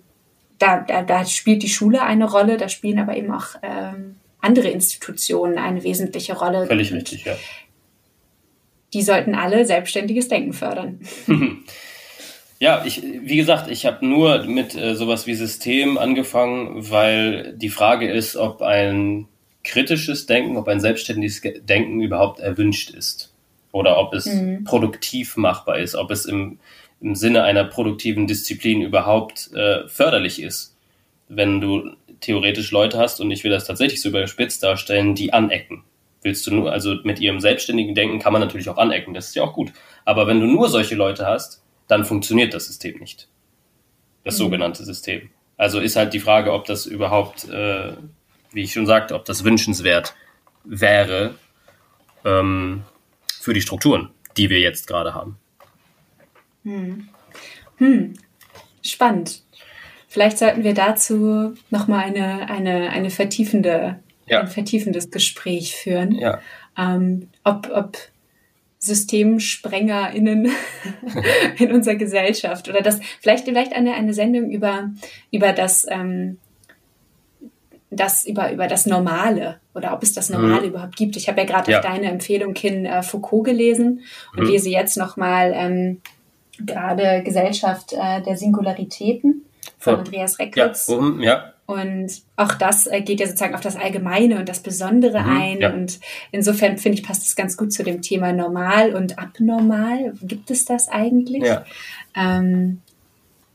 da, 0.58 0.80
da, 0.80 1.02
da 1.02 1.24
spielt 1.24 1.62
die 1.62 1.68
Schule 1.68 2.02
eine 2.02 2.30
Rolle, 2.30 2.56
da 2.56 2.68
spielen 2.68 2.98
aber 2.98 3.16
eben 3.16 3.32
auch 3.32 3.56
ähm, 3.62 4.16
andere 4.40 4.68
Institutionen 4.68 5.58
eine 5.58 5.82
wesentliche 5.84 6.36
Rolle. 6.36 6.66
Völlig 6.66 6.92
richtig, 6.92 7.24
ja. 7.24 7.34
Die 8.94 9.02
sollten 9.02 9.34
alle 9.34 9.64
selbstständiges 9.64 10.28
Denken 10.28 10.52
fördern. 10.52 11.00
Ja, 12.58 12.84
ich, 12.84 13.02
wie 13.02 13.36
gesagt, 13.36 13.68
ich 13.68 13.86
habe 13.86 14.06
nur 14.06 14.44
mit 14.44 14.76
äh, 14.76 14.94
sowas 14.94 15.26
wie 15.26 15.34
System 15.34 15.98
angefangen, 15.98 16.88
weil 16.90 17.54
die 17.56 17.70
Frage 17.70 18.08
ist, 18.08 18.36
ob 18.36 18.62
ein 18.62 19.26
kritisches 19.64 20.26
Denken, 20.26 20.56
ob 20.56 20.68
ein 20.68 20.78
selbstständiges 20.78 21.42
Ge- 21.42 21.60
Denken 21.60 22.00
überhaupt 22.00 22.38
erwünscht 22.38 22.90
ist. 22.90 23.32
Oder 23.72 23.98
ob 23.98 24.14
es 24.14 24.26
Mhm. 24.26 24.62
produktiv 24.62 25.36
machbar 25.36 25.78
ist, 25.80 25.96
ob 25.96 26.12
es 26.12 26.24
im, 26.24 26.60
im 27.00 27.16
Sinne 27.16 27.42
einer 27.42 27.64
produktiven 27.64 28.28
Disziplin 28.28 28.80
überhaupt 28.82 29.50
äh, 29.54 29.88
förderlich 29.88 30.40
ist. 30.40 30.76
Wenn 31.28 31.60
du 31.60 31.90
theoretisch 32.20 32.70
Leute 32.70 32.96
hast, 32.98 33.20
und 33.20 33.32
ich 33.32 33.42
will 33.42 33.50
das 33.50 33.64
tatsächlich 33.66 34.00
so 34.00 34.10
überspitzt 34.10 34.62
darstellen, 34.62 35.16
die 35.16 35.32
anecken. 35.32 35.82
Willst 36.22 36.46
du 36.46 36.54
nur, 36.54 36.72
also 36.72 36.96
mit 37.02 37.18
ihrem 37.20 37.40
selbstständigen 37.40 37.94
Denken 37.94 38.18
kann 38.20 38.32
man 38.32 38.40
natürlich 38.40 38.68
auch 38.68 38.78
anecken, 38.78 39.12
das 39.12 39.28
ist 39.28 39.34
ja 39.34 39.42
auch 39.42 39.52
gut. 39.54 39.72
Aber 40.04 40.26
wenn 40.26 40.40
du 40.40 40.46
nur 40.46 40.68
solche 40.68 40.94
Leute 40.94 41.26
hast, 41.26 41.62
dann 41.88 42.04
funktioniert 42.04 42.54
das 42.54 42.66
System 42.66 42.98
nicht. 42.98 43.28
Das 44.24 44.34
Mhm. 44.34 44.44
sogenannte 44.44 44.84
System. 44.84 45.30
Also 45.56 45.80
ist 45.80 45.96
halt 45.96 46.14
die 46.14 46.20
Frage, 46.20 46.52
ob 46.52 46.64
das 46.64 46.86
überhaupt, 46.86 47.48
äh, 47.48 47.92
wie 48.52 48.62
ich 48.62 48.72
schon 48.72 48.86
sagte, 48.86 49.14
ob 49.14 49.24
das 49.24 49.44
wünschenswert 49.44 50.14
wäre 50.64 51.34
ähm, 52.24 52.82
für 53.40 53.52
die 53.52 53.60
Strukturen, 53.60 54.10
die 54.36 54.48
wir 54.48 54.60
jetzt 54.60 54.86
gerade 54.86 55.14
haben. 55.14 55.38
Spannend. 58.82 59.42
Vielleicht 60.08 60.38
sollten 60.38 60.62
wir 60.62 60.74
dazu 60.74 61.54
nochmal 61.70 62.04
eine, 62.04 62.48
eine, 62.48 62.90
eine 62.90 63.10
vertiefende, 63.10 63.98
Ja. 64.26 64.40
ein 64.40 64.48
vertiefendes 64.48 65.10
Gespräch 65.10 65.74
führen. 65.76 66.12
Ja, 66.12 66.40
Ähm, 66.78 67.28
ob, 67.44 67.70
ob 67.74 67.98
SystemsprengerInnen 68.78 70.50
in 71.58 71.72
unserer 71.72 71.94
Gesellschaft 71.96 72.68
oder 72.68 72.80
das 72.82 73.00
vielleicht 73.20 73.44
vielleicht 73.44 73.72
eine, 73.74 73.94
eine 73.94 74.14
Sendung 74.14 74.50
über, 74.50 74.90
über 75.30 75.52
das 75.52 75.86
ähm, 75.88 76.38
das 77.90 78.24
über, 78.24 78.50
über 78.52 78.68
das 78.68 78.86
Normale 78.86 79.60
oder 79.74 79.92
ob 79.92 80.02
es 80.02 80.14
das 80.14 80.30
Normale 80.30 80.66
überhaupt 80.66 80.96
gibt. 80.96 81.14
Ich 81.16 81.28
habe 81.28 81.42
ja 81.42 81.46
gerade 81.46 81.70
Ja. 81.70 81.78
auf 81.78 81.84
deine 81.84 82.06
Empfehlung 82.06 82.54
hin 82.54 82.86
äh, 82.86 83.02
Foucault 83.02 83.44
gelesen 83.44 84.00
und 84.34 84.44
Mhm. 84.44 84.46
lese 84.50 84.70
jetzt 84.70 84.96
nochmal 84.96 85.52
ähm, 85.54 86.00
gerade 86.58 87.22
Gesellschaft 87.22 87.92
äh, 87.92 88.22
der 88.22 88.36
Singularitäten 88.36 89.44
von 89.78 89.96
Andreas 89.96 90.38
ja, 90.38 90.44
Reckwitz. 90.46 90.88
um, 90.88 91.20
ja, 91.22 91.51
Und 91.66 92.10
auch 92.36 92.54
das 92.54 92.86
äh, 92.86 93.00
geht 93.02 93.20
ja 93.20 93.26
sozusagen 93.26 93.54
auf 93.54 93.60
das 93.60 93.76
Allgemeine 93.76 94.38
und 94.38 94.48
das 94.48 94.60
Besondere 94.60 95.20
Mhm, 95.22 95.36
ein. 95.40 95.60
ja. 95.60 95.72
Und 95.72 96.00
insofern 96.32 96.76
finde 96.76 96.98
ich, 96.98 97.04
passt 97.06 97.24
es 97.26 97.36
ganz 97.36 97.56
gut 97.56 97.72
zu 97.72 97.82
dem 97.84 98.02
Thema 98.02 98.32
normal 98.32 98.94
und 98.94 99.18
abnormal. 99.18 100.12
Gibt 100.22 100.50
es 100.50 100.64
das 100.64 100.88
eigentlich? 100.88 101.44
ja. 101.44 101.64
Ähm, 102.14 102.80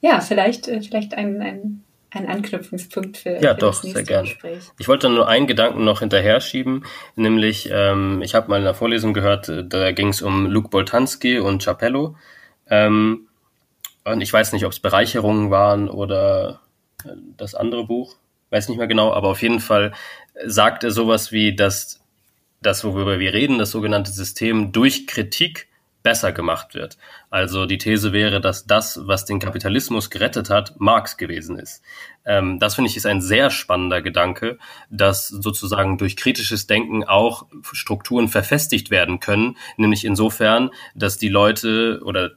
ja, 0.02 0.20
vielleicht, 0.22 0.68
äh, 0.68 0.82
vielleicht 0.82 1.16
ein, 1.16 1.42
ein, 1.42 1.84
ein 2.12 2.28
Anknüpfungspunkt 2.28 3.18
für, 3.18 3.42
Ja, 3.42 3.54
für 3.56 3.60
doch, 3.60 3.72
das 3.72 3.82
sehr 3.82 3.94
nächste 3.94 4.04
gern. 4.06 4.26
Gespräch. 4.26 4.64
Ich 4.80 4.88
wollte 4.88 5.10
nur 5.10 5.28
einen 5.28 5.48
Gedanken 5.48 5.84
noch 5.84 6.00
hinterher 6.00 6.40
schieben, 6.40 6.86
nämlich 7.16 7.70
ähm, 7.72 8.22
ich 8.24 8.36
habe 8.36 8.48
mal 8.50 8.58
in 8.58 8.64
einer 8.64 8.74
Vorlesung 8.74 9.14
gehört, 9.14 9.50
äh, 9.50 9.66
da 9.68 9.92
ging 9.92 10.10
es 10.10 10.22
um 10.22 10.46
Luc 10.46 10.70
Boltanski 10.72 11.40
und 11.40 11.64
Chapello. 11.64 12.16
Ähm, 12.70 13.28
und 14.06 14.22
ich 14.22 14.32
weiß 14.32 14.54
nicht, 14.54 14.66
ob 14.66 14.72
es 14.72 14.80
Bereicherungen 14.80 15.52
waren 15.52 15.90
oder 15.90 16.62
das 17.38 17.56
andere 17.56 17.86
Buch, 17.86 18.16
weiß 18.50 18.70
nicht 18.70 18.78
mehr 18.78 18.88
genau, 18.88 19.14
aber 19.14 19.30
auf 19.30 19.42
jeden 19.42 19.60
Fall 19.60 19.94
sagt 20.46 20.84
er 20.84 20.92
sowas 20.92 21.32
wie, 21.32 21.56
dass 21.56 22.02
das, 22.62 22.84
worüber 22.84 23.20
wir 23.20 23.34
reden, 23.34 23.60
das 23.60 23.72
sogenannte 23.72 24.12
System 24.12 24.72
durch 24.72 25.06
Kritik 25.08 25.68
besser 26.04 26.32
gemacht 26.32 26.74
wird. 26.74 26.98
Also 27.30 27.66
die 27.66 27.78
These 27.78 28.14
wäre, 28.14 28.40
dass 28.40 28.66
das, 28.66 29.02
was 29.04 29.26
den 29.26 29.40
Kapitalismus 29.40 30.10
gerettet 30.10 30.50
hat, 30.50 30.80
Marx 30.80 31.18
gewesen 31.18 31.60
ist. 31.60 31.84
Ähm, 32.26 32.60
das 32.60 32.76
finde 32.76 32.90
ich 32.90 32.96
ist 32.96 33.06
ein 33.06 33.22
sehr 33.22 33.50
spannender 33.50 34.02
Gedanke, 34.02 34.58
dass 34.90 35.28
sozusagen 35.28 35.98
durch 35.98 36.16
kritisches 36.16 36.66
Denken 36.66 37.04
auch 37.04 37.48
Strukturen 37.74 38.30
verfestigt 38.30 38.90
werden 38.90 39.20
können, 39.20 39.58
nämlich 39.76 40.06
insofern, 40.06 40.72
dass 40.96 41.18
die 41.18 41.30
Leute 41.30 42.02
oder 42.06 42.32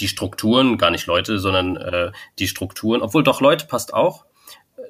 die 0.00 0.08
Strukturen, 0.08 0.78
gar 0.78 0.90
nicht 0.90 1.06
Leute, 1.06 1.38
sondern 1.38 1.76
äh, 1.76 2.12
die 2.38 2.48
Strukturen, 2.48 3.02
obwohl 3.02 3.22
doch 3.22 3.40
Leute 3.40 3.66
passt 3.66 3.94
auch, 3.94 4.24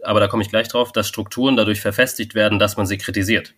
aber 0.02 0.20
da 0.20 0.28
komme 0.28 0.42
ich 0.42 0.50
gleich 0.50 0.68
drauf, 0.68 0.92
dass 0.92 1.08
Strukturen 1.08 1.56
dadurch 1.56 1.80
verfestigt 1.80 2.34
werden, 2.34 2.58
dass 2.58 2.76
man 2.76 2.86
sie 2.86 2.98
kritisiert. 2.98 3.54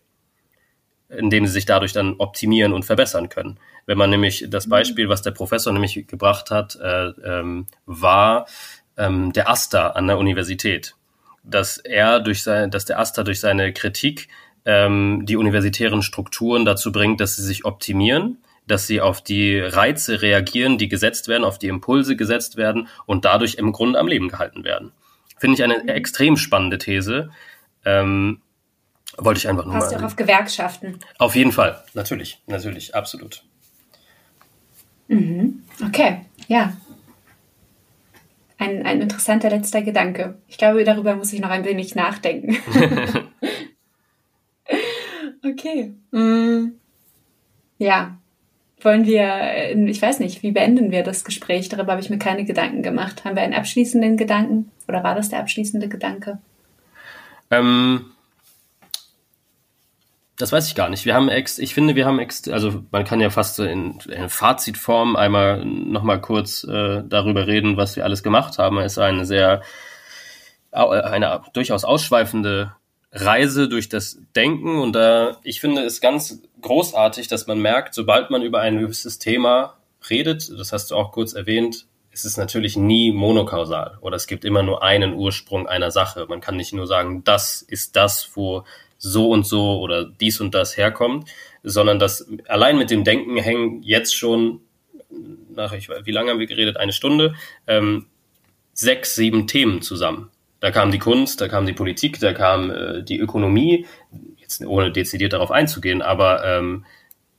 Indem 1.08 1.46
sie 1.46 1.52
sich 1.52 1.66
dadurch 1.66 1.92
dann 1.92 2.14
optimieren 2.18 2.72
und 2.72 2.84
verbessern 2.84 3.28
können. 3.28 3.58
Wenn 3.86 3.98
man 3.98 4.10
nämlich 4.10 4.46
das 4.48 4.68
Beispiel, 4.68 5.08
was 5.08 5.22
der 5.22 5.30
Professor 5.30 5.72
nämlich 5.72 6.06
gebracht 6.08 6.50
hat, 6.50 6.76
äh, 6.76 7.08
ähm, 7.24 7.66
war 7.86 8.46
ähm, 8.96 9.32
der 9.32 9.48
Asta 9.48 9.90
an 9.90 10.08
der 10.08 10.18
Universität, 10.18 10.96
dass 11.44 11.78
er 11.78 12.18
durch 12.18 12.42
sein, 12.42 12.72
dass 12.72 12.86
der 12.86 12.98
Asta 12.98 13.22
durch 13.22 13.38
seine 13.38 13.72
Kritik 13.72 14.28
ähm, 14.64 15.22
die 15.24 15.36
universitären 15.36 16.02
Strukturen 16.02 16.64
dazu 16.64 16.90
bringt, 16.90 17.20
dass 17.20 17.36
sie 17.36 17.44
sich 17.44 17.64
optimieren, 17.64 18.38
dass 18.66 18.86
sie 18.86 19.00
auf 19.00 19.22
die 19.22 19.58
Reize 19.58 20.22
reagieren, 20.22 20.78
die 20.78 20.88
gesetzt 20.88 21.28
werden, 21.28 21.44
auf 21.44 21.58
die 21.58 21.68
Impulse 21.68 22.16
gesetzt 22.16 22.56
werden 22.56 22.88
und 23.06 23.24
dadurch 23.24 23.54
im 23.54 23.72
Grunde 23.72 23.98
am 23.98 24.08
Leben 24.08 24.28
gehalten 24.28 24.64
werden. 24.64 24.92
Finde 25.38 25.54
ich 25.56 25.62
eine 25.62 25.88
extrem 25.94 26.36
spannende 26.36 26.78
These. 26.78 27.30
Ähm, 27.84 28.40
wollte 29.16 29.38
ich 29.38 29.48
einfach 29.48 29.64
nur 29.64 29.74
Passt 29.74 29.94
auch 29.94 30.02
auf 30.02 30.16
Gewerkschaften. 30.16 30.98
Auf 31.18 31.36
jeden 31.36 31.52
Fall, 31.52 31.82
natürlich, 31.94 32.42
natürlich, 32.46 32.94
absolut. 32.94 33.44
Okay, 35.86 36.22
ja. 36.48 36.76
Ein, 38.58 38.84
ein 38.86 39.02
interessanter 39.02 39.50
letzter 39.50 39.82
Gedanke. 39.82 40.38
Ich 40.48 40.56
glaube, 40.56 40.82
darüber 40.84 41.14
muss 41.14 41.32
ich 41.32 41.40
noch 41.40 41.50
ein 41.50 41.64
wenig 41.64 41.94
nachdenken. 41.94 42.56
okay. 45.44 45.94
Mm. 46.10 46.72
Ja. 47.78 48.18
Wollen 48.82 49.06
wir, 49.06 49.24
äh, 49.24 49.74
ich 49.88 50.02
weiß 50.02 50.20
nicht, 50.20 50.42
wie 50.42 50.52
beenden 50.52 50.90
wir 50.90 51.02
das 51.02 51.24
Gespräch? 51.24 51.68
Darüber 51.68 51.92
habe 51.92 52.02
ich 52.02 52.10
mir 52.10 52.18
keine 52.18 52.44
Gedanken 52.44 52.82
gemacht. 52.82 53.24
Haben 53.24 53.36
wir 53.36 53.42
einen 53.42 53.54
abschließenden 53.54 54.16
Gedanken? 54.16 54.70
Oder 54.86 55.02
war 55.02 55.14
das 55.14 55.30
der 55.30 55.40
abschließende 55.40 55.88
Gedanke? 55.88 56.38
Ähm, 57.50 58.06
das 60.38 60.52
weiß 60.52 60.68
ich 60.68 60.74
gar 60.74 60.90
nicht. 60.90 61.06
Wir 61.06 61.14
haben 61.14 61.30
ex, 61.30 61.58
ich 61.58 61.72
finde, 61.72 61.94
wir 61.94 62.04
haben 62.04 62.18
ex, 62.18 62.46
also 62.48 62.82
man 62.90 63.04
kann 63.04 63.20
ja 63.20 63.30
fast 63.30 63.58
in, 63.60 63.98
in 64.10 64.28
Fazitform 64.28 65.16
einmal 65.16 65.64
nochmal 65.64 66.20
kurz 66.20 66.62
äh, 66.64 67.02
darüber 67.06 67.46
reden, 67.46 67.78
was 67.78 67.96
wir 67.96 68.04
alles 68.04 68.22
gemacht 68.22 68.58
haben. 68.58 68.78
Es 68.78 68.92
ist 68.92 68.98
eine 68.98 69.24
sehr, 69.24 69.62
eine 70.72 71.40
durchaus 71.54 71.84
ausschweifende 71.84 72.74
Reise 73.18 73.68
durch 73.68 73.88
das 73.88 74.18
Denken 74.34 74.78
und 74.78 74.92
da, 74.92 75.38
ich 75.42 75.60
finde 75.60 75.82
es 75.82 76.00
ganz 76.00 76.42
großartig, 76.60 77.28
dass 77.28 77.46
man 77.46 77.58
merkt, 77.58 77.94
sobald 77.94 78.30
man 78.30 78.42
über 78.42 78.60
ein 78.60 78.78
gewisses 78.78 79.18
Thema 79.18 79.78
redet, 80.10 80.50
das 80.58 80.72
hast 80.72 80.90
du 80.90 80.96
auch 80.96 81.12
kurz 81.12 81.32
erwähnt, 81.32 81.86
ist 82.12 82.24
es 82.24 82.36
natürlich 82.36 82.76
nie 82.76 83.12
monokausal 83.12 83.98
oder 84.00 84.16
es 84.16 84.26
gibt 84.26 84.44
immer 84.44 84.62
nur 84.62 84.82
einen 84.82 85.14
Ursprung 85.14 85.66
einer 85.66 85.90
Sache. 85.90 86.26
Man 86.28 86.40
kann 86.40 86.56
nicht 86.56 86.72
nur 86.72 86.86
sagen, 86.86 87.24
das 87.24 87.62
ist 87.62 87.96
das, 87.96 88.30
wo 88.34 88.64
so 88.98 89.30
und 89.30 89.46
so 89.46 89.80
oder 89.80 90.04
dies 90.04 90.40
und 90.40 90.54
das 90.54 90.76
herkommt, 90.76 91.28
sondern 91.62 91.98
das 91.98 92.26
allein 92.48 92.78
mit 92.78 92.90
dem 92.90 93.04
Denken 93.04 93.36
hängen 93.38 93.82
jetzt 93.82 94.14
schon 94.14 94.60
nach, 95.54 95.72
ich, 95.72 95.88
wie 95.88 96.12
lange 96.12 96.30
haben 96.30 96.38
wir 96.38 96.46
geredet? 96.46 96.76
Eine 96.76 96.92
Stunde, 96.92 97.34
ähm, 97.66 98.06
sechs, 98.72 99.14
sieben 99.14 99.46
Themen 99.46 99.82
zusammen. 99.82 100.30
Da 100.60 100.70
kam 100.70 100.90
die 100.90 100.98
Kunst, 100.98 101.40
da 101.40 101.48
kam 101.48 101.66
die 101.66 101.72
Politik, 101.72 102.18
da 102.20 102.32
kam 102.32 102.70
äh, 102.70 103.02
die 103.02 103.18
Ökonomie, 103.18 103.86
jetzt 104.38 104.64
ohne 104.64 104.90
dezidiert 104.90 105.32
darauf 105.32 105.50
einzugehen, 105.50 106.02
aber 106.02 106.44
ähm, 106.44 106.84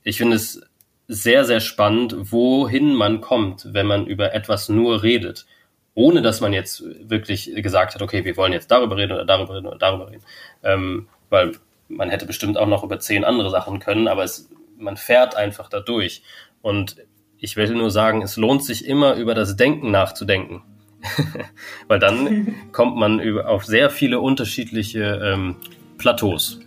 ich 0.02 0.18
finde 0.18 0.36
es 0.36 0.60
sehr, 1.08 1.44
sehr 1.44 1.60
spannend, 1.60 2.14
wohin 2.32 2.94
man 2.94 3.20
kommt, 3.20 3.72
wenn 3.72 3.86
man 3.86 4.06
über 4.06 4.34
etwas 4.34 4.68
nur 4.68 5.02
redet, 5.02 5.46
ohne 5.94 6.22
dass 6.22 6.40
man 6.40 6.52
jetzt 6.52 6.84
wirklich 7.08 7.50
gesagt 7.56 7.94
hat, 7.94 8.02
okay, 8.02 8.24
wir 8.24 8.36
wollen 8.36 8.52
jetzt 8.52 8.70
darüber 8.70 8.96
reden 8.96 9.12
oder 9.12 9.24
darüber 9.24 9.56
reden 9.56 9.66
oder 9.66 9.78
darüber 9.78 10.10
reden. 10.10 10.22
Ähm, 10.62 11.08
weil 11.30 11.52
man 11.88 12.10
hätte 12.10 12.26
bestimmt 12.26 12.58
auch 12.58 12.66
noch 12.66 12.84
über 12.84 13.00
zehn 13.00 13.24
andere 13.24 13.50
Sachen 13.50 13.80
können, 13.80 14.06
aber 14.06 14.22
es, 14.22 14.50
man 14.76 14.96
fährt 14.96 15.34
einfach 15.34 15.68
da 15.68 15.80
durch. 15.80 16.22
Und 16.60 16.96
ich 17.38 17.56
will 17.56 17.74
nur 17.74 17.90
sagen, 17.90 18.22
es 18.22 18.36
lohnt 18.36 18.64
sich 18.64 18.86
immer 18.86 19.14
über 19.14 19.34
das 19.34 19.56
Denken 19.56 19.90
nachzudenken. 19.90 20.62
Weil 21.88 21.98
dann 21.98 22.54
kommt 22.72 22.96
man 22.96 23.20
über, 23.20 23.48
auf 23.48 23.64
sehr 23.64 23.90
viele 23.90 24.20
unterschiedliche 24.20 25.20
ähm, 25.22 25.56
Plateaus. 25.96 26.60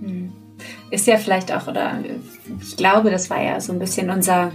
Hm. 0.00 0.32
Ist 0.90 1.06
ja 1.06 1.16
vielleicht 1.18 1.52
auch, 1.52 1.66
oder 1.66 1.98
ich 2.60 2.76
glaube, 2.76 3.10
das 3.10 3.28
war 3.30 3.42
ja 3.42 3.60
so 3.60 3.72
ein 3.72 3.78
bisschen 3.78 4.10
unser, 4.10 4.52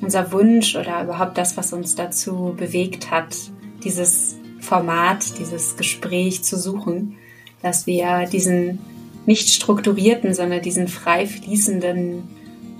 unser 0.00 0.32
Wunsch 0.32 0.76
oder 0.76 1.04
überhaupt 1.04 1.38
das, 1.38 1.56
was 1.56 1.72
uns 1.72 1.94
dazu 1.94 2.54
bewegt 2.56 3.10
hat, 3.10 3.34
dieses 3.82 4.36
Format, 4.60 5.38
dieses 5.38 5.76
Gespräch 5.76 6.44
zu 6.44 6.56
suchen, 6.56 7.16
dass 7.62 7.86
wir 7.86 8.26
diesen 8.26 8.78
nicht 9.26 9.48
strukturierten, 9.48 10.34
sondern 10.34 10.62
diesen 10.62 10.88
frei 10.88 11.26
fließenden, 11.26 12.22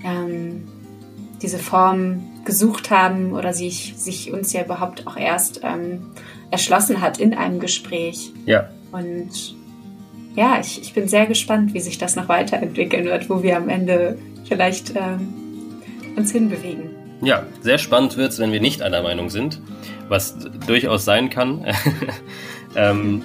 ähm, 0.03 0.63
diese 1.43 1.59
Form 1.59 2.23
gesucht 2.45 2.89
haben 2.89 3.33
oder 3.33 3.53
sich, 3.53 3.93
sich 3.97 4.31
uns 4.31 4.53
ja 4.53 4.63
überhaupt 4.63 5.05
auch 5.05 5.17
erst 5.17 5.61
ähm, 5.63 6.11
erschlossen 6.49 7.01
hat 7.01 7.19
in 7.19 7.33
einem 7.33 7.59
Gespräch. 7.59 8.31
Ja. 8.45 8.69
Und 8.91 9.55
ja, 10.35 10.59
ich, 10.59 10.81
ich 10.81 10.93
bin 10.93 11.07
sehr 11.07 11.27
gespannt, 11.27 11.73
wie 11.73 11.79
sich 11.79 11.97
das 11.97 12.15
noch 12.15 12.29
weiterentwickeln 12.29 13.05
wird, 13.05 13.29
wo 13.29 13.43
wir 13.43 13.57
am 13.57 13.69
Ende 13.69 14.17
vielleicht 14.45 14.93
ähm, 14.95 15.33
uns 16.15 16.31
hinbewegen. 16.31 16.91
Ja, 17.21 17.45
sehr 17.61 17.77
spannend 17.77 18.17
wird 18.17 18.31
es, 18.31 18.39
wenn 18.39 18.51
wir 18.51 18.59
nicht 18.59 18.81
einer 18.81 19.01
Meinung 19.01 19.29
sind, 19.29 19.61
was 20.09 20.35
durchaus 20.67 21.05
sein 21.05 21.29
kann. 21.29 21.65
ähm, 22.75 23.21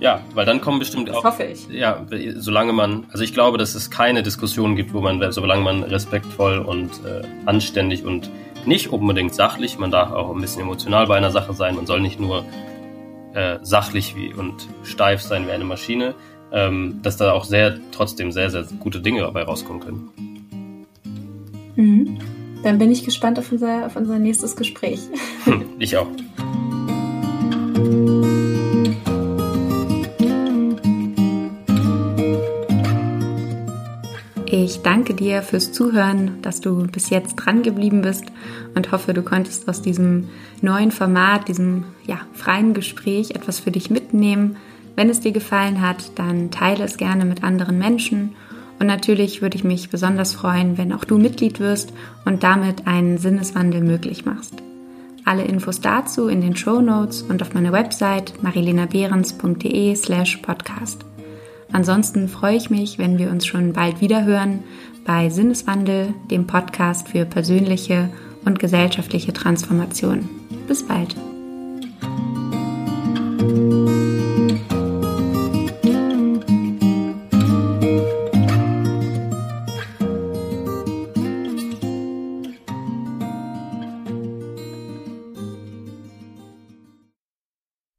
ja, 0.00 0.20
weil 0.34 0.46
dann 0.46 0.60
kommen 0.60 0.78
bestimmt 0.78 1.08
das 1.08 1.16
auch. 1.16 1.24
hoffe 1.24 1.44
ich. 1.44 1.68
Ja, 1.68 2.06
solange 2.36 2.72
man, 2.72 3.06
also 3.10 3.24
ich 3.24 3.32
glaube, 3.32 3.58
dass 3.58 3.74
es 3.74 3.90
keine 3.90 4.22
Diskussion 4.22 4.76
gibt, 4.76 4.94
wo 4.94 5.00
man, 5.00 5.32
solange 5.32 5.62
man 5.62 5.82
respektvoll 5.82 6.58
und 6.58 6.90
äh, 7.04 7.22
anständig 7.46 8.04
und 8.04 8.30
nicht 8.64 8.92
unbedingt 8.92 9.34
sachlich, 9.34 9.78
man 9.78 9.90
darf 9.90 10.12
auch 10.12 10.34
ein 10.34 10.40
bisschen 10.40 10.62
emotional 10.62 11.06
bei 11.06 11.16
einer 11.16 11.30
Sache 11.30 11.52
sein, 11.52 11.74
man 11.74 11.86
soll 11.86 12.00
nicht 12.00 12.20
nur 12.20 12.44
äh, 13.34 13.58
sachlich 13.62 14.14
wie 14.16 14.32
und 14.32 14.68
steif 14.82 15.22
sein 15.22 15.46
wie 15.46 15.52
eine 15.52 15.64
Maschine, 15.64 16.14
ähm, 16.52 17.00
dass 17.02 17.16
da 17.16 17.32
auch 17.32 17.44
sehr, 17.44 17.78
trotzdem 17.92 18.32
sehr, 18.32 18.50
sehr 18.50 18.64
gute 18.78 19.00
Dinge 19.00 19.20
dabei 19.20 19.42
rauskommen 19.42 19.82
können. 19.82 20.86
Mhm. 21.76 22.18
Dann 22.62 22.78
bin 22.78 22.90
ich 22.90 23.04
gespannt 23.04 23.38
auf 23.38 23.52
unser, 23.52 23.86
auf 23.86 23.96
unser 23.96 24.18
nächstes 24.18 24.56
Gespräch. 24.56 25.00
Hm, 25.44 25.64
ich 25.78 25.96
auch. 25.96 26.08
Ich 34.78 34.84
danke 34.84 35.12
dir 35.12 35.42
fürs 35.42 35.72
Zuhören, 35.72 36.40
dass 36.40 36.60
du 36.60 36.86
bis 36.86 37.10
jetzt 37.10 37.34
dran 37.34 37.64
geblieben 37.64 38.00
bist 38.00 38.26
und 38.76 38.92
hoffe, 38.92 39.12
du 39.12 39.22
konntest 39.22 39.68
aus 39.68 39.82
diesem 39.82 40.28
neuen 40.62 40.92
Format, 40.92 41.48
diesem 41.48 41.82
ja, 42.06 42.20
freien 42.32 42.74
Gespräch 42.74 43.32
etwas 43.32 43.58
für 43.58 43.72
dich 43.72 43.90
mitnehmen. 43.90 44.56
Wenn 44.94 45.10
es 45.10 45.18
dir 45.18 45.32
gefallen 45.32 45.82
hat, 45.82 46.12
dann 46.14 46.52
teile 46.52 46.84
es 46.84 46.96
gerne 46.96 47.24
mit 47.24 47.42
anderen 47.42 47.76
Menschen. 47.76 48.36
Und 48.78 48.86
natürlich 48.86 49.42
würde 49.42 49.56
ich 49.56 49.64
mich 49.64 49.90
besonders 49.90 50.32
freuen, 50.32 50.78
wenn 50.78 50.92
auch 50.92 51.04
du 51.04 51.18
Mitglied 51.18 51.58
wirst 51.58 51.92
und 52.24 52.44
damit 52.44 52.86
einen 52.86 53.18
Sinneswandel 53.18 53.80
möglich 53.80 54.26
machst. 54.26 54.62
Alle 55.24 55.42
Infos 55.42 55.80
dazu 55.80 56.28
in 56.28 56.40
den 56.40 56.54
Show 56.54 56.80
Notes 56.80 57.22
und 57.22 57.42
auf 57.42 57.52
meiner 57.52 57.72
Website 57.72 58.40
marilenabehrens.de 58.44 59.96
slash 59.96 60.36
podcast. 60.36 61.07
Ansonsten 61.72 62.28
freue 62.28 62.56
ich 62.56 62.70
mich, 62.70 62.98
wenn 62.98 63.18
wir 63.18 63.30
uns 63.30 63.46
schon 63.46 63.72
bald 63.72 64.00
wieder 64.00 64.24
hören 64.24 64.64
bei 65.04 65.30
Sinneswandel, 65.30 66.14
dem 66.30 66.46
Podcast 66.46 67.08
für 67.08 67.24
persönliche 67.24 68.10
und 68.44 68.58
gesellschaftliche 68.58 69.32
Transformation. 69.32 70.28
Bis 70.66 70.86
bald. 70.86 71.16